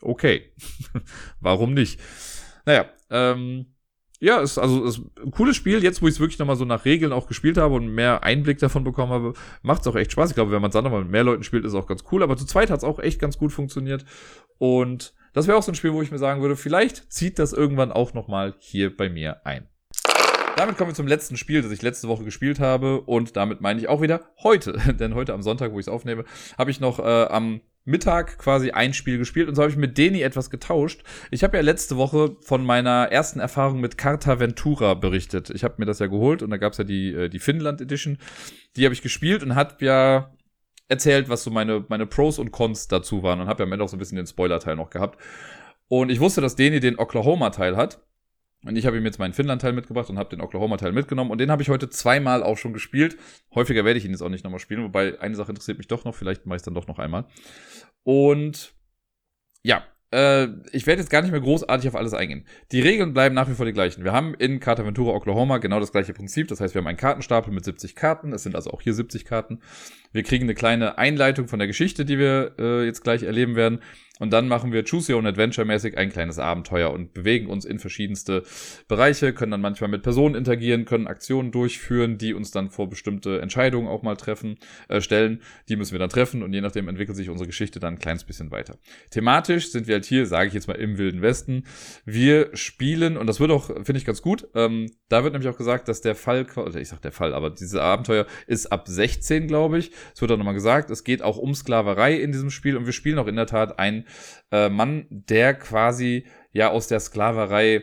okay, 0.00 0.52
warum 1.40 1.74
nicht? 1.74 2.00
Naja, 2.64 2.86
ähm, 3.10 3.66
ja, 4.20 4.40
ist 4.40 4.58
also 4.58 4.84
ist 4.84 5.00
ein 5.24 5.30
cooles 5.30 5.56
Spiel. 5.56 5.82
Jetzt, 5.82 6.02
wo 6.02 6.08
ich 6.08 6.14
es 6.14 6.20
wirklich 6.20 6.38
nochmal 6.38 6.56
so 6.56 6.64
nach 6.64 6.84
Regeln 6.84 7.12
auch 7.12 7.28
gespielt 7.28 7.56
habe 7.56 7.74
und 7.74 7.88
mehr 7.88 8.24
Einblick 8.24 8.58
davon 8.58 8.82
bekommen 8.82 9.12
habe, 9.12 9.34
macht 9.62 9.82
es 9.82 9.86
auch 9.86 9.94
echt 9.94 10.10
Spaß. 10.12 10.30
Ich 10.30 10.34
glaube, 10.34 10.50
wenn 10.50 10.60
man 10.60 10.70
es 10.70 10.72
dann 10.72 10.84
nochmal 10.84 11.02
mit 11.02 11.12
mehr 11.12 11.22
Leuten 11.22 11.44
spielt, 11.44 11.64
ist 11.64 11.74
auch 11.74 11.86
ganz 11.86 12.02
cool. 12.10 12.22
Aber 12.22 12.36
zu 12.36 12.44
zweit 12.44 12.70
hat 12.70 12.78
es 12.78 12.84
auch 12.84 12.98
echt 12.98 13.20
ganz 13.20 13.38
gut 13.38 13.52
funktioniert. 13.52 14.04
Und 14.58 15.14
das 15.38 15.46
wäre 15.46 15.56
auch 15.56 15.62
so 15.62 15.72
ein 15.72 15.76
Spiel, 15.76 15.92
wo 15.92 16.02
ich 16.02 16.10
mir 16.10 16.18
sagen 16.18 16.42
würde, 16.42 16.56
vielleicht 16.56 17.12
zieht 17.12 17.38
das 17.38 17.52
irgendwann 17.52 17.92
auch 17.92 18.12
nochmal 18.12 18.54
hier 18.58 18.94
bei 18.96 19.08
mir 19.08 19.46
ein. 19.46 19.68
Damit 20.56 20.76
kommen 20.76 20.90
wir 20.90 20.94
zum 20.96 21.06
letzten 21.06 21.36
Spiel, 21.36 21.62
das 21.62 21.70
ich 21.70 21.82
letzte 21.82 22.08
Woche 22.08 22.24
gespielt 22.24 22.58
habe. 22.58 23.02
Und 23.02 23.36
damit 23.36 23.60
meine 23.60 23.78
ich 23.78 23.88
auch 23.88 24.02
wieder 24.02 24.22
heute. 24.42 24.72
Denn 24.98 25.14
heute 25.14 25.32
am 25.32 25.42
Sonntag, 25.42 25.72
wo 25.72 25.78
ich 25.78 25.84
es 25.84 25.88
aufnehme, 25.88 26.24
habe 26.58 26.72
ich 26.72 26.80
noch 26.80 26.98
äh, 26.98 27.02
am 27.02 27.60
Mittag 27.84 28.38
quasi 28.38 28.72
ein 28.72 28.92
Spiel 28.92 29.16
gespielt 29.16 29.48
und 29.48 29.54
so 29.54 29.62
habe 29.62 29.70
ich 29.70 29.78
mit 29.78 29.96
Deni 29.96 30.20
etwas 30.20 30.50
getauscht. 30.50 31.04
Ich 31.30 31.44
habe 31.44 31.56
ja 31.56 31.62
letzte 31.62 31.96
Woche 31.96 32.36
von 32.42 32.62
meiner 32.62 33.10
ersten 33.10 33.38
Erfahrung 33.38 33.80
mit 33.80 33.96
Carta 33.96 34.40
Ventura 34.40 34.94
berichtet. 34.94 35.48
Ich 35.50 35.64
habe 35.64 35.76
mir 35.78 35.86
das 35.86 36.00
ja 36.00 36.06
geholt 36.06 36.42
und 36.42 36.50
da 36.50 36.58
gab 36.58 36.72
es 36.72 36.78
ja 36.78 36.84
die, 36.84 37.14
äh, 37.14 37.28
die 37.28 37.38
Finnland 37.38 37.80
Edition. 37.80 38.18
Die 38.76 38.84
habe 38.84 38.92
ich 38.92 39.00
gespielt 39.00 39.44
und 39.44 39.54
hat 39.54 39.80
ja 39.80 40.32
erzählt, 40.88 41.28
was 41.28 41.44
so 41.44 41.50
meine, 41.50 41.84
meine 41.88 42.06
Pros 42.06 42.38
und 42.38 42.50
Cons 42.50 42.88
dazu 42.88 43.22
waren 43.22 43.40
und 43.40 43.48
habe 43.48 43.62
ja 43.62 43.66
am 43.66 43.72
Ende 43.72 43.84
auch 43.84 43.88
so 43.88 43.96
ein 43.96 43.98
bisschen 43.98 44.16
den 44.16 44.26
Spoiler-Teil 44.26 44.76
noch 44.76 44.90
gehabt. 44.90 45.20
Und 45.88 46.10
ich 46.10 46.20
wusste, 46.20 46.40
dass 46.40 46.56
Deni 46.56 46.80
den 46.80 46.98
Oklahoma-Teil 46.98 47.76
hat. 47.76 48.00
Und 48.64 48.76
ich 48.76 48.86
habe 48.86 48.98
ihm 48.98 49.04
jetzt 49.04 49.18
meinen 49.18 49.34
Finnland-Teil 49.34 49.72
mitgebracht 49.72 50.10
und 50.10 50.18
habe 50.18 50.30
den 50.30 50.40
Oklahoma-Teil 50.40 50.92
mitgenommen. 50.92 51.30
Und 51.30 51.38
den 51.38 51.50
habe 51.50 51.62
ich 51.62 51.68
heute 51.68 51.88
zweimal 51.88 52.42
auch 52.42 52.58
schon 52.58 52.72
gespielt. 52.72 53.16
Häufiger 53.54 53.84
werde 53.84 53.98
ich 53.98 54.04
ihn 54.04 54.10
jetzt 54.10 54.22
auch 54.22 54.28
nicht 54.28 54.44
nochmal 54.44 54.58
spielen, 54.58 54.82
wobei 54.82 55.20
eine 55.20 55.36
Sache 55.36 55.50
interessiert 55.50 55.78
mich 55.78 55.86
doch 55.86 56.04
noch. 56.04 56.14
Vielleicht 56.14 56.44
mache 56.46 56.56
ich 56.56 56.60
es 56.60 56.64
dann 56.64 56.74
doch 56.74 56.88
noch 56.88 56.98
einmal. 56.98 57.26
Und 58.02 58.74
ja, 59.62 59.84
äh, 60.10 60.48
ich 60.72 60.86
werde 60.86 61.00
jetzt 61.00 61.10
gar 61.10 61.22
nicht 61.22 61.30
mehr 61.30 61.40
großartig 61.40 61.88
auf 61.88 61.94
alles 61.94 62.14
eingehen. 62.14 62.44
Die 62.72 62.80
Regeln 62.80 63.12
bleiben 63.12 63.34
nach 63.34 63.48
wie 63.48 63.54
vor 63.54 63.66
die 63.66 63.72
gleichen. 63.72 64.04
Wir 64.04 64.12
haben 64.12 64.34
in 64.34 64.60
Carta 64.60 64.84
Ventura 64.84 65.14
Oklahoma 65.14 65.58
genau 65.58 65.80
das 65.80 65.92
gleiche 65.92 66.14
Prinzip. 66.14 66.48
Das 66.48 66.60
heißt, 66.60 66.74
wir 66.74 66.80
haben 66.80 66.86
einen 66.86 66.96
Kartenstapel 66.96 67.52
mit 67.52 67.64
70 67.64 67.94
Karten. 67.94 68.32
Es 68.32 68.42
sind 68.42 68.54
also 68.54 68.70
auch 68.70 68.80
hier 68.80 68.94
70 68.94 69.24
Karten. 69.24 69.60
Wir 70.12 70.22
kriegen 70.22 70.44
eine 70.44 70.54
kleine 70.54 70.98
Einleitung 70.98 71.48
von 71.48 71.58
der 71.58 71.68
Geschichte, 71.68 72.04
die 72.04 72.18
wir 72.18 72.54
äh, 72.58 72.84
jetzt 72.84 73.02
gleich 73.02 73.22
erleben 73.22 73.54
werden. 73.56 73.80
Und 74.18 74.32
dann 74.32 74.48
machen 74.48 74.72
wir 74.72 74.84
Choose 74.84 75.12
Your 75.12 75.18
Own 75.18 75.26
Adventure 75.26 75.66
mäßig 75.66 75.96
ein 75.96 76.10
kleines 76.10 76.38
Abenteuer 76.38 76.92
und 76.92 77.14
bewegen 77.14 77.46
uns 77.46 77.64
in 77.64 77.78
verschiedenste 77.78 78.42
Bereiche, 78.88 79.32
können 79.32 79.52
dann 79.52 79.60
manchmal 79.60 79.90
mit 79.90 80.02
Personen 80.02 80.34
interagieren, 80.34 80.84
können 80.84 81.06
Aktionen 81.06 81.52
durchführen, 81.52 82.18
die 82.18 82.34
uns 82.34 82.50
dann 82.50 82.70
vor 82.70 82.88
bestimmte 82.88 83.40
Entscheidungen 83.40 83.88
auch 83.88 84.02
mal 84.02 84.16
treffen, 84.16 84.58
äh, 84.88 85.00
stellen. 85.00 85.42
Die 85.68 85.76
müssen 85.76 85.92
wir 85.92 85.98
dann 85.98 86.10
treffen 86.10 86.42
und 86.42 86.52
je 86.52 86.60
nachdem 86.60 86.88
entwickelt 86.88 87.16
sich 87.16 87.30
unsere 87.30 87.46
Geschichte 87.46 87.80
dann 87.80 87.94
ein 87.94 87.98
kleines 87.98 88.24
bisschen 88.24 88.50
weiter. 88.50 88.78
Thematisch 89.10 89.70
sind 89.70 89.86
wir 89.86 89.94
halt 89.94 90.04
hier, 90.04 90.26
sage 90.26 90.48
ich 90.48 90.54
jetzt 90.54 90.68
mal, 90.68 90.74
im 90.74 90.98
Wilden 90.98 91.22
Westen. 91.22 91.64
Wir 92.04 92.50
spielen, 92.54 93.16
und 93.16 93.26
das 93.26 93.40
wird 93.40 93.50
auch, 93.50 93.66
finde 93.66 93.98
ich, 93.98 94.04
ganz 94.04 94.22
gut. 94.22 94.48
Ähm, 94.54 94.90
da 95.08 95.22
wird 95.24 95.32
nämlich 95.32 95.48
auch 95.48 95.56
gesagt, 95.56 95.88
dass 95.88 96.00
der 96.00 96.14
Fall, 96.14 96.46
oder 96.56 96.80
ich 96.80 96.88
sag 96.88 97.00
der 97.02 97.12
Fall, 97.12 97.34
aber 97.34 97.50
dieses 97.50 97.76
Abenteuer 97.76 98.26
ist 98.46 98.66
ab 98.72 98.88
16, 98.88 99.46
glaube 99.46 99.78
ich. 99.78 99.90
Es 100.14 100.20
wird 100.20 100.32
auch 100.32 100.36
nochmal 100.36 100.54
gesagt, 100.54 100.90
es 100.90 101.04
geht 101.04 101.22
auch 101.22 101.38
um 101.38 101.54
Sklaverei 101.54 102.14
in 102.14 102.32
diesem 102.32 102.50
Spiel 102.50 102.76
und 102.76 102.86
wir 102.86 102.92
spielen 102.92 103.18
auch 103.18 103.26
in 103.26 103.36
der 103.36 103.46
Tat 103.46 103.78
einen 103.78 104.04
äh, 104.50 104.68
Mann, 104.68 105.06
der 105.10 105.54
quasi 105.54 106.26
ja 106.52 106.70
aus 106.70 106.88
der 106.88 107.00
Sklaverei 107.00 107.82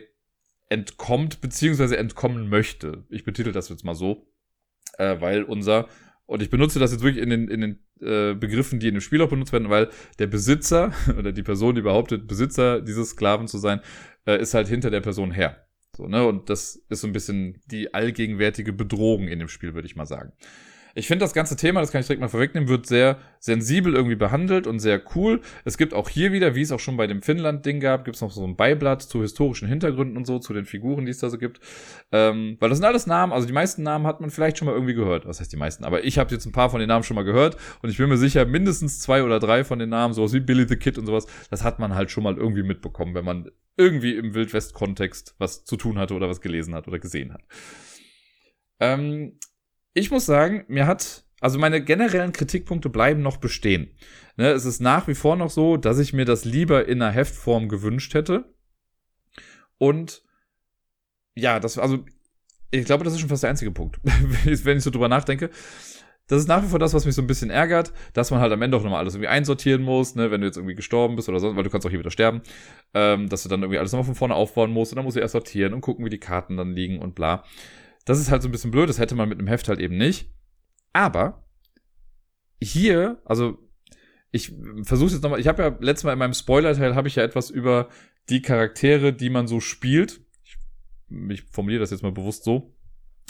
entkommt, 0.68 1.40
beziehungsweise 1.40 1.96
entkommen 1.96 2.48
möchte. 2.48 3.04
Ich 3.08 3.24
betitel 3.24 3.52
das 3.52 3.68
jetzt 3.68 3.84
mal 3.84 3.94
so, 3.94 4.26
äh, 4.98 5.20
weil 5.20 5.42
unser, 5.42 5.88
und 6.26 6.42
ich 6.42 6.50
benutze 6.50 6.78
das 6.78 6.92
jetzt 6.92 7.02
wirklich 7.02 7.22
in 7.22 7.30
den, 7.30 7.48
in 7.48 7.60
den 7.60 7.86
äh, 8.00 8.34
Begriffen, 8.34 8.80
die 8.80 8.88
in 8.88 8.94
dem 8.94 9.00
Spiel 9.00 9.22
auch 9.22 9.28
benutzt 9.28 9.52
werden, 9.52 9.70
weil 9.70 9.88
der 10.18 10.26
Besitzer 10.26 10.92
oder 11.18 11.32
die 11.32 11.42
Person, 11.42 11.74
die 11.74 11.82
behauptet, 11.82 12.26
Besitzer 12.26 12.80
dieses 12.80 13.10
Sklaven 13.10 13.46
zu 13.46 13.58
sein, 13.58 13.80
äh, 14.26 14.40
ist 14.40 14.54
halt 14.54 14.68
hinter 14.68 14.90
der 14.90 15.00
Person 15.00 15.30
her. 15.30 15.66
So, 15.96 16.06
ne? 16.08 16.26
Und 16.26 16.50
das 16.50 16.76
ist 16.90 17.00
so 17.00 17.06
ein 17.06 17.12
bisschen 17.12 17.62
die 17.66 17.94
allgegenwärtige 17.94 18.72
Bedrohung 18.72 19.28
in 19.28 19.38
dem 19.38 19.48
Spiel, 19.48 19.74
würde 19.74 19.86
ich 19.86 19.96
mal 19.96 20.06
sagen. 20.06 20.32
Ich 20.98 21.08
finde 21.08 21.26
das 21.26 21.34
ganze 21.34 21.56
Thema, 21.56 21.80
das 21.80 21.92
kann 21.92 22.00
ich 22.00 22.06
direkt 22.06 22.22
mal 22.22 22.28
vorwegnehmen, 22.28 22.70
wird 22.70 22.86
sehr 22.86 23.18
sensibel 23.38 23.94
irgendwie 23.94 24.16
behandelt 24.16 24.66
und 24.66 24.78
sehr 24.78 25.02
cool. 25.14 25.42
Es 25.66 25.76
gibt 25.76 25.92
auch 25.92 26.08
hier 26.08 26.32
wieder, 26.32 26.54
wie 26.54 26.62
es 26.62 26.72
auch 26.72 26.80
schon 26.80 26.96
bei 26.96 27.06
dem 27.06 27.20
Finnland-Ding 27.20 27.80
gab, 27.80 28.06
gibt 28.06 28.14
es 28.14 28.22
noch 28.22 28.30
so 28.30 28.42
ein 28.42 28.56
Beiblatt 28.56 29.02
zu 29.02 29.20
historischen 29.20 29.68
Hintergründen 29.68 30.16
und 30.16 30.26
so, 30.26 30.38
zu 30.38 30.54
den 30.54 30.64
Figuren, 30.64 31.04
die 31.04 31.10
es 31.10 31.18
da 31.18 31.28
so 31.28 31.36
gibt. 31.36 31.60
Ähm, 32.12 32.56
weil 32.60 32.70
das 32.70 32.78
sind 32.78 32.86
alles 32.86 33.06
Namen, 33.06 33.34
also 33.34 33.46
die 33.46 33.52
meisten 33.52 33.82
Namen 33.82 34.06
hat 34.06 34.22
man 34.22 34.30
vielleicht 34.30 34.56
schon 34.56 34.64
mal 34.64 34.72
irgendwie 34.72 34.94
gehört. 34.94 35.26
Was 35.26 35.38
heißt 35.38 35.52
die 35.52 35.58
meisten? 35.58 35.84
Aber 35.84 36.02
ich 36.02 36.16
habe 36.16 36.32
jetzt 36.32 36.46
ein 36.46 36.52
paar 36.52 36.70
von 36.70 36.80
den 36.80 36.88
Namen 36.88 37.04
schon 37.04 37.14
mal 37.14 37.24
gehört 37.24 37.58
und 37.82 37.90
ich 37.90 37.98
bin 37.98 38.08
mir 38.08 38.16
sicher, 38.16 38.46
mindestens 38.46 38.98
zwei 38.98 39.22
oder 39.22 39.38
drei 39.38 39.64
von 39.64 39.78
den 39.78 39.90
Namen, 39.90 40.14
sowas 40.14 40.32
wie 40.32 40.40
Billy 40.40 40.66
the 40.66 40.76
Kid 40.76 40.96
und 40.96 41.04
sowas, 41.04 41.26
das 41.50 41.62
hat 41.62 41.78
man 41.78 41.94
halt 41.94 42.10
schon 42.10 42.24
mal 42.24 42.38
irgendwie 42.38 42.62
mitbekommen, 42.62 43.14
wenn 43.14 43.24
man 43.26 43.50
irgendwie 43.76 44.16
im 44.16 44.32
Wildwest-Kontext 44.32 45.34
was 45.36 45.66
zu 45.66 45.76
tun 45.76 45.98
hatte 45.98 46.14
oder 46.14 46.30
was 46.30 46.40
gelesen 46.40 46.74
hat 46.74 46.88
oder 46.88 46.98
gesehen 46.98 47.34
hat. 47.34 47.42
Ähm, 48.80 49.38
ich 49.96 50.10
muss 50.10 50.26
sagen, 50.26 50.64
mir 50.68 50.86
hat, 50.86 51.24
also 51.40 51.58
meine 51.58 51.82
generellen 51.82 52.32
Kritikpunkte 52.32 52.90
bleiben 52.90 53.22
noch 53.22 53.38
bestehen. 53.38 53.90
Ne, 54.36 54.50
es 54.50 54.66
ist 54.66 54.80
nach 54.80 55.08
wie 55.08 55.14
vor 55.14 55.36
noch 55.36 55.48
so, 55.48 55.78
dass 55.78 55.98
ich 55.98 56.12
mir 56.12 56.26
das 56.26 56.44
lieber 56.44 56.86
in 56.86 57.00
einer 57.00 57.10
Heftform 57.10 57.70
gewünscht 57.70 58.12
hätte. 58.12 58.54
Und 59.78 60.22
ja, 61.34 61.60
das, 61.60 61.78
also, 61.78 62.04
ich 62.70 62.84
glaube, 62.84 63.04
das 63.04 63.14
ist 63.14 63.20
schon 63.20 63.30
fast 63.30 63.42
der 63.42 63.50
einzige 63.50 63.70
Punkt, 63.70 63.98
wenn 64.04 64.76
ich 64.76 64.84
so 64.84 64.90
drüber 64.90 65.08
nachdenke. 65.08 65.48
Das 66.26 66.40
ist 66.40 66.48
nach 66.48 66.62
wie 66.62 66.68
vor 66.68 66.78
das, 66.78 66.92
was 66.92 67.06
mich 67.06 67.14
so 67.14 67.22
ein 67.22 67.26
bisschen 67.26 67.50
ärgert, 67.50 67.92
dass 68.12 68.30
man 68.30 68.40
halt 68.40 68.52
am 68.52 68.60
Ende 68.60 68.76
auch 68.76 68.82
nochmal 68.82 68.98
alles 68.98 69.14
irgendwie 69.14 69.28
einsortieren 69.28 69.82
muss, 69.82 70.14
ne, 70.14 70.30
wenn 70.30 70.42
du 70.42 70.46
jetzt 70.46 70.58
irgendwie 70.58 70.74
gestorben 70.74 71.16
bist 71.16 71.30
oder 71.30 71.40
sonst, 71.40 71.56
weil 71.56 71.64
du 71.64 71.70
kannst 71.70 71.86
auch 71.86 71.90
hier 71.90 72.00
wieder 72.00 72.10
sterben, 72.10 72.42
ähm, 72.92 73.30
dass 73.30 73.44
du 73.44 73.48
dann 73.48 73.62
irgendwie 73.62 73.78
alles 73.78 73.92
nochmal 73.92 74.06
von 74.06 74.14
vorne 74.14 74.34
aufbauen 74.34 74.72
musst 74.72 74.92
und 74.92 74.96
dann 74.96 75.04
musst 75.06 75.16
du 75.16 75.20
erst 75.20 75.32
sortieren 75.32 75.72
und 75.72 75.80
gucken, 75.80 76.04
wie 76.04 76.10
die 76.10 76.20
Karten 76.20 76.58
dann 76.58 76.72
liegen 76.72 76.98
und 76.98 77.14
bla. 77.14 77.44
Das 78.06 78.18
ist 78.18 78.30
halt 78.30 78.40
so 78.40 78.48
ein 78.48 78.52
bisschen 78.52 78.70
blöd, 78.70 78.88
das 78.88 78.98
hätte 78.98 79.14
man 79.14 79.28
mit 79.28 79.38
einem 79.38 79.48
Heft 79.48 79.68
halt 79.68 79.80
eben 79.80 79.98
nicht. 79.98 80.30
Aber 80.94 81.44
hier, 82.62 83.20
also 83.26 83.58
ich 84.30 84.54
versuche 84.82 85.12
jetzt 85.12 85.22
nochmal, 85.22 85.40
ich 85.40 85.48
habe 85.48 85.62
ja 85.62 85.76
letztes 85.80 86.04
Mal 86.04 86.12
in 86.12 86.18
meinem 86.18 86.32
Spoiler-Teil 86.32 86.94
habe 86.94 87.08
ich 87.08 87.16
ja 87.16 87.24
etwas 87.24 87.50
über 87.50 87.88
die 88.28 88.42
Charaktere, 88.42 89.12
die 89.12 89.28
man 89.28 89.46
so 89.46 89.60
spielt. 89.60 90.20
Ich, 90.44 90.56
ich 91.30 91.42
formuliere 91.50 91.80
das 91.80 91.90
jetzt 91.90 92.02
mal 92.02 92.12
bewusst 92.12 92.44
so. 92.44 92.74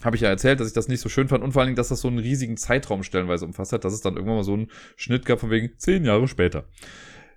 Habe 0.04 0.16
ich 0.16 0.22
ja 0.22 0.28
erzählt, 0.28 0.60
dass 0.60 0.68
ich 0.68 0.74
das 0.74 0.88
nicht 0.88 1.00
so 1.00 1.08
schön 1.08 1.28
fand 1.28 1.42
und 1.42 1.52
vor 1.52 1.62
allen 1.62 1.68
Dingen, 1.68 1.76
dass 1.76 1.88
das 1.88 2.02
so 2.02 2.08
einen 2.08 2.18
riesigen 2.18 2.58
Zeitraum 2.58 3.02
stellenweise 3.02 3.46
umfasst 3.46 3.72
hat, 3.72 3.84
dass 3.84 3.94
es 3.94 4.02
dann 4.02 4.14
irgendwann 4.14 4.36
mal 4.36 4.44
so 4.44 4.52
einen 4.52 4.70
Schnitt 4.96 5.24
gab 5.24 5.40
von 5.40 5.50
wegen 5.50 5.78
zehn 5.78 6.04
Jahre 6.04 6.28
später. 6.28 6.68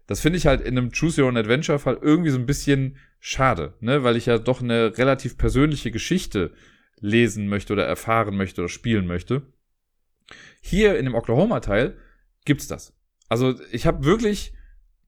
Das 0.07 0.19
finde 0.19 0.37
ich 0.37 0.45
halt 0.45 0.59
in 0.61 0.77
einem 0.77 0.91
Choose 0.91 1.21
Your 1.21 1.29
Own 1.29 1.37
Adventure 1.37 1.79
Fall 1.79 1.99
irgendwie 2.01 2.31
so 2.31 2.37
ein 2.37 2.45
bisschen 2.45 2.97
schade, 3.19 3.75
ne, 3.79 4.03
weil 4.03 4.17
ich 4.17 4.25
ja 4.25 4.39
doch 4.39 4.61
eine 4.61 4.97
relativ 4.97 5.37
persönliche 5.37 5.91
Geschichte 5.91 6.51
lesen 6.99 7.47
möchte 7.47 7.73
oder 7.73 7.85
erfahren 7.85 8.35
möchte 8.37 8.61
oder 8.61 8.69
spielen 8.69 9.07
möchte. 9.07 9.43
Hier 10.61 10.97
in 10.97 11.05
dem 11.05 11.15
Oklahoma-Teil 11.15 11.97
gibt's 12.45 12.67
das. 12.67 12.93
Also 13.27 13.55
ich 13.71 13.85
habe 13.85 14.03
wirklich, 14.03 14.53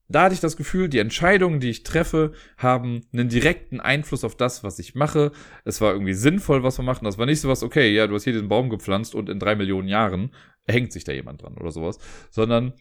da 0.07 0.23
hatte 0.23 0.33
ich 0.33 0.39
das 0.39 0.57
Gefühl, 0.57 0.89
die 0.89 0.99
Entscheidungen, 0.99 1.59
die 1.59 1.69
ich 1.69 1.83
treffe, 1.83 2.33
haben 2.57 3.01
einen 3.11 3.29
direkten 3.29 3.79
Einfluss 3.79 4.23
auf 4.23 4.35
das, 4.35 4.63
was 4.63 4.79
ich 4.79 4.95
mache. 4.95 5.31
Es 5.65 5.81
war 5.81 5.93
irgendwie 5.93 6.13
sinnvoll, 6.13 6.63
was 6.63 6.77
wir 6.77 6.83
machen. 6.83 7.05
Das 7.05 7.17
war 7.17 7.25
nicht 7.25 7.41
so 7.41 7.49
was, 7.49 7.63
okay, 7.63 7.93
ja, 7.93 8.07
du 8.07 8.15
hast 8.15 8.23
hier 8.23 8.33
diesen 8.33 8.49
Baum 8.49 8.69
gepflanzt 8.69 9.15
und 9.15 9.29
in 9.29 9.39
drei 9.39 9.55
Millionen 9.55 9.87
Jahren 9.87 10.33
hängt 10.67 10.93
sich 10.93 11.03
da 11.03 11.11
jemand 11.11 11.41
dran 11.41 11.57
oder 11.57 11.71
sowas. 11.71 11.97
Sondern, 12.29 12.73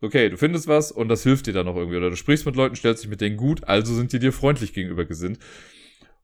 okay, 0.00 0.28
du 0.30 0.36
findest 0.36 0.68
was 0.68 0.90
und 0.92 1.08
das 1.08 1.22
hilft 1.22 1.46
dir 1.46 1.52
dann 1.52 1.66
noch 1.66 1.76
irgendwie. 1.76 1.98
Oder 1.98 2.10
du 2.10 2.16
sprichst 2.16 2.46
mit 2.46 2.56
Leuten, 2.56 2.76
stellst 2.76 3.02
dich 3.02 3.10
mit 3.10 3.20
denen 3.20 3.36
gut, 3.36 3.64
also 3.64 3.94
sind 3.94 4.12
die 4.12 4.18
dir 4.18 4.32
freundlich 4.32 4.72
gegenüber 4.72 5.04
gesinnt. 5.04 5.38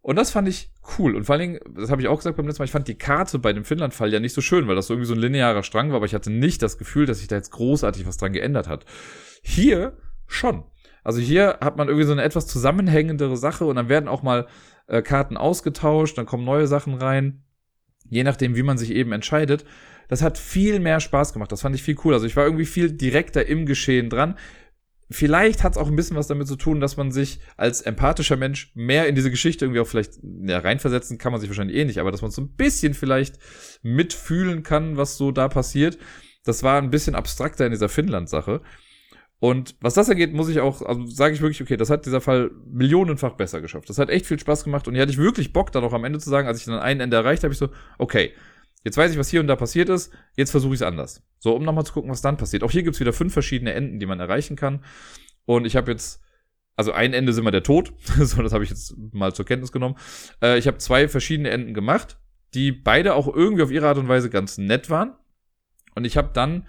Und 0.02 0.16
das 0.16 0.32
fand 0.32 0.48
ich 0.48 0.70
cool. 0.98 1.14
Und 1.14 1.24
vor 1.24 1.34
allen 1.34 1.52
Dingen, 1.52 1.60
das 1.76 1.90
habe 1.90 2.02
ich 2.02 2.08
auch 2.08 2.16
gesagt 2.16 2.36
beim 2.36 2.46
letzten 2.46 2.60
Mal, 2.60 2.66
ich 2.66 2.72
fand 2.72 2.88
die 2.88 2.98
Karte 2.98 3.38
bei 3.38 3.52
dem 3.52 3.64
Finnland-Fall 3.64 4.12
ja 4.12 4.18
nicht 4.18 4.34
so 4.34 4.40
schön, 4.40 4.66
weil 4.66 4.74
das 4.74 4.88
so 4.88 4.94
irgendwie 4.94 5.06
so 5.06 5.14
ein 5.14 5.20
linearer 5.20 5.62
Strang 5.62 5.90
war, 5.90 5.96
aber 5.96 6.06
ich 6.06 6.14
hatte 6.14 6.30
nicht 6.30 6.60
das 6.60 6.76
Gefühl, 6.76 7.06
dass 7.06 7.20
sich 7.20 7.28
da 7.28 7.36
jetzt 7.36 7.52
großartig 7.52 8.06
was 8.06 8.16
dran 8.16 8.32
geändert 8.32 8.68
hat. 8.68 8.84
Hier 9.42 9.96
schon. 10.26 10.64
Also 11.04 11.20
hier 11.20 11.58
hat 11.60 11.76
man 11.76 11.86
irgendwie 11.88 12.06
so 12.06 12.12
eine 12.12 12.22
etwas 12.22 12.48
zusammenhängendere 12.48 13.36
Sache 13.36 13.64
und 13.64 13.76
dann 13.76 13.88
werden 13.88 14.08
auch 14.08 14.22
mal 14.22 14.48
äh, 14.88 15.02
Karten 15.02 15.36
ausgetauscht, 15.36 16.18
dann 16.18 16.26
kommen 16.26 16.44
neue 16.44 16.66
Sachen 16.66 16.94
rein. 16.94 17.44
Je 18.08 18.24
nachdem, 18.24 18.56
wie 18.56 18.62
man 18.62 18.78
sich 18.78 18.90
eben 18.90 19.12
entscheidet. 19.12 19.64
Das 20.08 20.20
hat 20.20 20.36
viel 20.36 20.80
mehr 20.80 21.00
Spaß 21.00 21.32
gemacht. 21.32 21.52
Das 21.52 21.62
fand 21.62 21.74
ich 21.74 21.82
viel 21.82 21.96
cool. 22.04 22.12
Also 22.12 22.26
ich 22.26 22.36
war 22.36 22.44
irgendwie 22.44 22.66
viel 22.66 22.92
direkter 22.92 23.46
im 23.46 23.66
Geschehen 23.66 24.10
dran. 24.10 24.36
Vielleicht 25.12 25.62
hat 25.62 25.72
es 25.72 25.78
auch 25.78 25.88
ein 25.88 25.96
bisschen 25.96 26.16
was 26.16 26.26
damit 26.26 26.48
zu 26.48 26.56
tun, 26.56 26.80
dass 26.80 26.96
man 26.96 27.12
sich 27.12 27.40
als 27.56 27.82
empathischer 27.82 28.36
Mensch 28.36 28.72
mehr 28.74 29.06
in 29.06 29.14
diese 29.14 29.30
Geschichte 29.30 29.64
irgendwie 29.64 29.80
auch 29.80 29.86
vielleicht 29.86 30.14
ja, 30.44 30.58
reinversetzen 30.58 31.18
kann 31.18 31.32
man 31.32 31.40
sich 31.40 31.50
wahrscheinlich 31.50 31.76
eh 31.76 31.84
nicht, 31.84 31.98
aber 31.98 32.10
dass 32.10 32.22
man 32.22 32.30
so 32.30 32.42
ein 32.42 32.54
bisschen 32.56 32.94
vielleicht 32.94 33.38
mitfühlen 33.82 34.62
kann, 34.62 34.96
was 34.96 35.16
so 35.16 35.30
da 35.30 35.48
passiert. 35.48 35.98
Das 36.44 36.62
war 36.62 36.80
ein 36.80 36.90
bisschen 36.90 37.14
abstrakter 37.14 37.66
in 37.66 37.72
dieser 37.72 37.88
Finnland-Sache. 37.88 38.62
Und 39.38 39.74
was 39.80 39.94
das 39.94 40.08
angeht, 40.08 40.32
muss 40.32 40.48
ich 40.48 40.60
auch, 40.60 40.82
also 40.82 41.04
sage 41.06 41.34
ich 41.34 41.40
wirklich, 41.40 41.60
okay, 41.60 41.76
das 41.76 41.90
hat 41.90 42.06
dieser 42.06 42.20
Fall 42.20 42.52
millionenfach 42.64 43.34
besser 43.34 43.60
geschafft. 43.60 43.90
Das 43.90 43.98
hat 43.98 44.08
echt 44.08 44.26
viel 44.26 44.38
Spaß 44.38 44.62
gemacht 44.64 44.86
und 44.86 44.94
hier 44.94 45.02
hatte 45.02 45.12
ich 45.12 45.18
wirklich 45.18 45.52
Bock, 45.52 45.72
dann 45.72 45.82
auch 45.82 45.92
am 45.92 46.04
Ende 46.04 46.20
zu 46.20 46.30
sagen, 46.30 46.46
als 46.46 46.60
ich 46.60 46.64
dann 46.64 46.78
ein 46.78 47.00
Ende 47.00 47.16
erreicht 47.16 47.42
habe, 47.42 47.52
ich 47.52 47.58
so, 47.58 47.68
okay, 47.98 48.32
Jetzt 48.84 48.96
weiß 48.96 49.12
ich, 49.12 49.18
was 49.18 49.28
hier 49.28 49.40
und 49.40 49.46
da 49.46 49.56
passiert 49.56 49.88
ist. 49.88 50.12
Jetzt 50.36 50.50
versuche 50.50 50.74
ich 50.74 50.80
es 50.80 50.86
anders. 50.86 51.22
So, 51.38 51.54
um 51.54 51.64
nochmal 51.64 51.86
zu 51.86 51.92
gucken, 51.92 52.10
was 52.10 52.22
dann 52.22 52.36
passiert. 52.36 52.62
Auch 52.64 52.70
hier 52.70 52.82
gibt's 52.82 53.00
wieder 53.00 53.12
fünf 53.12 53.32
verschiedene 53.32 53.72
Enden, 53.72 53.98
die 54.00 54.06
man 54.06 54.20
erreichen 54.20 54.56
kann. 54.56 54.84
Und 55.44 55.66
ich 55.66 55.76
habe 55.76 55.90
jetzt, 55.90 56.22
also 56.76 56.92
ein 56.92 57.12
Ende 57.12 57.32
sind 57.32 57.44
wir 57.44 57.50
der 57.50 57.62
Tod. 57.62 57.92
so, 58.18 58.42
das 58.42 58.52
habe 58.52 58.64
ich 58.64 58.70
jetzt 58.70 58.96
mal 59.12 59.34
zur 59.34 59.44
Kenntnis 59.44 59.72
genommen. 59.72 59.96
Äh, 60.42 60.58
ich 60.58 60.66
habe 60.66 60.78
zwei 60.78 61.08
verschiedene 61.08 61.50
Enden 61.50 61.74
gemacht, 61.74 62.18
die 62.54 62.72
beide 62.72 63.14
auch 63.14 63.32
irgendwie 63.32 63.62
auf 63.62 63.70
ihre 63.70 63.88
Art 63.88 63.98
und 63.98 64.08
Weise 64.08 64.30
ganz 64.30 64.58
nett 64.58 64.90
waren. 64.90 65.16
Und 65.94 66.04
ich 66.04 66.16
habe 66.16 66.30
dann 66.32 66.66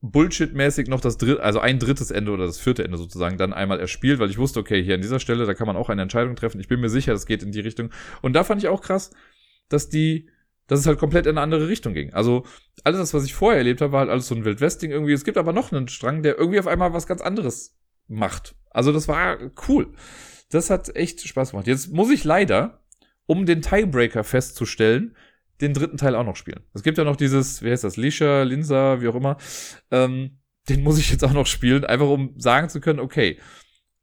Bullshit-mäßig 0.00 0.88
noch 0.88 1.00
das 1.00 1.18
dritte, 1.18 1.42
also 1.42 1.58
ein 1.58 1.78
drittes 1.78 2.10
Ende 2.10 2.30
oder 2.30 2.46
das 2.46 2.60
vierte 2.60 2.84
Ende 2.84 2.98
sozusagen 2.98 3.36
dann 3.36 3.52
einmal 3.52 3.80
erspielt, 3.80 4.20
weil 4.20 4.30
ich 4.30 4.38
wusste, 4.38 4.60
okay, 4.60 4.82
hier 4.82 4.94
an 4.94 5.00
dieser 5.00 5.18
Stelle, 5.18 5.44
da 5.44 5.54
kann 5.54 5.66
man 5.66 5.76
auch 5.76 5.88
eine 5.88 6.02
Entscheidung 6.02 6.36
treffen. 6.36 6.60
Ich 6.60 6.68
bin 6.68 6.80
mir 6.80 6.88
sicher, 6.88 7.12
das 7.12 7.26
geht 7.26 7.42
in 7.42 7.50
die 7.50 7.60
Richtung. 7.60 7.90
Und 8.22 8.34
da 8.34 8.44
fand 8.44 8.62
ich 8.62 8.68
auch 8.68 8.80
krass, 8.80 9.10
dass 9.68 9.88
die 9.88 10.28
dass 10.68 10.78
es 10.78 10.86
halt 10.86 10.98
komplett 10.98 11.26
in 11.26 11.32
eine 11.32 11.40
andere 11.40 11.66
Richtung 11.66 11.94
ging. 11.94 12.12
Also 12.12 12.44
alles 12.84 13.00
das, 13.00 13.14
was 13.14 13.24
ich 13.24 13.34
vorher 13.34 13.58
erlebt 13.58 13.80
habe, 13.80 13.92
war 13.92 14.00
halt 14.00 14.10
alles 14.10 14.28
so 14.28 14.34
ein 14.34 14.44
Wildwesting 14.44 14.92
irgendwie. 14.92 15.12
Es 15.12 15.24
gibt 15.24 15.38
aber 15.38 15.52
noch 15.52 15.72
einen 15.72 15.88
Strang, 15.88 16.22
der 16.22 16.38
irgendwie 16.38 16.60
auf 16.60 16.68
einmal 16.68 16.92
was 16.92 17.06
ganz 17.06 17.20
anderes 17.20 17.76
macht. 18.06 18.54
Also 18.70 18.92
das 18.92 19.08
war 19.08 19.38
cool. 19.68 19.92
Das 20.50 20.70
hat 20.70 20.94
echt 20.94 21.26
Spaß 21.26 21.50
gemacht. 21.50 21.66
Jetzt 21.66 21.92
muss 21.92 22.10
ich 22.10 22.22
leider, 22.24 22.82
um 23.26 23.46
den 23.46 23.62
Tiebreaker 23.62 24.24
festzustellen, 24.24 25.16
den 25.60 25.74
dritten 25.74 25.96
Teil 25.96 26.14
auch 26.14 26.24
noch 26.24 26.36
spielen. 26.36 26.60
Es 26.74 26.82
gibt 26.82 26.98
ja 26.98 27.04
noch 27.04 27.16
dieses, 27.16 27.62
wie 27.62 27.70
heißt 27.70 27.84
das, 27.84 27.96
Lisha, 27.96 28.42
Linsa, 28.42 29.00
wie 29.00 29.08
auch 29.08 29.14
immer. 29.14 29.38
Ähm, 29.90 30.38
den 30.68 30.82
muss 30.82 30.98
ich 30.98 31.10
jetzt 31.10 31.24
auch 31.24 31.32
noch 31.32 31.46
spielen, 31.46 31.84
einfach 31.84 32.08
um 32.08 32.34
sagen 32.38 32.68
zu 32.68 32.80
können, 32.80 33.00
okay, 33.00 33.38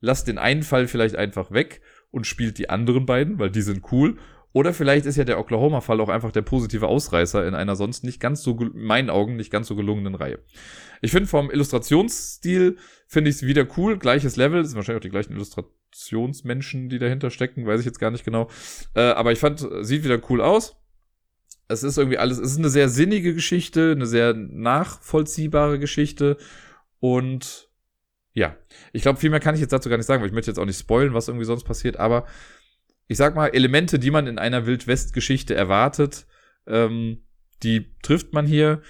lass 0.01 0.24
den 0.24 0.38
einen 0.38 0.63
Fall 0.63 0.88
vielleicht 0.88 1.16
einfach 1.16 1.51
weg 1.51 1.82
und 2.11 2.28
spielt 2.28 2.57
die 2.57 2.70
anderen 2.70 3.05
beiden, 3.05 3.39
weil 3.39 3.51
die 3.51 3.61
sind 3.61 3.91
cool. 3.91 4.18
Oder 4.56 4.74
vielleicht 4.74 5.06
ist 5.06 5.18
ja 5.18 5.26
der 5.26 5.38
Oklahoma-Fall 5.38 5.99
auch 5.99 6.08
einfach 6.08 6.32
der 6.32 6.41
positive 6.41 6.88
Ausreißer 6.88 7.45
in 7.45 7.56
einer 7.56 7.76
sonst 7.76 8.06
nicht 8.06 8.22
ganz 8.22 8.41
so, 8.41 8.58
in 8.58 8.72
meinen 8.86 9.10
Augen, 9.10 9.36
nicht 9.36 9.51
ganz 9.51 9.68
so 9.68 9.76
gelungenen 9.76 10.16
Reihe. 10.16 10.39
Ich 11.01 11.12
finde 11.12 11.28
vom 11.28 11.51
Illustrationsstil 11.51 12.78
finde 13.06 13.30
ich 13.30 13.36
es 13.36 13.43
wieder 13.45 13.68
cool. 13.76 13.99
Gleiches 13.99 14.38
Level, 14.38 14.62
das 14.62 14.70
sind 14.70 14.78
wahrscheinlich 14.78 15.01
auch 15.01 15.03
die 15.03 15.10
gleichen 15.10 15.34
Illustrationsmenschen, 15.34 16.88
die 16.88 16.99
dahinter 16.99 17.32
stecken, 17.32 17.68
weiß 17.68 17.82
ich 17.82 17.86
jetzt 17.86 17.99
gar 17.99 18.12
nicht 18.12 18.24
genau. 18.24 18.49
Äh, 18.93 19.01
aber 19.01 19.34
ich 19.34 19.39
fand, 19.39 19.60
sieht 19.82 20.06
wieder 20.06 20.22
cool 20.30 20.39
aus. 20.39 20.78
Es 21.68 21.84
ist 21.84 21.97
irgendwie 21.97 22.18
alles, 22.18 22.38
es 22.38 22.51
ist 22.53 22.58
eine 22.58 22.70
sehr 22.70 22.88
sinnige 22.88 23.34
Geschichte, 23.34 23.91
eine 23.91 24.06
sehr 24.06 24.34
nachvollziehbare 24.34 25.80
Geschichte 25.80 26.38
und 27.01 27.68
ja, 28.32 28.56
ich 28.93 29.01
glaube, 29.01 29.20
viel 29.20 29.32
mehr 29.32 29.41
kann 29.41 29.56
ich 29.56 29.62
jetzt 29.62 29.74
dazu 29.74 29.89
gar 29.89 29.97
nicht 29.97 30.06
sagen, 30.06 30.22
weil 30.22 30.30
ich 30.30 30.34
möchte 30.34 30.51
jetzt 30.51 30.60
auch 30.60 30.66
nicht 30.66 30.80
spoilen, 30.80 31.14
was 31.14 31.28
irgendwie 31.28 31.45
sonst 31.45 31.66
passiert, 31.66 31.97
aber 31.97 32.26
ich 33.08 33.18
sag 33.18 33.36
mal, 33.36 33.47
Elemente, 33.47 33.99
die 33.99 34.12
man 34.12 34.28
in 34.28 34.39
einer 34.39 34.66
Wildwest-Geschichte 34.66 35.56
erwartet, 35.56 36.26
ähm, 36.68 37.24
die 37.64 37.95
trifft 38.01 38.34
man 38.34 38.45
hier. 38.45 38.82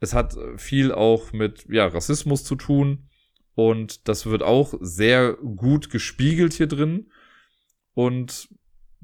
Es 0.00 0.14
hat 0.14 0.36
viel 0.56 0.92
auch 0.92 1.32
mit 1.32 1.66
ja, 1.68 1.86
Rassismus 1.86 2.44
zu 2.44 2.56
tun 2.56 3.08
und 3.54 4.08
das 4.08 4.26
wird 4.26 4.42
auch 4.42 4.74
sehr 4.80 5.34
gut 5.34 5.90
gespiegelt 5.90 6.52
hier 6.54 6.66
drin. 6.66 7.10
Und 7.94 8.48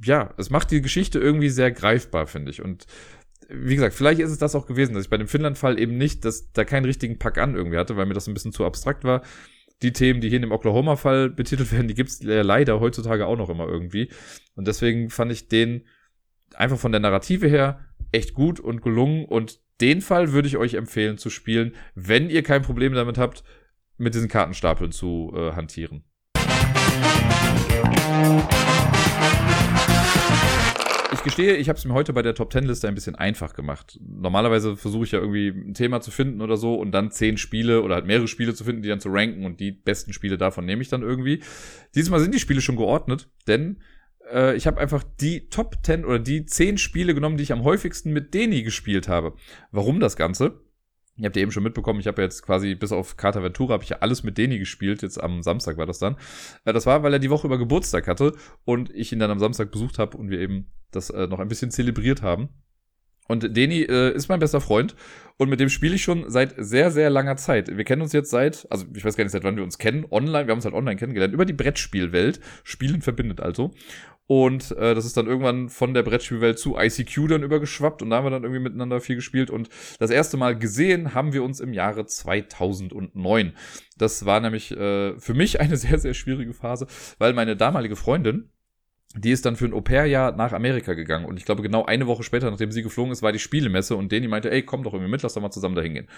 ja, 0.02 0.34
es 0.38 0.50
macht 0.50 0.70
die 0.70 0.80
Geschichte 0.80 1.18
irgendwie 1.18 1.50
sehr 1.50 1.70
greifbar, 1.70 2.26
finde 2.26 2.50
ich. 2.50 2.62
Und 2.62 2.86
wie 3.48 3.74
gesagt, 3.74 3.94
vielleicht 3.94 4.20
ist 4.20 4.30
es 4.30 4.38
das 4.38 4.54
auch 4.54 4.66
gewesen, 4.66 4.94
dass 4.94 5.04
ich 5.04 5.10
bei 5.10 5.16
dem 5.16 5.28
Finnland-Fall 5.28 5.78
eben 5.78 5.96
nicht, 5.96 6.24
dass 6.24 6.52
da 6.52 6.64
keinen 6.64 6.84
richtigen 6.84 7.18
Pack 7.18 7.38
an 7.38 7.54
irgendwie 7.54 7.78
hatte, 7.78 7.96
weil 7.96 8.06
mir 8.06 8.14
das 8.14 8.28
ein 8.28 8.34
bisschen 8.34 8.52
zu 8.52 8.64
abstrakt 8.64 9.04
war. 9.04 9.22
Die 9.82 9.92
Themen, 9.92 10.20
die 10.20 10.28
hier 10.28 10.36
in 10.36 10.42
dem 10.42 10.52
Oklahoma-Fall 10.52 11.30
betitelt 11.30 11.72
werden, 11.72 11.88
die 11.88 11.94
gibt 11.94 12.10
es 12.10 12.22
leider 12.22 12.80
heutzutage 12.80 13.26
auch 13.26 13.36
noch 13.36 13.48
immer 13.48 13.66
irgendwie. 13.68 14.10
Und 14.54 14.66
deswegen 14.66 15.10
fand 15.10 15.30
ich 15.30 15.48
den 15.48 15.84
einfach 16.54 16.78
von 16.78 16.92
der 16.92 17.00
Narrative 17.00 17.46
her 17.46 17.84
echt 18.10 18.34
gut 18.34 18.58
und 18.58 18.82
gelungen. 18.82 19.24
Und 19.24 19.60
den 19.80 20.00
Fall 20.00 20.32
würde 20.32 20.48
ich 20.48 20.56
euch 20.56 20.74
empfehlen 20.74 21.18
zu 21.18 21.30
spielen, 21.30 21.74
wenn 21.94 22.30
ihr 22.30 22.42
kein 22.42 22.62
Problem 22.62 22.94
damit 22.94 23.18
habt, 23.18 23.44
mit 23.96 24.14
diesen 24.14 24.28
Kartenstapeln 24.28 24.92
zu 24.92 25.32
äh, 25.36 25.52
hantieren. 25.52 26.04
Gestehe, 31.28 31.56
ich 31.56 31.68
habe 31.68 31.78
es 31.78 31.84
mir 31.84 31.94
heute 31.94 32.12
bei 32.12 32.22
der 32.22 32.34
Top 32.34 32.50
Ten 32.50 32.64
Liste 32.64 32.88
ein 32.88 32.94
bisschen 32.94 33.14
einfach 33.14 33.54
gemacht. 33.54 33.98
Normalerweise 34.02 34.76
versuche 34.76 35.04
ich 35.04 35.12
ja 35.12 35.20
irgendwie 35.20 35.48
ein 35.48 35.74
Thema 35.74 36.00
zu 36.00 36.10
finden 36.10 36.40
oder 36.40 36.56
so 36.56 36.74
und 36.74 36.92
dann 36.92 37.10
zehn 37.10 37.36
Spiele 37.36 37.82
oder 37.82 37.96
halt 37.96 38.06
mehrere 38.06 38.28
Spiele 38.28 38.54
zu 38.54 38.64
finden, 38.64 38.82
die 38.82 38.88
dann 38.88 39.00
zu 39.00 39.10
ranken 39.10 39.44
und 39.44 39.60
die 39.60 39.70
besten 39.72 40.12
Spiele 40.12 40.38
davon 40.38 40.64
nehme 40.64 40.82
ich 40.82 40.88
dann 40.88 41.02
irgendwie. 41.02 41.42
Diesmal 41.94 42.20
sind 42.20 42.34
die 42.34 42.40
Spiele 42.40 42.60
schon 42.60 42.76
geordnet, 42.76 43.28
denn 43.46 43.78
äh, 44.32 44.56
ich 44.56 44.66
habe 44.66 44.80
einfach 44.80 45.04
die 45.20 45.48
Top 45.48 45.76
10 45.82 46.04
oder 46.04 46.18
die 46.18 46.46
10 46.46 46.78
Spiele 46.78 47.14
genommen, 47.14 47.36
die 47.36 47.42
ich 47.42 47.52
am 47.52 47.64
häufigsten 47.64 48.12
mit 48.12 48.32
Deni 48.32 48.62
gespielt 48.62 49.06
habe. 49.06 49.34
Warum 49.70 50.00
das 50.00 50.16
Ganze? 50.16 50.60
Ihr 51.18 51.26
habt 51.26 51.36
ja 51.36 51.42
eben 51.42 51.50
schon 51.50 51.64
mitbekommen, 51.64 52.00
ich 52.00 52.06
habe 52.06 52.22
jetzt 52.22 52.42
quasi 52.42 52.74
bis 52.74 52.92
auf 52.92 53.16
Carta 53.16 53.42
Ventura 53.42 53.72
habe 53.74 53.82
ich 53.82 53.90
ja 53.90 53.98
alles 53.98 54.22
mit 54.22 54.38
Deni 54.38 54.58
gespielt. 54.58 55.02
Jetzt 55.02 55.20
am 55.20 55.42
Samstag 55.42 55.76
war 55.76 55.86
das 55.86 55.98
dann. 55.98 56.16
Äh, 56.64 56.72
das 56.72 56.86
war, 56.86 57.02
weil 57.02 57.12
er 57.12 57.18
die 57.18 57.30
Woche 57.30 57.46
über 57.46 57.58
Geburtstag 57.58 58.06
hatte 58.06 58.34
und 58.64 58.90
ich 58.94 59.12
ihn 59.12 59.18
dann 59.18 59.30
am 59.30 59.40
Samstag 59.40 59.70
besucht 59.70 59.98
habe 59.98 60.16
und 60.16 60.30
wir 60.30 60.38
eben 60.38 60.70
das 60.91 61.11
äh, 61.11 61.26
noch 61.26 61.39
ein 61.39 61.49
bisschen 61.49 61.70
zelebriert 61.70 62.22
haben. 62.22 62.49
Und 63.28 63.57
Deni 63.57 63.82
äh, 63.82 64.14
ist 64.14 64.28
mein 64.28 64.41
bester 64.41 64.61
Freund 64.61 64.97
und 65.36 65.51
mit 65.51 65.61
dem 65.61 65.68
spiele 65.68 65.95
ich 65.95 66.03
schon 66.03 66.30
seit 66.30 66.55
sehr, 66.57 66.91
sehr 66.91 67.11
langer 67.11 67.36
Zeit. 67.36 67.76
Wir 67.76 67.84
kennen 67.84 68.01
uns 68.01 68.14
jetzt 68.14 68.30
seit, 68.30 68.66
also 68.70 68.86
ich 68.95 69.05
weiß 69.05 69.16
gar 69.16 69.24
nicht, 69.24 69.32
seit 69.32 69.45
wann 69.45 69.57
wir 69.57 69.62
uns 69.62 69.76
kennen, 69.76 70.07
online, 70.11 70.47
wir 70.47 70.53
haben 70.53 70.59
uns 70.59 70.64
halt 70.64 70.74
online 70.74 70.97
kennengelernt, 70.97 71.34
über 71.34 71.45
die 71.45 71.53
Brettspielwelt. 71.53 72.41
Spielen 72.64 73.03
verbindet 73.03 73.41
also. 73.41 73.74
Und 74.26 74.72
äh, 74.72 74.95
das 74.95 75.07
ist 75.07 75.16
dann 75.16 75.26
irgendwann 75.26 75.68
von 75.70 75.95
der 75.95 76.03
Brettspielwelt 76.03 76.59
zu 76.59 76.76
ICQ 76.78 77.28
dann 77.28 77.43
übergeschwappt 77.43 78.03
und 78.03 78.11
da 78.11 78.16
haben 78.16 78.26
wir 78.26 78.30
dann 78.30 78.43
irgendwie 78.43 78.62
miteinander 78.62 79.01
viel 79.01 79.16
gespielt. 79.16 79.51
Und 79.51 79.70
das 79.99 80.11
erste 80.11 80.36
Mal 80.36 80.57
gesehen 80.59 81.14
haben 81.14 81.32
wir 81.32 81.43
uns 81.43 81.61
im 81.61 81.72
Jahre 81.72 82.05
2009. 82.05 83.55
Das 83.97 84.26
war 84.26 84.41
nämlich 84.41 84.70
äh, 84.70 85.18
für 85.18 85.34
mich 85.34 85.61
eine 85.61 85.76
sehr, 85.76 85.99
sehr 85.99 86.12
schwierige 86.12 86.53
Phase, 86.53 86.86
weil 87.18 87.32
meine 87.32 87.57
damalige 87.57 87.97
Freundin, 87.97 88.51
die 89.14 89.30
ist 89.30 89.46
dann 89.46 89.56
für 89.56 89.64
ein 89.64 89.72
Au-pair-Jahr 89.72 90.32
nach 90.32 90.52
Amerika 90.52 90.92
gegangen. 90.94 91.24
Und 91.24 91.38
ich 91.38 91.44
glaube, 91.44 91.62
genau 91.62 91.84
eine 91.84 92.06
Woche 92.06 92.22
später, 92.22 92.50
nachdem 92.50 92.70
sie 92.70 92.82
geflogen 92.82 93.12
ist, 93.12 93.22
war 93.22 93.32
die 93.32 93.38
Spielemesse 93.38 93.96
und 93.96 94.12
Deni 94.12 94.28
meinte, 94.28 94.50
ey, 94.50 94.62
komm 94.62 94.82
doch 94.82 94.92
irgendwie 94.92 95.11
mit, 95.11 95.22
lass 95.22 95.34
doch 95.34 95.42
mal 95.42 95.50
zusammen 95.50 95.74
da 95.74 95.82
hingehen. 95.82 96.09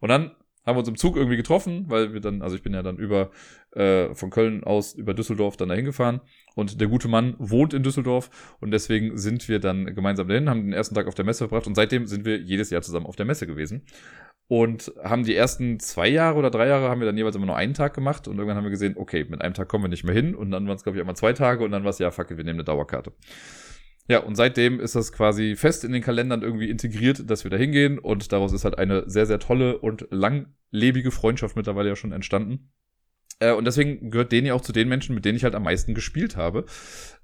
Und 0.00 0.08
dann 0.08 0.30
haben 0.66 0.74
wir 0.74 0.80
uns 0.80 0.88
im 0.88 0.96
Zug 0.96 1.16
irgendwie 1.16 1.36
getroffen, 1.36 1.84
weil 1.88 2.12
wir 2.12 2.20
dann, 2.20 2.42
also 2.42 2.56
ich 2.56 2.62
bin 2.62 2.74
ja 2.74 2.82
dann 2.82 2.96
über 2.96 3.30
äh, 3.72 4.12
von 4.14 4.30
Köln 4.30 4.64
aus 4.64 4.94
über 4.94 5.14
Düsseldorf 5.14 5.56
dann 5.56 5.68
dahin 5.68 5.84
gefahren 5.84 6.20
und 6.56 6.80
der 6.80 6.88
gute 6.88 7.06
Mann 7.06 7.36
wohnt 7.38 7.72
in 7.72 7.84
Düsseldorf 7.84 8.56
und 8.60 8.72
deswegen 8.72 9.16
sind 9.16 9.48
wir 9.48 9.60
dann 9.60 9.94
gemeinsam 9.94 10.26
dahin, 10.26 10.50
haben 10.50 10.64
den 10.64 10.72
ersten 10.72 10.96
Tag 10.96 11.06
auf 11.06 11.14
der 11.14 11.24
Messe 11.24 11.46
verbracht 11.46 11.68
und 11.68 11.76
seitdem 11.76 12.06
sind 12.06 12.24
wir 12.24 12.38
jedes 12.38 12.70
Jahr 12.70 12.82
zusammen 12.82 13.06
auf 13.06 13.14
der 13.14 13.26
Messe 13.26 13.46
gewesen 13.46 13.82
und 14.48 14.92
haben 15.02 15.24
die 15.24 15.34
ersten 15.34 15.80
zwei 15.80 16.08
Jahre 16.08 16.38
oder 16.38 16.50
drei 16.50 16.68
Jahre 16.68 16.88
haben 16.88 17.00
wir 17.00 17.06
dann 17.06 17.16
jeweils 17.16 17.36
immer 17.36 17.46
nur 17.46 17.56
einen 17.56 17.74
Tag 17.74 17.94
gemacht 17.94 18.28
und 18.28 18.36
irgendwann 18.36 18.56
haben 18.56 18.64
wir 18.64 18.70
gesehen, 18.70 18.96
okay, 18.96 19.24
mit 19.28 19.42
einem 19.42 19.54
Tag 19.54 19.68
kommen 19.68 19.84
wir 19.84 19.88
nicht 19.88 20.04
mehr 20.04 20.14
hin 20.14 20.34
und 20.34 20.50
dann 20.50 20.66
waren 20.66 20.76
es 20.76 20.82
glaube 20.82 20.98
ich 20.98 21.00
einmal 21.00 21.16
zwei 21.16 21.32
Tage 21.32 21.64
und 21.64 21.72
dann 21.72 21.84
war 21.84 21.90
es 21.90 21.98
ja, 21.98 22.10
fuck, 22.10 22.30
wir 22.30 22.36
nehmen 22.36 22.50
eine 22.50 22.64
Dauerkarte. 22.64 23.12
Ja, 24.08 24.20
und 24.20 24.36
seitdem 24.36 24.78
ist 24.78 24.94
das 24.94 25.12
quasi 25.12 25.56
fest 25.56 25.82
in 25.82 25.92
den 25.92 26.02
Kalendern 26.02 26.42
irgendwie 26.42 26.70
integriert, 26.70 27.28
dass 27.28 27.42
wir 27.42 27.50
da 27.50 27.56
hingehen. 27.56 27.98
Und 27.98 28.30
daraus 28.30 28.52
ist 28.52 28.64
halt 28.64 28.78
eine 28.78 29.08
sehr, 29.10 29.26
sehr 29.26 29.40
tolle 29.40 29.78
und 29.78 30.06
langlebige 30.10 31.10
Freundschaft 31.10 31.56
mittlerweile 31.56 31.88
ja 31.88 31.96
schon 31.96 32.12
entstanden. 32.12 32.70
Äh, 33.38 33.52
und 33.52 33.66
deswegen 33.66 34.10
gehört 34.10 34.32
Deni 34.32 34.52
auch 34.52 34.60
zu 34.60 34.72
den 34.72 34.88
Menschen, 34.88 35.14
mit 35.14 35.24
denen 35.24 35.36
ich 35.36 35.44
halt 35.44 35.54
am 35.54 35.64
meisten 35.64 35.94
gespielt 35.94 36.36
habe. 36.36 36.64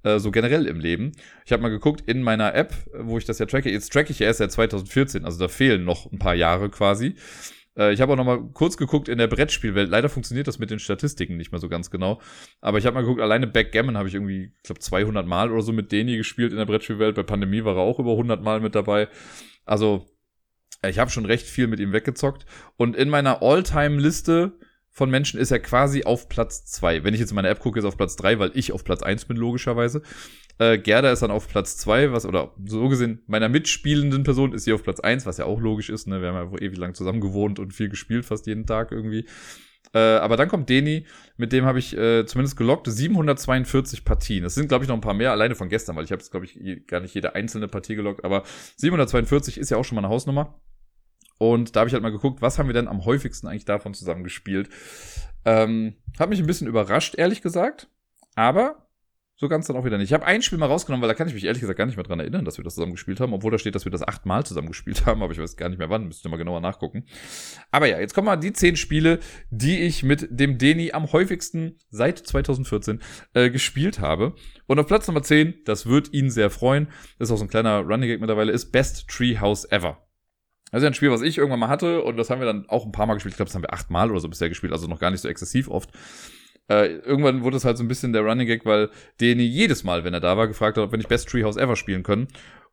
Äh, 0.03 0.19
so 0.19 0.31
generell 0.31 0.67
im 0.67 0.81
Leben. 0.81 1.13
Ich 1.45 1.53
habe 1.53 1.63
mal 1.63 1.69
geguckt 1.71 2.03
in 2.07 2.23
meiner 2.23 2.55
App, 2.55 2.75
wo 2.95 3.19
ich 3.19 3.25
das 3.25 3.39
ja 3.39 3.47
tracke. 3.47 3.71
Jetzt 3.71 3.93
tracke 3.93 4.13
ich 4.13 4.19
ja 4.19 4.27
erst 4.27 4.39
seit 4.39 4.53
2014, 4.53 5.25
also 5.25 5.39
da 5.39 5.49
fehlen 5.49 5.85
noch 5.85 6.11
ein 6.11 6.19
paar 6.19 6.35
Jahre 6.35 6.71
quasi. 6.71 7.15
Äh, 7.77 7.93
ich 7.93 8.01
habe 8.01 8.13
auch 8.13 8.17
noch 8.17 8.25
mal 8.25 8.43
kurz 8.53 8.77
geguckt 8.77 9.09
in 9.09 9.19
der 9.19 9.29
Brettspielwelt. 9.29 9.91
Leider 9.91 10.09
funktioniert 10.09 10.49
das 10.49 10.59
mit 10.59 10.71
den 10.71 10.79
Statistiken 10.79 11.37
nicht 11.37 11.53
mehr 11.53 11.61
so 11.61 11.69
ganz 11.69 11.91
genau. 11.91 12.21
Aber 12.61 12.79
ich 12.79 12.87
habe 12.87 12.95
mal 12.95 13.03
geguckt, 13.03 13.21
alleine 13.21 13.47
Backgammon 13.47 13.97
habe 13.97 14.09
ich 14.09 14.15
irgendwie, 14.15 14.53
ich 14.57 14.63
glaube 14.63 14.81
200 14.81 15.27
Mal 15.27 15.51
oder 15.51 15.63
so 15.63 15.73
mit 15.73 15.93
Deni 15.93 16.17
gespielt 16.17 16.53
in 16.53 16.59
der 16.59 16.67
Brettspielwelt. 16.67 17.15
Bei 17.15 17.23
Pandemie 17.23 17.65
war 17.65 17.77
er 17.77 17.83
auch 17.83 17.99
über 17.99 18.13
100 18.13 18.43
Mal 18.43 18.61
mit 18.61 18.75
dabei. 18.75 19.09
Also 19.65 20.07
ich 20.87 20.99
habe 20.99 21.11
schon 21.11 21.27
recht 21.27 21.47
viel 21.47 21.69
mit 21.69 21.81
ihm 21.81 21.93
weggezockt. 21.93 22.45
Und 22.77 22.97
in 22.97 23.09
meiner 23.09 23.43
All-Time-Liste 23.43 24.59
von 24.93 25.11
Menschen 25.11 25.41
ist 25.41 25.51
er 25.51 25.59
quasi 25.59 26.05
auf 26.05 26.29
Platz 26.29 26.67
zwei. 26.67 27.03
Wenn 27.03 27.15
ich 27.15 27.21
jetzt 27.21 27.31
in 27.31 27.35
meine 27.35 27.49
App 27.49 27.61
gucke, 27.61 27.79
ist 27.79 27.85
er 27.85 27.89
auf 27.89 27.97
Platz 27.97 28.15
drei, 28.15 28.39
weil 28.39 28.51
ich 28.55 28.73
auf 28.73 28.85
Platz 28.85 29.03
eins 29.03 29.25
bin, 29.25 29.39
logischerweise. 29.39 30.03
Äh, 30.59 30.79
Gerda 30.79 31.11
ist 31.11 31.23
dann 31.23 31.31
auf 31.31 31.49
Platz 31.49 31.79
zwei, 31.79 32.13
was, 32.13 32.27
oder 32.27 32.55
so 32.67 32.89
gesehen, 32.89 33.23
meiner 33.27 33.49
mitspielenden 33.49 34.23
Person 34.23 34.53
ist 34.53 34.65
sie 34.65 34.73
auf 34.75 34.83
Platz 34.83 35.01
eins, 35.01 35.25
was 35.25 35.39
ja 35.39 35.47
auch 35.47 35.61
logisch 35.61 35.89
ist, 35.89 36.07
ne? 36.07 36.21
Wir 36.21 36.29
haben 36.29 36.35
ja 36.35 36.43
einfach 36.43 36.61
ewig 36.61 36.79
lang 36.79 36.95
zusammen 36.95 37.23
gewohnt 37.23 37.59
und 37.59 37.73
viel 37.73 37.89
gespielt, 37.89 38.27
fast 38.27 38.47
jeden 38.47 38.67
Tag 38.67 38.93
irgendwie. 38.93 39.27
Äh, 39.95 39.99
aber 39.99 40.37
dann 40.37 40.49
kommt 40.49 40.69
Deni, 40.69 41.07
mit 41.37 41.53
dem 41.53 41.65
habe 41.65 41.79
ich 41.79 41.97
äh, 41.97 42.27
zumindest 42.27 42.57
gelockt 42.59 42.87
742 42.87 44.05
Partien. 44.05 44.43
Das 44.43 44.55
sind, 44.55 44.69
glaube 44.69 44.85
ich, 44.85 44.89
noch 44.89 44.97
ein 44.97 45.03
paar 45.03 45.15
mehr, 45.15 45.33
alleine 45.33 45.55
von 45.55 45.71
gestern, 45.71 45.97
weil 45.97 46.05
ich 46.05 46.13
habe 46.13 46.21
jetzt, 46.21 46.31
glaube 46.31 46.47
ich, 46.47 46.87
gar 46.87 47.01
nicht 47.01 47.15
jede 47.15 47.35
einzelne 47.35 47.69
Partie 47.69 47.95
gelockt, 47.95 48.25
aber 48.25 48.43
742 48.77 49.59
ist 49.59 49.71
ja 49.71 49.79
auch 49.79 49.85
schon 49.85 49.97
mal 49.97 50.03
eine 50.03 50.13
Hausnummer. 50.13 50.61
Und 51.43 51.75
da 51.75 51.81
habe 51.81 51.89
ich 51.89 51.95
halt 51.95 52.05
mal 52.05 52.13
geguckt, 52.13 52.41
was 52.41 52.61
haben 52.61 52.69
wir 52.69 52.73
denn 52.73 52.87
am 52.87 53.05
häufigsten 53.05 53.49
eigentlich 53.49 53.65
davon 53.65 53.95
zusammen 53.95 54.23
gespielt. 54.23 54.69
Ähm, 55.45 55.97
hat 56.17 56.29
mich 56.29 56.39
ein 56.39 56.47
bisschen 56.47 56.69
überrascht, 56.69 57.17
ehrlich 57.19 57.43
gesagt. 57.43 57.89
Aber 58.37 58.87
so 59.35 59.49
ganz 59.49 59.67
dann 59.67 59.75
auch 59.75 59.85
wieder 59.85 59.99
nicht. 59.99 60.11
Ich 60.11 60.13
habe 60.13 60.25
ein 60.25 60.41
Spiel 60.43 60.59
mal 60.59 60.67
rausgenommen, 60.67 61.03
weil 61.03 61.09
da 61.09 61.15
kann 61.15 61.27
ich 61.27 61.35
mich 61.35 61.43
ehrlich 61.43 61.61
gesagt 61.61 61.77
gar 61.77 61.87
nicht 61.87 61.97
mehr 61.97 62.05
dran 62.05 62.21
erinnern, 62.21 62.45
dass 62.45 62.59
wir 62.59 62.65
das 62.65 62.77
zusammen 62.77 62.93
gespielt 62.93 63.19
haben, 63.19 63.33
obwohl 63.33 63.51
da 63.51 63.59
steht, 63.59 63.75
dass 63.75 63.85
wir 63.85 63.91
das 63.91 64.07
achtmal 64.07 64.47
zusammen 64.47 64.69
gespielt 64.69 65.05
haben, 65.07 65.21
aber 65.21 65.33
ich 65.33 65.41
weiß 65.41 65.57
gar 65.57 65.69
nicht 65.69 65.81
mehr 65.81 65.91
wann, 65.91 66.07
müsst 66.07 66.25
ihr 66.25 66.29
mal 66.29 66.37
genauer 66.37 66.61
nachgucken. 66.61 67.07
Aber 67.73 67.89
ja, 67.89 67.99
jetzt 67.99 68.15
kommen 68.15 68.27
mal 68.27 68.37
die 68.37 68.53
zehn 68.53 68.77
Spiele, 68.77 69.19
die 69.51 69.81
ich 69.81 70.05
mit 70.05 70.29
dem 70.31 70.59
Deni 70.59 70.93
am 70.93 71.11
häufigsten 71.11 71.77
seit 71.91 72.19
2014 72.19 73.01
äh, 73.35 73.51
gespielt 73.51 73.99
habe. 73.99 74.37
Und 74.69 74.79
auf 74.79 74.87
Platz 74.87 75.09
Nummer 75.09 75.25
10, 75.25 75.65
das 75.65 75.87
wird 75.87 76.13
ihn 76.13 76.31
sehr 76.31 76.51
freuen, 76.51 76.87
ist 77.19 77.33
auch 77.33 77.37
so 77.37 77.45
ein 77.45 77.51
kleiner 77.51 77.81
Running 77.81 78.11
Gag 78.11 78.21
mittlerweile, 78.21 78.53
ist 78.53 78.71
Best 78.71 79.09
Treehouse 79.09 79.65
Ever. 79.73 80.02
Das 80.73 80.79
ist 80.81 80.85
ja 80.85 80.91
ein 80.91 80.95
Spiel, 80.95 81.11
was 81.11 81.23
ich 81.23 81.39
irgendwann 81.39 81.61
mal 81.61 81.69
hatte 81.69 82.03
und 82.03 82.17
das 82.17 82.31
haben 82.31 82.41
wir 82.41 82.47
dann 82.47 82.69
auch 82.69 82.87
ein 82.87 82.93
paar 82.93 83.07
Mal 83.07 83.15
gespielt. 83.15 83.35
Ich 83.35 83.37
glaube, 83.37 83.49
das 83.49 83.55
haben 83.55 83.63
wir 83.63 83.73
achtmal 83.73 84.11
oder 84.11 84.21
so 84.21 84.29
bisher 84.29 84.49
gespielt, 84.49 84.73
also 84.73 84.89
noch 84.89 84.99
gar 84.99 85.11
nicht 85.11 85.21
so 85.21 85.29
exzessiv 85.29 85.69
oft. 85.69 85.91
Äh, 86.69 86.97
irgendwann 86.97 87.43
wurde 87.43 87.59
es 87.59 87.65
halt 87.65 87.77
so 87.77 87.85
ein 87.85 87.89
bisschen 87.89 88.13
der 88.13 88.23
Running 88.23 88.47
Gag, 88.47 88.65
weil 88.65 88.89
Deni 89.21 89.43
jedes 89.43 89.85
Mal, 89.85 90.05
wenn 90.05 90.15
er 90.15 90.21
da 90.21 90.37
war, 90.37 90.49
gefragt 90.49 90.79
hat, 90.79 90.85
ob 90.85 90.91
wir 90.93 90.97
nicht 90.97 91.09
Best 91.09 91.29
Treehouse 91.29 91.57
Ever 91.57 91.77
spielen 91.77 92.03
können. 92.03 92.29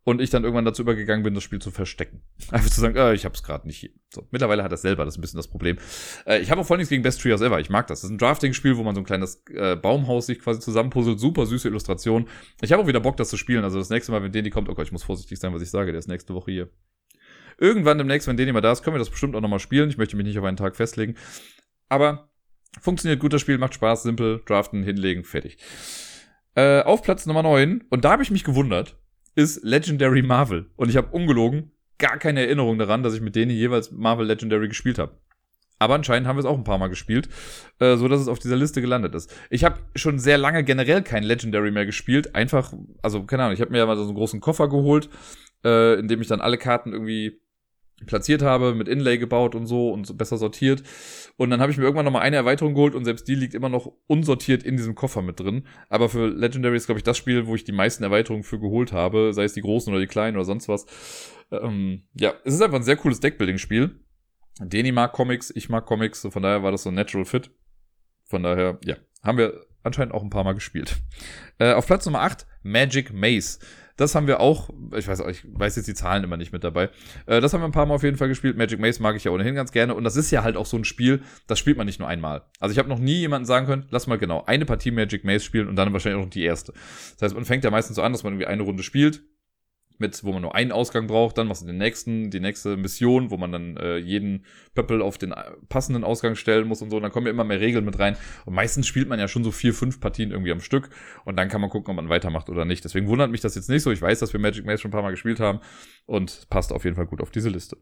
Und 0.06 0.22
ich 0.22 0.30
dann 0.30 0.43
irgendwann 0.43 0.64
dazu 0.64 0.82
übergegangen 0.82 1.24
bin, 1.24 1.34
das 1.34 1.43
Spiel 1.43 1.60
zu 1.60 1.72
verstecken. 1.72 2.22
Einfach 2.52 2.70
zu 2.70 2.80
sagen, 2.80 2.95
äh, 2.95 3.14
ich 3.14 3.26
hab's 3.26 3.43
gerade 3.43 3.68
nicht 3.68 3.78
hier. 3.78 3.89
So, 4.10 4.26
mittlerweile 4.32 4.64
hat 4.64 4.72
er 4.72 4.78
selber 4.78 5.04
das 5.04 5.16
ist 5.16 5.18
ein 5.18 5.22
bisschen 5.22 5.38
das 5.38 5.50
Problem. 5.50 5.78
Äh, 6.26 6.39
ich 6.39 6.50
habe 6.50 6.62
auch 6.62 6.66
voll 6.66 6.78
nichts 6.78 6.89
gegen 6.89 7.04
Best 7.04 7.22
Treehouse 7.22 7.41
Ever. 7.41 7.60
Ich 7.60 7.70
mag 7.70 7.88
das. 7.88 8.00
Das 8.00 8.10
ist 8.10 8.16
ein 8.16 8.18
Drafting-Spiel, 8.18 8.78
wo 8.78 8.84
man 8.84 8.95
so 8.95 9.02
ein 9.02 9.06
kleines 9.06 9.43
äh, 9.54 9.76
Baumhaus 9.76 10.28
sich 10.28 10.39
quasi 10.39 10.62
zusammenpuzzelt. 10.62 11.20
Super 11.20 11.45
süße 11.45 11.68
Illustration. 11.68 12.30
Ich 12.62 12.72
habe 12.72 12.82
auch 12.82 12.88
wieder 12.88 13.02
Bock, 13.02 13.18
das 13.18 13.30
zu 13.30 13.38
spielen. 13.38 13.66
Also 13.66 13.78
das 13.78 13.89
nächste 13.89 14.14
Mal, 14.14 14.24
wenn 14.24 14.32
Deni 14.32 14.50
kommt, 14.50 14.70
oh 14.70 14.74
Gott, 14.74 14.86
ich 14.86 14.93
muss 14.93 15.04
vorsichtig 15.04 15.38
sein, 15.38 15.54
was 15.54 15.62
ich 15.62 15.70
sage. 15.70 15.91
Der 15.91 16.00
ist 16.00 16.08
nächste 16.08 16.34
Woche 16.34 16.52
hier. 16.52 16.70
Irgendwann 17.60 17.97
demnächst, 17.97 18.28
wenn 18.28 18.38
Deni 18.38 18.51
mal 18.51 18.62
da 18.62 18.72
ist, 18.72 18.84
können 18.84 18.95
wir 18.95 18.99
das 18.99 19.10
bestimmt 19.10 19.36
auch 19.36 19.41
nochmal 19.41 19.60
spielen. 19.60 19.89
Ich 19.89 19.97
möchte 19.97 20.16
mich 20.16 20.26
nicht 20.26 20.39
auf 20.39 20.45
einen 20.45 20.57
Tag 20.57 20.76
festlegen. 20.76 21.16
Aber 21.89 22.30
funktioniert 22.80 23.20
gut 23.20 23.34
das 23.34 23.41
Spiel, 23.41 23.57
macht 23.57 23.74
Spaß, 23.74 24.03
simpel, 24.03 24.41
draften, 24.45 24.84
hinlegen, 24.84 25.24
fertig. 25.24 25.57
Äh, 26.55 26.82
auf 26.82 27.01
Platz 27.01 27.26
Nummer 27.26 27.43
9, 27.43 27.86
und 27.89 28.05
da 28.05 28.12
habe 28.12 28.24
ich 28.24 28.32
mich 28.32 28.43
gewundert, 28.43 28.97
ist 29.36 29.64
Legendary 29.64 30.22
Marvel. 30.22 30.70
Und 30.76 30.89
ich 30.89 30.97
habe 30.97 31.12
ungelogen 31.12 31.72
gar 31.97 32.18
keine 32.18 32.41
Erinnerung 32.41 32.80
daran, 32.80 33.03
dass 33.03 33.14
ich 33.14 33.22
mit 33.22 33.36
denen 33.36 33.51
jeweils 33.51 33.91
Marvel 33.91 34.26
Legendary 34.26 34.68
gespielt 34.68 34.97
habe. 34.97 35.18
Aber 35.80 35.95
anscheinend 35.95 36.28
haben 36.28 36.36
wir 36.36 36.41
es 36.41 36.45
auch 36.45 36.57
ein 36.57 36.66
paar 36.66 36.78
Mal 36.78 36.89
gespielt, 36.89 37.30
äh, 37.80 37.95
so 37.95 38.07
dass 38.07 38.20
es 38.20 38.28
auf 38.28 38.39
dieser 38.39 38.57
Liste 38.57 38.82
gelandet 38.82 39.16
ist. 39.16 39.34
Ich 39.49 39.64
habe 39.64 39.80
schon 39.95 40.20
sehr 40.20 40.38
lange 40.38 40.64
generell 40.64 41.01
kein 41.01 41.24
Legendary 41.24 41.72
mehr 41.72 41.86
gespielt. 41.86 42.36
Einfach, 42.36 42.74
also 43.01 43.24
keine 43.24 43.43
Ahnung, 43.43 43.53
ich 43.53 43.62
habe 43.62 43.72
mir 43.72 43.78
ja 43.78 43.86
mal 43.86 43.95
so 43.95 44.03
einen 44.03 44.16
großen 44.16 44.41
Koffer 44.41 44.68
geholt, 44.68 45.10
äh, 45.64 45.97
in 45.97 46.10
dem 46.10 46.22
ich 46.22 46.28
dann 46.28 46.41
alle 46.41 46.57
Karten 46.57 46.91
irgendwie 46.91 47.39
platziert 48.06 48.41
habe, 48.41 48.74
mit 48.76 48.88
Inlay 48.88 49.18
gebaut 49.18 49.56
und 49.56 49.66
so 49.66 49.91
und 49.91 50.06
so 50.06 50.14
besser 50.14 50.38
sortiert. 50.38 50.84
Und 51.38 51.50
dann 51.50 51.62
habe 51.62 51.72
ich 51.72 51.78
mir 51.78 51.84
irgendwann 51.84 52.06
nochmal 52.06 52.22
eine 52.22 52.36
Erweiterung 52.36 52.74
geholt 52.74 52.95
und 52.95 53.06
selbst 53.06 53.28
die 53.28 53.36
liegt 53.36 53.54
immer 53.54 53.70
noch 53.70 53.91
unsortiert 54.08 54.64
in 54.64 54.78
diesem 54.78 54.95
Koffer 54.95 55.22
mit 55.22 55.39
drin. 55.39 55.66
Aber 55.89 56.10
für 56.10 56.28
Legendary 56.28 56.78
ist, 56.78 56.86
glaube 56.86 57.00
ich, 57.00 57.04
das 57.04 57.18
Spiel, 57.18 57.47
wo 57.47 57.56
ich 57.56 57.64
die 57.64 57.72
meisten 57.72 58.04
Erweiterungen 58.04 58.43
für 58.43 58.60
geholt 58.60 58.91
habe, 58.93 59.34
sei 59.34 59.43
es 59.43 59.54
die 59.54 59.62
großen 59.62 59.91
oder 59.91 60.02
die 60.02 60.08
kleinen 60.08 60.38
oder 60.38 60.45
sonst 60.45 60.68
was. 60.68 60.86
Ähm, 61.52 62.04
ja, 62.14 62.34
es 62.43 62.54
ist 62.54 62.62
einfach 62.62 62.78
ein 62.78 62.84
sehr 62.84 62.97
cooles 62.97 63.20
Deckbuilding-Spiel. 63.20 64.00
Deni 64.62 64.91
mag 64.91 65.14
Comics, 65.14 65.52
ich 65.56 65.70
mag 65.70 65.86
Comics, 65.86 66.28
von 66.30 66.43
daher 66.43 66.64
war 66.64 66.72
das 66.72 66.84
so 66.84 66.89
ein 66.89 66.95
Natural 66.95 67.26
Fit. 67.26 67.52
Von 68.26 68.43
daher, 68.43 68.78
ja, 68.84 68.95
haben 69.24 69.38
wir 69.38 69.66
anscheinend 69.84 70.14
auch 70.14 70.22
ein 70.22 70.30
paar 70.30 70.43
Mal 70.43 70.54
gespielt. 70.54 70.97
Äh, 71.58 71.74
auf 71.74 71.88
Platz 71.88 72.06
Nummer 72.06 72.22
8, 72.22 72.45
Magic 72.64 73.14
Maze. 73.14 73.60
Das 74.00 74.16
haben 74.16 74.28
wir 74.28 74.39
auch, 74.39 74.70
ich 74.95 75.10
weiß, 75.10 75.20
ich 75.30 75.43
weiß 75.45 75.76
jetzt 75.76 75.88
die 75.89 75.93
Zahlen 75.93 76.24
immer 76.24 76.38
nicht 76.38 76.54
mit 76.54 76.64
dabei. 76.64 76.89
Äh, 77.26 77.41
das 77.41 77.52
haben 77.52 77.60
wir 77.60 77.66
ein 77.66 77.74
paar 77.74 77.86
Mal 77.86 77.95
auf 77.95 78.04
jeden 78.04 78.16
Fall 78.16 78.30
gespielt. 78.30 78.56
Magic 78.56 78.80
Maze 78.80 79.02
mag 79.02 79.18
ich 79.18 79.26
ja 79.26 79.32
ohnehin 79.32 79.56
ganz 79.56 79.74
gerne. 79.74 79.93
Und 79.93 80.06
das 80.06 80.16
ist 80.16 80.32
ja 80.32 80.41
halt 80.41 80.56
auch 80.56 80.66
so 80.66 80.78
ein 80.78 80.86
Spiel, 80.86 81.22
das 81.47 81.60
spielt 81.60 81.76
man 81.76 81.86
nicht 81.86 82.00
nur 82.00 82.08
einmal. 82.08 82.43
Also 82.62 82.72
ich 82.72 82.80
habe 82.80 82.88
noch 82.88 82.97
nie 82.97 83.16
jemanden 83.16 83.45
sagen 83.45 83.66
können, 83.66 83.88
lass 83.89 84.08
mal 84.08 84.18
genau 84.18 84.45
eine 84.45 84.66
Partie 84.66 84.91
Magic 84.91 85.26
Maze 85.26 85.43
spielen 85.43 85.68
und 85.68 85.76
dann 85.76 85.91
wahrscheinlich 85.91 86.22
auch 86.22 86.26
noch 86.26 86.32
die 86.32 86.43
erste. 86.43 86.72
Das 86.72 87.24
heißt, 87.24 87.36
man 87.36 87.43
fängt 87.43 87.66
ja 87.66 87.72
meistens 87.72 87.97
so 87.97 88.02
an, 88.02 88.14
dass 88.14 88.24
man 88.24 88.32
irgendwie 88.32 88.47
eine 88.47 88.64
Runde 88.64 88.84
spielt, 88.84 89.22
mit, 90.00 90.24
wo 90.24 90.32
man 90.32 90.41
nur 90.41 90.56
einen 90.56 90.72
Ausgang 90.72 91.08
braucht, 91.08 91.38
dann 91.38 91.47
machst 91.47 91.62
du 91.62 91.68
den 91.68 91.78
nächsten, 91.78 92.32
die 92.32 92.39
nächste 92.39 92.78
Mission, 92.78 93.30
wo 93.32 93.38
man 93.38 93.52
dann 93.52 93.78
äh, 93.78 93.97
jeden 93.97 94.45
Pöppel 94.74 95.02
auf 95.02 95.18
den 95.18 95.32
äh, 95.32 95.52
passenden 95.68 96.04
Ausgang 96.04 96.36
stellen 96.36 96.68
muss 96.68 96.82
und 96.82 96.89
so. 96.89 96.97
Und 96.97 97.04
dann 97.04 97.12
kommen 97.12 97.28
ja 97.28 97.32
immer 97.32 97.43
mehr 97.43 97.60
Regeln 97.60 97.86
mit 97.86 98.00
rein. 98.00 98.16
Und 98.45 98.54
meistens 98.54 98.88
spielt 98.88 99.10
man 99.10 99.20
ja 99.20 99.28
schon 99.28 99.43
so 99.43 99.52
vier, 99.52 99.74
fünf 99.74 100.00
Partien 100.00 100.32
irgendwie 100.32 100.52
am 100.52 100.62
Stück. 100.62 100.89
Und 101.26 101.38
dann 101.38 101.50
kann 101.50 101.62
man 101.62 101.70
gucken, 101.70 101.91
ob 101.91 101.95
man 101.97 102.10
weitermacht 102.10 102.50
oder 102.50 102.66
nicht. 102.66 102.84
Deswegen 102.84 103.08
wundert 103.08 103.32
mich 103.32 103.41
das 103.41 103.56
jetzt 103.56 103.70
nicht 103.70 103.84
so. 103.84 103.91
Ich 103.91 104.02
weiß, 104.02 104.20
dass 104.20 104.34
wir 104.34 104.39
Magic 104.39 104.66
Maze 104.66 104.80
schon 104.80 104.89
ein 104.89 104.93
paar 104.93 105.04
Mal 105.04 105.12
gespielt 105.12 105.39
haben 105.39 105.60
und 106.06 106.50
passt 106.50 106.72
auf 106.72 106.86
jeden 106.86 106.95
Fall 106.95 107.06
gut 107.06 107.22
auf 107.22 107.32
diese 107.32 107.50
Liste. 107.50 107.78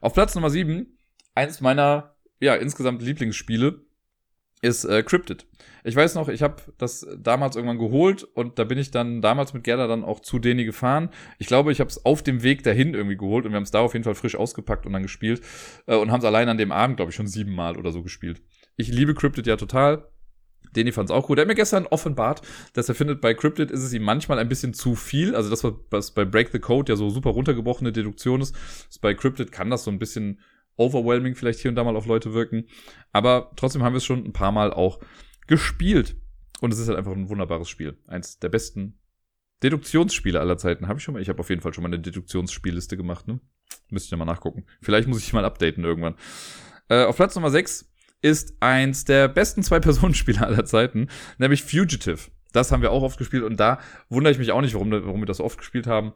Auf 0.00 0.14
Platz 0.14 0.34
Nummer 0.34 0.50
sieben, 0.50 0.98
eins 1.34 1.60
meiner, 1.60 2.16
ja, 2.40 2.54
insgesamt 2.54 3.02
Lieblingsspiele 3.02 3.87
ist 4.62 4.84
äh, 4.84 5.02
Cryptid. 5.02 5.46
Ich 5.84 5.94
weiß 5.96 6.16
noch, 6.16 6.28
ich 6.28 6.42
habe 6.42 6.56
das 6.76 7.06
damals 7.16 7.56
irgendwann 7.56 7.78
geholt 7.78 8.24
und 8.24 8.58
da 8.58 8.64
bin 8.64 8.78
ich 8.78 8.90
dann 8.90 9.22
damals 9.22 9.54
mit 9.54 9.64
Gerda 9.64 9.86
dann 9.86 10.04
auch 10.04 10.20
zu 10.20 10.38
Deni 10.38 10.64
gefahren. 10.64 11.10
Ich 11.38 11.46
glaube, 11.46 11.72
ich 11.72 11.80
habe 11.80 11.88
es 11.88 12.04
auf 12.04 12.22
dem 12.22 12.42
Weg 12.42 12.62
dahin 12.64 12.94
irgendwie 12.94 13.16
geholt 13.16 13.46
und 13.46 13.52
wir 13.52 13.56
haben 13.56 13.62
es 13.62 13.70
da 13.70 13.80
auf 13.80 13.94
jeden 13.94 14.04
Fall 14.04 14.14
frisch 14.14 14.36
ausgepackt 14.36 14.86
und 14.86 14.92
dann 14.92 15.02
gespielt 15.02 15.40
äh, 15.86 15.96
und 15.96 16.10
haben 16.10 16.20
es 16.20 16.26
allein 16.26 16.48
an 16.48 16.58
dem 16.58 16.72
Abend, 16.72 16.96
glaube 16.96 17.10
ich, 17.10 17.16
schon 17.16 17.26
siebenmal 17.28 17.76
oder 17.76 17.92
so 17.92 18.02
gespielt. 18.02 18.42
Ich 18.76 18.88
liebe 18.88 19.14
Cryptid 19.14 19.46
ja 19.46 19.56
total. 19.56 20.08
Deni 20.76 20.92
fand 20.92 21.08
es 21.08 21.14
auch 21.14 21.26
gut. 21.26 21.38
Er 21.38 21.42
hat 21.42 21.48
mir 21.48 21.54
gestern 21.54 21.86
offenbart, 21.86 22.42
dass 22.74 22.88
er 22.88 22.94
findet, 22.94 23.20
bei 23.20 23.32
Cryptid 23.32 23.70
ist 23.70 23.82
es 23.82 23.92
ihm 23.92 24.02
manchmal 24.02 24.38
ein 24.38 24.48
bisschen 24.48 24.74
zu 24.74 24.94
viel. 24.94 25.34
Also 25.34 25.48
das, 25.48 25.64
was 25.90 26.10
bei 26.10 26.24
Break 26.24 26.50
the 26.52 26.58
Code 26.58 26.92
ja 26.92 26.96
so 26.96 27.08
super 27.08 27.30
runtergebrochene 27.30 27.92
Deduktion 27.92 28.40
ist, 28.40 28.54
ist 28.90 29.00
bei 29.00 29.14
Cryptid 29.14 29.52
kann 29.52 29.70
das 29.70 29.84
so 29.84 29.90
ein 29.90 29.98
bisschen 29.98 30.40
overwhelming 30.78 31.34
vielleicht 31.34 31.60
hier 31.60 31.70
und 31.70 31.74
da 31.74 31.84
mal 31.84 31.96
auf 31.96 32.06
Leute 32.06 32.32
wirken. 32.32 32.64
Aber 33.12 33.52
trotzdem 33.56 33.82
haben 33.82 33.92
wir 33.92 33.98
es 33.98 34.04
schon 34.04 34.24
ein 34.24 34.32
paar 34.32 34.52
Mal 34.52 34.72
auch 34.72 35.00
gespielt. 35.46 36.16
Und 36.60 36.72
es 36.72 36.78
ist 36.78 36.88
halt 36.88 36.98
einfach 36.98 37.12
ein 37.12 37.28
wunderbares 37.28 37.68
Spiel. 37.68 37.98
Eins 38.06 38.38
der 38.38 38.48
besten 38.48 38.98
Deduktionsspiele 39.62 40.40
aller 40.40 40.56
Zeiten. 40.56 40.88
Habe 40.88 40.98
ich 40.98 41.04
schon 41.04 41.14
mal. 41.14 41.22
Ich 41.22 41.28
habe 41.28 41.40
auf 41.40 41.50
jeden 41.50 41.60
Fall 41.60 41.74
schon 41.74 41.82
mal 41.82 41.88
eine 41.88 42.00
Deduktionsspielliste 42.00 42.96
gemacht, 42.96 43.28
ne? 43.28 43.40
Müsste 43.90 44.06
ich 44.06 44.10
ja 44.12 44.16
mal 44.16 44.24
nachgucken. 44.24 44.64
Vielleicht 44.80 45.08
muss 45.08 45.22
ich 45.22 45.32
mal 45.32 45.44
updaten 45.44 45.84
irgendwann. 45.84 46.14
Äh, 46.88 47.04
auf 47.04 47.16
Platz 47.16 47.34
Nummer 47.34 47.50
6 47.50 47.90
ist 48.22 48.54
eins 48.60 49.04
der 49.04 49.28
besten 49.28 49.62
Zwei-Personen-Spiele 49.62 50.44
aller 50.44 50.64
Zeiten, 50.64 51.08
nämlich 51.38 51.62
Fugitive. 51.62 52.18
Das 52.52 52.72
haben 52.72 52.82
wir 52.82 52.90
auch 52.90 53.02
oft 53.02 53.18
gespielt 53.18 53.44
und 53.44 53.60
da 53.60 53.78
wundere 54.08 54.32
ich 54.32 54.38
mich 54.38 54.52
auch 54.52 54.60
nicht, 54.60 54.74
warum, 54.74 54.90
warum 54.90 55.20
wir 55.20 55.26
das 55.26 55.40
oft 55.40 55.58
gespielt 55.58 55.86
haben. 55.86 56.12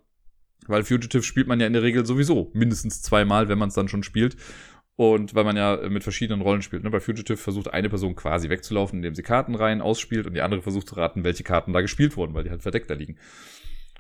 Weil 0.67 0.85
Fugitive 0.85 1.23
spielt 1.23 1.49
man 1.49 1.61
ja 1.61 1.67
in 1.67 1.73
der 1.73 1.83
Regel 1.83 2.07
sowieso 2.07 2.51
mindestens 2.55 3.03
zweimal, 3.03 3.49
wenn 3.49 3.59
man 3.59 3.69
es 3.69 3.75
dann 3.75 3.89
schon 3.89 4.03
spielt. 4.03 4.37
Und 4.97 5.35
weil 5.35 5.45
man 5.45 5.57
ja 5.57 5.89
mit 5.89 6.03
verschiedenen 6.03 6.43
Rollen 6.43 6.63
spielt. 6.63 6.85
Ne? 6.85 6.91
Bei 6.91 7.01
Fugitive 7.01 7.39
versucht 7.39 7.73
eine 7.73 7.89
Person 7.89 8.15
quasi 8.15 8.51
wegzulaufen, 8.51 8.99
indem 8.99 9.15
sie 9.15 9.23
Karten 9.23 9.55
rein 9.55 9.81
ausspielt 9.81 10.27
und 10.27 10.35
die 10.35 10.43
andere 10.43 10.63
versucht 10.63 10.89
zu 10.89 10.97
raten, 10.97 11.25
welche 11.25 11.43
Karten 11.43 11.73
da 11.73 11.81
gespielt 11.81 12.17
wurden, 12.17 12.35
weil 12.35 12.45
die 12.45 12.51
halt 12.51 12.63
verdeckt 12.63 12.91
da 12.91 12.95
liegen. 12.95 13.17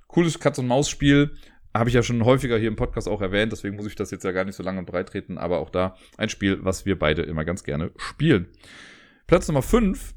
Cooles 0.07 0.39
Katz-und-Maus-Spiel. 0.39 1.35
Habe 1.75 1.89
ich 1.89 1.95
ja 1.95 2.03
schon 2.03 2.23
häufiger 2.27 2.59
hier 2.59 2.69
im 2.69 2.77
Podcast 2.77 3.09
auch 3.09 3.23
erwähnt, 3.23 3.51
deswegen 3.51 3.77
muss 3.77 3.87
ich 3.87 3.95
das 3.95 4.11
jetzt 4.11 4.25
ja 4.25 4.33
gar 4.33 4.45
nicht 4.45 4.57
so 4.57 4.63
lange 4.63 4.81
und 4.81 4.85
breit 4.85 5.09
treten, 5.09 5.39
aber 5.39 5.59
auch 5.59 5.71
da 5.71 5.97
ein 6.19 6.29
Spiel, 6.29 6.59
was 6.63 6.85
wir 6.85 6.99
beide 6.99 7.23
immer 7.23 7.47
ganz 7.47 7.65
gerne 7.65 7.93
spielen. 7.97 8.49
Platz 9.27 9.49
Nummer 9.49 9.63
5. 9.63 10.15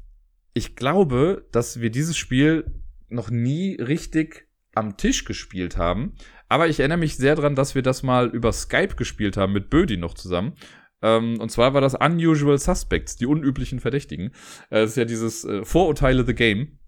Ich 0.52 0.76
glaube, 0.76 1.46
dass 1.52 1.80
wir 1.80 1.88
dieses 1.88 2.18
Spiel 2.18 2.70
noch 3.08 3.30
nie 3.30 3.76
richtig 3.80 4.46
am 4.74 4.98
Tisch 4.98 5.24
gespielt 5.24 5.78
haben. 5.78 6.14
Aber 6.48 6.68
ich 6.68 6.78
erinnere 6.80 6.98
mich 6.98 7.16
sehr 7.16 7.34
dran, 7.34 7.54
dass 7.54 7.74
wir 7.74 7.82
das 7.82 8.02
mal 8.02 8.28
über 8.28 8.52
Skype 8.52 8.94
gespielt 8.96 9.36
haben 9.36 9.52
mit 9.52 9.70
Bödi 9.70 9.96
noch 9.96 10.14
zusammen. 10.14 10.54
Ähm, 11.02 11.40
und 11.40 11.50
zwar 11.50 11.74
war 11.74 11.80
das 11.80 11.94
Unusual 11.94 12.58
Suspects, 12.58 13.16
die 13.16 13.26
unüblichen 13.26 13.80
Verdächtigen. 13.80 14.32
Äh, 14.70 14.80
es 14.80 14.90
ist 14.90 14.96
ja 14.96 15.04
dieses 15.04 15.44
äh, 15.44 15.64
Vorurteile 15.64 16.24
The 16.24 16.34
Game, 16.34 16.78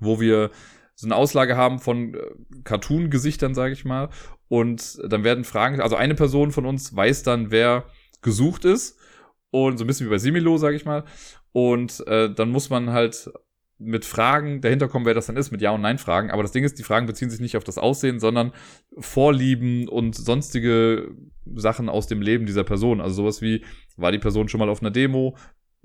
wo 0.00 0.20
wir 0.20 0.50
so 0.94 1.06
eine 1.06 1.16
Auslage 1.16 1.56
haben 1.56 1.78
von 1.78 2.14
äh, 2.14 2.20
Cartoon-Gesichtern, 2.64 3.54
sage 3.54 3.74
ich 3.74 3.84
mal. 3.84 4.08
Und 4.48 4.98
dann 5.06 5.24
werden 5.24 5.44
Fragen, 5.44 5.80
also 5.80 5.96
eine 5.96 6.14
Person 6.14 6.52
von 6.52 6.66
uns 6.66 6.94
weiß 6.94 7.22
dann, 7.22 7.50
wer 7.50 7.84
gesucht 8.22 8.64
ist. 8.64 8.98
Und 9.50 9.78
so 9.78 9.84
ein 9.84 9.86
bisschen 9.86 10.06
wie 10.06 10.10
bei 10.10 10.18
Similo, 10.18 10.56
sage 10.58 10.76
ich 10.76 10.84
mal. 10.84 11.04
Und 11.52 12.06
äh, 12.06 12.32
dann 12.32 12.50
muss 12.50 12.68
man 12.70 12.90
halt 12.90 13.30
mit 13.78 14.04
Fragen 14.04 14.60
dahinter 14.60 14.88
kommen, 14.88 15.04
wer 15.04 15.14
das 15.14 15.26
dann 15.26 15.36
ist, 15.36 15.50
mit 15.50 15.60
Ja- 15.60 15.72
und 15.72 15.82
Nein-Fragen. 15.82 16.30
Aber 16.30 16.42
das 16.42 16.52
Ding 16.52 16.64
ist, 16.64 16.78
die 16.78 16.82
Fragen 16.82 17.06
beziehen 17.06 17.30
sich 17.30 17.40
nicht 17.40 17.56
auf 17.56 17.64
das 17.64 17.78
Aussehen, 17.78 18.20
sondern 18.20 18.52
Vorlieben 18.98 19.88
und 19.88 20.14
sonstige 20.14 21.14
Sachen 21.54 21.88
aus 21.88 22.06
dem 22.06 22.22
Leben 22.22 22.46
dieser 22.46 22.64
Person. 22.64 23.00
Also 23.00 23.16
sowas 23.16 23.42
wie, 23.42 23.64
war 23.96 24.12
die 24.12 24.18
Person 24.18 24.48
schon 24.48 24.60
mal 24.60 24.68
auf 24.68 24.80
einer 24.80 24.90
Demo? 24.90 25.36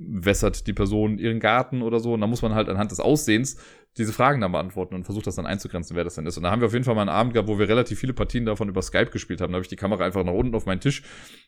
Wässert 0.08 0.68
die 0.68 0.74
Person 0.74 1.18
ihren 1.18 1.40
Garten 1.40 1.82
oder 1.82 2.00
so? 2.00 2.14
Und 2.14 2.22
da 2.22 2.28
muss 2.28 2.42
man 2.42 2.56
halt 2.56 2.70
anhand 2.70 2.92
des 2.92 3.00
Aussehens 3.00 3.58
diese 3.98 4.14
Fragen 4.14 4.40
dann 4.40 4.54
beantworten 4.54 4.96
und 4.96 5.04
versucht 5.04 5.28
das 5.28 5.36
dann 5.36 5.46
einzugrenzen, 5.46 5.98
wer 5.98 6.06
das 6.06 6.16
denn 6.16 6.26
ist. 6.26 6.38
Und 6.38 6.44
da 6.44 6.52
haben 6.52 6.62
wir 6.62 6.68
auf 6.68 6.74
jeden 6.74 6.86
Fall 6.86 6.96
mal 6.96 7.02
einen 7.02 7.10
Abend 7.10 7.34
gehabt, 7.34 7.50
wo 7.50 7.60
wir 7.60 7.68
relativ 7.68 8.00
viele 8.00 8.14
Partien 8.14 8.46
davon 8.46 8.70
über 8.70 8.82
Skype 8.82 9.12
gespielt 9.12 9.42
haben. 9.42 9.52
Da 9.52 9.58
habe 9.58 9.64
ich 9.64 9.70
die 9.70 9.76
Kamera 9.76 10.06
einfach 10.06 10.24
nach 10.24 10.34
unten 10.34 10.56
auf 10.56 10.66
meinen 10.66 10.80
Tisch 10.80 11.04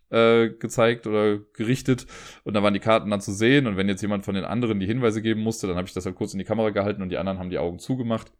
äh, 0.09 0.49
gezeigt 0.49 1.07
oder 1.07 1.39
gerichtet 1.53 2.05
und 2.43 2.53
da 2.53 2.61
waren 2.61 2.73
die 2.73 2.81
Karten 2.81 3.09
dann 3.09 3.21
zu 3.21 3.31
sehen. 3.31 3.65
Und 3.65 3.77
wenn 3.77 3.87
jetzt 3.87 4.01
jemand 4.01 4.25
von 4.25 4.35
den 4.35 4.43
anderen 4.43 4.79
die 4.81 4.85
Hinweise 4.85 5.21
geben 5.21 5.41
musste, 5.41 5.67
dann 5.67 5.77
habe 5.77 5.87
ich 5.87 5.93
das 5.93 6.05
halt 6.05 6.15
kurz 6.15 6.33
in 6.33 6.39
die 6.39 6.45
Kamera 6.45 6.71
gehalten 6.71 7.01
und 7.01 7.09
die 7.09 7.17
anderen 7.17 7.39
haben 7.39 7.49
die 7.49 7.59
Augen 7.59 7.79
zugemacht. 7.79 8.31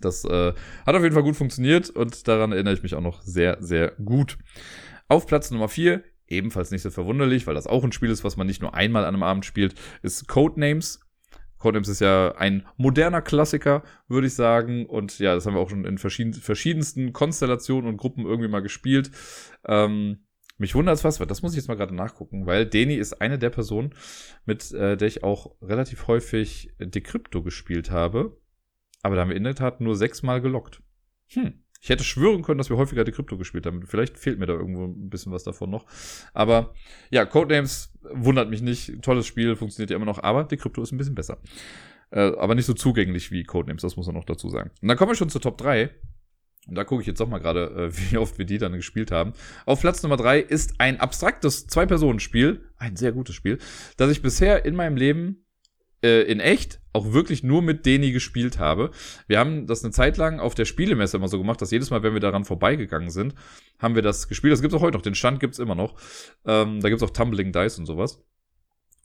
Das 0.00 0.24
äh, 0.24 0.52
hat 0.84 0.94
auf 0.94 1.02
jeden 1.02 1.14
Fall 1.14 1.22
gut 1.22 1.36
funktioniert 1.36 1.90
und 1.90 2.26
daran 2.26 2.50
erinnere 2.50 2.74
ich 2.74 2.82
mich 2.82 2.96
auch 2.96 3.00
noch 3.00 3.22
sehr, 3.22 3.58
sehr 3.60 3.92
gut. 4.04 4.36
Auf 5.08 5.26
Platz 5.26 5.50
Nummer 5.50 5.68
4, 5.68 6.02
ebenfalls 6.32 6.70
nicht 6.70 6.82
so 6.82 6.90
verwunderlich, 6.90 7.46
weil 7.46 7.54
das 7.54 7.66
auch 7.66 7.84
ein 7.84 7.92
Spiel 7.92 8.10
ist, 8.10 8.24
was 8.24 8.36
man 8.36 8.46
nicht 8.46 8.62
nur 8.62 8.74
einmal 8.74 9.04
an 9.04 9.14
einem 9.14 9.22
Abend 9.22 9.44
spielt, 9.44 9.74
ist 10.02 10.28
Codenames. 10.28 11.00
Codenames 11.58 11.88
ist 11.88 12.00
ja 12.00 12.34
ein 12.36 12.66
moderner 12.76 13.22
Klassiker, 13.22 13.84
würde 14.08 14.26
ich 14.26 14.34
sagen. 14.34 14.86
Und 14.86 15.18
ja, 15.20 15.34
das 15.34 15.46
haben 15.46 15.54
wir 15.54 15.60
auch 15.60 15.70
schon 15.70 15.84
in 15.84 15.98
verschieden, 15.98 16.34
verschiedensten 16.34 17.12
Konstellationen 17.12 17.88
und 17.88 17.98
Gruppen 17.98 18.26
irgendwie 18.26 18.48
mal 18.48 18.62
gespielt. 18.62 19.10
Ähm, 19.66 20.24
mich 20.58 20.74
wundert 20.74 20.94
es 20.96 21.04
was, 21.04 21.18
das 21.18 21.42
muss 21.42 21.52
ich 21.52 21.56
jetzt 21.56 21.68
mal 21.68 21.76
gerade 21.76 21.94
nachgucken, 21.94 22.46
weil 22.46 22.66
Deni 22.66 22.94
ist 22.94 23.20
eine 23.20 23.38
der 23.38 23.50
Personen, 23.50 23.94
mit 24.44 24.72
äh, 24.72 24.96
der 24.96 25.08
ich 25.08 25.24
auch 25.24 25.56
relativ 25.60 26.06
häufig 26.06 26.72
Decrypto 26.78 27.42
gespielt 27.42 27.90
habe. 27.90 28.36
Aber 29.02 29.16
da 29.16 29.22
haben 29.22 29.30
wir 29.30 29.36
in 29.36 29.44
der 29.44 29.54
Tat 29.54 29.80
nur 29.80 29.96
sechsmal 29.96 30.40
gelockt. 30.40 30.82
Hm. 31.28 31.61
Ich 31.82 31.88
hätte 31.88 32.04
schwören 32.04 32.42
können, 32.42 32.58
dass 32.58 32.70
wir 32.70 32.76
häufiger 32.76 33.02
Decrypto 33.02 33.36
gespielt 33.36 33.66
haben. 33.66 33.84
Vielleicht 33.84 34.16
fehlt 34.16 34.38
mir 34.38 34.46
da 34.46 34.52
irgendwo 34.52 34.84
ein 34.84 35.10
bisschen 35.10 35.32
was 35.32 35.42
davon 35.42 35.68
noch. 35.68 35.84
Aber 36.32 36.74
ja, 37.10 37.26
Codenames 37.26 37.92
wundert 38.02 38.48
mich 38.50 38.62
nicht. 38.62 39.02
Tolles 39.02 39.26
Spiel, 39.26 39.56
funktioniert 39.56 39.90
ja 39.90 39.96
immer 39.96 40.06
noch. 40.06 40.22
Aber 40.22 40.44
Decrypto 40.44 40.80
ist 40.80 40.92
ein 40.92 40.98
bisschen 40.98 41.16
besser. 41.16 41.38
Äh, 42.10 42.36
aber 42.36 42.54
nicht 42.54 42.66
so 42.66 42.72
zugänglich 42.72 43.32
wie 43.32 43.42
Codenames, 43.42 43.82
das 43.82 43.96
muss 43.96 44.06
man 44.06 44.14
noch 44.14 44.24
dazu 44.24 44.48
sagen. 44.48 44.70
Und 44.80 44.86
dann 44.86 44.96
kommen 44.96 45.10
wir 45.10 45.16
schon 45.16 45.28
zur 45.28 45.40
Top 45.40 45.58
3. 45.58 45.90
Und 46.68 46.76
da 46.76 46.84
gucke 46.84 47.00
ich 47.00 47.08
jetzt 47.08 47.18
doch 47.18 47.28
mal 47.28 47.40
gerade, 47.40 47.90
äh, 47.90 47.90
wie 48.12 48.16
oft 48.16 48.38
wir 48.38 48.44
die 48.44 48.58
dann 48.58 48.74
gespielt 48.74 49.10
haben. 49.10 49.32
Auf 49.66 49.80
Platz 49.80 50.04
Nummer 50.04 50.16
3 50.16 50.38
ist 50.38 50.74
ein 50.78 51.00
abstraktes 51.00 51.66
Zwei-Personen-Spiel. 51.66 52.64
Ein 52.76 52.94
sehr 52.94 53.10
gutes 53.10 53.34
Spiel, 53.34 53.58
das 53.96 54.12
ich 54.12 54.22
bisher 54.22 54.64
in 54.64 54.76
meinem 54.76 54.96
Leben 54.96 55.44
äh, 56.02 56.22
in 56.22 56.40
echt 56.40 56.80
auch 56.92 57.12
wirklich 57.12 57.42
nur 57.42 57.62
mit 57.62 57.86
Deni 57.86 58.12
gespielt 58.12 58.58
habe. 58.58 58.90
Wir 59.26 59.38
haben 59.38 59.66
das 59.66 59.82
eine 59.82 59.92
Zeit 59.92 60.16
lang 60.16 60.40
auf 60.40 60.54
der 60.54 60.64
Spielemesse 60.64 61.16
immer 61.16 61.28
so 61.28 61.38
gemacht, 61.38 61.62
dass 61.62 61.70
jedes 61.70 61.90
Mal, 61.90 62.02
wenn 62.02 62.12
wir 62.12 62.20
daran 62.20 62.44
vorbeigegangen 62.44 63.10
sind, 63.10 63.34
haben 63.78 63.94
wir 63.94 64.02
das 64.02 64.28
gespielt. 64.28 64.52
Das 64.52 64.60
gibt's 64.60 64.74
auch 64.74 64.82
heute 64.82 64.98
noch, 64.98 65.02
den 65.02 65.14
Stand 65.14 65.40
gibt's 65.40 65.58
immer 65.58 65.74
noch. 65.74 65.94
Ähm, 66.44 66.80
da 66.80 66.88
gibt's 66.88 67.02
auch 67.02 67.10
Tumbling 67.10 67.52
Dice 67.52 67.78
und 67.78 67.86
sowas. 67.86 68.22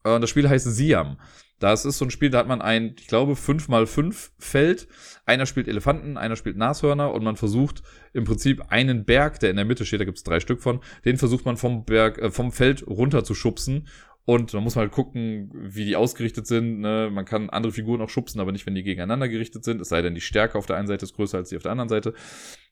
Und 0.03 0.21
das 0.21 0.29
Spiel 0.29 0.47
heißt 0.47 0.65
Siam. 0.65 1.17
Das 1.59 1.85
ist 1.85 1.97
so 1.97 2.05
ein 2.05 2.11
Spiel, 2.11 2.29
da 2.29 2.37
hat 2.37 2.47
man 2.47 2.61
ein, 2.61 2.95
ich 2.99 3.07
glaube, 3.07 3.33
5x5 3.33 4.29
Feld. 4.37 4.87
Einer 5.25 5.47
spielt 5.47 5.67
Elefanten, 5.67 6.15
einer 6.15 6.35
spielt 6.35 6.55
Nashörner 6.55 7.11
und 7.11 7.23
man 7.23 7.35
versucht 7.35 7.81
im 8.13 8.25
Prinzip 8.25 8.65
einen 8.69 9.05
Berg, 9.05 9.39
der 9.39 9.49
in 9.49 9.55
der 9.55 9.65
Mitte 9.65 9.85
steht, 9.85 9.99
da 9.99 10.05
gibt's 10.05 10.23
drei 10.23 10.39
Stück 10.39 10.61
von, 10.61 10.81
den 11.03 11.17
versucht 11.17 11.45
man 11.45 11.57
vom 11.57 11.83
Berg, 11.83 12.19
äh, 12.19 12.29
vom 12.29 12.51
Feld 12.51 12.85
runter 12.85 13.23
zu 13.23 13.33
schubsen 13.33 13.87
und 14.27 14.53
man 14.53 14.61
muss 14.61 14.75
mal 14.75 14.81
halt 14.81 14.91
gucken, 14.91 15.49
wie 15.53 15.85
die 15.85 15.95
ausgerichtet 15.95 16.47
sind. 16.47 16.81
Ne? 16.81 17.09
Man 17.09 17.23
kann 17.23 17.49
andere 17.49 17.71
Figuren 17.71 18.01
auch 18.01 18.09
schubsen, 18.09 18.41
aber 18.41 18.51
nicht, 18.51 18.65
wenn 18.65 18.75
die 18.75 18.83
gegeneinander 18.83 19.29
gerichtet 19.29 19.63
sind. 19.63 19.79
Es 19.79 19.87
sei 19.87 20.01
denn, 20.01 20.15
die 20.15 20.21
Stärke 20.21 20.57
auf 20.57 20.65
der 20.65 20.75
einen 20.75 20.89
Seite 20.89 21.05
ist 21.05 21.15
größer 21.15 21.37
als 21.37 21.47
die 21.47 21.55
auf 21.55 21.63
der 21.63 21.71
anderen 21.71 21.87
Seite. 21.87 22.13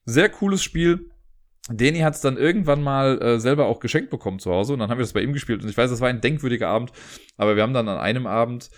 Sehr 0.04 0.28
cooles 0.28 0.62
Spiel. 0.62 1.12
Deni 1.70 2.00
hat 2.00 2.14
es 2.14 2.20
dann 2.20 2.36
irgendwann 2.36 2.84
mal 2.84 3.22
äh, 3.22 3.40
selber 3.40 3.68
auch 3.68 3.80
geschenkt 3.80 4.10
bekommen 4.10 4.40
zu 4.40 4.52
Hause 4.52 4.74
und 4.74 4.80
dann 4.80 4.90
haben 4.90 4.98
wir 4.98 5.04
das 5.04 5.14
bei 5.14 5.22
ihm 5.22 5.32
gespielt 5.32 5.64
und 5.64 5.70
ich 5.70 5.78
weiß, 5.78 5.90
das 5.90 6.02
war 6.02 6.10
ein 6.10 6.20
denkwürdiger 6.20 6.68
Abend, 6.68 6.92
aber 7.38 7.56
wir 7.56 7.64
haben 7.64 7.74
dann 7.74 7.88
an 7.88 7.98
einem 7.98 8.28
Abend 8.28 8.70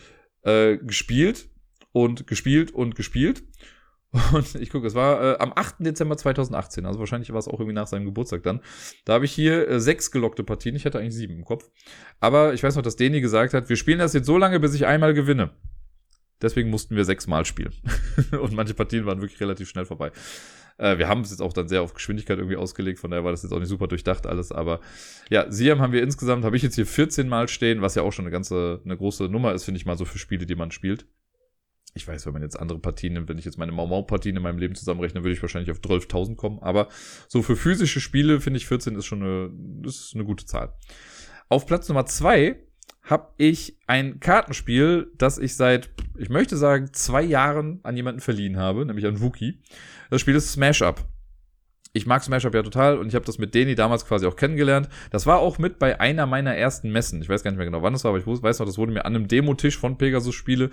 äh, 0.43 0.77
gespielt 0.77 1.49
und 1.91 2.27
gespielt 2.27 2.71
und 2.71 2.95
gespielt 2.95 3.43
und 4.33 4.55
ich 4.55 4.69
gucke, 4.69 4.87
es 4.87 4.95
war 4.95 5.21
äh, 5.21 5.37
am 5.39 5.51
8. 5.53 5.75
Dezember 5.79 6.17
2018, 6.17 6.85
also 6.85 6.99
wahrscheinlich 6.99 7.31
war 7.31 7.39
es 7.39 7.47
auch 7.47 7.59
irgendwie 7.59 7.73
nach 7.73 7.87
seinem 7.87 8.05
Geburtstag 8.05 8.43
dann. 8.43 8.61
Da 9.05 9.13
habe 9.13 9.25
ich 9.25 9.33
hier 9.33 9.67
äh, 9.67 9.79
sechs 9.79 10.11
gelockte 10.11 10.43
Partien, 10.43 10.75
ich 10.75 10.85
hatte 10.85 10.99
eigentlich 10.99 11.15
sieben 11.15 11.35
im 11.35 11.45
Kopf. 11.45 11.69
Aber 12.19 12.53
ich 12.53 12.63
weiß 12.63 12.75
noch, 12.75 12.83
dass 12.83 12.95
Deni 12.95 13.19
gesagt 13.19 13.53
hat, 13.53 13.67
wir 13.69 13.75
spielen 13.75 13.99
das 13.99 14.13
jetzt 14.13 14.25
so 14.25 14.37
lange, 14.37 14.59
bis 14.59 14.73
ich 14.73 14.85
einmal 14.85 15.13
gewinne. 15.13 15.51
Deswegen 16.41 16.69
mussten 16.69 16.95
wir 16.95 17.03
sechsmal 17.03 17.45
spielen. 17.45 17.73
und 18.41 18.53
manche 18.53 18.73
Partien 18.73 19.05
waren 19.05 19.21
wirklich 19.21 19.41
relativ 19.41 19.67
schnell 19.67 19.85
vorbei. 19.85 20.11
Äh, 20.77 20.97
wir 20.97 21.09
haben 21.09 21.21
es 21.21 21.31
jetzt 21.31 21.41
auch 21.41 21.51
dann 21.51 21.67
sehr 21.67 21.81
auf 21.81 21.93
Geschwindigkeit 21.93 22.37
irgendwie 22.37 22.57
ausgelegt, 22.57 22.99
von 22.99 23.11
daher 23.11 23.25
war 23.25 23.31
das 23.31 23.43
jetzt 23.43 23.51
auch 23.51 23.59
nicht 23.59 23.69
super 23.69 23.87
durchdacht 23.87 24.25
alles. 24.25 24.53
Aber 24.53 24.79
ja, 25.29 25.51
Siam 25.51 25.81
haben 25.81 25.91
wir 25.91 26.01
insgesamt, 26.01 26.45
habe 26.45 26.55
ich 26.55 26.63
jetzt 26.63 26.75
hier 26.75 26.85
14 26.85 27.27
Mal 27.27 27.49
stehen, 27.49 27.81
was 27.81 27.95
ja 27.95 28.03
auch 28.03 28.13
schon 28.13 28.23
eine 28.23 28.31
ganze, 28.31 28.79
eine 28.85 28.95
große 28.95 29.25
Nummer 29.25 29.53
ist, 29.53 29.65
finde 29.65 29.79
ich 29.79 29.85
mal 29.85 29.97
so 29.97 30.05
für 30.05 30.19
Spiele, 30.19 30.45
die 30.45 30.55
man 30.55 30.71
spielt 30.71 31.07
ich 31.93 32.07
weiß, 32.07 32.25
wenn 32.25 32.33
man 32.33 32.43
jetzt 32.43 32.59
andere 32.59 32.79
Partien 32.79 33.13
nimmt, 33.13 33.27
wenn 33.27 33.37
ich 33.37 33.45
jetzt 33.45 33.57
meine 33.57 33.71
Mau-Mau-Partien 33.71 34.35
in 34.35 34.43
meinem 34.43 34.59
Leben 34.59 34.75
zusammenrechne, 34.75 35.23
würde 35.23 35.33
ich 35.33 35.41
wahrscheinlich 35.41 35.71
auf 35.71 35.79
12.000 35.79 36.35
kommen. 36.35 36.59
Aber 36.59 36.89
so 37.27 37.41
für 37.41 37.55
physische 37.55 37.99
Spiele 37.99 38.39
finde 38.39 38.57
ich 38.57 38.67
14 38.67 38.95
ist 38.95 39.05
schon 39.05 39.23
eine, 39.23 39.51
ist 39.87 40.13
eine 40.13 40.23
gute 40.23 40.45
Zahl. 40.45 40.73
Auf 41.49 41.65
Platz 41.65 41.87
Nummer 41.89 42.05
zwei 42.05 42.63
habe 43.01 43.33
ich 43.37 43.77
ein 43.87 44.19
Kartenspiel, 44.19 45.11
das 45.17 45.37
ich 45.37 45.55
seit, 45.55 45.89
ich 46.17 46.29
möchte 46.29 46.57
sagen, 46.57 46.89
zwei 46.91 47.23
Jahren 47.23 47.79
an 47.83 47.95
jemanden 47.95 48.19
verliehen 48.19 48.57
habe, 48.57 48.85
nämlich 48.85 49.05
an 49.05 49.21
Wookie. 49.21 49.61
Das 50.09 50.21
Spiel 50.21 50.35
ist 50.35 50.51
Smash 50.51 50.81
Up 50.81 51.07
ich 51.93 52.05
mag 52.05 52.23
Smash 52.23 52.45
Up 52.45 52.53
ja 52.53 52.63
total 52.63 52.97
und 52.97 53.07
ich 53.07 53.15
habe 53.15 53.25
das 53.25 53.37
mit 53.37 53.55
Deni 53.55 53.75
damals 53.75 54.05
quasi 54.05 54.25
auch 54.25 54.35
kennengelernt. 54.35 54.89
Das 55.11 55.25
war 55.25 55.39
auch 55.39 55.57
mit 55.57 55.79
bei 55.79 55.99
einer 55.99 56.25
meiner 56.25 56.55
ersten 56.55 56.91
Messen. 56.91 57.21
Ich 57.21 57.29
weiß 57.29 57.43
gar 57.43 57.51
nicht 57.51 57.57
mehr 57.57 57.65
genau, 57.65 57.81
wann 57.81 57.93
das 57.93 58.03
war, 58.03 58.09
aber 58.09 58.19
ich 58.19 58.27
weiß 58.27 58.59
noch, 58.59 58.65
das 58.65 58.77
wurde 58.77 58.91
mir 58.91 59.05
an 59.05 59.15
einem 59.15 59.27
Demotisch 59.27 59.77
von 59.77 59.97
Pegasus 59.97 60.35
Spiele 60.35 60.69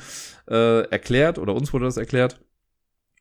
äh, 0.49 0.82
erklärt 0.91 1.39
oder 1.39 1.55
uns 1.55 1.73
wurde 1.73 1.86
das 1.86 1.97
erklärt. 1.97 2.41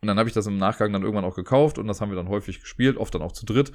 Und 0.02 0.08
dann 0.08 0.20
habe 0.20 0.28
ich 0.28 0.36
das 0.36 0.48
im 0.48 0.58
Nachgang 0.58 0.92
dann 0.92 1.04
irgendwann 1.04 1.24
auch 1.24 1.36
gekauft 1.36 1.78
und 1.78 1.88
das 1.88 2.02
haben 2.02 2.12
wir 2.12 2.18
dann 2.18 2.28
häufig 2.28 2.60
gespielt, 2.60 2.98
oft 2.98 3.16
dann 3.16 3.22
auch 3.22 3.32
zu 3.32 3.46
dritt. 3.46 3.72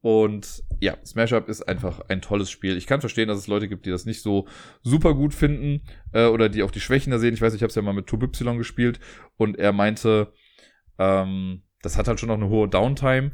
Und 0.00 0.62
ja, 0.78 0.96
Smash 1.04 1.32
Up 1.32 1.48
ist 1.48 1.62
einfach 1.62 2.00
ein 2.08 2.22
tolles 2.22 2.48
Spiel. 2.48 2.76
Ich 2.76 2.86
kann 2.86 3.00
verstehen, 3.00 3.26
dass 3.26 3.38
es 3.38 3.48
Leute 3.48 3.66
gibt, 3.66 3.86
die 3.86 3.90
das 3.90 4.04
nicht 4.04 4.22
so 4.22 4.46
super 4.82 5.14
gut 5.14 5.34
finden 5.34 5.82
äh, 6.12 6.26
oder 6.26 6.48
die 6.48 6.62
auch 6.62 6.70
die 6.70 6.80
Schwächen 6.80 7.10
da 7.10 7.18
sehen. 7.18 7.34
Ich 7.34 7.40
weiß, 7.40 7.54
ich 7.54 7.62
habe 7.62 7.70
es 7.70 7.74
ja 7.74 7.82
mal 7.82 7.94
mit 7.94 8.06
Turbo 8.06 8.26
Y 8.26 8.58
gespielt 8.58 9.00
und 9.36 9.58
er 9.58 9.72
meinte, 9.72 10.32
ähm, 10.98 11.62
das 11.86 11.96
hat 11.96 12.08
halt 12.08 12.20
schon 12.20 12.28
noch 12.28 12.36
eine 12.36 12.48
hohe 12.48 12.68
Downtime 12.68 13.30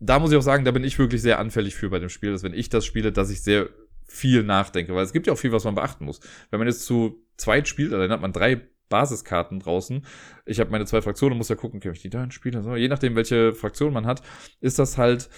da 0.00 0.18
muss 0.18 0.30
ich 0.30 0.36
auch 0.36 0.42
sagen, 0.42 0.64
da 0.64 0.70
bin 0.70 0.84
ich 0.84 0.98
wirklich 0.98 1.22
sehr 1.22 1.38
anfällig 1.38 1.74
für 1.74 1.88
bei 1.88 1.98
dem 1.98 2.08
Spiel, 2.08 2.32
dass 2.32 2.42
wenn 2.42 2.54
ich 2.54 2.68
das 2.68 2.84
spiele, 2.84 3.12
dass 3.12 3.30
ich 3.30 3.42
sehr 3.42 3.68
viel 4.04 4.42
nachdenke, 4.42 4.94
weil 4.94 5.04
es 5.04 5.12
gibt 5.12 5.26
ja 5.26 5.32
auch 5.32 5.38
viel, 5.38 5.52
was 5.52 5.64
man 5.64 5.74
beachten 5.74 6.04
muss. 6.04 6.20
Wenn 6.50 6.58
man 6.58 6.68
jetzt 6.68 6.84
zu 6.84 7.24
zweit 7.36 7.66
spielt, 7.66 7.92
dann 7.92 8.10
hat 8.10 8.20
man 8.20 8.32
drei 8.32 8.60
Basiskarten 8.88 9.58
draußen. 9.58 10.04
Ich 10.44 10.60
habe 10.60 10.70
meine 10.70 10.86
zwei 10.86 11.02
Fraktionen, 11.02 11.36
muss 11.36 11.48
ja 11.48 11.56
gucken, 11.56 11.80
kann 11.80 11.92
ich 11.92 12.02
die 12.02 12.10
da 12.10 12.30
spielen? 12.30 12.56
Also, 12.56 12.76
je 12.76 12.88
nachdem, 12.88 13.16
welche 13.16 13.52
Fraktion 13.52 13.92
man 13.92 14.06
hat, 14.06 14.22
ist 14.60 14.78
das 14.78 14.96
halt, 14.96 15.28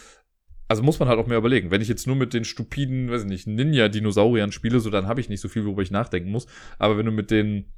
also 0.66 0.82
muss 0.82 0.98
man 0.98 1.09
halt 1.09 1.18
auch 1.18 1.26
mehr 1.26 1.39
überlegen. 1.39 1.70
Wenn 1.70 1.80
ich 1.80 1.89
jetzt 1.89 2.06
nur 2.06 2.16
mit 2.16 2.35
den 2.35 2.44
stupiden, 2.44 3.10
weiß 3.10 3.22
ich 3.22 3.28
nicht, 3.28 3.47
Ninja-Dinosauriern 3.47 4.52
spiele, 4.52 4.80
so 4.80 4.90
dann 4.90 5.06
habe 5.06 5.20
ich 5.20 5.30
nicht 5.30 5.40
so 5.40 5.48
viel, 5.48 5.64
worüber 5.64 5.82
ich 5.82 5.90
nachdenken 5.90 6.30
muss. 6.30 6.47
Aber 6.78 6.98
wenn 6.98 7.06
du 7.06 7.12
mit 7.12 7.30
den 7.30 7.72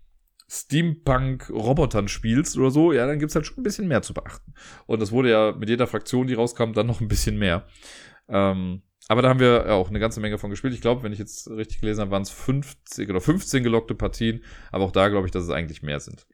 Steampunk-Robotern 0.50 2.08
spielst 2.08 2.58
oder 2.58 2.70
so, 2.70 2.92
ja, 2.92 3.06
dann 3.06 3.20
gibt's 3.20 3.36
halt 3.36 3.46
schon 3.46 3.58
ein 3.58 3.62
bisschen 3.62 3.86
mehr 3.86 4.02
zu 4.02 4.14
beachten. 4.14 4.52
Und 4.86 5.00
das 5.00 5.12
wurde 5.12 5.30
ja 5.30 5.52
mit 5.52 5.68
jeder 5.68 5.86
Fraktion, 5.86 6.26
die 6.26 6.34
rauskam, 6.34 6.72
dann 6.72 6.88
noch 6.88 7.00
ein 7.00 7.08
bisschen 7.08 7.38
mehr. 7.38 7.66
Ähm, 8.28 8.82
aber 9.08 9.22
da 9.22 9.28
haben 9.28 9.40
wir 9.40 9.66
ja 9.66 9.72
auch 9.74 9.88
eine 9.88 10.00
ganze 10.00 10.20
Menge 10.20 10.38
von 10.38 10.50
gespielt. 10.50 10.74
Ich 10.74 10.80
glaube, 10.80 11.02
wenn 11.02 11.12
ich 11.12 11.18
jetzt 11.18 11.48
richtig 11.50 11.80
gelesen 11.80 12.00
habe, 12.00 12.10
waren 12.10 12.22
es 12.22 12.30
50 12.30 13.08
oder 13.10 13.20
15 13.20 13.62
gelockte 13.62 13.94
Partien. 13.94 14.44
Aber 14.72 14.84
auch 14.84 14.92
da 14.92 15.08
glaube 15.08 15.26
ich, 15.26 15.32
dass 15.32 15.44
es 15.44 15.50
eigentlich 15.50 15.82
mehr 15.82 16.00
sind. 16.00 16.26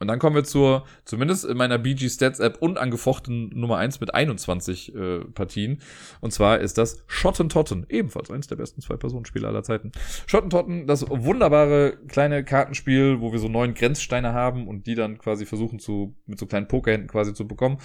Und 0.00 0.08
dann 0.08 0.18
kommen 0.18 0.34
wir 0.34 0.44
zur, 0.44 0.84
zumindest 1.04 1.44
in 1.44 1.58
meiner 1.58 1.78
BG 1.78 2.08
Stats 2.08 2.40
App 2.40 2.56
unangefochten 2.60 3.50
Nummer 3.50 3.76
eins 3.76 4.00
mit 4.00 4.14
21 4.14 4.94
äh, 4.94 5.18
Partien. 5.26 5.82
Und 6.20 6.32
zwar 6.32 6.58
ist 6.58 6.78
das 6.78 7.04
Schottentotten, 7.06 7.84
ebenfalls 7.90 8.30
eines 8.30 8.46
der 8.46 8.56
besten 8.56 8.80
Zwei-Personen-Spiele 8.80 9.46
aller 9.46 9.62
Zeiten. 9.62 9.92
Schottentotten, 10.26 10.86
das 10.86 11.08
wunderbare 11.08 11.98
kleine 12.08 12.44
Kartenspiel, 12.44 13.20
wo 13.20 13.30
wir 13.30 13.38
so 13.38 13.48
neun 13.48 13.74
Grenzsteine 13.74 14.32
haben 14.32 14.66
und 14.66 14.86
die 14.86 14.94
dann 14.94 15.18
quasi 15.18 15.44
versuchen 15.44 15.78
zu, 15.78 16.16
mit 16.24 16.38
so 16.38 16.46
kleinen 16.46 16.66
Pokerhänden 16.66 17.08
quasi 17.08 17.34
zu 17.34 17.46
bekommen. 17.46 17.76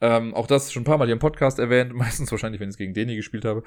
Ähm, 0.00 0.34
auch 0.34 0.48
das 0.48 0.72
schon 0.72 0.82
ein 0.82 0.86
paar 0.86 0.98
Mal 0.98 1.06
hier 1.06 1.12
im 1.12 1.20
Podcast 1.20 1.60
erwähnt, 1.60 1.92
meistens 1.94 2.32
wahrscheinlich, 2.32 2.60
wenn 2.60 2.68
ich 2.68 2.74
es 2.74 2.78
gegen 2.78 2.94
Deni 2.94 3.14
gespielt 3.14 3.44
habe. 3.44 3.62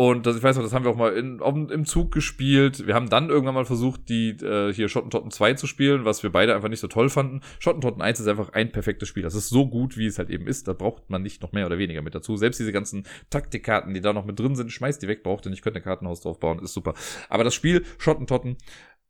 Und 0.00 0.26
das, 0.26 0.36
ich 0.36 0.42
weiß 0.44 0.54
noch, 0.54 0.62
das 0.62 0.72
haben 0.72 0.84
wir 0.84 0.92
auch 0.92 0.96
mal 0.96 1.12
in, 1.12 1.40
auf, 1.40 1.56
im 1.56 1.84
Zug 1.84 2.12
gespielt. 2.12 2.86
Wir 2.86 2.94
haben 2.94 3.08
dann 3.08 3.30
irgendwann 3.30 3.56
mal 3.56 3.64
versucht, 3.64 4.08
die 4.08 4.30
äh, 4.30 4.72
hier 4.72 4.88
Schottentotten 4.88 5.32
2 5.32 5.54
zu 5.54 5.66
spielen, 5.66 6.04
was 6.04 6.22
wir 6.22 6.30
beide 6.30 6.54
einfach 6.54 6.68
nicht 6.68 6.78
so 6.78 6.86
toll 6.86 7.08
fanden. 7.08 7.40
Schottentotten 7.58 8.00
1 8.00 8.20
ist 8.20 8.28
einfach 8.28 8.50
ein 8.50 8.70
perfektes 8.70 9.08
Spiel. 9.08 9.24
Das 9.24 9.34
ist 9.34 9.48
so 9.48 9.68
gut, 9.68 9.96
wie 9.96 10.06
es 10.06 10.20
halt 10.20 10.30
eben 10.30 10.46
ist. 10.46 10.68
Da 10.68 10.72
braucht 10.72 11.10
man 11.10 11.22
nicht 11.22 11.42
noch 11.42 11.50
mehr 11.50 11.66
oder 11.66 11.78
weniger 11.78 12.00
mit 12.00 12.14
dazu. 12.14 12.36
Selbst 12.36 12.60
diese 12.60 12.70
ganzen 12.70 13.08
Taktikkarten, 13.30 13.92
die 13.92 14.00
da 14.00 14.12
noch 14.12 14.24
mit 14.24 14.38
drin 14.38 14.54
sind, 14.54 14.70
schmeißt 14.70 15.02
die 15.02 15.08
weg, 15.08 15.24
braucht 15.24 15.46
ihr 15.46 15.50
nicht, 15.50 15.62
könnt 15.62 15.74
ein 15.74 15.82
Kartenhaus 15.82 16.20
drauf 16.20 16.38
bauen, 16.38 16.60
ist 16.60 16.74
super. 16.74 16.94
Aber 17.28 17.42
das 17.42 17.56
Spiel 17.56 17.84
Schottentotten, 17.98 18.56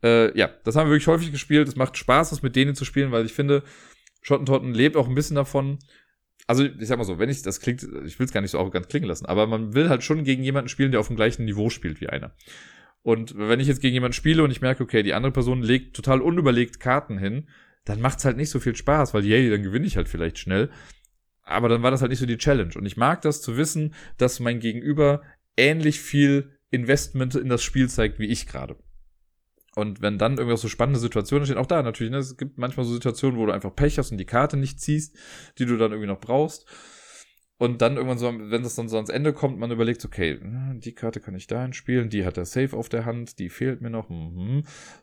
äh, 0.03 0.35
ja, 0.39 0.49
das 0.65 0.75
haben 0.75 0.87
wir 0.87 0.93
wirklich 0.93 1.09
häufig 1.09 1.33
gespielt. 1.33 1.69
Es 1.69 1.77
macht 1.77 1.99
Spaß, 1.99 2.31
das 2.31 2.41
mit 2.41 2.57
denen 2.57 2.75
zu 2.75 2.87
spielen, 2.87 3.13
weil 3.13 3.27
ich 3.27 3.35
finde, 3.35 3.63
Schottentotten 4.23 4.73
lebt 4.73 4.97
auch 4.97 5.07
ein 5.07 5.15
bisschen 5.15 5.37
davon, 5.37 5.81
also 6.49 6.65
ich 6.65 6.89
sag 6.89 6.97
mal 6.97 7.05
so, 7.05 7.19
wenn 7.19 7.29
ich, 7.29 7.43
das 7.43 7.61
klingt, 7.61 7.87
ich 8.07 8.19
will 8.19 8.27
es 8.27 8.33
gar 8.33 8.41
nicht 8.41 8.51
so 8.51 8.59
arrogant 8.59 8.89
klingen 8.89 9.07
lassen, 9.07 9.27
aber 9.27 9.47
man 9.47 9.75
will 9.75 9.91
halt 9.91 10.03
schon 10.03 10.25
gegen 10.25 10.43
jemanden 10.43 10.71
spielen, 10.71 10.91
der 10.91 11.01
auf 11.01 11.09
dem 11.09 11.17
gleichen 11.17 11.45
Niveau 11.45 11.69
spielt 11.69 12.01
wie 12.01 12.09
einer. 12.09 12.35
Und 13.03 13.37
wenn 13.37 13.61
ich 13.61 13.69
jetzt 13.69 13.83
gegen 13.83 13.95
jemanden 13.95 14.15
spiele 14.15 14.43
und 14.43 14.51
ich 14.51 14.63
merke, 14.63 14.83
okay, 14.83 15.03
die 15.03 15.13
andere 15.13 15.33
Person 15.33 15.63
legt 15.63 15.95
total 15.95 16.23
unüberlegt 16.23 16.81
Karten 16.81 17.19
hin, 17.19 17.49
dann 17.85 18.01
macht's 18.01 18.25
halt 18.25 18.39
nicht 18.39 18.49
so 18.49 18.61
viel 18.61 18.75
Spaß, 18.75 19.13
weil 19.13 19.27
yay, 19.27 19.51
dann 19.51 19.63
gewinne 19.63 19.87
ich 19.87 19.99
halt 19.99 20.09
vielleicht 20.09 20.39
schnell. 20.39 20.71
Aber 21.43 21.69
dann 21.69 21.83
war 21.83 21.91
das 21.91 22.01
halt 22.01 22.11
nicht 22.11 22.19
so 22.19 22.27
die 22.27 22.39
Challenge. 22.39 22.73
Und 22.77 22.87
ich 22.87 22.97
mag 22.97 23.21
das 23.23 23.43
zu 23.43 23.59
wissen, 23.59 23.95
dass 24.17 24.41
mein 24.41 24.59
Gegenüber 24.59 25.23
ähnlich 25.57 26.01
viel 26.01 26.59
Investment 26.71 27.35
in 27.35 27.49
das 27.49 27.63
Spiel 27.63 27.89
zeigt 27.91 28.19
wie 28.19 28.27
ich 28.27 28.47
gerade. 28.47 28.77
Und 29.75 30.03
wenn 30.03 30.19
dann 30.19 30.39
irgendwas 30.39 30.61
so 30.61 30.69
spannende 30.69 30.99
Situationen 30.99 31.47
stehen, 31.47 31.59
auch 31.59 31.67
da 31.67 31.83
natürlich, 31.83 32.11
ne, 32.11 32.19
es 32.19 32.37
gibt 32.37 32.59
manchmal 32.59 32.87
so 32.87 32.93
Situationen, 32.93 33.39
wo 33.39 33.47
du 33.47 33.53
einfach 33.53 33.75
Pech 33.75 33.99
hast 33.99 34.11
und 34.11 34.19
die 34.19 34.25
Karte 34.25 34.57
nicht 34.57 34.81
ziehst, 34.81 35.17
die 35.59 35.67
du 35.67 35.77
dann 35.77 35.93
irgendwie 35.93 36.09
noch 36.09 36.21
brauchst. 36.21 36.67
Und 37.59 37.83
dann 37.83 37.97
irgendwann 37.97 38.19
so, 38.19 38.33
wenn 38.33 38.63
das 38.63 38.77
dann 38.77 38.89
so 38.89 38.97
ans 38.97 39.11
Ende 39.11 39.33
kommt, 39.33 39.59
man 39.59 39.73
überlegt, 39.73 40.05
okay, 40.05 40.39
die 40.75 40.95
Karte 40.95 41.19
kann 41.19 41.35
ich 41.35 41.49
dahin 41.49 41.73
spielen, 41.73 42.09
die 42.09 42.25
hat 42.25 42.37
der 42.37 42.45
Safe 42.45 42.77
auf 42.77 42.89
der 42.89 43.05
Hand, 43.05 43.41
die 43.41 43.51
fehlt 43.51 43.81
mir 43.81 43.91
noch. 43.91 44.09
Mhm. 44.09 44.63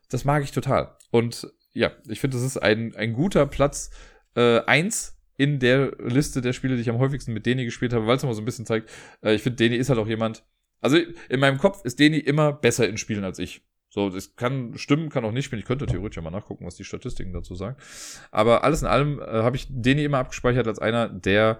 Das 0.09 0.23
mag 0.23 0.41
ich 0.41 0.51
total. 0.51 0.95
Und 1.11 1.51
ja, 1.73 1.91
ich 2.07 2.21
finde, 2.21 2.37
das 2.37 2.45
ist 2.45 2.57
ein, 2.57 2.95
ein 2.95 3.11
guter 3.11 3.45
Platz 3.45 3.91
äh, 4.35 4.61
eins 4.61 5.17
in 5.37 5.59
der 5.59 5.97
Liste 5.99 6.41
der 6.41 6.53
Spiele, 6.53 6.75
die 6.75 6.81
ich 6.81 6.89
am 6.89 6.99
häufigsten 6.99 7.33
mit 7.33 7.45
Deni 7.45 7.65
gespielt 7.65 7.91
habe, 7.91 8.07
weil 8.07 8.15
es 8.15 8.23
nochmal 8.23 8.35
so 8.35 8.41
ein 8.41 8.45
bisschen 8.45 8.65
zeigt, 8.65 8.89
äh, 9.21 9.35
ich 9.35 9.41
finde, 9.41 9.57
Deni 9.57 9.75
ist 9.75 9.89
halt 9.89 9.99
auch 9.99 10.07
jemand, 10.07 10.45
also 10.79 10.97
in 11.27 11.39
meinem 11.41 11.57
Kopf 11.57 11.83
ist 11.83 11.99
Deni 11.99 12.17
immer 12.19 12.53
besser 12.53 12.87
in 12.87 12.97
Spielen 12.97 13.25
als 13.25 13.39
ich. 13.39 13.65
So, 13.95 14.09
das 14.09 14.35
kann 14.35 14.77
stimmen, 14.77 15.07
kann 15.07 15.23
auch 15.23 15.31
nicht 15.31 15.45
spielen. 15.45 15.61
Ich 15.61 15.65
könnte 15.65 15.85
theoretisch 15.85 16.17
ja 16.17 16.21
mal 16.21 16.29
nachgucken, 16.29 16.65
was 16.65 16.75
die 16.75 16.83
Statistiken 16.83 17.31
dazu 17.31 17.55
sagen. 17.55 17.77
Aber 18.29 18.65
alles 18.65 18.81
in 18.81 18.89
allem 18.89 19.21
äh, 19.21 19.25
habe 19.25 19.55
ich 19.55 19.67
Deni 19.69 20.03
immer 20.03 20.17
abgespeichert 20.17 20.67
als 20.67 20.79
einer, 20.79 21.07
der 21.07 21.59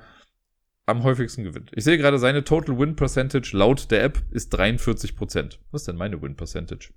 am 0.85 1.03
häufigsten 1.03 1.45
gewinnt. 1.45 1.71
Ich 1.73 1.85
sehe 1.85 1.97
gerade, 1.97 2.19
seine 2.19 2.43
Total 2.43 2.77
Win 2.77 2.97
Percentage 2.97 3.55
laut 3.55 3.89
der 3.89 4.03
App 4.03 4.21
ist 4.31 4.53
43%. 4.53 5.59
Was 5.71 5.83
ist 5.83 5.87
denn 5.87 5.95
meine 5.95 6.21
Win 6.21 6.35
Percentage? 6.35 6.91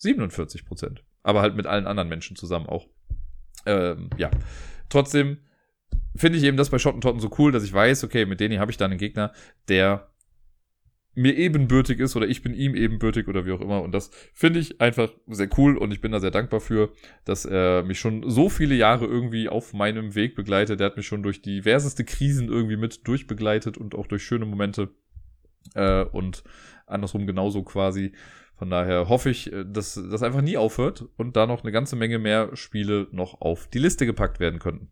47%. 0.00 0.98
Aber 1.24 1.40
halt 1.42 1.56
mit 1.56 1.66
allen 1.66 1.88
anderen 1.88 2.08
Menschen 2.08 2.36
zusammen 2.36 2.66
auch. 2.66 2.86
Ähm, 3.66 4.10
ja. 4.18 4.30
Trotzdem 4.88 5.38
finde 6.14 6.38
ich 6.38 6.44
eben 6.44 6.56
das 6.56 6.70
bei 6.70 6.78
Schottentotten 6.78 7.20
so 7.20 7.34
cool, 7.38 7.50
dass 7.50 7.64
ich 7.64 7.72
weiß, 7.72 8.04
okay, 8.04 8.24
mit 8.24 8.38
Deni 8.38 8.58
habe 8.58 8.70
ich 8.70 8.76
da 8.76 8.84
einen 8.84 8.98
Gegner, 8.98 9.32
der 9.66 10.09
mir 11.14 11.36
ebenbürtig 11.36 11.98
ist 11.98 12.14
oder 12.16 12.28
ich 12.28 12.42
bin 12.42 12.54
ihm 12.54 12.74
ebenbürtig 12.74 13.28
oder 13.28 13.44
wie 13.44 13.52
auch 13.52 13.60
immer. 13.60 13.82
Und 13.82 13.92
das 13.92 14.10
finde 14.32 14.60
ich 14.60 14.80
einfach 14.80 15.12
sehr 15.26 15.48
cool 15.58 15.76
und 15.76 15.92
ich 15.92 16.00
bin 16.00 16.12
da 16.12 16.20
sehr 16.20 16.30
dankbar 16.30 16.60
für, 16.60 16.92
dass 17.24 17.44
er 17.44 17.82
mich 17.82 17.98
schon 17.98 18.28
so 18.30 18.48
viele 18.48 18.74
Jahre 18.74 19.06
irgendwie 19.06 19.48
auf 19.48 19.72
meinem 19.72 20.14
Weg 20.14 20.36
begleitet. 20.36 20.80
Er 20.80 20.86
hat 20.86 20.96
mich 20.96 21.06
schon 21.06 21.22
durch 21.22 21.42
diverseste 21.42 22.04
Krisen 22.04 22.48
irgendwie 22.48 22.76
mit 22.76 23.06
durchbegleitet 23.08 23.76
und 23.76 23.94
auch 23.94 24.06
durch 24.06 24.22
schöne 24.22 24.46
Momente 24.46 24.90
äh, 25.74 26.04
und 26.04 26.44
andersrum 26.86 27.26
genauso 27.26 27.62
quasi. 27.64 28.12
Von 28.56 28.70
daher 28.70 29.08
hoffe 29.08 29.30
ich, 29.30 29.52
äh, 29.52 29.64
dass 29.66 29.94
das 29.94 30.22
einfach 30.22 30.42
nie 30.42 30.56
aufhört 30.56 31.08
und 31.16 31.34
da 31.34 31.46
noch 31.46 31.64
eine 31.64 31.72
ganze 31.72 31.96
Menge 31.96 32.18
mehr 32.18 32.54
Spiele 32.54 33.08
noch 33.10 33.40
auf 33.40 33.66
die 33.68 33.78
Liste 33.78 34.06
gepackt 34.06 34.38
werden 34.38 34.60
könnten. 34.60 34.90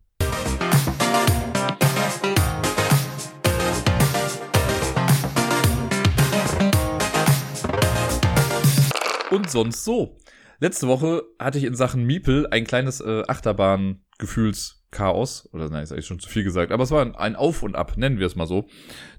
Und 9.39 9.51
sonst 9.51 9.85
so. 9.85 10.19
Letzte 10.61 10.89
Woche 10.89 11.23
hatte 11.39 11.59
ich 11.59 11.65
in 11.65 11.75
Sachen 11.75 12.05
Miepel 12.05 12.47
ein 12.51 12.65
kleines 12.65 13.01
äh, 13.01 13.23
Achterbahn-Gefühls- 13.27 14.79
Chaos. 14.91 15.49
Oder 15.53 15.69
nein, 15.69 15.83
ist 15.83 15.93
eigentlich 15.93 16.07
schon 16.07 16.19
zu 16.19 16.29
viel 16.29 16.45
gesagt. 16.45 16.73
Aber 16.73 16.83
es 16.83 16.91
war 16.91 17.03
ein, 17.03 17.15
ein 17.15 17.37
Auf 17.37 17.63
und 17.63 17.77
Ab, 17.77 17.97
nennen 17.97 18.19
wir 18.19 18.27
es 18.27 18.37
mal 18.37 18.47
so. 18.47 18.69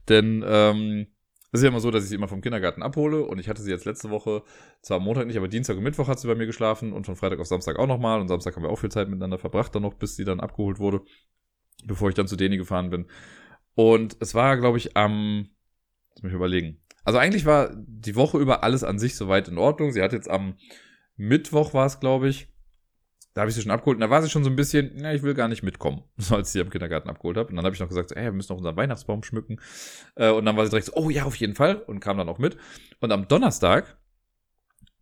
Denn 0.07 0.43
ähm, 0.45 1.07
es 1.51 1.59
ist 1.59 1.63
ja 1.63 1.69
immer 1.69 1.79
so, 1.79 1.91
dass 1.91 2.03
ich 2.03 2.09
sie 2.09 2.15
immer 2.15 2.27
vom 2.27 2.41
Kindergarten 2.41 2.83
abhole 2.83 3.23
und 3.23 3.39
ich 3.39 3.49
hatte 3.49 3.61
sie 3.61 3.71
jetzt 3.71 3.85
letzte 3.85 4.09
Woche, 4.09 4.43
zwar 4.81 4.97
am 4.97 5.03
Montag 5.03 5.27
nicht, 5.27 5.37
aber 5.37 5.47
Dienstag 5.47 5.77
und 5.77 5.83
Mittwoch 5.83 6.07
hat 6.07 6.19
sie 6.19 6.27
bei 6.27 6.35
mir 6.35 6.45
geschlafen 6.45 6.93
und 6.93 7.05
von 7.05 7.15
Freitag 7.15 7.39
auf 7.39 7.47
Samstag 7.47 7.79
auch 7.79 7.87
nochmal 7.87 8.19
und 8.19 8.27
Samstag 8.27 8.55
haben 8.55 8.63
wir 8.63 8.69
auch 8.69 8.79
viel 8.79 8.91
Zeit 8.91 9.09
miteinander 9.09 9.39
verbracht 9.39 9.73
dann 9.73 9.81
noch, 9.81 9.95
bis 9.95 10.15
sie 10.15 10.25
dann 10.25 10.39
abgeholt 10.39 10.79
wurde, 10.79 11.01
bevor 11.85 12.09
ich 12.09 12.15
dann 12.15 12.27
zu 12.27 12.35
Deni 12.35 12.57
gefahren 12.57 12.89
bin. 12.89 13.07
Und 13.73 14.17
es 14.19 14.35
war, 14.35 14.57
glaube 14.57 14.77
ich, 14.77 14.95
am, 14.95 15.49
lass 16.15 16.23
mich 16.23 16.33
überlegen. 16.33 16.81
Also 17.09 17.17
eigentlich 17.17 17.47
war 17.47 17.71
die 17.75 18.15
Woche 18.15 18.37
über 18.37 18.63
alles 18.63 18.83
an 18.83 18.99
sich 18.99 19.15
soweit 19.15 19.47
in 19.47 19.57
Ordnung. 19.57 19.91
Sie 19.91 20.03
hat 20.03 20.13
jetzt 20.13 20.29
am 20.29 20.53
Mittwoch 21.17 21.73
war 21.73 21.87
es, 21.87 21.99
glaube 21.99 22.29
ich, 22.29 22.49
da 23.33 23.41
habe 23.41 23.49
ich 23.49 23.55
sie 23.55 23.63
schon 23.63 23.71
abgeholt 23.71 23.95
und 23.95 24.01
da 24.01 24.11
war 24.11 24.21
sie 24.21 24.29
schon 24.29 24.43
so 24.43 24.49
ein 24.51 24.55
bisschen, 24.55 24.91
na, 24.93 25.11
ich 25.11 25.23
will 25.23 25.33
gar 25.33 25.47
nicht 25.47 25.63
mitkommen, 25.63 26.03
so 26.17 26.35
als 26.35 26.49
ich 26.49 26.51
sie 26.51 26.61
am 26.61 26.69
Kindergarten 26.69 27.09
abgeholt 27.09 27.35
habe. 27.37 27.49
Und 27.49 27.55
dann 27.55 27.65
habe 27.65 27.73
ich 27.73 27.79
noch 27.79 27.87
gesagt, 27.87 28.11
ey, 28.11 28.25
wir 28.25 28.31
müssen 28.31 28.53
noch 28.53 28.59
unseren 28.59 28.75
Weihnachtsbaum 28.75 29.23
schmücken. 29.23 29.59
Äh, 30.13 30.29
und 30.29 30.45
dann 30.45 30.55
war 30.55 30.65
sie 30.65 30.69
direkt 30.69 30.85
so, 30.85 30.93
oh 30.97 31.09
ja, 31.09 31.23
auf 31.23 31.35
jeden 31.37 31.55
Fall 31.55 31.77
und 31.77 31.99
kam 31.99 32.15
dann 32.19 32.29
auch 32.29 32.37
mit. 32.37 32.57
Und 32.99 33.11
am 33.11 33.27
Donnerstag, 33.27 33.97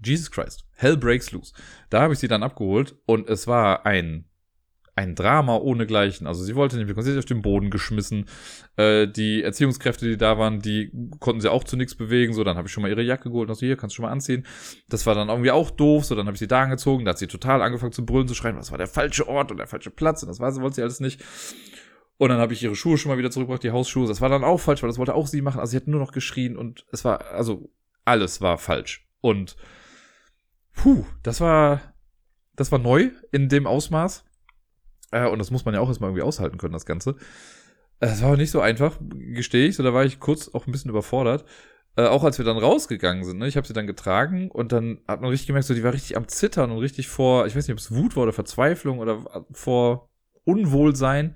Jesus 0.01 0.31
Christ, 0.31 0.65
Hell 0.77 0.95
Breaks 0.95 1.33
Loose. 1.33 1.53
Da 1.89 2.03
habe 2.03 2.13
ich 2.13 2.19
sie 2.19 2.29
dann 2.29 2.41
abgeholt 2.41 2.95
und 3.05 3.29
es 3.29 3.47
war 3.47 3.85
ein 3.85 4.29
ein 4.97 5.13
Drama 5.13 5.57
ohnegleichen. 5.57 6.25
Also 6.25 6.43
sie 6.43 6.55
wollte 6.55 6.75
nicht 6.75 7.01
sie 7.01 7.11
ist 7.11 7.17
auf 7.19 7.25
den 7.25 7.43
Boden 7.43 7.69
geschmissen. 7.69 8.25
Äh, 8.77 9.07
die 9.07 9.43
Erziehungskräfte, 9.43 10.07
die 10.07 10.17
da 10.17 10.39
waren, 10.39 10.59
die 10.59 10.91
konnten 11.19 11.39
sie 11.39 11.51
auch 11.51 11.63
zu 11.63 11.77
nichts 11.77 11.93
bewegen. 11.93 12.33
So, 12.33 12.43
dann 12.43 12.57
habe 12.57 12.67
ich 12.67 12.73
schon 12.73 12.81
mal 12.81 12.89
ihre 12.89 13.03
Jacke 13.03 13.29
geholt 13.29 13.47
und 13.47 13.55
so, 13.55 13.65
hier, 13.65 13.77
kannst 13.77 13.93
du 13.93 13.97
schon 13.97 14.05
mal 14.05 14.11
anziehen. 14.11 14.45
Das 14.89 15.05
war 15.05 15.13
dann 15.13 15.29
irgendwie 15.29 15.51
auch 15.51 15.69
doof. 15.69 16.05
So, 16.05 16.15
dann 16.15 16.25
habe 16.25 16.33
ich 16.33 16.39
sie 16.39 16.47
da 16.47 16.63
angezogen. 16.63 17.05
Da 17.05 17.11
hat 17.11 17.19
sie 17.19 17.27
total 17.27 17.61
angefangen 17.61 17.91
zu 17.91 18.05
brüllen, 18.05 18.27
zu 18.27 18.33
schreien, 18.33 18.55
das 18.55 18.71
war 18.71 18.79
der 18.79 18.87
falsche 18.87 19.27
Ort 19.27 19.51
und 19.51 19.57
der 19.57 19.67
falsche 19.67 19.91
Platz. 19.91 20.23
Und 20.23 20.29
das 20.29 20.39
war 20.39 20.51
sie, 20.51 20.61
wollte 20.61 20.77
sie 20.77 20.81
alles 20.81 20.99
nicht. 20.99 21.23
Und 22.17 22.29
dann 22.29 22.39
habe 22.39 22.53
ich 22.53 22.63
ihre 22.63 22.75
Schuhe 22.75 22.97
schon 22.97 23.11
mal 23.11 23.19
wieder 23.19 23.29
zurückgebracht, 23.29 23.63
die 23.63 23.71
Hausschuhe. 23.71 24.07
Das 24.07 24.21
war 24.21 24.29
dann 24.29 24.43
auch 24.43 24.59
falsch, 24.59 24.81
weil 24.81 24.89
das 24.89 24.97
wollte 24.97 25.13
auch 25.13 25.27
sie 25.27 25.43
machen. 25.43 25.59
Also 25.59 25.71
sie 25.71 25.77
hat 25.77 25.87
nur 25.87 25.99
noch 25.99 26.11
geschrien 26.11 26.57
und 26.57 26.87
es 26.91 27.05
war, 27.05 27.21
also 27.31 27.69
alles 28.03 28.41
war 28.41 28.57
falsch. 28.57 29.07
Und 29.21 29.57
puh, 30.73 31.05
das 31.21 31.39
war, 31.39 31.93
das 32.55 32.71
war 32.71 32.79
neu 32.79 33.11
in 33.31 33.47
dem 33.47 33.67
Ausmaß. 33.67 34.26
Äh, 35.17 35.29
und 35.29 35.39
das 35.39 35.51
muss 35.51 35.65
man 35.65 35.73
ja 35.73 35.79
auch 35.79 35.87
erstmal 35.87 36.09
irgendwie 36.09 36.23
aushalten 36.23 36.57
können, 36.57 36.73
das 36.73 36.85
Ganze. 36.85 37.15
Es 37.99 38.21
war 38.21 38.33
auch 38.33 38.37
nicht 38.37 38.51
so 38.51 38.61
einfach, 38.61 38.99
gestehe 39.01 39.67
ich. 39.67 39.75
So, 39.75 39.83
da 39.83 39.93
war 39.93 40.05
ich 40.05 40.19
kurz 40.19 40.53
auch 40.53 40.67
ein 40.67 40.71
bisschen 40.71 40.91
überfordert. 40.91 41.45
Äh, 41.95 42.05
auch 42.05 42.23
als 42.23 42.37
wir 42.37 42.45
dann 42.45 42.57
rausgegangen 42.57 43.23
sind, 43.23 43.39
ne? 43.39 43.47
ich 43.47 43.57
habe 43.57 43.65
sie 43.65 43.73
dann 43.73 43.87
getragen 43.87 44.51
und 44.51 44.71
dann 44.71 44.99
hat 45.07 45.19
man 45.21 45.31
richtig 45.31 45.47
gemerkt, 45.47 45.65
so 45.65 45.73
die 45.73 45.83
war 45.83 45.93
richtig 45.93 46.15
am 46.15 46.27
Zittern 46.27 46.69
und 46.69 46.77
richtig 46.77 47.07
vor, 47.07 47.47
ich 47.47 47.55
weiß 47.55 47.67
nicht, 47.67 47.73
ob 47.73 47.79
es 47.79 47.91
Wut 47.91 48.15
war 48.15 48.23
oder 48.23 48.33
Verzweiflung 48.33 48.99
oder 48.99 49.45
vor 49.51 50.11
Unwohlsein. 50.43 51.35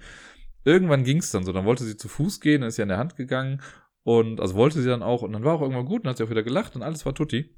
Irgendwann 0.64 1.04
ging 1.04 1.18
es 1.18 1.32
dann 1.32 1.44
so, 1.44 1.52
dann 1.52 1.66
wollte 1.66 1.84
sie 1.84 1.98
zu 1.98 2.08
Fuß 2.08 2.42
gehen, 2.42 2.62
dann 2.62 2.68
ist 2.68 2.76
sie 2.76 2.84
an 2.84 2.90
der 2.90 3.00
Hand 3.00 3.16
gegangen 3.16 3.60
und 4.04 4.40
also 4.40 4.54
wollte 4.54 4.84
sie 4.84 4.88
dann 4.88 5.02
auch 5.02 5.24
und 5.24 5.34
dann 5.34 5.44
war 5.44 5.56
auch 5.56 5.62
irgendwann 5.62 5.88
gut 5.88 6.04
und 6.04 6.12
hat 6.12 6.18
sie 6.18 6.26
auch 6.26 6.30
wieder 6.30 6.44
gelacht 6.44 6.76
und 6.76 6.84
alles 6.84 7.08
war 7.08 7.16
tutti. 7.16 7.58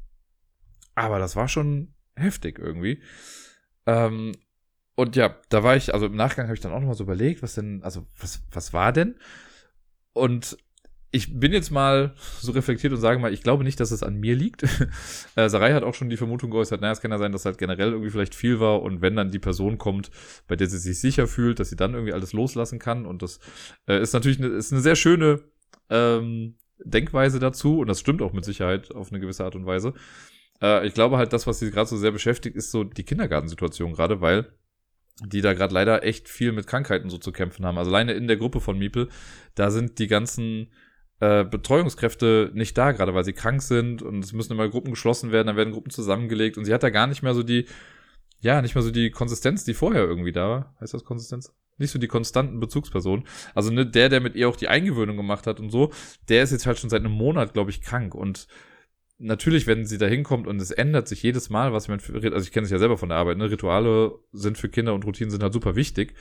Aber 0.95 1.19
das 1.19 1.35
war 1.35 1.49
schon 1.49 1.93
heftig 2.15 2.57
irgendwie. 2.57 3.01
Ähm, 3.85 4.31
und 4.95 5.15
ja, 5.15 5.35
da 5.49 5.63
war 5.63 5.75
ich, 5.75 5.93
also 5.93 6.05
im 6.05 6.15
Nachgang 6.15 6.45
habe 6.45 6.55
ich 6.55 6.61
dann 6.61 6.71
auch 6.71 6.79
nochmal 6.79 6.95
so 6.95 7.03
überlegt, 7.03 7.41
was 7.41 7.55
denn, 7.55 7.81
also 7.83 8.05
was, 8.19 8.43
was 8.51 8.73
war 8.73 8.93
denn? 8.93 9.15
Und 10.13 10.57
ich 11.09 11.39
bin 11.39 11.53
jetzt 11.53 11.69
mal 11.69 12.15
so 12.39 12.51
reflektiert 12.53 12.91
und 12.91 12.99
sage 12.99 13.19
mal, 13.19 13.31
ich 13.31 13.43
glaube 13.43 13.63
nicht, 13.63 13.79
dass 13.79 13.91
es 13.91 14.01
an 14.01 14.15
mir 14.19 14.35
liegt. 14.35 14.63
äh, 15.35 15.47
Sarai 15.47 15.73
hat 15.73 15.83
auch 15.83 15.93
schon 15.93 16.09
die 16.09 16.17
Vermutung 16.17 16.49
geäußert, 16.49 16.81
naja, 16.81 16.91
es 16.91 17.01
kann 17.01 17.11
ja 17.11 17.19
sein, 17.19 17.31
dass 17.31 17.45
halt 17.45 17.59
generell 17.59 17.91
irgendwie 17.91 18.09
vielleicht 18.09 18.33
viel 18.33 18.59
war 18.59 18.81
und 18.81 19.01
wenn 19.01 19.15
dann 19.15 19.29
die 19.29 19.39
Person 19.39 19.77
kommt, 19.77 20.09
bei 20.47 20.55
der 20.55 20.67
sie 20.67 20.79
sich 20.79 20.99
sicher 20.99 21.27
fühlt, 21.27 21.59
dass 21.59 21.69
sie 21.69 21.75
dann 21.75 21.93
irgendwie 21.93 22.13
alles 22.13 22.33
loslassen 22.33 22.79
kann 22.79 23.05
und 23.05 23.21
das 23.21 23.39
äh, 23.87 24.01
ist 24.01 24.13
natürlich 24.13 24.39
eine, 24.39 24.47
ist 24.47 24.71
eine 24.71 24.81
sehr 24.81 24.95
schöne 24.95 25.41
ähm, 25.91 26.55
Denkweise 26.83 27.39
dazu 27.39 27.79
und 27.79 27.87
das 27.87 27.99
stimmt 27.99 28.23
auch 28.23 28.33
mit 28.33 28.43
Sicherheit 28.43 28.91
auf 28.91 29.11
eine 29.11 29.19
gewisse 29.19 29.43
Art 29.43 29.55
und 29.55 29.67
Weise. 29.67 29.93
Äh, 30.63 30.87
ich 30.87 30.95
glaube 30.95 31.17
halt, 31.17 31.31
das, 31.31 31.45
was 31.45 31.59
sie 31.59 31.69
gerade 31.69 31.89
so 31.89 31.97
sehr 31.97 32.11
beschäftigt, 32.11 32.55
ist 32.55 32.71
so 32.71 32.83
die 32.83 33.03
Kindergartensituation 33.03 33.93
gerade, 33.93 34.19
weil 34.19 34.51
die 35.21 35.41
da 35.41 35.53
gerade 35.53 35.73
leider 35.73 36.03
echt 36.03 36.27
viel 36.27 36.51
mit 36.51 36.67
Krankheiten 36.67 37.09
so 37.09 37.17
zu 37.17 37.31
kämpfen 37.31 37.65
haben. 37.65 37.77
Also 37.77 37.91
alleine 37.91 38.13
in 38.13 38.27
der 38.27 38.37
Gruppe 38.37 38.59
von 38.59 38.77
Miepel, 38.77 39.09
da 39.55 39.69
sind 39.69 39.99
die 39.99 40.07
ganzen 40.07 40.71
äh, 41.19 41.43
Betreuungskräfte 41.45 42.51
nicht 42.53 42.77
da, 42.77 42.91
gerade 42.91 43.13
weil 43.13 43.23
sie 43.23 43.33
krank 43.33 43.61
sind 43.61 44.01
und 44.01 44.23
es 44.23 44.33
müssen 44.33 44.53
immer 44.53 44.67
Gruppen 44.67 44.91
geschlossen 44.91 45.31
werden, 45.31 45.47
dann 45.47 45.55
werden 45.55 45.73
Gruppen 45.73 45.91
zusammengelegt 45.91 46.57
und 46.57 46.65
sie 46.65 46.73
hat 46.73 46.83
da 46.83 46.89
gar 46.89 47.07
nicht 47.07 47.21
mehr 47.21 47.35
so 47.35 47.43
die, 47.43 47.65
ja, 48.39 48.61
nicht 48.61 48.75
mehr 48.75 48.81
so 48.81 48.91
die 48.91 49.11
Konsistenz, 49.11 49.63
die 49.63 49.73
vorher 49.73 50.03
irgendwie 50.03 50.31
da 50.31 50.49
war. 50.49 50.75
Heißt 50.81 50.93
das 50.93 51.05
Konsistenz? 51.05 51.53
Nicht 51.77 51.91
so 51.91 51.99
die 51.99 52.07
konstanten 52.07 52.59
Bezugspersonen. 52.59 53.25
Also 53.55 53.71
ne, 53.71 53.85
der, 53.85 54.09
der 54.09 54.19
mit 54.19 54.35
ihr 54.35 54.49
auch 54.49 54.55
die 54.55 54.67
Eingewöhnung 54.67 55.17
gemacht 55.17 55.47
hat 55.47 55.59
und 55.59 55.69
so, 55.69 55.91
der 56.29 56.43
ist 56.43 56.51
jetzt 56.51 56.65
halt 56.65 56.77
schon 56.77 56.89
seit 56.89 56.99
einem 56.99 57.13
Monat, 57.13 57.53
glaube 57.53 57.71
ich, 57.71 57.81
krank 57.81 58.15
und 58.15 58.47
natürlich, 59.23 59.67
wenn 59.67 59.85
sie 59.85 59.97
da 59.97 60.05
hinkommt 60.05 60.47
und 60.47 60.61
es 60.61 60.71
ändert 60.71 61.07
sich 61.07 61.23
jedes 61.23 61.49
Mal, 61.49 61.73
was 61.73 61.87
man 61.87 61.99
für, 61.99 62.13
also 62.13 62.45
ich 62.45 62.51
kenne 62.51 62.65
es 62.65 62.71
ja 62.71 62.77
selber 62.77 62.97
von 62.97 63.09
der 63.09 63.17
Arbeit, 63.17 63.37
ne, 63.37 63.49
Rituale 63.49 64.13
sind 64.33 64.57
für 64.57 64.69
Kinder 64.69 64.93
und 64.93 65.05
Routinen 65.05 65.31
sind 65.31 65.41
halt 65.41 65.53
super 65.53 65.75
wichtig. 65.75 66.13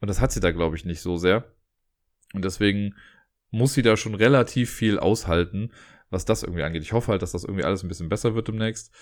Und 0.00 0.08
das 0.08 0.20
hat 0.20 0.32
sie 0.32 0.40
da, 0.40 0.50
glaube 0.50 0.76
ich, 0.76 0.84
nicht 0.84 1.00
so 1.00 1.16
sehr. 1.16 1.44
Und 2.34 2.44
deswegen 2.44 2.94
muss 3.50 3.74
sie 3.74 3.82
da 3.82 3.96
schon 3.96 4.14
relativ 4.14 4.70
viel 4.70 4.98
aushalten, 4.98 5.72
was 6.10 6.24
das 6.24 6.42
irgendwie 6.42 6.62
angeht. 6.62 6.82
Ich 6.82 6.92
hoffe 6.92 7.12
halt, 7.12 7.22
dass 7.22 7.32
das 7.32 7.44
irgendwie 7.44 7.64
alles 7.64 7.82
ein 7.82 7.88
bisschen 7.88 8.08
besser 8.08 8.34
wird 8.34 8.48
demnächst. 8.48 8.94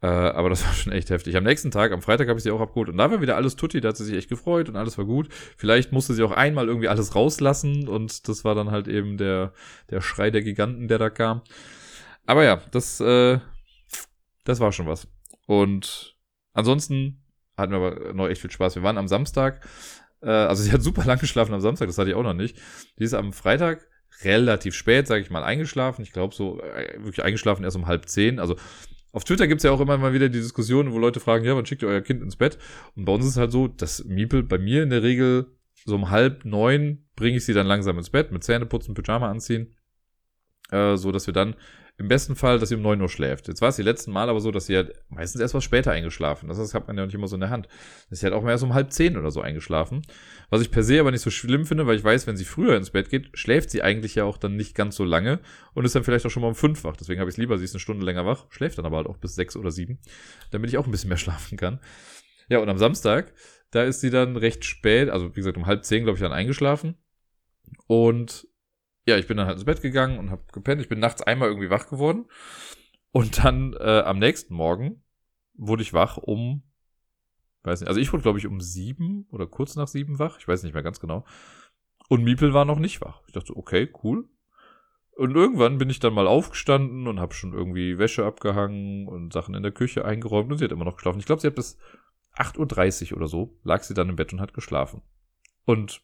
Äh, 0.00 0.06
aber 0.06 0.48
das 0.48 0.64
war 0.66 0.72
schon 0.72 0.92
echt 0.92 1.10
heftig. 1.10 1.36
Am 1.36 1.44
nächsten 1.44 1.70
Tag, 1.70 1.92
am 1.92 2.02
Freitag, 2.02 2.28
habe 2.28 2.38
ich 2.38 2.44
sie 2.44 2.50
auch 2.50 2.60
abgeholt 2.60 2.88
und 2.88 2.96
da 2.96 3.10
war 3.10 3.20
wieder 3.20 3.36
alles 3.36 3.56
tutti, 3.56 3.80
da 3.80 3.90
hat 3.90 3.96
sie 3.96 4.04
sich 4.04 4.16
echt 4.16 4.30
gefreut 4.30 4.68
und 4.68 4.76
alles 4.76 4.96
war 4.96 5.04
gut. 5.04 5.28
Vielleicht 5.56 5.92
musste 5.92 6.14
sie 6.14 6.22
auch 6.22 6.32
einmal 6.32 6.66
irgendwie 6.66 6.88
alles 6.88 7.14
rauslassen 7.14 7.88
und 7.88 8.26
das 8.28 8.44
war 8.44 8.54
dann 8.54 8.70
halt 8.70 8.88
eben 8.88 9.18
der, 9.18 9.52
der 9.90 10.00
Schrei 10.00 10.30
der 10.30 10.42
Giganten, 10.42 10.88
der 10.88 10.98
da 10.98 11.10
kam. 11.10 11.42
Aber 12.26 12.44
ja, 12.44 12.60
das, 12.70 13.00
äh, 13.00 13.38
das 14.44 14.60
war 14.60 14.72
schon 14.72 14.86
was. 14.86 15.08
Und 15.46 16.16
ansonsten 16.52 17.24
hatten 17.56 17.72
wir 17.72 17.78
aber 17.78 18.14
noch 18.14 18.28
echt 18.28 18.40
viel 18.40 18.50
Spaß. 18.50 18.76
Wir 18.76 18.82
waren 18.82 18.98
am 18.98 19.08
Samstag, 19.08 19.66
äh, 20.20 20.30
also 20.30 20.62
sie 20.64 20.72
hat 20.72 20.82
super 20.82 21.04
lang 21.04 21.18
geschlafen 21.18 21.54
am 21.54 21.60
Samstag, 21.60 21.86
das 21.88 21.98
hatte 21.98 22.10
ich 22.10 22.16
auch 22.16 22.22
noch 22.22 22.34
nicht. 22.34 22.58
Die 22.98 23.04
ist 23.04 23.14
am 23.14 23.32
Freitag 23.32 23.86
relativ 24.22 24.74
spät, 24.74 25.06
sage 25.06 25.22
ich 25.22 25.30
mal, 25.30 25.42
eingeschlafen. 25.42 26.02
Ich 26.02 26.12
glaube 26.12 26.34
so, 26.34 26.60
äh, 26.60 26.94
wirklich 26.98 27.24
eingeschlafen 27.24 27.64
erst 27.64 27.76
um 27.76 27.86
halb 27.86 28.08
zehn. 28.08 28.38
Also 28.38 28.56
auf 29.10 29.24
Twitter 29.24 29.46
gibt's 29.46 29.64
ja 29.64 29.70
auch 29.70 29.80
immer 29.80 29.98
mal 29.98 30.14
wieder 30.14 30.28
die 30.28 30.40
Diskussion, 30.40 30.92
wo 30.92 30.98
Leute 30.98 31.20
fragen, 31.20 31.44
ja, 31.44 31.56
wann 31.56 31.66
schickt 31.66 31.82
ihr 31.82 31.88
euer 31.88 32.00
Kind 32.00 32.22
ins 32.22 32.36
Bett? 32.36 32.58
Und 32.96 33.04
bei 33.04 33.12
uns 33.12 33.24
ist 33.24 33.32
es 33.32 33.36
halt 33.36 33.52
so, 33.52 33.68
dass 33.68 34.04
Miepel 34.04 34.42
bei 34.42 34.58
mir 34.58 34.82
in 34.82 34.90
der 34.90 35.02
Regel 35.02 35.54
so 35.84 35.96
um 35.96 36.10
halb 36.10 36.44
neun 36.44 37.04
bringe 37.16 37.36
ich 37.36 37.44
sie 37.44 37.52
dann 37.52 37.66
langsam 37.66 37.98
ins 37.98 38.10
Bett 38.10 38.32
mit 38.32 38.44
Zähneputzen, 38.44 38.94
Pyjama 38.94 39.30
anziehen, 39.30 39.76
äh, 40.70 40.96
so 40.96 41.12
dass 41.12 41.26
wir 41.26 41.34
dann 41.34 41.56
im 41.98 42.08
besten 42.08 42.36
Fall, 42.36 42.58
dass 42.58 42.70
sie 42.70 42.74
um 42.74 42.82
9 42.82 43.00
Uhr 43.00 43.08
schläft. 43.08 43.48
Jetzt 43.48 43.60
war 43.60 43.68
es 43.68 43.76
die 43.76 43.82
letzten 43.82 44.12
Mal 44.12 44.28
aber 44.28 44.40
so, 44.40 44.50
dass 44.50 44.66
sie 44.66 44.76
halt 44.76 44.92
meistens 45.08 45.40
erst 45.40 45.54
was 45.54 45.62
später 45.62 45.92
eingeschlafen. 45.92 46.48
Das, 46.48 46.56
das 46.56 46.74
hat 46.74 46.86
man 46.86 46.96
ja 46.96 47.04
nicht 47.04 47.14
immer 47.14 47.28
so 47.28 47.36
in 47.36 47.40
der 47.40 47.50
Hand. 47.50 47.68
Das 48.08 48.18
ist 48.18 48.24
halt 48.24 48.32
auch 48.32 48.42
mehr 48.42 48.56
so 48.56 48.66
um 48.66 48.74
halb 48.74 48.92
zehn 48.92 49.16
oder 49.16 49.30
so 49.30 49.40
eingeschlafen. 49.40 50.02
Was 50.48 50.62
ich 50.62 50.70
per 50.70 50.82
se 50.82 50.98
aber 50.98 51.10
nicht 51.10 51.20
so 51.20 51.30
schlimm 51.30 51.66
finde, 51.66 51.86
weil 51.86 51.96
ich 51.96 52.04
weiß, 52.04 52.26
wenn 52.26 52.36
sie 52.36 52.44
früher 52.44 52.76
ins 52.76 52.90
Bett 52.90 53.10
geht, 53.10 53.30
schläft 53.34 53.70
sie 53.70 53.82
eigentlich 53.82 54.14
ja 54.14 54.24
auch 54.24 54.38
dann 54.38 54.56
nicht 54.56 54.74
ganz 54.74 54.96
so 54.96 55.04
lange 55.04 55.40
und 55.74 55.84
ist 55.84 55.94
dann 55.94 56.02
vielleicht 56.02 56.24
auch 56.24 56.30
schon 56.30 56.42
mal 56.42 56.48
um 56.48 56.54
fünf 56.54 56.82
wach. 56.82 56.96
Deswegen 56.96 57.20
habe 57.20 57.28
ich 57.28 57.34
es 57.34 57.38
lieber, 57.38 57.58
sie 57.58 57.64
ist 57.64 57.74
eine 57.74 57.80
Stunde 57.80 58.06
länger 58.06 58.24
wach, 58.24 58.46
schläft 58.48 58.78
dann 58.78 58.86
aber 58.86 58.96
halt 58.96 59.06
auch 59.06 59.18
bis 59.18 59.34
sechs 59.34 59.54
oder 59.54 59.70
sieben, 59.70 59.98
damit 60.50 60.70
ich 60.70 60.78
auch 60.78 60.86
ein 60.86 60.90
bisschen 60.90 61.08
mehr 61.08 61.18
schlafen 61.18 61.58
kann. 61.58 61.78
Ja, 62.48 62.58
und 62.58 62.68
am 62.68 62.78
Samstag, 62.78 63.32
da 63.70 63.84
ist 63.84 64.00
sie 64.00 64.10
dann 64.10 64.36
recht 64.36 64.64
spät, 64.64 65.10
also 65.10 65.30
wie 65.30 65.40
gesagt 65.40 65.56
um 65.56 65.66
halb 65.66 65.84
zehn, 65.84 66.04
glaube 66.04 66.16
ich, 66.16 66.22
dann 66.22 66.32
eingeschlafen. 66.32 66.96
Und 67.86 68.46
ja, 69.06 69.16
ich 69.16 69.26
bin 69.26 69.36
dann 69.36 69.46
halt 69.46 69.56
ins 69.56 69.64
Bett 69.64 69.82
gegangen 69.82 70.18
und 70.18 70.30
habe 70.30 70.44
gepennt. 70.52 70.80
Ich 70.80 70.88
bin 70.88 71.00
nachts 71.00 71.22
einmal 71.22 71.48
irgendwie 71.48 71.70
wach 71.70 71.88
geworden. 71.88 72.26
Und 73.10 73.44
dann 73.44 73.74
äh, 73.74 74.02
am 74.04 74.18
nächsten 74.18 74.54
Morgen 74.54 75.02
wurde 75.54 75.82
ich 75.82 75.92
wach 75.92 76.16
um, 76.16 76.62
weiß 77.62 77.80
nicht, 77.80 77.88
also 77.88 78.00
ich 78.00 78.12
wurde, 78.12 78.22
glaube 78.22 78.38
ich, 78.38 78.46
um 78.46 78.60
sieben 78.60 79.26
oder 79.30 79.46
kurz 79.46 79.76
nach 79.76 79.88
sieben 79.88 80.18
wach. 80.18 80.38
Ich 80.38 80.48
weiß 80.48 80.62
nicht 80.62 80.72
mehr 80.72 80.82
ganz 80.82 81.00
genau. 81.00 81.24
Und 82.08 82.24
Miepel 82.24 82.54
war 82.54 82.64
noch 82.64 82.78
nicht 82.78 83.00
wach. 83.00 83.22
Ich 83.26 83.32
dachte, 83.32 83.56
okay, 83.56 83.92
cool. 84.02 84.28
Und 85.14 85.34
irgendwann 85.34 85.78
bin 85.78 85.90
ich 85.90 86.00
dann 86.00 86.14
mal 86.14 86.26
aufgestanden 86.26 87.06
und 87.06 87.20
habe 87.20 87.34
schon 87.34 87.52
irgendwie 87.52 87.98
Wäsche 87.98 88.24
abgehangen 88.24 89.08
und 89.08 89.32
Sachen 89.32 89.54
in 89.54 89.62
der 89.62 89.72
Küche 89.72 90.04
eingeräumt 90.04 90.50
und 90.50 90.58
sie 90.58 90.64
hat 90.64 90.72
immer 90.72 90.86
noch 90.86 90.96
geschlafen. 90.96 91.18
Ich 91.18 91.26
glaube, 91.26 91.42
sie 91.42 91.48
hat 91.48 91.54
bis 91.54 91.76
8.30 92.36 93.12
Uhr 93.12 93.18
oder 93.18 93.28
so, 93.28 93.58
lag 93.62 93.82
sie 93.82 93.94
dann 93.94 94.08
im 94.08 94.16
Bett 94.16 94.32
und 94.32 94.40
hat 94.40 94.54
geschlafen. 94.54 95.02
Und 95.64 96.02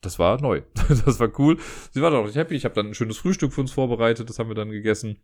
das 0.00 0.18
war 0.18 0.40
neu. 0.40 0.62
Das 0.88 1.20
war 1.20 1.30
cool. 1.38 1.58
Sie 1.92 2.02
war 2.02 2.10
doch 2.10 2.24
nicht 2.24 2.36
happy. 2.36 2.54
Ich 2.54 2.64
habe 2.64 2.74
dann 2.74 2.88
ein 2.88 2.94
schönes 2.94 3.18
Frühstück 3.18 3.52
für 3.52 3.60
uns 3.60 3.72
vorbereitet. 3.72 4.28
Das 4.28 4.38
haben 4.38 4.48
wir 4.48 4.54
dann 4.54 4.70
gegessen. 4.70 5.18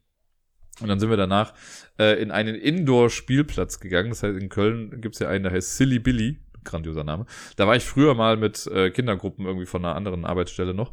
Und 0.81 0.89
dann 0.89 1.01
sind 1.01 1.09
wir 1.09 1.17
danach 1.17 1.55
äh, 1.99 2.21
in 2.21 2.31
einen 2.31 2.55
Indoor-Spielplatz 2.55 3.81
gegangen. 3.81 4.11
Das 4.11 4.23
heißt, 4.23 4.39
in 4.39 4.49
Köln 4.49 5.01
gibt's 5.01 5.19
ja 5.19 5.29
einen, 5.29 5.45
der 5.45 5.53
heißt 5.53 5.77
Silly 5.77 5.99
Billy. 5.99 6.39
Grandioser 6.65 7.05
Name. 7.05 7.27
Da 7.55 7.67
war 7.67 7.77
ich 7.77 7.85
früher 7.85 8.15
mal 8.15 8.37
mit 8.37 8.67
äh, 8.67 8.91
Kindergruppen 8.91 9.47
irgendwie 9.47 9.67
von 9.67 9.85
einer 9.85 9.95
anderen 9.95 10.25
Arbeitsstelle 10.25 10.75
noch. 10.75 10.93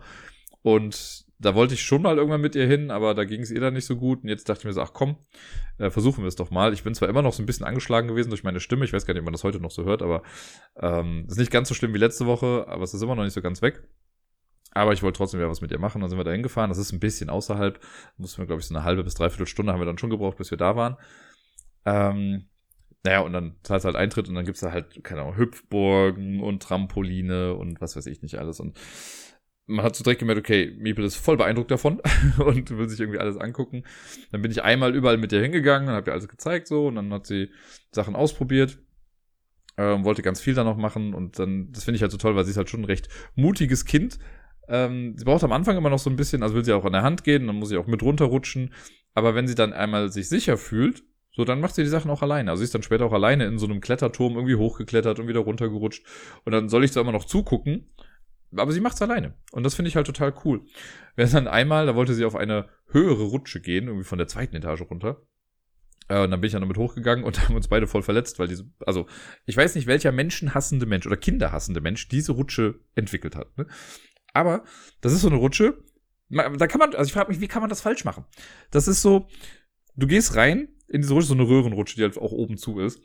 Und 0.62 1.26
da 1.40 1.56
wollte 1.56 1.74
ich 1.74 1.84
schon 1.84 2.02
mal 2.02 2.18
irgendwann 2.18 2.42
mit 2.42 2.56
ihr 2.56 2.68
hin, 2.68 2.92
aber 2.92 3.14
da 3.14 3.26
ging 3.26 3.42
es 3.42 3.52
ihr 3.52 3.60
dann 3.60 3.74
nicht 3.74 3.86
so 3.86 3.98
gut. 3.98 4.24
Und 4.24 4.30
jetzt 4.30 4.48
dachte 4.48 4.60
ich 4.62 4.66
mir 4.66 4.74
so, 4.74 4.82
ach 4.82 4.94
komm, 4.94 5.18
äh, 5.78 5.90
versuchen 5.90 6.24
wir 6.24 6.28
es 6.28 6.36
doch 6.36 6.52
mal. 6.52 6.74
Ich 6.74 6.84
bin 6.84 6.96
zwar 6.96 7.10
immer 7.10 7.22
noch 7.22 7.34
so 7.34 7.44
ein 7.44 7.46
bisschen 7.46 7.66
angeschlagen 7.66 8.08
gewesen 8.08 8.30
durch 8.30 8.44
meine 8.44 8.60
Stimme. 8.60 8.86
Ich 8.86 8.94
weiß 8.94 9.06
gar 9.06 9.14
nicht, 9.14 9.22
ob 9.22 9.26
man 9.26 9.34
das 9.34 9.44
heute 9.44 9.60
noch 9.60 9.72
so 9.72 9.84
hört, 9.84 10.02
aber 10.02 10.24
ähm, 10.78 11.26
ist 11.28 11.38
nicht 11.38 11.52
ganz 11.52 11.70
so 11.70 11.76
schlimm 11.76 11.94
wie 11.94 12.00
letzte 12.00 12.26
Woche, 12.26 12.66
aber 12.68 12.84
es 12.84 12.94
ist 12.94 13.02
immer 13.02 13.16
noch 13.16 13.24
nicht 13.24 13.34
so 13.34 13.42
ganz 13.42 13.62
weg. 13.62 13.84
Aber 14.72 14.94
ich 14.94 15.04
wollte 15.04 15.18
trotzdem 15.18 15.40
wieder 15.40 15.50
was 15.50 15.62
mit 15.62 15.72
ihr 15.72 15.80
machen. 15.80 16.02
Dann 16.02 16.10
sind 16.10 16.18
wir 16.18 16.24
da 16.24 16.32
hingefahren. 16.32 16.70
Das 16.70 16.80
ist 16.80 16.92
ein 16.92 17.00
bisschen 17.00 17.30
außerhalb. 17.30 17.80
Mussten 18.18 18.40
wir, 18.40 18.48
glaube 18.48 18.62
ich, 18.62 18.68
so 18.68 18.74
eine 18.74 18.84
halbe 18.84 19.04
bis 19.04 19.14
dreiviertel 19.14 19.46
Stunde 19.46 19.72
haben 19.72 19.80
wir 19.80 19.86
dann 19.86 20.00
schon 20.00 20.10
gebraucht, 20.10 20.38
bis 20.38 20.50
wir 20.50 20.58
da 20.58 20.76
waren. 20.76 20.98
Ähm, 21.86 22.48
naja, 23.04 23.20
und 23.20 23.34
dann 23.34 23.58
zahlst 23.64 23.86
halt 23.86 23.96
Eintritt 23.96 24.30
und 24.30 24.36
dann 24.36 24.46
gibt's 24.46 24.62
da 24.62 24.72
halt, 24.72 25.04
keine 25.04 25.22
Ahnung, 25.22 25.38
Hüpfburgen 25.38 26.42
und 26.42 26.64
Trampoline 26.64 27.54
und 27.54 27.82
was 27.82 27.96
weiß 27.96 28.06
ich 28.08 28.22
nicht 28.22 28.40
alles. 28.40 28.60
Und 28.60 28.80
man 29.66 29.86
hat 29.86 29.96
so 29.96 30.04
direkt 30.04 30.20
gemerkt, 30.20 30.40
okay, 30.40 30.76
Miepel 30.78 31.06
ist 31.06 31.16
voll 31.16 31.38
beeindruckt 31.38 31.72
davon 31.72 32.02
und 32.38 32.70
will 32.78 32.90
sich 32.90 33.00
irgendwie 33.00 33.20
alles 33.20 33.38
angucken. 33.38 33.84
Dann 34.32 34.42
bin 34.42 34.52
ich 34.52 34.64
einmal 34.64 34.96
überall 34.96 35.18
mit 35.18 35.32
ihr 35.32 35.42
hingegangen 35.42 35.90
und 35.90 35.96
habe 35.96 36.10
ihr 36.10 36.14
alles 36.14 36.28
gezeigt 36.28 36.68
so 36.68 36.88
und 36.88 36.96
dann 36.96 37.14
hat 37.14 37.26
sie 37.26 37.50
Sachen 37.92 38.16
ausprobiert. 38.16 38.80
Ähm, 39.76 40.04
wollte 40.04 40.22
ganz 40.22 40.40
viel 40.40 40.54
da 40.54 40.64
noch 40.64 40.78
machen 40.78 41.16
und 41.16 41.40
dann, 41.40 41.72
das 41.72 41.84
finde 41.84 41.96
ich 41.96 42.04
halt 42.04 42.12
so 42.12 42.18
toll, 42.18 42.36
weil 42.36 42.44
sie 42.44 42.52
ist 42.52 42.58
halt 42.58 42.70
schon 42.70 42.82
ein 42.82 42.86
recht 42.86 43.10
mutiges 43.36 43.86
Kind. 43.86 44.20
Ähm, 44.68 45.16
sie 45.18 45.26
braucht 45.26 45.44
am 45.44 45.52
Anfang 45.52 45.78
immer 45.78 45.90
noch 45.90 46.00
so 46.00 46.10
ein 46.10 46.16
bisschen, 46.16 46.44
also 46.44 46.54
will 46.54 46.64
sie 46.64 46.74
auch 46.74 46.86
an 46.86 46.94
der 46.94 47.02
Hand 47.02 47.24
gehen, 47.24 47.48
dann 47.48 47.56
muss 47.56 47.70
sie 47.70 47.78
auch 47.78 47.88
mit 47.88 48.04
runterrutschen. 48.04 48.72
Aber 49.16 49.34
wenn 49.34 49.48
sie 49.48 49.56
dann 49.56 49.74
einmal 49.74 50.12
sich 50.12 50.30
sicher 50.30 50.58
fühlt 50.58 51.04
so, 51.36 51.46
dann 51.46 51.60
macht 51.60 51.74
sie 51.74 51.82
die 51.82 51.90
Sachen 51.90 52.12
auch 52.12 52.22
alleine. 52.22 52.52
Also 52.52 52.62
sie 52.62 52.66
ist 52.66 52.76
dann 52.76 52.84
später 52.84 53.06
auch 53.06 53.12
alleine 53.12 53.46
in 53.46 53.58
so 53.58 53.66
einem 53.66 53.82
Kletterturm 53.82 54.36
irgendwie 54.36 54.56
hochgeklettert 54.56 55.20
und 55.20 55.28
wieder 55.28 55.40
runtergerutscht. 55.40 56.06
Und 56.46 56.52
dann 56.52 56.70
soll 56.70 56.84
ich 56.84 56.92
zwar 56.92 57.02
immer 57.02 57.12
noch 57.12 57.26
zugucken, 57.26 57.88
aber 58.56 58.72
sie 58.72 58.82
macht's 58.82 59.02
alleine. 59.02 59.36
Und 59.52 59.64
das 59.64 59.76
finde 59.76 59.90
ich 59.90 59.96
halt 59.96 60.08
total 60.08 60.34
cool. 60.46 60.66
Wir 61.16 61.26
dann 61.28 61.48
einmal, 61.48 61.86
da 61.86 61.96
wollte 61.96 62.14
sie 62.14 62.26
auf 62.26 62.36
eine 62.36 62.70
höhere 62.88 63.24
Rutsche 63.24 63.62
gehen, 63.62 63.88
irgendwie 63.88 64.06
von 64.06 64.18
der 64.18 64.28
zweiten 64.28 64.56
Etage 64.56 64.82
runter. 64.82 65.22
Äh, 66.08 66.24
und 66.24 66.32
dann 66.32 66.42
bin 66.42 66.48
ich 66.48 66.54
dann 66.54 66.62
damit 66.62 66.78
hochgegangen 66.78 67.24
und 67.24 67.42
haben 67.48 67.56
uns 67.56 67.68
beide 67.68 67.88
voll 67.88 68.04
verletzt, 68.04 68.40
weil 68.40 68.48
diese, 68.48 68.70
also 68.86 69.08
ich 69.46 69.58
weiß 69.58 69.76
nicht, 69.76 69.88
welcher 69.88 70.12
menschenhassende 70.12 70.86
Mensch 70.86 71.06
oder 71.06 71.18
kinderhassende 71.18 71.82
Mensch 71.82 72.08
diese 72.08 72.34
Rutsche 72.34 72.80
entwickelt 72.96 73.36
hat. 73.36 73.58
Ne? 73.58 73.68
Aber 74.34 74.64
das 75.02 75.14
ist 75.14 75.22
so 75.22 75.30
eine 75.30 75.38
Rutsche, 75.38 75.78
da 76.30 76.68
kann 76.68 76.80
man, 76.80 76.96
also 76.96 77.08
ich 77.08 77.14
frage 77.14 77.32
mich, 77.32 77.42
wie 77.42 77.48
kann 77.48 77.62
man 77.62 77.70
das 77.70 77.82
falsch 77.82 78.06
machen? 78.06 78.26
Das 78.72 78.88
ist 78.88 79.02
so, 79.02 79.28
du 79.96 80.08
gehst 80.08 80.36
rein 80.36 80.70
in 80.88 81.02
diese 81.02 81.14
Rutsche, 81.14 81.28
so 81.28 81.34
eine 81.34 81.48
Röhrenrutsche, 81.48 81.96
die 81.96 82.04
halt 82.04 82.18
auch 82.18 82.32
oben 82.32 82.58
zu 82.58 82.80
ist. 82.80 83.02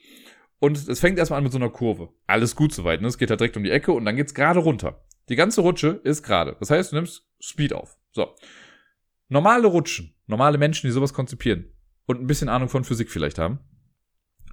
Und 0.61 0.89
es 0.89 1.01
fängt 1.01 1.19
erstmal 1.19 1.39
an 1.39 1.45
mit 1.45 1.53
so 1.53 1.59
einer 1.59 1.71
Kurve. 1.71 2.13
Alles 2.27 2.57
gut 2.57 2.73
soweit, 2.73 3.01
ne? 3.01 3.07
Es 3.07 3.19
geht 3.19 3.31
halt 3.31 3.41
direkt 3.41 3.57
um 3.57 3.63
die 3.63 3.71
Ecke 3.71 3.93
und 3.93 4.05
dann 4.05 4.17
geht's 4.17 4.35
gerade 4.35 4.59
runter. 4.59 5.05
Die 5.29 5.37
ganze 5.37 5.61
Rutsche 5.61 6.01
ist 6.05 6.23
gerade. 6.23 6.57
Das 6.59 6.71
heißt, 6.71 6.93
du 6.93 6.97
nimmst 6.97 7.27
Speed 7.41 7.73
auf. 7.73 7.99
So. 8.13 8.35
Normale 9.29 9.67
Rutschen, 9.67 10.15
normale 10.27 10.59
Menschen, 10.59 10.87
die 10.87 10.93
sowas 10.93 11.13
konzipieren 11.13 11.73
und 12.07 12.21
ein 12.21 12.27
bisschen 12.27 12.49
Ahnung 12.49 12.69
von 12.69 12.85
Physik 12.85 13.11
vielleicht 13.11 13.39
haben, 13.39 13.61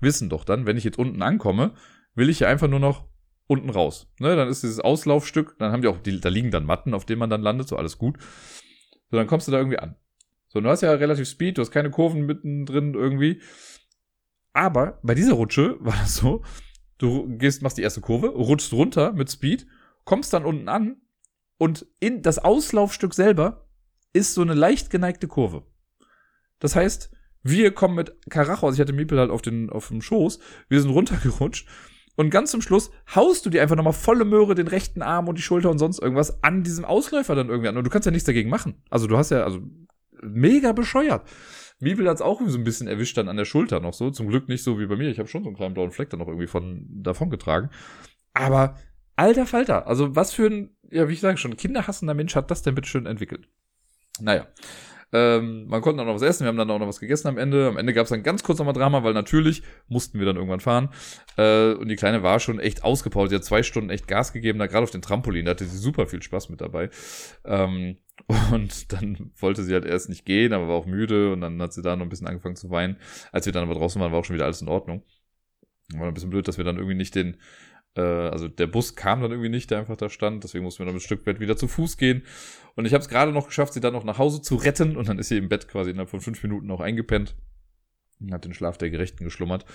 wissen 0.02 0.30
doch 0.30 0.43
dann, 0.43 0.65
wenn 0.65 0.77
ich 0.77 0.84
jetzt 0.84 0.99
unten 0.99 1.22
ankomme, 1.22 1.73
will 2.14 2.30
ich 2.30 2.41
ja 2.41 2.49
einfach 2.49 2.68
nur 2.68 2.80
noch 2.80 3.07
unten 3.47 3.69
raus. 3.69 4.11
Ne, 4.19 4.35
dann 4.35 4.49
ist 4.49 4.64
dieses 4.64 4.80
Auslaufstück, 4.80 5.56
dann 5.60 5.72
haben 5.72 5.81
die 5.81 5.88
auch, 5.88 5.97
die, 5.97 6.19
da 6.19 6.30
liegen 6.30 6.52
dann 6.52 6.65
Matten, 6.65 6.93
auf 6.93 7.06
denen 7.06 7.19
man 7.19 7.30
dann 7.30 7.41
landet, 7.41 7.68
so 7.68 7.77
alles 7.77 7.97
gut. 7.97 8.18
So, 9.10 9.18
dann 9.18 9.27
kommst 9.27 9.47
du 9.47 9.52
da 9.52 9.57
irgendwie 9.57 9.80
an. 9.80 9.95
So, 10.47 10.61
du 10.61 10.69
hast 10.69 10.81
ja 10.81 10.91
relativ 10.91 11.27
Speed, 11.27 11.57
du 11.57 11.61
hast 11.61 11.72
keine 11.72 11.91
Kurven 11.91 12.26
mittendrin 12.26 12.93
irgendwie. 12.93 13.41
Aber 14.53 14.99
bei 15.03 15.15
dieser 15.15 15.34
Rutsche 15.34 15.77
war 15.80 15.95
das 15.95 16.15
so, 16.15 16.43
du 16.97 17.38
gehst, 17.38 17.61
machst 17.61 17.77
die 17.77 17.84
erste 17.84 18.02
Kurve, 18.02 18.27
rutschst 18.27 18.73
runter 18.73 19.14
mit 19.14 19.30
Speed, 19.30 19.68
kommst 20.06 20.34
dann 20.34 20.45
unten 20.45 20.69
an 20.69 21.02
und 21.57 21.86
in 21.99 22.22
das 22.22 22.40
Auslaufstück 22.40 23.14
selber 23.14 23.68
ist 24.14 24.34
so 24.34 24.41
eine 24.41 24.53
leicht 24.53 24.90
geneigte 24.90 25.27
Kurve. 25.27 25.64
Das 26.60 26.76
heißt, 26.76 27.11
wir 27.44 27.72
kommen 27.72 27.95
mit 27.95 28.15
Karacho, 28.30 28.65
also 28.65 28.76
ich 28.76 28.82
hatte 28.82 28.94
Miepel 28.94 29.19
halt 29.19 29.30
auf, 29.30 29.41
den, 29.41 29.69
auf 29.69 29.90
dem 29.90 30.02
Schoß, 30.02 30.40
wir 30.69 30.82
sind 30.82 30.91
runtergerutscht 30.91 31.68
und 32.15 32.30
ganz 32.30 32.52
zum 32.52 32.61
Schluss 32.61 32.91
haust 33.14 33.45
du 33.45 33.49
dir 33.49 33.61
einfach 33.61 33.76
nochmal 33.76 33.94
volle 33.94 34.26
Möhre 34.26 34.56
den 34.56 34.68
rechten 34.68 35.02
Arm 35.02 35.27
und 35.27 35.38
die 35.38 35.41
Schulter 35.41 35.69
und 35.69 35.80
sonst 35.80 35.99
irgendwas 35.99 36.44
an 36.44 36.64
diesem 36.64 36.86
Ausläufer 36.86 37.36
dann 37.36 37.49
irgendwie 37.49 37.68
an. 37.68 37.77
Und 37.77 37.84
du 37.84 37.90
kannst 37.90 38.06
ja 38.06 38.11
nichts 38.11 38.26
dagegen 38.26 38.49
machen. 38.49 38.82
Also 38.90 39.07
du 39.07 39.18
hast 39.18 39.32
ja, 39.32 39.44
also 39.44 39.60
mega 40.22 40.72
bescheuert. 40.72 41.27
Miebel 41.80 42.07
hat's 42.07 42.22
auch 42.22 42.41
so 42.45 42.57
ein 42.57 42.64
bisschen 42.64 42.88
erwischt 42.88 43.18
dann 43.18 43.27
an 43.27 43.36
der 43.36 43.44
Schulter 43.44 43.82
noch 43.82 43.94
so. 43.94 44.11
Zum 44.11 44.30
Glück 44.30 44.48
nicht 44.48 44.64
so 44.64 44.80
wie 44.80 44.88
bei 44.88 44.95
mir. 44.95 45.10
Ich 45.10 45.19
habe 45.19 45.27
schon 45.27 45.44
so 45.44 45.49
einen 45.49 45.57
kleinen 45.57 45.73
blauen 45.73 45.91
Fleck 45.91 46.10
dann 46.10 46.19
noch 46.19 46.27
irgendwie 46.27 46.48
von 46.48 46.86
davon 46.90 47.30
getragen. 47.30 47.69
Aber 48.34 48.77
alter 49.16 49.46
Falter, 49.46 49.88
also 49.88 50.16
was 50.16 50.34
für 50.34 50.48
ein, 50.48 50.76
ja, 50.90 51.08
wie 51.08 51.14
ich 51.14 51.22
sage 51.22 51.38
schon, 51.38 51.58
kinderhassender 51.58 52.14
Mensch 52.14 52.36
hat 52.36 52.52
das 52.52 52.62
denn 52.62 52.76
bitte 52.76 52.90
schön 52.90 53.06
entwickelt? 53.06 53.48
Naja. 54.20 54.48
Ähm, 55.14 55.68
man 55.68 55.82
konnte 55.82 56.00
dann 56.00 56.08
noch 56.08 56.16
was 56.16 56.24
essen, 56.24 56.44
wir 56.44 56.50
haben 56.50 56.58
dann 56.58 56.70
auch 56.70 56.80
noch 56.80 56.88
was 56.88 57.00
gegessen 57.00 57.28
am 57.28 57.38
Ende. 57.38 57.68
Am 57.68 57.78
Ende 57.78 57.94
gab 57.94 58.04
es 58.04 58.10
dann 58.10 58.24
ganz 58.24 58.44
kurz 58.44 58.60
nochmal 58.60 58.74
Drama, 58.74 59.04
weil 59.04 59.14
natürlich 59.14 59.64
mussten 59.88 60.20
wir 60.20 60.26
dann 60.26 60.36
irgendwann 60.36 60.60
fahren. 60.60 60.90
Äh, 61.38 61.74
und 61.74 61.88
die 61.88 61.96
Kleine 61.96 62.24
war 62.24 62.40
schon 62.40 62.60
echt 62.60 62.84
ausgepowert. 62.84 63.30
Sie 63.30 63.36
hat 63.36 63.46
zwei 63.46 63.64
Stunden 63.64 63.90
echt 63.90 64.08
Gas 64.08 64.34
gegeben, 64.34 64.60
da 64.60 64.68
gerade 64.68 64.84
auf 64.84 64.92
den 64.92 65.02
Trampolin. 65.02 65.46
Da 65.46 65.52
hatte 65.52 65.66
sie 65.66 65.78
super 65.78 66.08
viel 66.08 66.22
Spaß 66.22 66.50
mit 66.50 66.60
dabei. 66.60 66.90
Ähm, 67.46 67.98
und 68.52 68.92
dann 68.92 69.32
wollte 69.38 69.64
sie 69.64 69.74
halt 69.74 69.86
erst 69.86 70.10
nicht 70.10 70.26
gehen, 70.26 70.54
aber 70.54 70.68
war 70.68 70.76
auch 70.76 70.86
müde 70.86 71.32
und 71.32 71.42
dann 71.42 71.62
hat 71.62 71.74
sie 71.74 71.82
da 71.82 71.96
noch 71.96 72.06
ein 72.06 72.10
bisschen 72.10 72.28
angefangen 72.28 72.56
zu 72.56 72.70
weinen. 72.70 72.98
Als 73.32 73.46
wir 73.46 73.54
dann 73.54 73.64
aber 73.64 73.76
draußen 73.76 74.02
waren, 74.02 74.12
war 74.12 74.20
auch 74.20 74.26
schon 74.26 74.36
wieder 74.36 74.46
alles 74.46 74.62
in 74.62 74.68
Ordnung. 74.68 75.04
War 75.94 76.08
ein 76.08 76.14
bisschen 76.14 76.32
blöd, 76.32 76.48
dass 76.48 76.58
wir 76.58 76.66
dann 76.66 76.78
irgendwie 76.78 76.96
nicht 76.96 77.14
den, 77.14 77.38
äh, 77.96 78.02
also 78.02 78.48
der 78.48 78.68
Bus 78.68 78.96
kam 78.96 79.22
dann 79.22 79.32
irgendwie 79.32 79.50
nicht, 79.50 79.72
der 79.72 79.80
einfach 79.80 79.98
da 79.98 80.10
stand. 80.10 80.44
Deswegen 80.44 80.64
mussten 80.64 80.80
wir 80.80 80.86
dann 80.86 80.96
ein 80.96 81.02
Stück 81.02 81.26
weit 81.26 81.40
wieder 81.40 81.58
zu 81.58 81.68
Fuß 81.68 81.98
gehen. 81.98 82.24
Und 82.76 82.86
ich 82.86 82.94
habe 82.94 83.02
es 83.02 83.10
gerade 83.10 83.32
noch 83.32 83.48
geschafft, 83.48 83.74
sie 83.74 83.80
dann 83.80 83.94
noch 83.94 84.04
nach 84.04 84.18
Hause 84.18 84.42
zu 84.42 84.56
retten 84.56 84.98
und 84.98 85.08
dann 85.08 85.18
ist 85.20 85.30
sie 85.30 85.38
im 85.38 85.50
Bett 85.50 85.68
quasi 85.68 85.92
innerhalb 85.92 86.10
von 86.10 86.22
fünf 86.22 86.42
Minuten 86.44 86.70
auch 86.72 86.82
eingepennt. 86.82 87.36
Hat 88.32 88.46
den 88.46 88.54
Schlaf 88.54 88.78
der 88.78 88.90
Gerechten 88.90 89.24
geschlummert. 89.24 89.66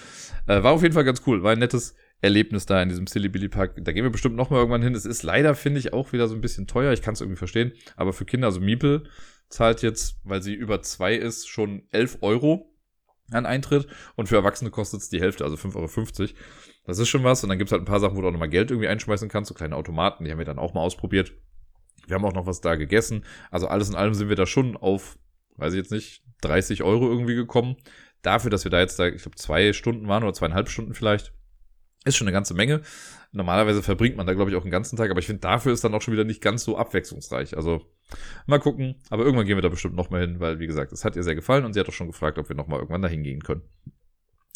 Äh, 0.47 0.63
war 0.63 0.73
auf 0.73 0.83
jeden 0.83 0.95
Fall 0.95 1.05
ganz 1.05 1.23
cool. 1.27 1.43
War 1.43 1.53
ein 1.53 1.59
nettes 1.59 1.95
Erlebnis 2.23 2.67
da 2.67 2.83
in 2.83 2.89
diesem 2.89 3.07
Silly 3.07 3.29
Billy 3.29 3.49
Park. 3.49 3.77
Da 3.83 3.93
gehen 3.93 4.03
wir 4.03 4.11
bestimmt 4.11 4.37
noch 4.37 4.51
mal 4.51 4.59
irgendwann 4.59 4.83
hin. 4.83 4.95
Es 4.95 5.05
ist 5.05 5.23
leider, 5.23 5.55
finde 5.55 5.81
ich, 5.81 5.93
auch 5.93 6.13
wieder 6.13 6.27
so 6.27 6.35
ein 6.35 6.41
bisschen 6.41 6.67
teuer. 6.67 6.93
Ich 6.93 7.03
kann 7.03 7.15
es 7.15 7.21
irgendwie 7.21 7.39
verstehen. 7.39 7.73
Aber 7.97 8.13
für 8.13 8.25
Kinder, 8.25 8.47
also 8.47 8.61
Miepel 8.61 9.05
zahlt 9.49 9.83
jetzt, 9.83 10.21
weil 10.25 10.43
sie 10.43 10.55
über 10.55 10.81
zwei 10.83 11.15
ist, 11.15 11.49
schon 11.49 11.83
11 11.91 12.19
Euro 12.23 12.75
an 13.31 13.47
Eintritt. 13.47 13.87
Und 14.17 14.29
für 14.29 14.37
Erwachsene 14.37 14.71
kostet 14.71 15.01
es 15.01 15.09
die 15.09 15.21
Hälfte, 15.21 15.45
also 15.45 15.57
5,50 15.57 16.21
Euro. 16.21 16.29
Das 16.85 16.98
ist 16.98 17.09
schon 17.09 17.24
was. 17.24 17.43
Und 17.43 17.48
dann 17.48 17.59
gibt's 17.59 17.73
halt 17.73 17.82
ein 17.82 17.86
paar 17.86 18.01
Sachen, 18.01 18.16
wo 18.16 18.23
du 18.23 18.28
auch 18.28 18.32
nochmal 18.32 18.48
Geld 18.48 18.70
irgendwie 18.70 18.89
einschmeißen 18.89 19.28
kannst. 19.28 19.48
So 19.48 19.55
kleine 19.55 19.77
Automaten, 19.77 20.24
die 20.24 20.31
haben 20.31 20.39
wir 20.39 20.44
dann 20.44 20.59
auch 20.59 20.74
mal 20.74 20.81
ausprobiert. 20.81 21.32
Wir 22.07 22.15
haben 22.15 22.24
auch 22.24 22.32
noch 22.32 22.47
was 22.47 22.61
da 22.61 22.74
gegessen. 22.74 23.24
Also 23.51 23.69
alles 23.69 23.89
in 23.89 23.94
allem 23.94 24.15
sind 24.15 24.28
wir 24.28 24.36
da 24.36 24.47
schon 24.47 24.77
auf, 24.77 25.19
weiß 25.57 25.74
ich 25.74 25.78
jetzt 25.78 25.93
nicht, 25.93 26.24
30 26.43 26.82
Euro 26.82 27.09
irgendwie 27.09 27.35
gekommen. 27.35 27.77
Dafür, 28.23 28.51
dass 28.51 28.65
wir 28.65 28.70
da 28.70 28.81
jetzt 28.81 28.98
da, 28.98 29.07
ich 29.07 29.23
glaube, 29.23 29.36
zwei 29.36 29.73
Stunden 29.73 30.09
waren 30.09 30.23
oder 30.23 30.32
zweieinhalb 30.32 30.69
Stunden 30.69 30.94
vielleicht 30.94 31.32
ist 32.05 32.16
schon 32.16 32.27
eine 32.27 32.32
ganze 32.32 32.55
Menge. 32.55 32.81
Normalerweise 33.32 33.82
verbringt 33.82 34.16
man 34.16 34.27
da, 34.27 34.35
glaube 34.35 34.51
ich, 34.51 34.57
auch 34.57 34.62
einen 34.62 34.70
ganzen 34.70 34.97
Tag, 34.97 35.11
aber 35.11 35.20
ich 35.20 35.27
finde, 35.27 35.40
dafür 35.40 35.73
ist 35.73 35.85
dann 35.85 35.94
auch 35.94 36.02
schon 36.02 36.12
wieder 36.12 36.24
nicht 36.24 36.40
ganz 36.40 36.65
so 36.65 36.77
abwechslungsreich. 36.77 37.57
Also 37.57 37.82
mal 38.47 38.59
gucken. 38.59 38.97
Aber 39.11 39.24
irgendwann 39.24 39.47
gehen 39.47 39.57
wir 39.57 39.62
da 39.62 39.69
bestimmt 39.69 39.94
nochmal 39.94 40.23
hin, 40.23 40.40
weil, 40.40 40.59
wie 40.59 40.66
gesagt, 40.66 40.93
es 40.93 41.05
hat 41.05 41.15
ihr 41.16 41.23
sehr 41.23 41.35
gefallen 41.35 41.65
und 41.65 41.74
sie 41.74 41.81
hat 41.81 41.89
auch 41.89 41.93
schon 41.93 42.07
gefragt, 42.07 42.39
ob 42.39 42.48
wir 42.48 42.57
nochmal 42.57 42.78
irgendwann 42.78 43.02
da 43.02 43.09
hingehen 43.09 43.43
können. 43.43 43.62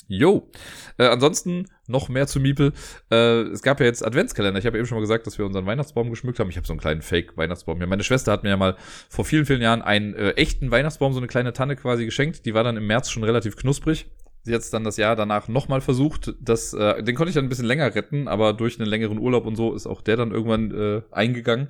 Jo. 0.06 0.50
Äh, 0.98 1.06
ansonsten 1.06 1.66
noch 1.86 2.08
mehr 2.08 2.26
zu 2.26 2.40
Miepel. 2.40 2.72
Äh, 3.10 3.42
es 3.42 3.62
gab 3.62 3.80
ja 3.80 3.86
jetzt 3.86 4.04
Adventskalender. 4.04 4.58
Ich 4.58 4.66
habe 4.66 4.76
ja 4.76 4.80
eben 4.80 4.86
schon 4.86 4.96
mal 4.96 5.02
gesagt, 5.02 5.26
dass 5.26 5.38
wir 5.38 5.46
unseren 5.46 5.66
Weihnachtsbaum 5.66 6.10
geschmückt 6.10 6.38
haben. 6.38 6.50
Ich 6.50 6.56
habe 6.56 6.66
so 6.66 6.72
einen 6.72 6.80
kleinen 6.80 7.02
Fake-Weihnachtsbaum 7.02 7.78
hier. 7.78 7.86
Meine 7.86 8.04
Schwester 8.04 8.32
hat 8.32 8.42
mir 8.42 8.50
ja 8.50 8.56
mal 8.56 8.76
vor 9.08 9.24
vielen, 9.24 9.46
vielen 9.46 9.62
Jahren 9.62 9.82
einen 9.82 10.14
äh, 10.14 10.30
echten 10.32 10.70
Weihnachtsbaum, 10.70 11.12
so 11.12 11.18
eine 11.18 11.26
kleine 11.26 11.52
Tanne 11.52 11.76
quasi 11.76 12.04
geschenkt. 12.04 12.46
Die 12.46 12.54
war 12.54 12.64
dann 12.64 12.76
im 12.76 12.86
März 12.86 13.10
schon 13.10 13.24
relativ 13.24 13.56
knusprig. 13.56 14.06
Sie 14.42 14.54
hat 14.54 14.72
dann 14.74 14.84
das 14.84 14.98
Jahr 14.98 15.16
danach 15.16 15.48
nochmal 15.48 15.80
versucht. 15.80 16.34
Das, 16.38 16.74
äh, 16.74 17.02
den 17.02 17.14
konnte 17.14 17.30
ich 17.30 17.34
dann 17.34 17.46
ein 17.46 17.48
bisschen 17.48 17.64
länger 17.64 17.94
retten, 17.94 18.28
aber 18.28 18.52
durch 18.52 18.78
einen 18.78 18.88
längeren 18.88 19.18
Urlaub 19.18 19.46
und 19.46 19.56
so 19.56 19.74
ist 19.74 19.86
auch 19.86 20.02
der 20.02 20.16
dann 20.16 20.32
irgendwann 20.32 20.70
äh, 20.70 21.02
eingegangen. 21.10 21.68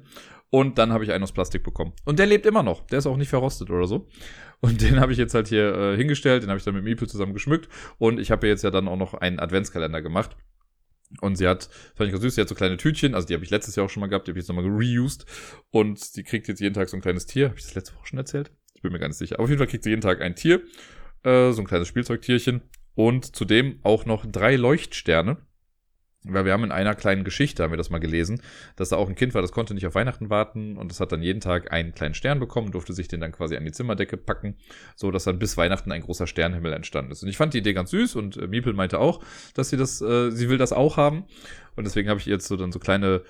Und 0.55 0.79
dann 0.79 0.93
habe 0.93 1.03
ich 1.03 1.11
einen 1.11 1.25
aus 1.25 1.33
Plastik 1.33 1.65
bekommen. 1.65 1.95
Und 2.05 2.21
der 2.21 2.27
lebt 2.27 2.47
immer 2.47 2.63
noch. 2.63 2.87
Der 2.87 3.01
ist 3.01 3.07
auch 3.07 3.17
nicht 3.17 3.29
verrostet 3.29 3.71
oder 3.71 3.89
so. 3.89 4.07
Und 4.61 4.83
den 4.89 5.01
habe 5.01 5.11
ich 5.11 5.19
jetzt 5.19 5.35
halt 5.35 5.49
hier 5.49 5.75
äh, 5.75 5.97
hingestellt. 5.97 6.45
Den 6.45 6.49
habe 6.49 6.59
ich 6.59 6.65
dann 6.65 6.75
mit 6.75 6.85
Miepel 6.85 7.09
zusammen 7.09 7.33
geschmückt. 7.33 7.69
Und 7.99 8.21
ich 8.21 8.31
habe 8.31 8.47
jetzt 8.47 8.63
ja 8.63 8.71
dann 8.71 8.87
auch 8.87 8.97
noch 8.97 9.15
einen 9.15 9.41
Adventskalender 9.41 10.01
gemacht. 10.01 10.37
Und 11.21 11.35
sie 11.35 11.49
hat, 11.49 11.69
fand 11.97 12.07
ich 12.07 12.13
ganz 12.13 12.23
süß, 12.23 12.37
sie 12.37 12.41
hat 12.41 12.49
so 12.49 12.55
kleine 12.55 12.77
Tütchen, 12.77 13.17
also 13.17 13.27
die 13.27 13.35
habe 13.35 13.43
ich 13.43 13.51
letztes 13.51 13.75
Jahr 13.75 13.87
auch 13.87 13.91
schon 13.91 14.01
mal 14.01 14.07
gehabt, 14.07 14.29
die 14.29 14.31
habe 14.31 14.39
ich 14.39 14.45
jetzt 14.45 14.49
nochmal 14.49 14.71
reused. 14.71 15.27
Und 15.73 16.15
die 16.15 16.23
kriegt 16.23 16.47
jetzt 16.47 16.61
jeden 16.61 16.75
Tag 16.75 16.89
so 16.89 16.97
ein 16.97 17.03
kleines 17.03 17.27
Tier. 17.27 17.49
Habe 17.49 17.59
ich 17.59 17.65
das 17.65 17.75
letzte 17.75 17.97
Woche 17.97 18.07
schon 18.07 18.21
erzählt? 18.21 18.53
Ich 18.75 18.83
bin 18.83 18.93
mir 18.93 19.01
gar 19.01 19.09
nicht 19.09 19.19
sicher. 19.19 19.35
Aber 19.35 19.45
auf 19.45 19.51
jeden 19.51 19.59
Fall 19.59 19.67
kriegt 19.67 19.83
sie 19.83 19.91
jeden 19.91 20.03
Tag 20.03 20.21
ein 20.21 20.37
Tier. 20.37 20.63
Äh, 21.25 21.51
so 21.51 21.63
ein 21.63 21.67
kleines 21.67 21.89
Spielzeugtierchen. 21.89 22.63
Und 22.95 23.35
zudem 23.35 23.81
auch 23.83 24.07
noch 24.07 24.25
drei 24.25 24.55
Leuchtsterne. 24.55 25.39
Weil 26.27 26.45
wir 26.45 26.53
haben 26.53 26.65
in 26.65 26.73
einer 26.73 26.95
kleinen 26.95 27.23
Geschichte, 27.23 27.63
haben 27.63 27.73
wir 27.73 27.77
das 27.77 27.91
mal 27.91 27.99
gelesen, 27.99 28.41
dass 28.77 28.89
da 28.89 28.97
auch 28.97 29.09
ein 29.09 29.15
Kind 29.15 29.35
war, 29.35 29.43
das 29.43 29.53
konnte 29.53 29.75
nicht 29.75 29.87
auf 29.87 29.95
Weihnachten 29.95 30.31
warten 30.31 30.77
und 30.77 30.91
das 30.91 31.01
hat 31.01 31.13
dann 31.13 31.23
jeden 31.23 31.41
Tag 31.41 31.73
einen 31.73 31.95
kleinen 31.95 32.15
Stern 32.15 32.41
bekommen, 32.41 32.73
durfte 32.73 32.93
sich 32.93 33.09
den 33.09 33.21
dann 33.21 33.33
quasi 33.33 33.57
an 33.57 33.65
die 33.65 33.73
Zimmerdecke 33.73 34.17
packen, 34.17 34.57
so 34.97 35.11
dass 35.11 35.25
dann 35.25 35.39
bis 35.39 35.57
Weihnachten 35.57 35.93
ein 35.93 36.01
großer 36.01 36.27
Sternhimmel 36.27 36.73
entstanden 36.73 37.13
ist. 37.13 37.23
Und 37.23 37.29
ich 37.29 37.37
fand 37.37 37.55
die 37.55 37.59
Idee 37.59 37.75
ganz 37.75 37.91
süß 37.91 38.17
und 38.17 38.37
äh, 38.37 38.47
Miepel 38.47 38.73
meinte 38.73 38.99
auch, 38.99 39.23
dass 39.55 39.71
sie 39.71 39.77
das, 39.77 40.01
äh, 40.01 40.31
sie 40.31 40.49
will 40.49 40.59
das 40.59 40.73
auch 40.73 40.97
haben. 40.97 41.25
Und 41.77 41.85
deswegen 41.85 42.09
habe 42.09 42.21
ich 42.21 42.27
ihr 42.27 42.35
jetzt 42.35 42.49
so 42.49 42.57
dann 42.57 42.73
so 42.73 42.79
kleine 42.79 43.23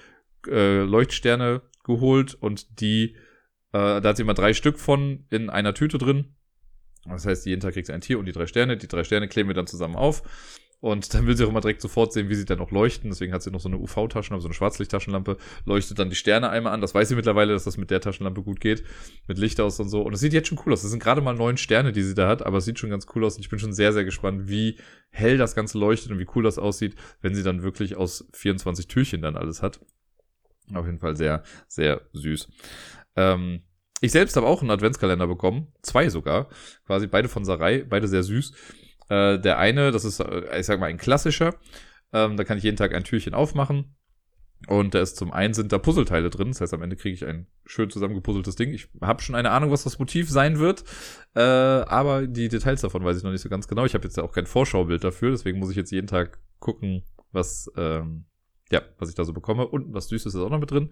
äh, 0.49 0.83
Leuchtsterne 0.83 1.63
geholt 1.85 2.35
und 2.35 2.81
die 2.81 3.17
Äh, 3.75 4.01
da 4.01 4.11
hat 4.11 4.17
sie 4.17 4.23
immer 4.23 4.35
drei 4.35 4.55
Stück 4.55 4.79
von 4.79 5.27
in 5.31 5.51
einer 5.51 5.75
Tüte 5.75 5.99
drin. 5.99 6.37
Das 7.07 7.27
heißt, 7.27 7.45
jeden 7.45 7.61
Tag 7.61 7.73
kriegt 7.75 7.89
sie 7.89 7.93
ein 7.93 8.01
Tier 8.01 8.21
und 8.21 8.27
die 8.27 8.33
drei 8.33 8.47
Sterne. 8.47 8.77
Die 8.77 8.87
drei 8.87 9.03
Sterne 9.03 9.27
kleben 9.27 9.49
wir 9.49 9.55
dann 9.55 9.67
zusammen 9.67 9.97
auf. 9.97 10.23
Und 10.85 11.15
dann 11.15 11.27
will 11.27 11.35
sie 11.35 11.47
auch 11.47 11.49
immer 11.49 11.63
direkt 11.63 11.81
sofort 11.81 12.13
sehen, 12.13 12.29
wie 12.29 12.35
sie 12.35 12.45
dann 12.45 12.61
auch 12.61 12.71
leuchten. 12.71 13.09
Deswegen 13.09 13.33
hat 13.33 13.43
sie 13.43 13.51
noch 13.51 13.61
so 13.61 13.71
eine 13.71 13.79
UV-Taschenlampe, 13.79 14.43
so 14.43 14.49
eine 14.49 14.55
Schwarzlichttaschenlampe, 14.55 15.39
leuchtet 15.65 15.99
dann 15.99 16.11
die 16.11 16.15
Sterne 16.15 16.51
einmal 16.51 16.75
an. 16.75 16.83
Das 16.83 16.95
weiß 16.95 17.09
sie 17.09 17.15
mittlerweile, 17.15 17.55
dass 17.55 17.65
das 17.65 17.79
mit 17.79 17.91
der 17.91 18.03
Taschenlampe 18.03 18.43
gut 18.43 18.61
geht. 18.61 18.85
Mit 19.27 19.39
Licht 19.39 19.59
aus 19.63 19.81
und 19.81 19.89
so. 19.89 20.03
Und 20.03 20.13
es 20.13 20.21
sieht 20.21 20.35
jetzt 20.35 20.49
schon 20.49 20.61
cool 20.67 20.75
aus. 20.75 20.83
Das 20.83 20.91
sind 20.91 21.03
gerade 21.03 21.23
mal 21.23 21.33
neun 21.33 21.57
Sterne, 21.57 21.93
die 21.93 22.03
sie 22.03 22.13
da 22.13 22.29
hat, 22.29 22.45
aber 22.45 22.59
es 22.59 22.67
sieht 22.67 22.79
schon 22.79 22.91
ganz 22.91 23.07
cool 23.15 23.25
aus. 23.25 23.37
Und 23.37 23.41
ich 23.41 23.49
bin 23.49 23.59
schon 23.59 23.73
sehr, 23.73 23.95
sehr 23.95 24.05
gespannt, 24.05 24.47
wie 24.47 24.77
hell 25.09 25.39
das 25.39 25.55
Ganze 25.55 25.79
leuchtet 25.79 26.13
und 26.13 26.19
wie 26.19 26.27
cool 26.35 26.43
das 26.43 26.59
aussieht, 26.59 26.97
wenn 27.23 27.35
sie 27.35 27.43
dann 27.43 27.63
wirklich 27.63 27.97
aus 27.97 28.29
24 28.35 28.87
Türchen 28.87 29.23
dann 29.23 29.39
alles 29.39 29.63
hat. 29.63 29.81
Auf 30.75 30.85
jeden 30.85 30.99
Fall 30.99 31.17
sehr, 31.17 31.45
sehr 31.67 32.03
süß. 32.13 32.47
Ähm, 33.17 33.63
ich 34.03 34.13
selbst 34.13 34.37
habe 34.37 34.47
auch 34.47 34.61
einen 34.61 34.71
Adventskalender 34.71 35.29
bekommen. 35.29 35.69
Zwei 35.81 36.11
sogar. 36.11 36.51
Quasi 36.85 37.07
beide 37.07 37.31
von 37.31 37.47
Sarai, 37.47 37.87
beide 37.89 38.07
sehr 38.07 38.23
süß. 38.23 38.53
Äh, 39.09 39.39
der 39.39 39.59
eine, 39.59 39.91
das 39.91 40.05
ist, 40.05 40.21
äh, 40.21 40.59
ich 40.59 40.67
sag 40.67 40.81
mal, 40.81 40.87
ein 40.87 40.99
klassischer. 40.99 41.55
Ähm, 42.13 42.37
da 42.37 42.45
kann 42.45 42.59
ich 42.59 42.65
jeden 42.65 42.77
Tag 42.77 42.95
ein 42.95 43.05
Türchen 43.05 43.35
aufmachen. 43.35 43.97
Und 44.67 44.95
da 44.95 45.01
ist 45.01 45.17
zum 45.17 45.31
einen 45.31 45.53
sind 45.53 45.73
da 45.73 45.79
Puzzleteile 45.79 46.31
drin. 46.31 46.49
Das 46.49 46.61
heißt, 46.61 46.75
am 46.75 46.83
Ende 46.83 46.97
kriege 46.97 47.15
ich 47.15 47.27
ein 47.27 47.47
schön 47.67 47.91
zusammengepuzzeltes 47.91 48.57
Ding. 48.57 48.73
Ich 48.73 48.89
habe 49.03 49.23
schon 49.23 49.35
eine 49.35 49.51
Ahnung, 49.51 49.71
was 49.71 49.85
das 49.85 49.99
Motiv 49.99 50.31
sein 50.31 50.59
wird. 50.59 50.85
Äh, 51.35 51.41
aber 51.41 52.27
die 52.27 52.49
Details 52.49 52.81
davon 52.81 53.05
weiß 53.05 53.19
ich 53.19 53.25
noch 53.25 53.31
nicht 53.31 53.43
so 53.43 53.49
ganz 53.49 53.69
genau. 53.69 53.85
Ich 53.85 53.95
habe 53.95 54.05
jetzt 54.05 54.17
ja 54.17 54.23
auch 54.23 54.33
kein 54.33 54.47
Vorschaubild 54.47 55.05
dafür. 55.05 55.31
Deswegen 55.33 55.59
muss 55.59 55.71
ich 55.71 55.77
jetzt 55.77 55.91
jeden 55.91 56.07
Tag 56.07 56.39
gucken, 56.61 57.03
was, 57.33 57.71
ähm, 57.77 58.25
ja, 58.71 58.83
was 58.99 59.11
ich 59.11 59.15
da 59.15 59.25
so 59.25 59.35
bekomme. 59.35 59.67
Und 59.67 59.93
was 59.93 60.09
Süßes 60.09 60.35
ist 60.35 60.41
auch 60.41 60.51
noch 60.51 60.61
mit 60.61 60.71
drin. 60.71 60.91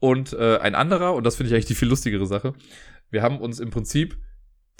Und 0.00 0.32
äh, 0.32 0.58
ein 0.58 0.74
anderer, 0.74 1.14
und 1.14 1.24
das 1.24 1.36
finde 1.36 1.48
ich 1.48 1.54
eigentlich 1.54 1.66
die 1.66 1.74
viel 1.74 1.88
lustigere 1.88 2.26
Sache. 2.26 2.54
Wir 3.10 3.22
haben 3.22 3.40
uns 3.40 3.60
im 3.60 3.70
Prinzip 3.70 4.18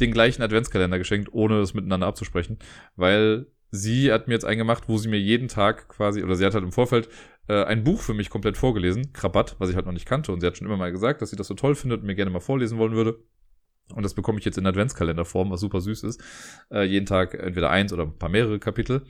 den 0.01 0.13
gleichen 0.13 0.43
Adventskalender 0.43 0.99
geschenkt, 0.99 1.33
ohne 1.33 1.61
es 1.61 1.75
miteinander 1.75 2.07
abzusprechen, 2.07 2.59
weil 2.97 3.47
sie 3.71 4.13
hat 4.13 4.29
mir 4.29 4.35
jetzt 4.35 4.45
einen 4.45 4.59
gemacht, 4.59 4.85
wo 4.87 4.99
sie 4.99 5.09
mir 5.09 5.19
jeden 5.19 5.49
Tag 5.49 5.89
quasi, 5.89 6.23
oder 6.23 6.37
sie 6.37 6.45
hat 6.45 6.55
halt 6.55 6.65
im 6.65 6.73
Vorfeld 6.73 7.09
äh, 7.49 7.65
ein 7.65 7.85
Buch 7.85 8.01
für 8.01 8.15
mich 8.15 8.31
komplett 8.31 8.57
vorgelesen, 8.57 9.13
Krabatt, 9.13 9.57
was 9.59 9.71
ich 9.71 9.77
halt 9.77 9.87
noch 9.87 9.93
nicht 9.93 10.07
kannte. 10.07 10.33
Und 10.33 10.41
sie 10.41 10.47
hat 10.47 10.57
schon 10.57 10.67
immer 10.67 10.77
mal 10.77 10.93
gesagt, 10.93 11.23
dass 11.23 11.31
sie 11.31 11.37
das 11.37 11.49
so 11.49 11.55
toll 11.55 11.75
findet 11.75 12.01
und 12.01 12.07
mir 12.07 12.15
gerne 12.15 12.31
mal 12.31 12.41
vorlesen 12.41 12.79
wollen 12.79 12.93
würde. 12.93 13.19
Und 13.95 14.03
das 14.03 14.15
bekomme 14.15 14.39
ich 14.39 14.45
jetzt 14.45 14.59
in 14.59 14.67
Adventskalenderform, 14.67 15.51
was 15.51 15.61
super 15.61 15.81
süß 15.81 16.03
ist. 16.05 16.23
Äh, 16.71 16.85
jeden 16.85 17.07
Tag 17.07 17.35
entweder 17.35 17.71
eins 17.71 17.93
oder 17.93 18.05
ein 18.05 18.19
paar 18.19 18.29
mehrere 18.29 18.59
Kapitel. 18.59 19.03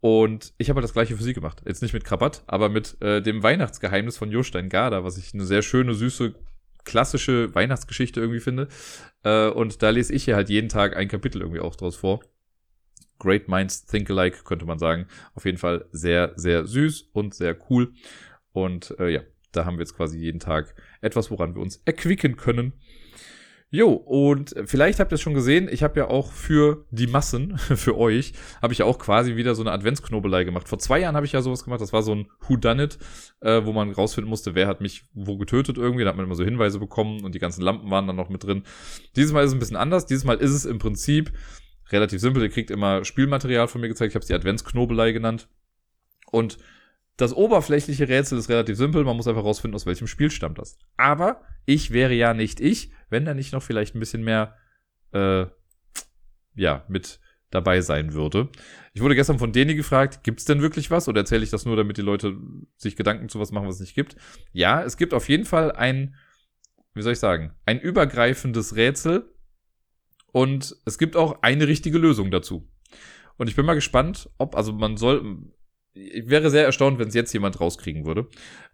Und 0.00 0.52
ich 0.58 0.68
habe 0.68 0.78
halt 0.78 0.84
das 0.84 0.92
gleiche 0.92 1.16
für 1.16 1.22
sie 1.22 1.32
gemacht. 1.32 1.62
Jetzt 1.64 1.80
nicht 1.80 1.94
mit 1.94 2.04
Krabatt, 2.04 2.42
aber 2.46 2.68
mit 2.68 3.00
äh, 3.00 3.22
dem 3.22 3.42
Weihnachtsgeheimnis 3.42 4.18
von 4.18 4.30
Jostein 4.30 4.68
Garda, 4.68 5.04
was 5.04 5.16
ich 5.16 5.32
eine 5.32 5.44
sehr 5.44 5.62
schöne, 5.62 5.94
süße 5.94 6.34
klassische 6.84 7.54
Weihnachtsgeschichte 7.54 8.20
irgendwie 8.20 8.40
finde. 8.40 8.68
Äh, 9.24 9.48
und 9.48 9.82
da 9.82 9.90
lese 9.90 10.12
ich 10.12 10.24
hier 10.24 10.36
halt 10.36 10.48
jeden 10.48 10.68
Tag 10.68 10.96
ein 10.96 11.08
Kapitel 11.08 11.40
irgendwie 11.40 11.60
auch 11.60 11.76
draus 11.76 11.96
vor. 11.96 12.20
Great 13.18 13.48
Minds 13.48 13.86
Think 13.86 14.10
Alike, 14.10 14.44
könnte 14.44 14.66
man 14.66 14.78
sagen. 14.78 15.06
Auf 15.34 15.44
jeden 15.44 15.58
Fall 15.58 15.86
sehr, 15.92 16.32
sehr 16.36 16.66
süß 16.66 17.10
und 17.12 17.34
sehr 17.34 17.56
cool. 17.70 17.92
Und 18.52 18.96
äh, 18.98 19.10
ja, 19.10 19.20
da 19.52 19.64
haben 19.64 19.76
wir 19.76 19.82
jetzt 19.82 19.96
quasi 19.96 20.18
jeden 20.18 20.40
Tag 20.40 20.74
etwas, 21.00 21.30
woran 21.30 21.54
wir 21.54 21.62
uns 21.62 21.80
erquicken 21.84 22.36
können. 22.36 22.72
Jo, 23.74 23.92
und 23.92 24.54
vielleicht 24.66 25.00
habt 25.00 25.12
ihr 25.12 25.14
es 25.14 25.22
schon 25.22 25.32
gesehen, 25.32 25.66
ich 25.72 25.82
habe 25.82 25.98
ja 25.98 26.08
auch 26.08 26.30
für 26.30 26.84
die 26.90 27.06
Massen, 27.06 27.56
für 27.58 27.96
euch, 27.96 28.34
habe 28.60 28.74
ich 28.74 28.80
ja 28.80 28.84
auch 28.84 28.98
quasi 28.98 29.34
wieder 29.34 29.54
so 29.54 29.62
eine 29.62 29.72
Adventsknobelei 29.72 30.44
gemacht. 30.44 30.68
Vor 30.68 30.78
zwei 30.78 30.98
Jahren 30.98 31.16
habe 31.16 31.24
ich 31.24 31.32
ja 31.32 31.40
sowas 31.40 31.64
gemacht, 31.64 31.80
das 31.80 31.94
war 31.94 32.02
so 32.02 32.14
ein 32.14 32.28
Who 32.46 32.56
Done 32.56 32.84
It, 32.84 32.98
äh, 33.40 33.64
wo 33.64 33.72
man 33.72 33.90
rausfinden 33.90 34.28
musste, 34.28 34.54
wer 34.54 34.66
hat 34.66 34.82
mich 34.82 35.06
wo 35.14 35.38
getötet 35.38 35.78
irgendwie. 35.78 36.04
Da 36.04 36.10
hat 36.10 36.16
man 36.18 36.26
immer 36.26 36.34
so 36.34 36.44
Hinweise 36.44 36.78
bekommen 36.78 37.24
und 37.24 37.34
die 37.34 37.38
ganzen 37.38 37.62
Lampen 37.62 37.90
waren 37.90 38.06
dann 38.06 38.14
noch 38.14 38.28
mit 38.28 38.44
drin. 38.44 38.62
Dieses 39.16 39.32
Mal 39.32 39.42
ist 39.42 39.48
es 39.48 39.56
ein 39.56 39.60
bisschen 39.60 39.76
anders. 39.78 40.04
Dieses 40.04 40.24
Mal 40.24 40.36
ist 40.36 40.50
es 40.50 40.66
im 40.66 40.78
Prinzip 40.78 41.32
relativ 41.88 42.20
simpel. 42.20 42.42
Ihr 42.42 42.50
kriegt 42.50 42.70
immer 42.70 43.06
Spielmaterial 43.06 43.68
von 43.68 43.80
mir 43.80 43.88
gezeigt. 43.88 44.10
Ich 44.10 44.14
habe 44.16 44.22
es 44.22 44.28
die 44.28 44.34
Adventsknobelei 44.34 45.12
genannt. 45.12 45.48
Und 46.30 46.58
das 47.16 47.34
oberflächliche 47.34 48.08
Rätsel 48.08 48.38
ist 48.38 48.48
relativ 48.48 48.76
simpel. 48.76 49.04
Man 49.04 49.16
muss 49.16 49.28
einfach 49.28 49.44
rausfinden, 49.44 49.74
aus 49.74 49.86
welchem 49.86 50.06
Spiel 50.06 50.30
stammt 50.30 50.58
das. 50.58 50.78
Aber 50.96 51.42
ich 51.66 51.90
wäre 51.90 52.14
ja 52.14 52.34
nicht 52.34 52.60
ich, 52.60 52.92
wenn 53.10 53.24
da 53.24 53.34
nicht 53.34 53.52
noch 53.52 53.62
vielleicht 53.62 53.94
ein 53.94 54.00
bisschen 54.00 54.24
mehr, 54.24 54.56
äh, 55.12 55.46
ja, 56.54 56.84
mit 56.88 57.20
dabei 57.50 57.82
sein 57.82 58.14
würde. 58.14 58.48
Ich 58.94 59.02
wurde 59.02 59.14
gestern 59.14 59.38
von 59.38 59.52
Deni 59.52 59.74
gefragt, 59.74 60.24
gibt 60.24 60.40
es 60.40 60.46
denn 60.46 60.62
wirklich 60.62 60.90
was? 60.90 61.06
Oder 61.06 61.20
erzähle 61.20 61.44
ich 61.44 61.50
das 61.50 61.66
nur, 61.66 61.76
damit 61.76 61.98
die 61.98 62.02
Leute 62.02 62.36
sich 62.76 62.96
Gedanken 62.96 63.28
zu 63.28 63.38
was 63.38 63.52
machen, 63.52 63.68
was 63.68 63.76
es 63.76 63.82
nicht 63.82 63.94
gibt? 63.94 64.16
Ja, 64.52 64.82
es 64.82 64.96
gibt 64.96 65.12
auf 65.12 65.28
jeden 65.28 65.44
Fall 65.44 65.70
ein, 65.72 66.16
wie 66.94 67.02
soll 67.02 67.12
ich 67.12 67.18
sagen, 67.18 67.52
ein 67.66 67.78
übergreifendes 67.78 68.74
Rätsel. 68.74 69.28
Und 70.32 70.76
es 70.86 70.96
gibt 70.96 71.14
auch 71.14 71.42
eine 71.42 71.68
richtige 71.68 71.98
Lösung 71.98 72.30
dazu. 72.30 72.66
Und 73.36 73.48
ich 73.48 73.56
bin 73.56 73.66
mal 73.66 73.74
gespannt, 73.74 74.30
ob, 74.38 74.56
also 74.56 74.72
man 74.72 74.96
soll, 74.96 75.36
ich 75.94 76.28
wäre 76.28 76.50
sehr 76.50 76.64
erstaunt, 76.64 76.98
wenn 76.98 77.08
es 77.08 77.14
jetzt 77.14 77.32
jemand 77.32 77.60
rauskriegen 77.60 78.06
würde. 78.06 78.28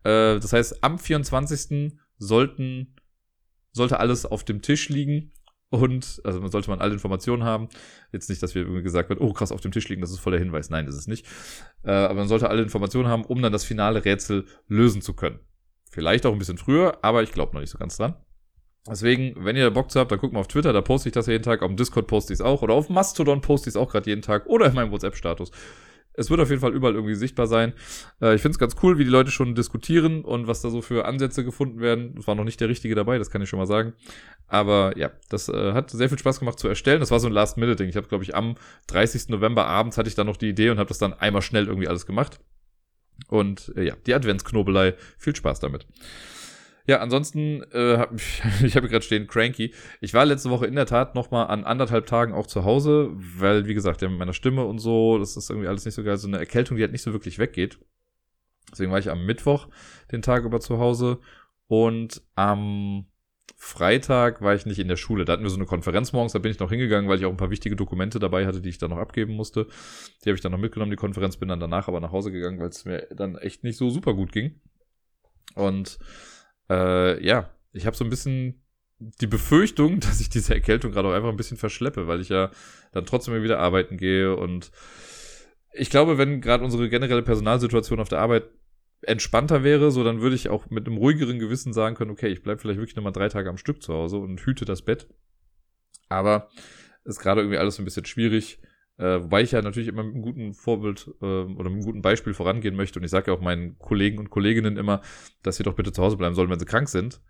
Äh, 0.04 0.40
das 0.40 0.52
heißt, 0.52 0.84
am 0.84 0.98
24. 0.98 1.92
sollten, 2.18 2.96
sollte 3.72 4.00
alles 4.00 4.26
auf 4.26 4.44
dem 4.44 4.62
Tisch 4.62 4.88
liegen 4.88 5.32
und, 5.70 6.20
also 6.24 6.46
sollte 6.48 6.70
man 6.70 6.80
alle 6.80 6.94
Informationen 6.94 7.44
haben. 7.44 7.68
Jetzt 8.12 8.30
nicht, 8.30 8.42
dass 8.42 8.54
wir 8.54 8.62
irgendwie 8.62 8.82
gesagt 8.82 9.08
wird, 9.08 9.20
oh 9.20 9.32
krass, 9.32 9.52
auf 9.52 9.60
dem 9.60 9.72
Tisch 9.72 9.88
liegen, 9.88 10.00
das 10.00 10.10
ist 10.10 10.20
voller 10.20 10.38
Hinweis. 10.38 10.70
Nein, 10.70 10.86
das 10.86 10.96
ist 10.96 11.08
nicht. 11.08 11.26
Äh, 11.84 11.90
aber 11.90 12.14
man 12.14 12.28
sollte 12.28 12.48
alle 12.48 12.62
Informationen 12.62 13.08
haben, 13.08 13.24
um 13.24 13.42
dann 13.42 13.52
das 13.52 13.64
finale 13.64 14.04
Rätsel 14.04 14.46
lösen 14.66 15.02
zu 15.02 15.14
können. 15.14 15.40
Vielleicht 15.90 16.26
auch 16.26 16.32
ein 16.32 16.38
bisschen 16.38 16.58
früher, 16.58 16.98
aber 17.02 17.22
ich 17.22 17.32
glaube 17.32 17.54
noch 17.54 17.60
nicht 17.60 17.70
so 17.70 17.78
ganz 17.78 17.96
dran. 17.96 18.14
Deswegen, 18.88 19.44
wenn 19.44 19.56
ihr 19.56 19.70
Bock 19.70 19.90
zu 19.90 20.00
habt, 20.00 20.10
dann 20.10 20.18
guckt 20.18 20.32
mal 20.32 20.40
auf 20.40 20.48
Twitter, 20.48 20.72
da 20.72 20.80
poste 20.80 21.08
ich 21.08 21.12
das 21.12 21.26
jeden 21.26 21.44
Tag. 21.44 21.62
Auf 21.62 21.68
dem 21.68 21.76
Discord 21.76 22.06
poste 22.06 22.32
ich 22.32 22.38
es 22.38 22.44
auch. 22.44 22.62
Oder 22.62 22.74
auf 22.74 22.88
Mastodon 22.88 23.40
poste 23.40 23.68
ich 23.68 23.72
es 23.72 23.76
auch 23.76 23.90
gerade 23.90 24.08
jeden 24.08 24.22
Tag. 24.22 24.46
Oder 24.46 24.66
in 24.66 24.74
meinem 24.74 24.90
WhatsApp-Status. 24.90 25.50
Es 26.18 26.30
wird 26.30 26.40
auf 26.40 26.50
jeden 26.50 26.60
Fall 26.60 26.74
überall 26.74 26.94
irgendwie 26.94 27.14
sichtbar 27.14 27.46
sein. 27.46 27.72
Äh, 28.20 28.34
ich 28.34 28.42
finde 28.42 28.54
es 28.54 28.58
ganz 28.58 28.76
cool, 28.82 28.98
wie 28.98 29.04
die 29.04 29.10
Leute 29.10 29.30
schon 29.30 29.54
diskutieren 29.54 30.24
und 30.24 30.46
was 30.46 30.60
da 30.60 30.70
so 30.70 30.82
für 30.82 31.06
Ansätze 31.06 31.44
gefunden 31.44 31.80
werden. 31.80 32.14
Es 32.18 32.26
war 32.26 32.34
noch 32.34 32.44
nicht 32.44 32.60
der 32.60 32.68
richtige 32.68 32.94
dabei, 32.94 33.18
das 33.18 33.30
kann 33.30 33.40
ich 33.40 33.48
schon 33.48 33.58
mal 33.58 33.66
sagen. 33.66 33.94
Aber 34.48 34.96
ja, 34.96 35.10
das 35.28 35.48
äh, 35.48 35.72
hat 35.72 35.90
sehr 35.90 36.08
viel 36.08 36.18
Spaß 36.18 36.40
gemacht 36.40 36.58
zu 36.58 36.68
erstellen. 36.68 37.00
Das 37.00 37.10
war 37.10 37.20
so 37.20 37.28
ein 37.28 37.32
Last-Minute-Ding. 37.32 37.88
Ich 37.88 37.96
habe, 37.96 38.08
glaube 38.08 38.24
ich, 38.24 38.34
am 38.34 38.56
30. 38.88 39.28
November 39.28 39.66
abends 39.66 39.96
hatte 39.96 40.08
ich 40.08 40.14
dann 40.14 40.26
noch 40.26 40.36
die 40.36 40.48
Idee 40.48 40.70
und 40.70 40.78
habe 40.78 40.88
das 40.88 40.98
dann 40.98 41.12
einmal 41.12 41.42
schnell 41.42 41.66
irgendwie 41.66 41.88
alles 41.88 42.06
gemacht. 42.06 42.40
Und 43.28 43.72
äh, 43.76 43.84
ja, 43.84 43.96
die 44.06 44.14
Adventsknobelei. 44.14 44.94
Viel 45.18 45.36
Spaß 45.36 45.60
damit. 45.60 45.86
Ja, 46.88 47.00
ansonsten, 47.00 47.62
äh, 47.70 47.98
hab, 47.98 48.14
ich 48.62 48.74
habe 48.74 48.88
gerade 48.88 49.04
stehen, 49.04 49.26
cranky. 49.26 49.74
Ich 50.00 50.14
war 50.14 50.24
letzte 50.24 50.48
Woche 50.48 50.66
in 50.66 50.74
der 50.74 50.86
Tat 50.86 51.14
noch 51.14 51.30
mal 51.30 51.44
an 51.44 51.64
anderthalb 51.64 52.06
Tagen 52.06 52.32
auch 52.32 52.46
zu 52.46 52.64
Hause, 52.64 53.10
weil, 53.12 53.66
wie 53.66 53.74
gesagt, 53.74 54.00
ja, 54.00 54.08
mit 54.08 54.18
meiner 54.18 54.32
Stimme 54.32 54.64
und 54.64 54.78
so, 54.78 55.18
das 55.18 55.36
ist 55.36 55.50
irgendwie 55.50 55.68
alles 55.68 55.84
nicht 55.84 55.94
so 55.94 56.02
geil. 56.02 56.16
So 56.16 56.28
eine 56.28 56.38
Erkältung, 56.38 56.78
die 56.78 56.82
halt 56.82 56.92
nicht 56.92 57.02
so 57.02 57.12
wirklich 57.12 57.38
weggeht. 57.38 57.78
Deswegen 58.72 58.90
war 58.90 58.98
ich 58.98 59.10
am 59.10 59.26
Mittwoch 59.26 59.68
den 60.12 60.22
Tag 60.22 60.44
über 60.44 60.60
zu 60.60 60.78
Hause 60.78 61.18
und 61.66 62.22
am 62.36 63.04
Freitag 63.56 64.40
war 64.40 64.54
ich 64.54 64.64
nicht 64.64 64.78
in 64.78 64.88
der 64.88 64.96
Schule. 64.96 65.26
Da 65.26 65.34
hatten 65.34 65.42
wir 65.42 65.50
so 65.50 65.56
eine 65.56 65.66
Konferenz 65.66 66.14
morgens, 66.14 66.32
da 66.32 66.38
bin 66.38 66.52
ich 66.52 66.58
noch 66.58 66.70
hingegangen, 66.70 67.10
weil 67.10 67.18
ich 67.18 67.26
auch 67.26 67.30
ein 67.30 67.36
paar 67.36 67.50
wichtige 67.50 67.76
Dokumente 67.76 68.18
dabei 68.18 68.46
hatte, 68.46 68.62
die 68.62 68.70
ich 68.70 68.78
dann 68.78 68.90
noch 68.90 68.98
abgeben 68.98 69.34
musste. 69.34 69.66
Die 70.24 70.30
habe 70.30 70.36
ich 70.36 70.40
dann 70.40 70.52
noch 70.52 70.58
mitgenommen, 70.58 70.90
die 70.90 70.96
Konferenz, 70.96 71.36
bin 71.36 71.50
dann 71.50 71.60
danach 71.60 71.88
aber 71.88 72.00
nach 72.00 72.12
Hause 72.12 72.32
gegangen, 72.32 72.60
weil 72.60 72.68
es 72.68 72.86
mir 72.86 73.08
dann 73.14 73.36
echt 73.36 73.62
nicht 73.62 73.76
so 73.76 73.90
super 73.90 74.14
gut 74.14 74.32
ging. 74.32 74.58
Und 75.54 75.98
äh, 76.70 77.24
ja, 77.24 77.50
ich 77.72 77.86
habe 77.86 77.96
so 77.96 78.04
ein 78.04 78.10
bisschen 78.10 78.62
die 78.98 79.26
Befürchtung, 79.26 80.00
dass 80.00 80.20
ich 80.20 80.28
diese 80.28 80.54
Erkältung 80.54 80.92
gerade 80.92 81.08
auch 81.08 81.12
einfach 81.12 81.30
ein 81.30 81.36
bisschen 81.36 81.56
verschleppe, 81.56 82.06
weil 82.06 82.20
ich 82.20 82.28
ja 82.28 82.50
dann 82.92 83.06
trotzdem 83.06 83.42
wieder 83.42 83.58
arbeiten 83.58 83.96
gehe 83.96 84.34
und 84.36 84.70
ich 85.72 85.90
glaube, 85.90 86.18
wenn 86.18 86.40
gerade 86.40 86.64
unsere 86.64 86.88
generelle 86.88 87.22
Personalsituation 87.22 88.00
auf 88.00 88.08
der 88.08 88.20
Arbeit 88.20 88.44
entspannter 89.02 89.62
wäre, 89.62 89.90
so 89.90 90.02
dann 90.02 90.20
würde 90.20 90.34
ich 90.34 90.48
auch 90.48 90.70
mit 90.70 90.86
einem 90.86 90.96
ruhigeren 90.96 91.38
Gewissen 91.38 91.72
sagen 91.72 91.94
können, 91.94 92.10
okay, 92.10 92.28
ich 92.28 92.42
bleibe 92.42 92.60
vielleicht 92.60 92.80
wirklich 92.80 92.96
nochmal 92.96 93.12
drei 93.12 93.28
Tage 93.28 93.48
am 93.48 93.58
Stück 93.58 93.82
zu 93.82 93.94
Hause 93.94 94.16
und 94.16 94.40
hüte 94.40 94.64
das 94.64 94.82
Bett. 94.82 95.06
Aber 96.08 96.48
ist 97.04 97.20
gerade 97.20 97.42
irgendwie 97.42 97.58
alles 97.58 97.78
ein 97.78 97.84
bisschen 97.84 98.06
schwierig. 98.06 98.58
Äh, 98.98 99.22
wobei 99.22 99.42
ich 99.42 99.52
ja 99.52 99.62
natürlich 99.62 99.88
immer 99.88 100.02
mit 100.02 100.14
einem 100.14 100.22
guten 100.22 100.54
Vorbild 100.54 101.08
äh, 101.22 101.24
oder 101.24 101.70
mit 101.70 101.78
einem 101.78 101.84
guten 101.84 102.02
Beispiel 102.02 102.34
vorangehen 102.34 102.74
möchte. 102.74 102.98
Und 102.98 103.04
ich 103.04 103.10
sage 103.10 103.30
ja 103.30 103.36
auch 103.36 103.40
meinen 103.40 103.78
Kollegen 103.78 104.18
und 104.18 104.30
Kolleginnen 104.30 104.76
immer, 104.76 105.02
dass 105.42 105.56
sie 105.56 105.62
doch 105.62 105.74
bitte 105.74 105.92
zu 105.92 106.02
Hause 106.02 106.16
bleiben 106.16 106.34
sollen, 106.34 106.50
wenn 106.50 106.58
sie 106.58 106.66
krank 106.66 106.88
sind. 106.88 107.20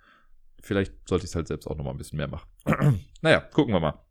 Vielleicht 0.63 0.95
sollte 1.07 1.25
ich 1.25 1.31
es 1.31 1.35
halt 1.37 1.47
selbst 1.47 1.67
auch 1.67 1.77
nochmal 1.77 1.95
ein 1.95 1.99
bisschen 1.99 2.17
mehr 2.17 2.29
machen. 2.29 2.49
naja, 3.23 3.41
gucken 3.41 3.75
wir 3.75 3.81
mal. 3.81 4.03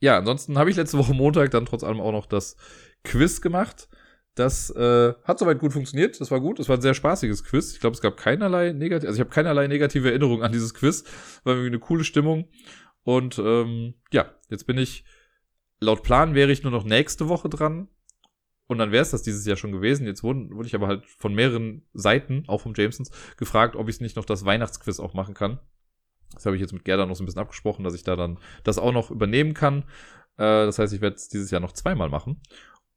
Ja, 0.00 0.18
ansonsten 0.18 0.58
habe 0.58 0.70
ich 0.70 0.76
letzte 0.76 0.98
Woche 0.98 1.14
Montag 1.14 1.50
dann 1.50 1.64
trotz 1.64 1.82
allem 1.82 2.00
auch 2.00 2.12
noch 2.12 2.26
das 2.26 2.56
Quiz 3.04 3.40
gemacht. 3.40 3.88
Das 4.34 4.68
äh, 4.68 5.14
hat 5.24 5.38
soweit 5.38 5.58
gut 5.58 5.72
funktioniert. 5.72 6.20
Das 6.20 6.30
war 6.30 6.40
gut. 6.40 6.58
Das 6.58 6.68
war 6.68 6.76
ein 6.76 6.82
sehr 6.82 6.92
spaßiges 6.92 7.42
Quiz. 7.42 7.72
Ich 7.72 7.80
glaube, 7.80 7.94
es 7.94 8.02
gab 8.02 8.18
keinerlei 8.18 8.72
negative, 8.72 9.08
also 9.08 9.16
ich 9.16 9.20
habe 9.20 9.30
keinerlei 9.30 9.66
negative 9.66 10.10
Erinnerungen 10.10 10.42
an 10.42 10.52
dieses 10.52 10.74
Quiz. 10.74 11.04
War 11.44 11.54
irgendwie 11.54 11.68
eine 11.68 11.78
coole 11.78 12.04
Stimmung. 12.04 12.50
Und 13.02 13.38
ähm, 13.38 13.94
ja, 14.12 14.34
jetzt 14.50 14.66
bin 14.66 14.76
ich 14.76 15.04
laut 15.80 16.02
Plan 16.02 16.34
wäre 16.34 16.52
ich 16.52 16.62
nur 16.62 16.72
noch 16.72 16.84
nächste 16.84 17.28
Woche 17.28 17.48
dran. 17.48 17.88
Und 18.68 18.78
dann 18.78 18.90
wäre 18.90 19.02
es 19.02 19.10
das 19.10 19.22
dieses 19.22 19.46
Jahr 19.46 19.56
schon 19.56 19.70
gewesen. 19.70 20.06
Jetzt 20.06 20.24
wurde, 20.24 20.50
wurde 20.50 20.66
ich 20.66 20.74
aber 20.74 20.88
halt 20.88 21.06
von 21.06 21.34
mehreren 21.34 21.86
Seiten, 21.92 22.44
auch 22.48 22.60
vom 22.60 22.74
Jamesons, 22.74 23.10
gefragt, 23.36 23.76
ob 23.76 23.88
ich 23.88 24.00
nicht 24.00 24.16
noch 24.16 24.24
das 24.24 24.44
Weihnachtsquiz 24.44 24.98
auch 24.98 25.14
machen 25.14 25.34
kann. 25.34 25.60
Das 26.34 26.46
habe 26.46 26.56
ich 26.56 26.62
jetzt 26.62 26.72
mit 26.72 26.84
Gerda 26.84 27.06
noch 27.06 27.14
so 27.14 27.22
ein 27.22 27.26
bisschen 27.26 27.40
abgesprochen, 27.40 27.84
dass 27.84 27.94
ich 27.94 28.02
da 28.02 28.16
dann 28.16 28.38
das 28.64 28.78
auch 28.78 28.92
noch 28.92 29.12
übernehmen 29.12 29.54
kann. 29.54 29.84
Äh, 30.36 30.66
das 30.66 30.78
heißt, 30.80 30.92
ich 30.92 31.00
werde 31.00 31.16
es 31.16 31.28
dieses 31.28 31.52
Jahr 31.52 31.60
noch 31.60 31.72
zweimal 31.72 32.08
machen. 32.08 32.40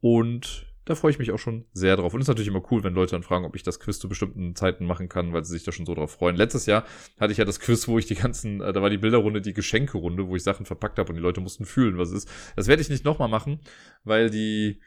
Und 0.02 0.69
da 0.86 0.96
freue 0.96 1.12
ich 1.12 1.20
mich 1.20 1.32
auch 1.32 1.38
schon 1.38 1.66
sehr 1.72 1.96
drauf. 1.98 2.14
Und 2.14 2.22
ist 2.22 2.28
natürlich 2.28 2.48
immer 2.48 2.64
cool, 2.72 2.84
wenn 2.84 2.94
Leute 2.94 3.12
dann 3.12 3.24
fragen, 3.24 3.46
ob 3.46 3.56
ich 3.56 3.64
das 3.64 3.80
Quiz 3.80 4.00
zu 4.00 4.10
bestimmten 4.10 4.56
Zeiten 4.56 4.86
machen 4.86 5.10
kann, 5.10 5.34
weil 5.34 5.46
sie 5.46 5.54
sich 5.54 5.64
da 5.64 5.72
schon 5.72 5.86
so 5.86 5.94
drauf 5.94 6.12
freuen. 6.12 6.36
Letztes 6.36 6.66
Jahr 6.66 6.86
hatte 7.20 7.32
ich 7.32 7.38
ja 7.38 7.46
das 7.46 7.60
Quiz, 7.60 7.88
wo 7.88 8.00
ich 8.00 8.06
die 8.06 8.16
ganzen, 8.16 8.62
äh, 8.62 8.74
da 8.74 8.82
war 8.82 8.90
die 8.90 8.98
Bilderrunde, 8.98 9.42
die 9.42 9.54
Geschenkerunde, 9.54 10.28
wo 10.28 10.36
ich 10.36 10.44
Sachen 10.44 10.66
verpackt 10.66 10.98
habe 10.98 11.10
und 11.10 11.16
die 11.16 11.22
Leute 11.22 11.42
mussten 11.42 11.66
fühlen, 11.66 11.98
was 11.98 12.10
es 12.10 12.26
ist. 12.26 12.32
Das 12.56 12.68
werde 12.68 12.82
ich 12.82 12.90
nicht 12.90 13.06
nochmal 13.06 13.30
machen, 13.30 13.60
weil 14.04 14.30
die 14.30 14.82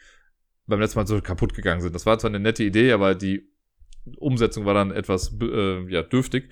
beim 0.67 0.81
letzten 0.81 0.99
Mal 0.99 1.07
so 1.07 1.21
kaputt 1.21 1.55
gegangen 1.55 1.81
sind. 1.81 1.95
Das 1.95 2.07
war 2.07 2.19
zwar 2.19 2.31
eine 2.31 2.41
nette 2.41 2.65
Idee, 2.65 2.93
aber 2.93 3.15
die 3.15 3.49
Umsetzung 4.19 4.65
war 4.65 4.75
dann 4.75 4.91
etwas 4.91 5.37
äh, 5.41 5.89
ja, 5.89 6.03
dürftig. 6.03 6.51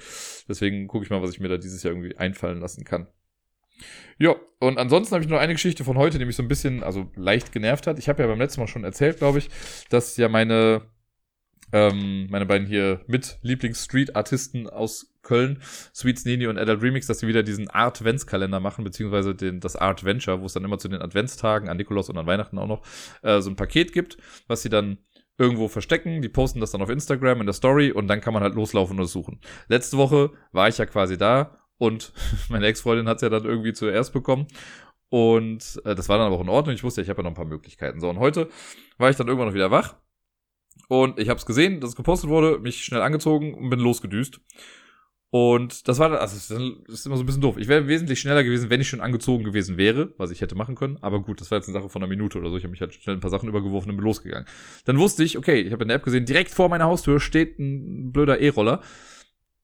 Deswegen 0.48 0.86
gucke 0.86 1.04
ich 1.04 1.10
mal, 1.10 1.22
was 1.22 1.30
ich 1.30 1.40
mir 1.40 1.48
da 1.48 1.56
dieses 1.56 1.82
Jahr 1.82 1.92
irgendwie 1.92 2.16
einfallen 2.16 2.60
lassen 2.60 2.84
kann. 2.84 3.08
Ja, 4.18 4.36
und 4.58 4.78
ansonsten 4.78 5.14
habe 5.14 5.24
ich 5.24 5.30
noch 5.30 5.38
eine 5.38 5.54
Geschichte 5.54 5.84
von 5.84 5.96
heute, 5.96 6.18
die 6.18 6.24
mich 6.24 6.36
so 6.36 6.42
ein 6.42 6.48
bisschen, 6.48 6.82
also 6.82 7.10
leicht 7.16 7.52
genervt 7.52 7.86
hat. 7.86 7.98
Ich 7.98 8.08
habe 8.08 8.22
ja 8.22 8.28
beim 8.28 8.38
letzten 8.38 8.60
Mal 8.60 8.66
schon 8.66 8.84
erzählt, 8.84 9.18
glaube 9.18 9.38
ich, 9.38 9.48
dass 9.88 10.16
ja 10.16 10.28
meine, 10.28 10.82
ähm, 11.72 12.26
meine 12.30 12.46
beiden 12.46 12.66
hier 12.66 13.00
mit 13.06 13.38
Lieblings-Street-Artisten 13.42 14.68
aus 14.68 15.14
Köln, 15.22 15.62
Sweets 15.94 16.24
Nini 16.24 16.46
und 16.46 16.58
Adult 16.58 16.82
Remix, 16.82 17.06
dass 17.06 17.20
sie 17.20 17.28
wieder 17.28 17.42
diesen 17.42 17.70
Art-Vents-Kalender 17.70 18.60
machen, 18.60 18.84
beziehungsweise 18.84 19.34
den, 19.34 19.60
das 19.60 19.76
Art 19.76 20.04
Venture, 20.04 20.40
wo 20.40 20.46
es 20.46 20.52
dann 20.52 20.64
immer 20.64 20.78
zu 20.78 20.88
den 20.88 21.02
Adventstagen, 21.02 21.68
an 21.68 21.76
Nikolaus 21.76 22.08
und 22.08 22.18
an 22.18 22.26
Weihnachten 22.26 22.58
auch 22.58 22.66
noch, 22.66 22.82
äh, 23.22 23.40
so 23.40 23.50
ein 23.50 23.56
Paket 23.56 23.92
gibt, 23.92 24.18
was 24.48 24.62
sie 24.62 24.68
dann 24.68 24.98
irgendwo 25.38 25.68
verstecken, 25.68 26.20
die 26.20 26.28
posten 26.28 26.60
das 26.60 26.72
dann 26.72 26.82
auf 26.82 26.90
Instagram 26.90 27.40
in 27.40 27.46
der 27.46 27.54
Story 27.54 27.92
und 27.92 28.08
dann 28.08 28.20
kann 28.20 28.34
man 28.34 28.42
halt 28.42 28.54
loslaufen 28.54 29.00
und 29.00 29.06
suchen. 29.06 29.40
Letzte 29.68 29.96
Woche 29.96 30.32
war 30.52 30.68
ich 30.68 30.76
ja 30.76 30.84
quasi 30.84 31.16
da 31.16 31.56
und 31.80 32.12
meine 32.50 32.66
Ex-Freundin 32.66 33.08
hat 33.08 33.16
es 33.16 33.22
ja 33.22 33.30
dann 33.30 33.44
irgendwie 33.44 33.72
zuerst 33.72 34.12
bekommen. 34.12 34.46
Und 35.08 35.80
äh, 35.84 35.94
das 35.96 36.08
war 36.08 36.18
dann 36.18 36.26
aber 36.26 36.36
auch 36.36 36.42
in 36.42 36.48
Ordnung. 36.48 36.74
Ich 36.74 36.84
wusste, 36.84 37.00
ich 37.00 37.08
habe 37.08 37.20
ja 37.20 37.22
noch 37.24 37.32
ein 37.32 37.36
paar 37.36 37.46
Möglichkeiten. 37.46 38.00
So, 38.00 38.08
und 38.08 38.20
heute 38.20 38.48
war 38.98 39.10
ich 39.10 39.16
dann 39.16 39.26
irgendwann 39.26 39.48
noch 39.48 39.54
wieder 39.54 39.70
wach. 39.70 39.96
Und 40.88 41.18
ich 41.18 41.28
habe 41.28 41.38
es 41.38 41.46
gesehen, 41.46 41.80
dass 41.80 41.90
es 41.90 41.96
gepostet 41.96 42.28
wurde, 42.30 42.58
mich 42.58 42.84
schnell 42.84 43.00
angezogen 43.00 43.54
und 43.54 43.70
bin 43.70 43.80
losgedüst. 43.80 44.40
Und 45.30 45.88
das 45.88 45.98
war 45.98 46.10
dann, 46.10 46.18
also 46.18 46.34
das 46.36 46.50
ist 46.88 47.06
immer 47.06 47.16
so 47.16 47.22
ein 47.22 47.26
bisschen 47.26 47.40
doof. 47.40 47.56
Ich 47.56 47.68
wäre 47.68 47.88
wesentlich 47.88 48.20
schneller 48.20 48.44
gewesen, 48.44 48.68
wenn 48.68 48.80
ich 48.80 48.88
schon 48.88 49.00
angezogen 49.00 49.44
gewesen 49.44 49.78
wäre, 49.78 50.12
was 50.18 50.30
ich 50.30 50.42
hätte 50.42 50.56
machen 50.56 50.74
können. 50.74 50.98
Aber 51.00 51.22
gut, 51.22 51.40
das 51.40 51.50
war 51.50 51.58
jetzt 51.58 51.68
eine 51.68 51.78
Sache 51.78 51.88
von 51.88 52.02
einer 52.02 52.08
Minute 52.10 52.38
oder 52.38 52.50
so. 52.50 52.56
Ich 52.58 52.64
habe 52.64 52.72
mich 52.72 52.80
halt 52.80 52.92
schnell 52.92 53.16
ein 53.16 53.20
paar 53.20 53.30
Sachen 53.30 53.48
übergeworfen 53.48 53.90
und 53.90 53.96
bin 53.96 54.04
losgegangen. 54.04 54.46
Dann 54.84 54.98
wusste 54.98 55.24
ich, 55.24 55.38
okay, 55.38 55.60
ich 55.62 55.72
habe 55.72 55.82
in 55.82 55.88
der 55.88 55.96
App 55.96 56.04
gesehen, 56.04 56.26
direkt 56.26 56.50
vor 56.50 56.68
meiner 56.68 56.84
Haustür 56.84 57.20
steht 57.20 57.58
ein 57.58 58.12
blöder 58.12 58.38
E-Roller, 58.40 58.82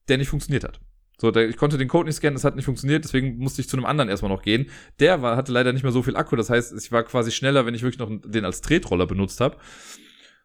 der 0.09 0.19
nicht 0.19 0.29
funktioniert 0.29 0.65
hat. 0.65 0.81
So, 1.19 1.31
der, 1.31 1.49
ich 1.49 1.57
konnte 1.57 1.79
den 1.79 1.89
Code 1.89 2.07
nicht 2.07 2.17
scannen, 2.17 2.35
das 2.35 2.45
hat 2.45 2.57
nicht 2.57 2.67
funktioniert, 2.67 3.05
deswegen 3.05 3.39
musste 3.39 3.63
ich 3.63 3.69
zu 3.69 3.77
einem 3.77 3.87
anderen 3.87 4.11
erstmal 4.11 4.31
noch 4.31 4.43
gehen. 4.43 4.71
Der 5.01 5.23
war, 5.23 5.37
hatte 5.37 5.51
leider 5.51 5.73
nicht 5.73 5.83
mehr 5.83 5.93
so 5.93 6.03
viel 6.03 6.17
Akku, 6.17 6.37
das 6.37 6.51
heißt, 6.51 6.75
ich 6.79 6.93
war 6.93 7.05
quasi 7.05 7.31
schneller, 7.31 7.65
wenn 7.65 7.75
ich 7.75 7.83
wirklich 7.83 7.99
noch 7.99 8.11
den 8.11 8.45
als 8.45 8.61
Tretroller 8.61 9.07
benutzt 9.07 9.41
habe. 9.41 9.57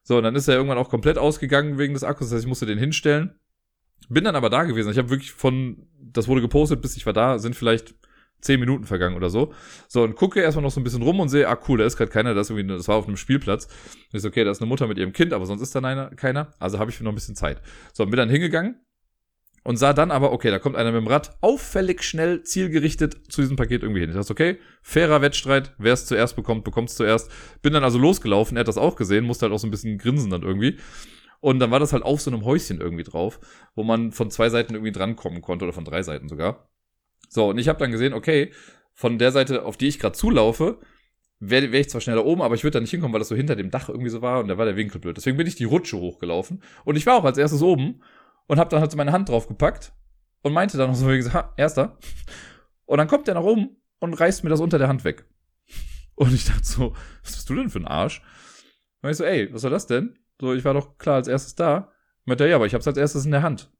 So, 0.04 0.18
und 0.18 0.24
dann 0.24 0.36
ist 0.36 0.48
er 0.48 0.56
irgendwann 0.56 0.78
auch 0.78 0.90
komplett 0.90 1.18
ausgegangen 1.18 1.78
wegen 1.78 1.94
des 1.94 2.04
Akkus, 2.04 2.28
das 2.28 2.36
heißt, 2.36 2.46
ich 2.46 2.50
musste 2.50 2.66
den 2.66 2.78
hinstellen. 2.78 3.36
Bin 4.10 4.24
dann 4.24 4.36
aber 4.36 4.50
da 4.50 4.64
gewesen. 4.64 4.92
Ich 4.92 4.98
habe 4.98 5.10
wirklich 5.10 5.32
von, 5.32 5.88
das 6.00 6.28
wurde 6.28 6.42
gepostet, 6.42 6.82
bis 6.82 6.98
ich 6.98 7.06
war 7.06 7.14
da, 7.14 7.38
sind 7.38 7.56
vielleicht 7.56 7.94
zehn 8.40 8.60
Minuten 8.60 8.86
vergangen 8.86 9.16
oder 9.16 9.30
so. 9.30 9.54
So, 9.88 10.04
und 10.04 10.16
gucke 10.16 10.42
erstmal 10.42 10.64
noch 10.64 10.72
so 10.72 10.80
ein 10.80 10.84
bisschen 10.84 11.04
rum 11.04 11.20
und 11.20 11.30
sehe, 11.30 11.48
ah 11.48 11.60
cool, 11.68 11.78
da 11.78 11.86
ist 11.86 11.98
gerade 11.98 12.10
keiner, 12.10 12.34
das, 12.34 12.50
irgendwie, 12.50 12.76
das 12.76 12.88
war 12.88 12.96
auf 12.96 13.08
einem 13.08 13.18
Spielplatz. 13.18 13.66
Und 13.66 14.16
ich 14.18 14.22
so, 14.22 14.30
okay, 14.30 14.44
da 14.44 14.52
ist 14.52 14.62
eine 14.62 14.68
Mutter 14.70 14.88
mit 14.88 14.98
ihrem 14.98 15.14
Kind, 15.14 15.34
aber 15.34 15.46
sonst 15.46 15.62
ist 15.62 15.76
da 15.76 15.80
einer, 15.80 16.10
keiner. 16.12 16.52
Also 16.60 16.80
habe 16.80 16.90
ich 16.90 17.00
noch 17.02 17.12
ein 17.12 17.16
bisschen 17.16 17.36
Zeit. 17.36 17.62
So, 17.94 18.04
und 18.04 18.10
bin 18.10 18.18
dann 18.18 18.30
hingegangen 18.30 18.78
und 19.64 19.78
sah 19.78 19.94
dann 19.94 20.12
aber, 20.12 20.32
okay, 20.32 20.50
da 20.50 20.60
kommt 20.60 20.76
einer 20.76 20.92
mit 20.92 21.02
dem 21.02 21.08
Rad 21.08 21.38
auffällig 21.42 22.04
schnell 22.04 22.44
zielgerichtet 22.44 23.32
zu 23.32 23.42
diesem 23.42 23.58
Paket 23.58 23.84
irgendwie 23.84 24.02
hin. 24.02 24.10
Ich 24.10 24.16
dachte, 24.16 24.32
okay, 24.32 24.58
fairer 24.82 25.22
Wettstreit, 25.22 25.74
wer 25.78 25.94
es 25.94 26.06
zuerst 26.06 26.36
bekommt, 26.36 26.64
bekommt 26.64 26.90
es 26.90 26.96
zuerst. 26.96 27.32
Bin 27.62 27.74
dann 27.74 27.84
also 27.84 28.00
losgelaufen, 28.00 28.58
er 28.58 28.62
hat 28.62 28.68
das 28.68 28.78
auch 28.78 28.96
gesehen, 28.96 29.26
musste 29.26 29.46
halt 29.46 29.54
auch 29.54 29.60
so 29.60 29.68
ein 29.68 29.72
bisschen 29.72 29.98
grinsen 29.98 30.32
dann 30.32 30.42
irgendwie. 30.42 30.78
Und 31.40 31.60
dann 31.60 31.72
war 31.72 31.80
das 31.80 31.94
halt 31.94 32.04
auf 32.04 32.22
so 32.22 32.32
einem 32.32 32.46
Häuschen 32.46 32.82
irgendwie 32.82 33.04
drauf, 33.04 33.40
wo 33.76 33.84
man 33.84 34.12
von 34.12 34.32
zwei 34.32 34.50
Seiten 34.50 34.74
irgendwie 34.74 34.92
drankommen 34.92 35.42
konnte 35.42 35.66
oder 35.66 35.74
von 35.74 35.86
drei 35.86 36.04
Seiten 36.04 36.28
sogar. 36.28 36.70
So, 37.30 37.50
und 37.50 37.58
ich 37.58 37.68
habe 37.68 37.80
dann 37.80 37.92
gesehen, 37.92 38.14
okay, 38.14 38.52
von 38.94 39.18
der 39.18 39.32
Seite, 39.32 39.64
auf 39.66 39.78
die 39.78 39.88
ich 39.88 40.00
gerade 40.00 40.16
zulaufe, 40.16 40.80
wäre 41.40 41.72
wär 41.72 41.80
ich 41.80 41.90
zwar 41.90 42.02
schneller 42.02 42.26
oben, 42.26 42.42
aber 42.42 42.56
ich 42.56 42.64
würde 42.64 42.76
da 42.76 42.80
nicht 42.80 42.92
hinkommen, 42.92 43.14
weil 43.14 43.20
das 43.20 43.30
so 43.30 43.36
hinter 43.36 43.56
dem 43.56 43.72
Dach 43.72 43.90
irgendwie 43.90 44.10
so 44.10 44.22
war 44.22 44.40
und 44.40 44.48
da 44.48 44.58
war 44.58 44.66
der 44.66 44.78
Winkel 44.78 45.02
blöd. 45.02 45.18
Deswegen 45.18 45.38
bin 45.38 45.48
ich 45.48 45.56
die 45.56 45.64
Rutsche 45.64 45.98
hochgelaufen 45.98 46.62
und 46.86 46.96
ich 46.96 47.06
war 47.08 47.16
auch 47.16 47.26
als 47.26 47.40
erstes 47.40 47.64
oben 47.64 48.02
und 48.52 48.60
habe 48.60 48.70
dann 48.70 48.82
halt 48.82 48.92
so 48.92 48.98
meine 48.98 49.14
Hand 49.14 49.30
drauf 49.30 49.48
gepackt 49.48 49.94
und 50.42 50.52
meinte 50.52 50.78
dann 50.78 50.90
noch 50.90 50.98
so, 50.98 51.08
wie 51.10 51.16
gesagt, 51.16 51.36
ha, 51.36 51.54
erster. 51.56 51.98
Und 52.84 52.98
dann 52.98 53.08
kommt 53.08 53.26
der 53.28 53.36
nach 53.36 53.44
oben 53.44 53.78
und 54.00 54.14
reißt 54.14 54.44
mir 54.44 54.50
das 54.50 54.60
unter 54.60 54.78
der 54.78 54.90
Hand 54.90 55.06
weg. 55.06 55.26
Und 56.16 56.34
ich 56.34 56.44
dachte 56.44 56.66
so, 56.66 56.94
was 57.24 57.32
bist 57.32 57.50
du 57.50 57.56
denn 57.56 57.70
für 57.70 57.80
ein 57.80 57.88
Arsch? 57.88 58.22
Und 59.02 59.10
ich 59.10 59.16
so, 59.16 59.24
ey, 59.24 59.54
was 59.54 59.62
soll 59.62 59.72
das 59.72 59.88
denn? 59.88 60.20
So, 60.42 60.54
ich 60.54 60.66
war 60.66 60.74
doch 60.74 60.98
klar 60.98 61.16
als 61.16 61.30
erstes 61.30 61.56
da. 61.56 61.94
Meinte 62.26 62.46
ja, 62.46 62.58
aber 62.58 62.66
ich 62.66 62.74
hab's 62.74 62.86
als 62.86 62.98
erstes 62.98 63.24
in 63.24 63.32
der 63.32 63.42
Hand. 63.42 63.72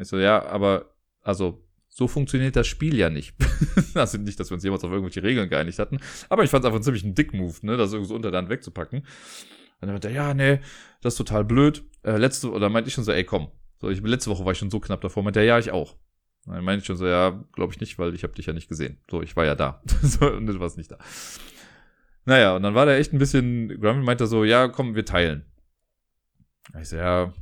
Ich 0.00 0.08
so, 0.08 0.16
ja, 0.16 0.42
aber, 0.42 0.94
also, 1.20 1.62
so 1.90 2.08
funktioniert 2.08 2.56
das 2.56 2.66
Spiel 2.66 2.96
ja 2.96 3.10
nicht. 3.10 3.36
also 3.94 4.16
nicht, 4.16 4.40
dass 4.40 4.48
wir 4.48 4.54
uns 4.54 4.64
jemals 4.64 4.84
auf 4.84 4.90
irgendwelche 4.90 5.22
Regeln 5.22 5.50
geeinigt 5.50 5.78
hatten. 5.78 5.98
Aber 6.30 6.44
ich 6.44 6.50
fand's 6.50 6.64
einfach 6.64 6.80
ziemlich 6.80 7.04
ein 7.04 7.14
Dick-Move, 7.14 7.56
ne, 7.60 7.76
das 7.76 7.92
irgendwie 7.92 8.08
so 8.08 8.14
unter 8.14 8.30
der 8.30 8.38
Hand 8.38 8.48
wegzupacken. 8.48 9.00
Und 9.00 9.06
dann 9.80 9.90
meinte 9.90 10.08
er, 10.08 10.14
ja, 10.14 10.32
nee, 10.32 10.60
das 11.02 11.12
ist 11.12 11.18
total 11.18 11.44
blöd. 11.44 11.84
Äh, 12.04 12.16
letzte, 12.16 12.50
oder 12.50 12.70
meinte 12.70 12.88
ich 12.88 12.94
schon 12.94 13.04
so, 13.04 13.12
ey, 13.12 13.24
komm, 13.24 13.50
so, 13.80 13.90
ich, 13.90 14.00
letzte 14.00 14.30
Woche 14.30 14.44
war 14.44 14.52
ich 14.52 14.58
schon 14.58 14.70
so 14.70 14.80
knapp 14.80 15.00
davor. 15.00 15.22
Meinte 15.22 15.40
er, 15.40 15.46
ja, 15.46 15.58
ich 15.58 15.70
auch. 15.70 15.96
Dann 16.46 16.64
meinte 16.64 16.80
ich 16.80 16.86
schon 16.86 16.96
so, 16.96 17.06
ja, 17.06 17.44
glaube 17.52 17.72
ich 17.72 17.80
nicht, 17.80 17.98
weil 17.98 18.14
ich 18.14 18.22
habe 18.22 18.34
dich 18.34 18.46
ja 18.46 18.52
nicht 18.52 18.68
gesehen. 18.68 18.98
So, 19.10 19.22
ich 19.22 19.34
war 19.36 19.44
ja 19.44 19.54
da. 19.54 19.82
und 20.20 20.46
du 20.46 20.60
warst 20.60 20.76
nicht 20.76 20.90
da. 20.90 20.98
Naja, 22.26 22.56
und 22.56 22.62
dann 22.62 22.74
war 22.74 22.86
der 22.86 22.98
echt 22.98 23.12
ein 23.12 23.18
bisschen, 23.18 23.68
Grummel 23.80 24.02
meinte 24.02 24.26
so, 24.26 24.44
ja, 24.44 24.68
komm, 24.68 24.94
wir 24.94 25.04
teilen. 25.04 25.44
Ich 26.80 26.88
so, 26.88 26.96
ja. 26.96 27.32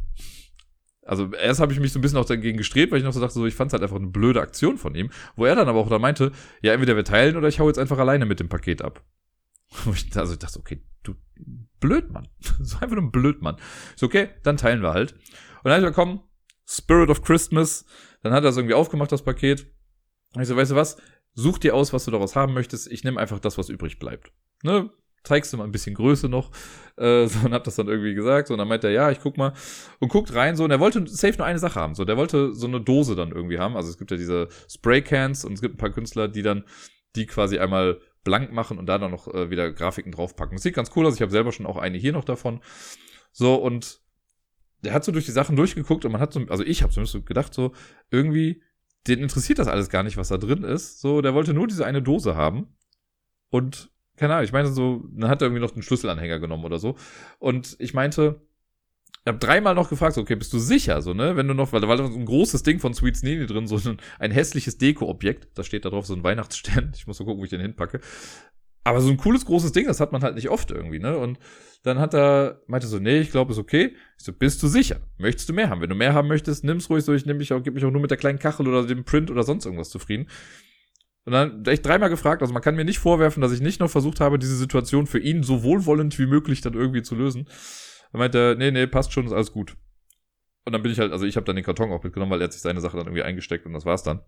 Also 1.05 1.33
erst 1.33 1.61
habe 1.61 1.73
ich 1.73 1.81
mich 1.81 1.93
so 1.93 1.99
ein 1.99 2.03
bisschen 2.03 2.19
auch 2.19 2.25
dagegen 2.25 2.59
gestrebt, 2.59 2.93
weil 2.93 2.99
ich 2.99 3.05
noch 3.05 3.13
so 3.13 3.21
dachte, 3.21 3.35
so, 3.35 3.47
ich 3.47 3.55
fand 3.55 3.69
es 3.69 3.73
halt 3.73 3.83
einfach 3.83 3.97
eine 3.97 4.07
blöde 4.07 4.41
Aktion 4.41 4.79
von 4.79 4.95
ihm, 4.95 5.11
wo 5.37 5.45
er 5.45 5.57
dann 5.57 5.69
aber 5.69 5.81
auch 5.81 5.89
da 5.89 5.99
meinte, 5.99 6.31
ja, 6.63 6.73
entweder 6.73 6.97
wir 6.97 7.05
teilen 7.05 7.37
oder 7.37 7.49
ich 7.49 7.59
hau 7.59 7.67
jetzt 7.67 7.79
einfach 7.79 7.99
alleine 7.99 8.25
mit 8.25 8.41
dem 8.41 8.49
Paket 8.49 8.83
ab. 8.83 9.03
also 10.15 10.33
ich 10.33 10.39
dachte, 10.39 10.59
okay, 10.59 10.83
du 11.03 11.15
blöd, 11.81 12.11
Mann. 12.11 12.29
so 12.61 12.79
einfach 12.79 12.97
nur 12.97 13.05
ein 13.05 13.11
blöd, 13.13 13.43
Mann. 13.43 13.57
Ich 13.57 14.01
so, 14.01 14.07
okay, 14.07 14.29
dann 14.43 14.57
teilen 14.57 14.83
wir 14.83 14.95
halt. 14.95 15.15
Und 15.63 15.71
dann 15.71 15.75
habe 15.75 15.83
ich 15.83 15.91
bekommen, 15.91 16.21
Spirit 16.67 17.11
of 17.11 17.23
Christmas. 17.23 17.85
Dann 18.23 18.33
hat 18.33 18.45
er 18.45 18.51
es 18.51 18.57
irgendwie 18.57 18.75
aufgemacht, 18.75 19.13
das 19.13 19.23
Paket. 19.23 19.67
Und 20.35 20.43
ich 20.43 20.49
so, 20.49 20.57
weißt 20.57 20.73
du 20.73 20.77
was? 20.77 20.97
Such 21.35 21.59
dir 21.59 21.75
aus, 21.75 21.93
was 21.93 22.05
du 22.05 22.11
daraus 22.11 22.37
haben 22.37 22.55
möchtest. 22.55 22.91
Ich 22.91 23.05
nehme 23.05 23.21
einfach 23.21 23.41
das, 23.41 23.59
was 23.59 23.69
übrig 23.69 23.99
bleibt. 23.99 24.33
Ne? 24.63 24.91
Zeigst 25.25 25.53
du 25.53 25.57
mal 25.57 25.65
ein 25.65 25.73
bisschen 25.73 25.95
Größe 25.95 26.29
noch. 26.29 26.51
Äh, 26.97 27.27
so, 27.29 27.47
und 27.47 27.55
hab 27.55 27.65
das 27.65 27.77
dann 27.77 27.89
irgendwie 27.89 28.15
gesagt. 28.15 28.49
So, 28.49 28.55
und 28.55 28.59
dann 28.59 28.69
meint 28.69 28.85
er, 28.85 28.91
ja, 28.91 29.11
ich 29.11 29.21
guck 29.21 29.37
mal. 29.37 29.53
Und 29.99 30.09
guckt 30.09 30.35
rein 30.35 30.57
so. 30.57 30.65
Und 30.65 30.71
er 30.71 30.81
wollte 30.81 31.07
safe 31.07 31.39
nur 31.39 31.47
eine 31.47 31.59
Sache 31.59 31.81
haben. 31.81 31.95
So, 31.95 32.05
der 32.05 32.17
wollte 32.17 32.55
so 32.55 32.67
eine 32.67 32.81
Dose 32.81 33.15
dann 33.15 33.33
irgendwie 33.33 33.59
haben. 33.59 33.77
Also 33.77 33.91
es 33.91 33.99
gibt 33.99 34.11
ja 34.11 34.17
diese 34.17 34.49
Spraycans 34.69 35.45
und 35.45 35.55
es 35.55 35.61
gibt 35.61 35.75
ein 35.75 35.79
paar 35.79 35.91
Künstler, 35.91 36.29
die 36.29 36.43
dann 36.43 36.65
die 37.17 37.27
quasi 37.27 37.59
einmal 37.59 38.01
blank 38.25 38.53
machen 38.53 38.79
und 38.79 38.87
da 38.87 38.99
dann 38.99 39.11
noch 39.11 39.29
äh, 39.29 39.51
wieder 39.51 39.73
Grafiken 39.73 40.13
draufpacken. 40.13 40.57
Das 40.57 40.63
sieht 40.63 40.75
ganz 40.75 40.91
cool 40.97 41.07
aus. 41.07 41.15
Ich 41.15 41.23
habe 41.23 41.33
selber 41.33 41.53
schon 41.53 41.67
auch 41.67 41.77
eine 41.77 41.99
hier 41.99 42.13
noch 42.13 42.25
davon. 42.25 42.61
So, 43.33 43.55
und 43.55 44.02
der 44.85 44.93
hat 44.93 45.05
so 45.05 45.13
durch 45.13 45.27
die 45.27 45.33
Sachen 45.33 45.57
durchgeguckt 45.57 46.05
und 46.05 46.13
man 46.13 46.21
hat 46.21 46.33
so, 46.33 46.41
also 46.49 46.65
ich 46.65 46.83
habe 46.83 46.93
zumindest 46.93 47.13
so 47.13 47.23
gedacht, 47.23 47.55
so, 47.55 47.73
irgendwie, 48.11 48.63
den 49.07 49.21
interessiert 49.21 49.59
das 49.59 49.69
alles 49.69 49.89
gar 49.89 50.03
nicht, 50.03 50.17
was 50.17 50.29
da 50.29 50.39
drin 50.39 50.65
ist. 50.65 51.01
So, 51.01 51.23
der 51.23 51.35
wollte 51.35 51.55
nur 51.55 51.67
diese 51.67 51.87
eine 51.87 52.03
Dose 52.03 52.37
haben. 52.37 52.69
Und, 53.51 53.91
keine 54.17 54.35
Ahnung, 54.35 54.45
ich 54.45 54.53
meinte 54.53 54.73
so, 54.73 55.05
dann 55.13 55.29
hat 55.31 55.43
er 55.43 55.47
irgendwie 55.47 55.63
noch 55.63 55.73
den 55.73 55.83
Schlüsselanhänger 55.83 56.39
genommen 56.39 56.65
oder 56.65 56.79
so. 56.79 56.97
Und 57.39 57.77
ich 57.79 57.95
meinte, 57.95 58.41
ich 59.25 59.29
habe 59.29 59.39
dreimal 59.39 59.75
noch 59.75 59.89
gefragt, 59.89 60.15
so, 60.15 60.21
okay, 60.21 60.35
bist 60.35 60.53
du 60.53 60.59
sicher, 60.59 61.01
so, 61.01 61.15
ne? 61.15 61.37
Wenn 61.37 61.47
du 61.47 61.55
noch, 61.55 61.73
weil 61.73 61.81
da 61.81 61.87
war 61.87 61.97
so 61.97 62.05
ein 62.05 62.25
großes 62.25 62.65
Ding 62.65 62.81
von 62.81 62.93
Sweet 62.93 63.23
Nini 63.23 63.47
drin, 63.47 63.69
so 63.69 63.77
ein, 63.89 63.99
ein 64.19 64.33
hässliches 64.33 64.79
Deko-Objekt. 64.79 65.57
Da 65.57 65.63
steht 65.63 65.85
da 65.85 65.91
drauf 65.91 66.07
so 66.07 66.15
ein 66.15 66.25
Weihnachtsstern. 66.25 66.93
Ich 66.97 67.07
muss 67.07 67.21
mal 67.21 67.27
gucken, 67.27 67.41
wo 67.41 67.45
ich 67.45 67.51
den 67.51 67.61
hinpacke. 67.61 68.01
Aber 68.85 69.01
so 69.01 69.11
ein 69.11 69.17
cooles, 69.17 69.47
großes 69.47 69.73
Ding, 69.73 69.87
das 69.87 70.01
hat 70.01 70.13
man 70.13 70.23
halt 70.23 70.35
nicht 70.35 70.49
oft 70.49 70.71
irgendwie, 70.71 70.99
ne? 70.99 71.17
Und 71.17 71.39
dann 71.85 71.99
hat 71.99 72.15
er, 72.15 72.63
meinte 72.67 72.87
so, 72.87 72.99
nee, 72.99 73.21
ich 73.21 73.31
glaube, 73.31 73.53
ist 73.53 73.59
okay. 73.59 73.97
Ich 74.19 74.25
so, 74.25 74.33
bist 74.33 74.63
du 74.63 74.69
sicher? 74.69 75.01
Möchtest 75.19 75.49
du 75.49 75.53
mehr 75.53 75.71
haben? 75.71 75.81
Wenn 75.81 75.91
du 75.91 75.95
mehr 75.95 76.15
haben 76.15 76.29
möchtest, 76.29 76.65
nimm's 76.65 76.91
ruhig 76.91 77.05
so, 77.05 77.13
ich 77.13 77.27
nehme 77.27 77.39
mich 77.39 77.53
auch, 77.53 77.63
gib 77.63 77.75
mich 77.75 77.85
auch 77.85 77.91
nur 77.91 78.01
mit 78.01 78.11
der 78.11 78.19
kleinen 78.19 78.39
Kachel 78.39 78.69
oder 78.69 78.87
dem 78.87 79.05
Print 79.05 79.31
oder 79.31 79.43
sonst 79.43 79.65
irgendwas 79.65 79.91
zufrieden. 79.91 80.29
Und 81.25 81.33
dann 81.33 81.65
echt 81.67 81.87
dreimal 81.87 82.09
gefragt, 82.09 82.43
also 82.43 82.53
man 82.53 82.63
kann 82.63 82.75
mir 82.75 82.85
nicht 82.85 82.99
vorwerfen, 82.99 83.41
dass 83.41 83.53
ich 83.53 83.61
nicht 83.61 83.79
noch 83.79 83.91
versucht 83.91 84.21
habe, 84.21 84.39
diese 84.39 84.57
Situation 84.57 85.07
für 85.07 85.21
ihn 85.21 85.45
so 85.45 85.63
wohlwollend 85.63 86.19
wie 86.19 86.27
möglich 86.27 86.61
dann 86.61 86.75
irgendwie 86.75 87.03
zu 87.03 87.15
lösen. 87.15 87.49
Er 88.13 88.19
meinte, 88.19 88.57
nee, 88.59 88.73
nee, 88.73 88.87
passt 88.89 89.13
schon, 89.13 89.27
ist 89.27 89.33
alles 89.33 89.53
gut. 89.53 89.77
Und 90.65 90.73
dann 90.73 90.83
bin 90.83 90.93
ich 90.93 90.99
halt, 90.99 91.13
also 91.13 91.25
ich 91.25 91.37
habe 91.37 91.47
dann 91.47 91.57
den 91.57 91.65
Karton 91.65 91.93
auch 91.93 92.03
mitgenommen, 92.03 92.33
weil 92.33 92.41
er 92.41 92.45
hat 92.45 92.53
sich 92.53 92.63
seine 92.63 92.81
Sache 92.81 92.97
dann 92.97 93.07
irgendwie 93.07 93.23
eingesteckt 93.23 93.67
und 93.67 93.73
das 93.73 93.85
war's 93.85 94.03
dann. 94.03 94.21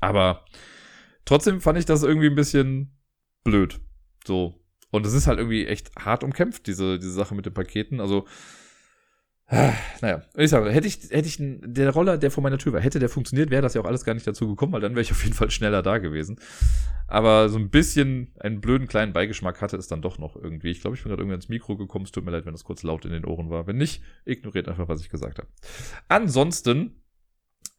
Aber 0.00 0.44
trotzdem 1.24 1.60
fand 1.60 1.78
ich 1.78 1.84
das 1.84 2.02
irgendwie 2.02 2.28
ein 2.28 2.34
bisschen 2.34 2.96
blöd. 3.44 3.80
So, 4.26 4.64
und 4.90 5.06
es 5.06 5.12
ist 5.12 5.26
halt 5.26 5.38
irgendwie 5.38 5.66
echt 5.66 5.90
hart 5.96 6.24
umkämpft, 6.24 6.66
diese, 6.66 6.98
diese 6.98 7.12
Sache 7.12 7.34
mit 7.34 7.46
den 7.46 7.54
Paketen. 7.54 8.00
Also, 8.00 8.26
naja, 9.50 10.22
ich 10.36 10.50
sage, 10.50 10.70
hätte 10.70 10.86
ich, 10.86 11.10
hätte 11.10 11.28
ich 11.28 11.36
der 11.40 11.90
Roller, 11.90 12.16
der 12.16 12.30
vor 12.30 12.42
meiner 12.42 12.58
Tür 12.58 12.72
war, 12.72 12.80
hätte 12.80 12.98
der 12.98 13.08
funktioniert, 13.08 13.50
wäre 13.50 13.60
das 13.60 13.74
ja 13.74 13.80
auch 13.80 13.86
alles 13.86 14.04
gar 14.04 14.14
nicht 14.14 14.26
dazu 14.26 14.48
gekommen, 14.48 14.72
weil 14.72 14.80
dann 14.80 14.92
wäre 14.92 15.02
ich 15.02 15.12
auf 15.12 15.22
jeden 15.22 15.34
Fall 15.34 15.50
schneller 15.50 15.82
da 15.82 15.98
gewesen. 15.98 16.38
Aber 17.06 17.48
so 17.48 17.58
ein 17.58 17.70
bisschen 17.70 18.32
einen 18.40 18.60
blöden 18.60 18.86
kleinen 18.86 19.12
Beigeschmack 19.12 19.60
hatte 19.60 19.76
es 19.76 19.88
dann 19.88 20.00
doch 20.00 20.18
noch 20.18 20.36
irgendwie. 20.36 20.70
Ich 20.70 20.80
glaube, 20.80 20.96
ich 20.96 21.02
bin 21.02 21.10
gerade 21.10 21.22
irgendwie 21.22 21.34
ins 21.34 21.48
Mikro 21.48 21.76
gekommen. 21.76 22.06
Es 22.06 22.12
tut 22.12 22.24
mir 22.24 22.30
leid, 22.30 22.46
wenn 22.46 22.54
das 22.54 22.64
kurz 22.64 22.82
laut 22.82 23.04
in 23.04 23.12
den 23.12 23.24
Ohren 23.24 23.50
war. 23.50 23.66
Wenn 23.66 23.76
nicht, 23.76 24.02
ignoriert 24.24 24.68
einfach, 24.68 24.88
was 24.88 25.00
ich 25.00 25.10
gesagt 25.10 25.38
habe. 25.38 25.48
Ansonsten 26.08 27.02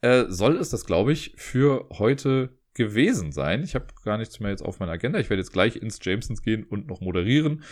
äh, 0.02 0.26
soll 0.28 0.56
es 0.58 0.70
das, 0.70 0.84
glaube 0.84 1.12
ich, 1.12 1.32
für 1.36 1.88
heute 1.98 2.56
gewesen 2.76 3.32
sein. 3.32 3.62
Ich 3.62 3.74
habe 3.74 3.86
gar 4.04 4.18
nichts 4.18 4.38
mehr 4.38 4.50
jetzt 4.50 4.62
auf 4.64 4.78
meiner 4.78 4.92
Agenda. 4.92 5.18
Ich 5.18 5.30
werde 5.30 5.40
jetzt 5.40 5.52
gleich 5.52 5.76
ins 5.76 5.98
Jamesons 6.02 6.42
gehen 6.42 6.64
und 6.64 6.86
noch 6.86 7.00
moderieren. 7.00 7.64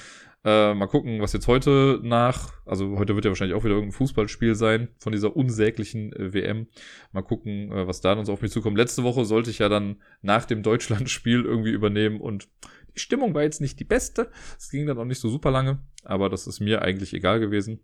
Äh, 0.45 0.75
mal 0.75 0.89
gucken, 0.89 1.21
was 1.21 1.33
jetzt 1.33 1.47
heute 1.47 2.01
nach, 2.03 2.53
also 2.67 2.99
heute 2.99 3.15
wird 3.15 3.25
ja 3.25 3.31
wahrscheinlich 3.31 3.57
auch 3.57 3.65
wieder 3.65 3.75
irgendein 3.75 3.97
Fußballspiel 3.97 4.55
sein 4.55 4.89
von 4.99 5.13
dieser 5.13 5.37
unsäglichen 5.37 6.13
äh, 6.13 6.35
WM. 6.35 6.67
Mal 7.13 7.23
gucken, 7.23 7.71
äh, 7.71 7.87
was 7.87 8.01
da 8.01 8.15
dann 8.15 8.27
so 8.27 8.33
auf 8.33 8.43
mich 8.43 8.51
zukommt. 8.51 8.77
Letzte 8.77 9.05
Woche 9.05 9.25
sollte 9.25 9.51
ich 9.51 9.61
ja 9.61 9.69
dann 9.69 10.03
nach 10.21 10.45
dem 10.45 10.63
Deutschlandspiel 10.63 11.45
irgendwie 11.45 11.71
übernehmen 11.71 12.21
und 12.21 12.49
die 12.95 13.01
Stimmung 13.01 13.35
war 13.35 13.43
jetzt 13.43 13.61
nicht 13.61 13.81
die 13.81 13.85
beste. 13.85 14.31
Es 14.59 14.71
ging 14.71 14.87
dann 14.87 14.99
auch 14.99 15.07
nicht 15.07 15.21
so 15.21 15.29
super 15.29 15.51
lange, 15.51 15.81
aber 16.03 16.29
das 16.29 16.47
ist 16.47 16.61
mir 16.61 16.83
eigentlich 16.83 17.15
egal 17.15 17.41
gewesen. 17.41 17.81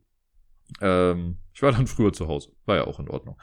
Ähm, 0.80 1.38
ich 1.54 1.62
war 1.62 1.72
dann 1.72 1.86
früher 1.86 2.12
zu 2.12 2.28
Hause, 2.28 2.52
war 2.66 2.76
ja 2.76 2.86
auch 2.86 3.00
in 3.00 3.08
Ordnung. 3.08 3.38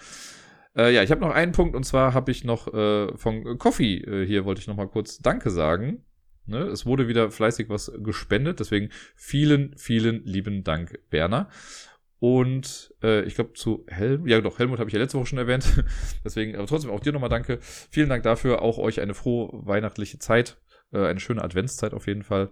Äh, 0.78 0.94
ja, 0.94 1.04
ich 1.04 1.12
habe 1.12 1.22
noch 1.22 1.32
einen 1.32 1.52
Punkt 1.52 1.76
und 1.76 1.84
zwar 1.84 2.14
habe 2.14 2.32
ich 2.32 2.44
noch 2.44 2.74
äh, 2.74 3.18
von 3.18 3.58
Coffee 3.58 3.98
äh, 3.98 4.26
hier 4.26 4.46
wollte 4.46 4.62
ich 4.62 4.68
noch 4.68 4.76
mal 4.76 4.88
kurz 4.88 5.18
Danke 5.18 5.50
sagen. 5.50 6.06
Ne? 6.46 6.60
Es 6.60 6.86
wurde 6.86 7.08
wieder 7.08 7.32
fleißig 7.32 7.68
was 7.70 7.92
gespendet, 7.98 8.60
deswegen 8.60 8.90
vielen, 9.16 9.76
vielen 9.78 10.24
lieben 10.24 10.64
Dank, 10.64 11.00
Werner. 11.10 11.50
Und 12.20 12.94
äh, 13.04 13.24
ich 13.24 13.36
glaube 13.36 13.54
zu 13.54 13.86
Helmut, 13.88 14.30
ja 14.30 14.42
doch, 14.42 14.58
Helmut 14.58 14.80
habe 14.80 14.90
ich 14.90 14.94
ja 14.94 15.00
letzte 15.00 15.18
Woche 15.20 15.28
schon 15.28 15.38
erwähnt. 15.38 15.84
Deswegen, 16.26 16.56
aber 16.56 16.66
trotzdem 16.66 16.90
auch 16.90 17.00
dir 17.00 17.14
nochmal 17.14 17.30
danke. 17.30 17.60
Vielen 17.62 18.10
Dank 18.10 18.24
dafür. 18.24 18.64
Auch 18.64 18.80
euch 18.80 19.02
eine 19.02 19.14
frohe 19.14 19.50
weihnachtliche 19.68 20.18
Zeit. 20.18 20.58
Äh, 20.92 21.06
eine 21.06 21.20
schöne 21.20 21.44
Adventszeit 21.44 21.94
auf 21.94 22.08
jeden 22.08 22.24
Fall. 22.24 22.50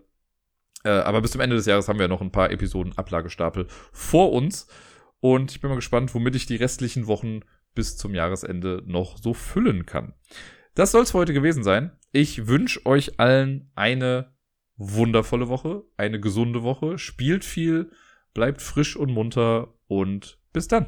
Äh, 0.83 0.89
aber 0.89 1.21
bis 1.21 1.31
zum 1.31 1.41
Ende 1.41 1.55
des 1.55 1.65
Jahres 1.65 1.87
haben 1.87 1.97
wir 1.97 2.07
noch 2.07 2.21
ein 2.21 2.31
paar 2.31 2.51
Episoden 2.51 2.95
Ablagestapel 2.95 3.65
vor 3.91 4.33
uns. 4.33 4.67
Und 5.19 5.51
ich 5.51 5.61
bin 5.61 5.69
mal 5.69 5.75
gespannt, 5.75 6.13
womit 6.13 6.35
ich 6.35 6.45
die 6.45 6.57
restlichen 6.57 7.07
Wochen 7.07 7.39
bis 7.75 7.97
zum 7.97 8.15
Jahresende 8.15 8.81
noch 8.85 9.17
so 9.17 9.33
füllen 9.33 9.85
kann. 9.85 10.13
Das 10.73 10.91
soll 10.91 11.03
es 11.03 11.11
für 11.11 11.19
heute 11.19 11.33
gewesen 11.33 11.63
sein. 11.63 11.91
Ich 12.11 12.47
wünsche 12.47 12.85
euch 12.85 13.19
allen 13.19 13.71
eine 13.75 14.33
wundervolle 14.77 15.47
Woche, 15.47 15.83
eine 15.97 16.19
gesunde 16.19 16.63
Woche. 16.63 16.97
Spielt 16.97 17.45
viel, 17.45 17.91
bleibt 18.33 18.61
frisch 18.61 18.95
und 18.95 19.11
munter 19.11 19.73
und 19.87 20.39
bis 20.51 20.67
dann. 20.67 20.87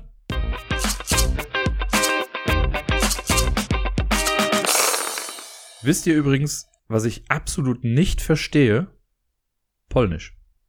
Wisst 5.83 6.07
ihr 6.07 6.15
übrigens, 6.15 6.67
was 6.87 7.05
ich 7.05 7.29
absolut 7.29 7.83
nicht 7.83 8.21
verstehe? 8.21 8.87
Polnisch. 9.89 10.36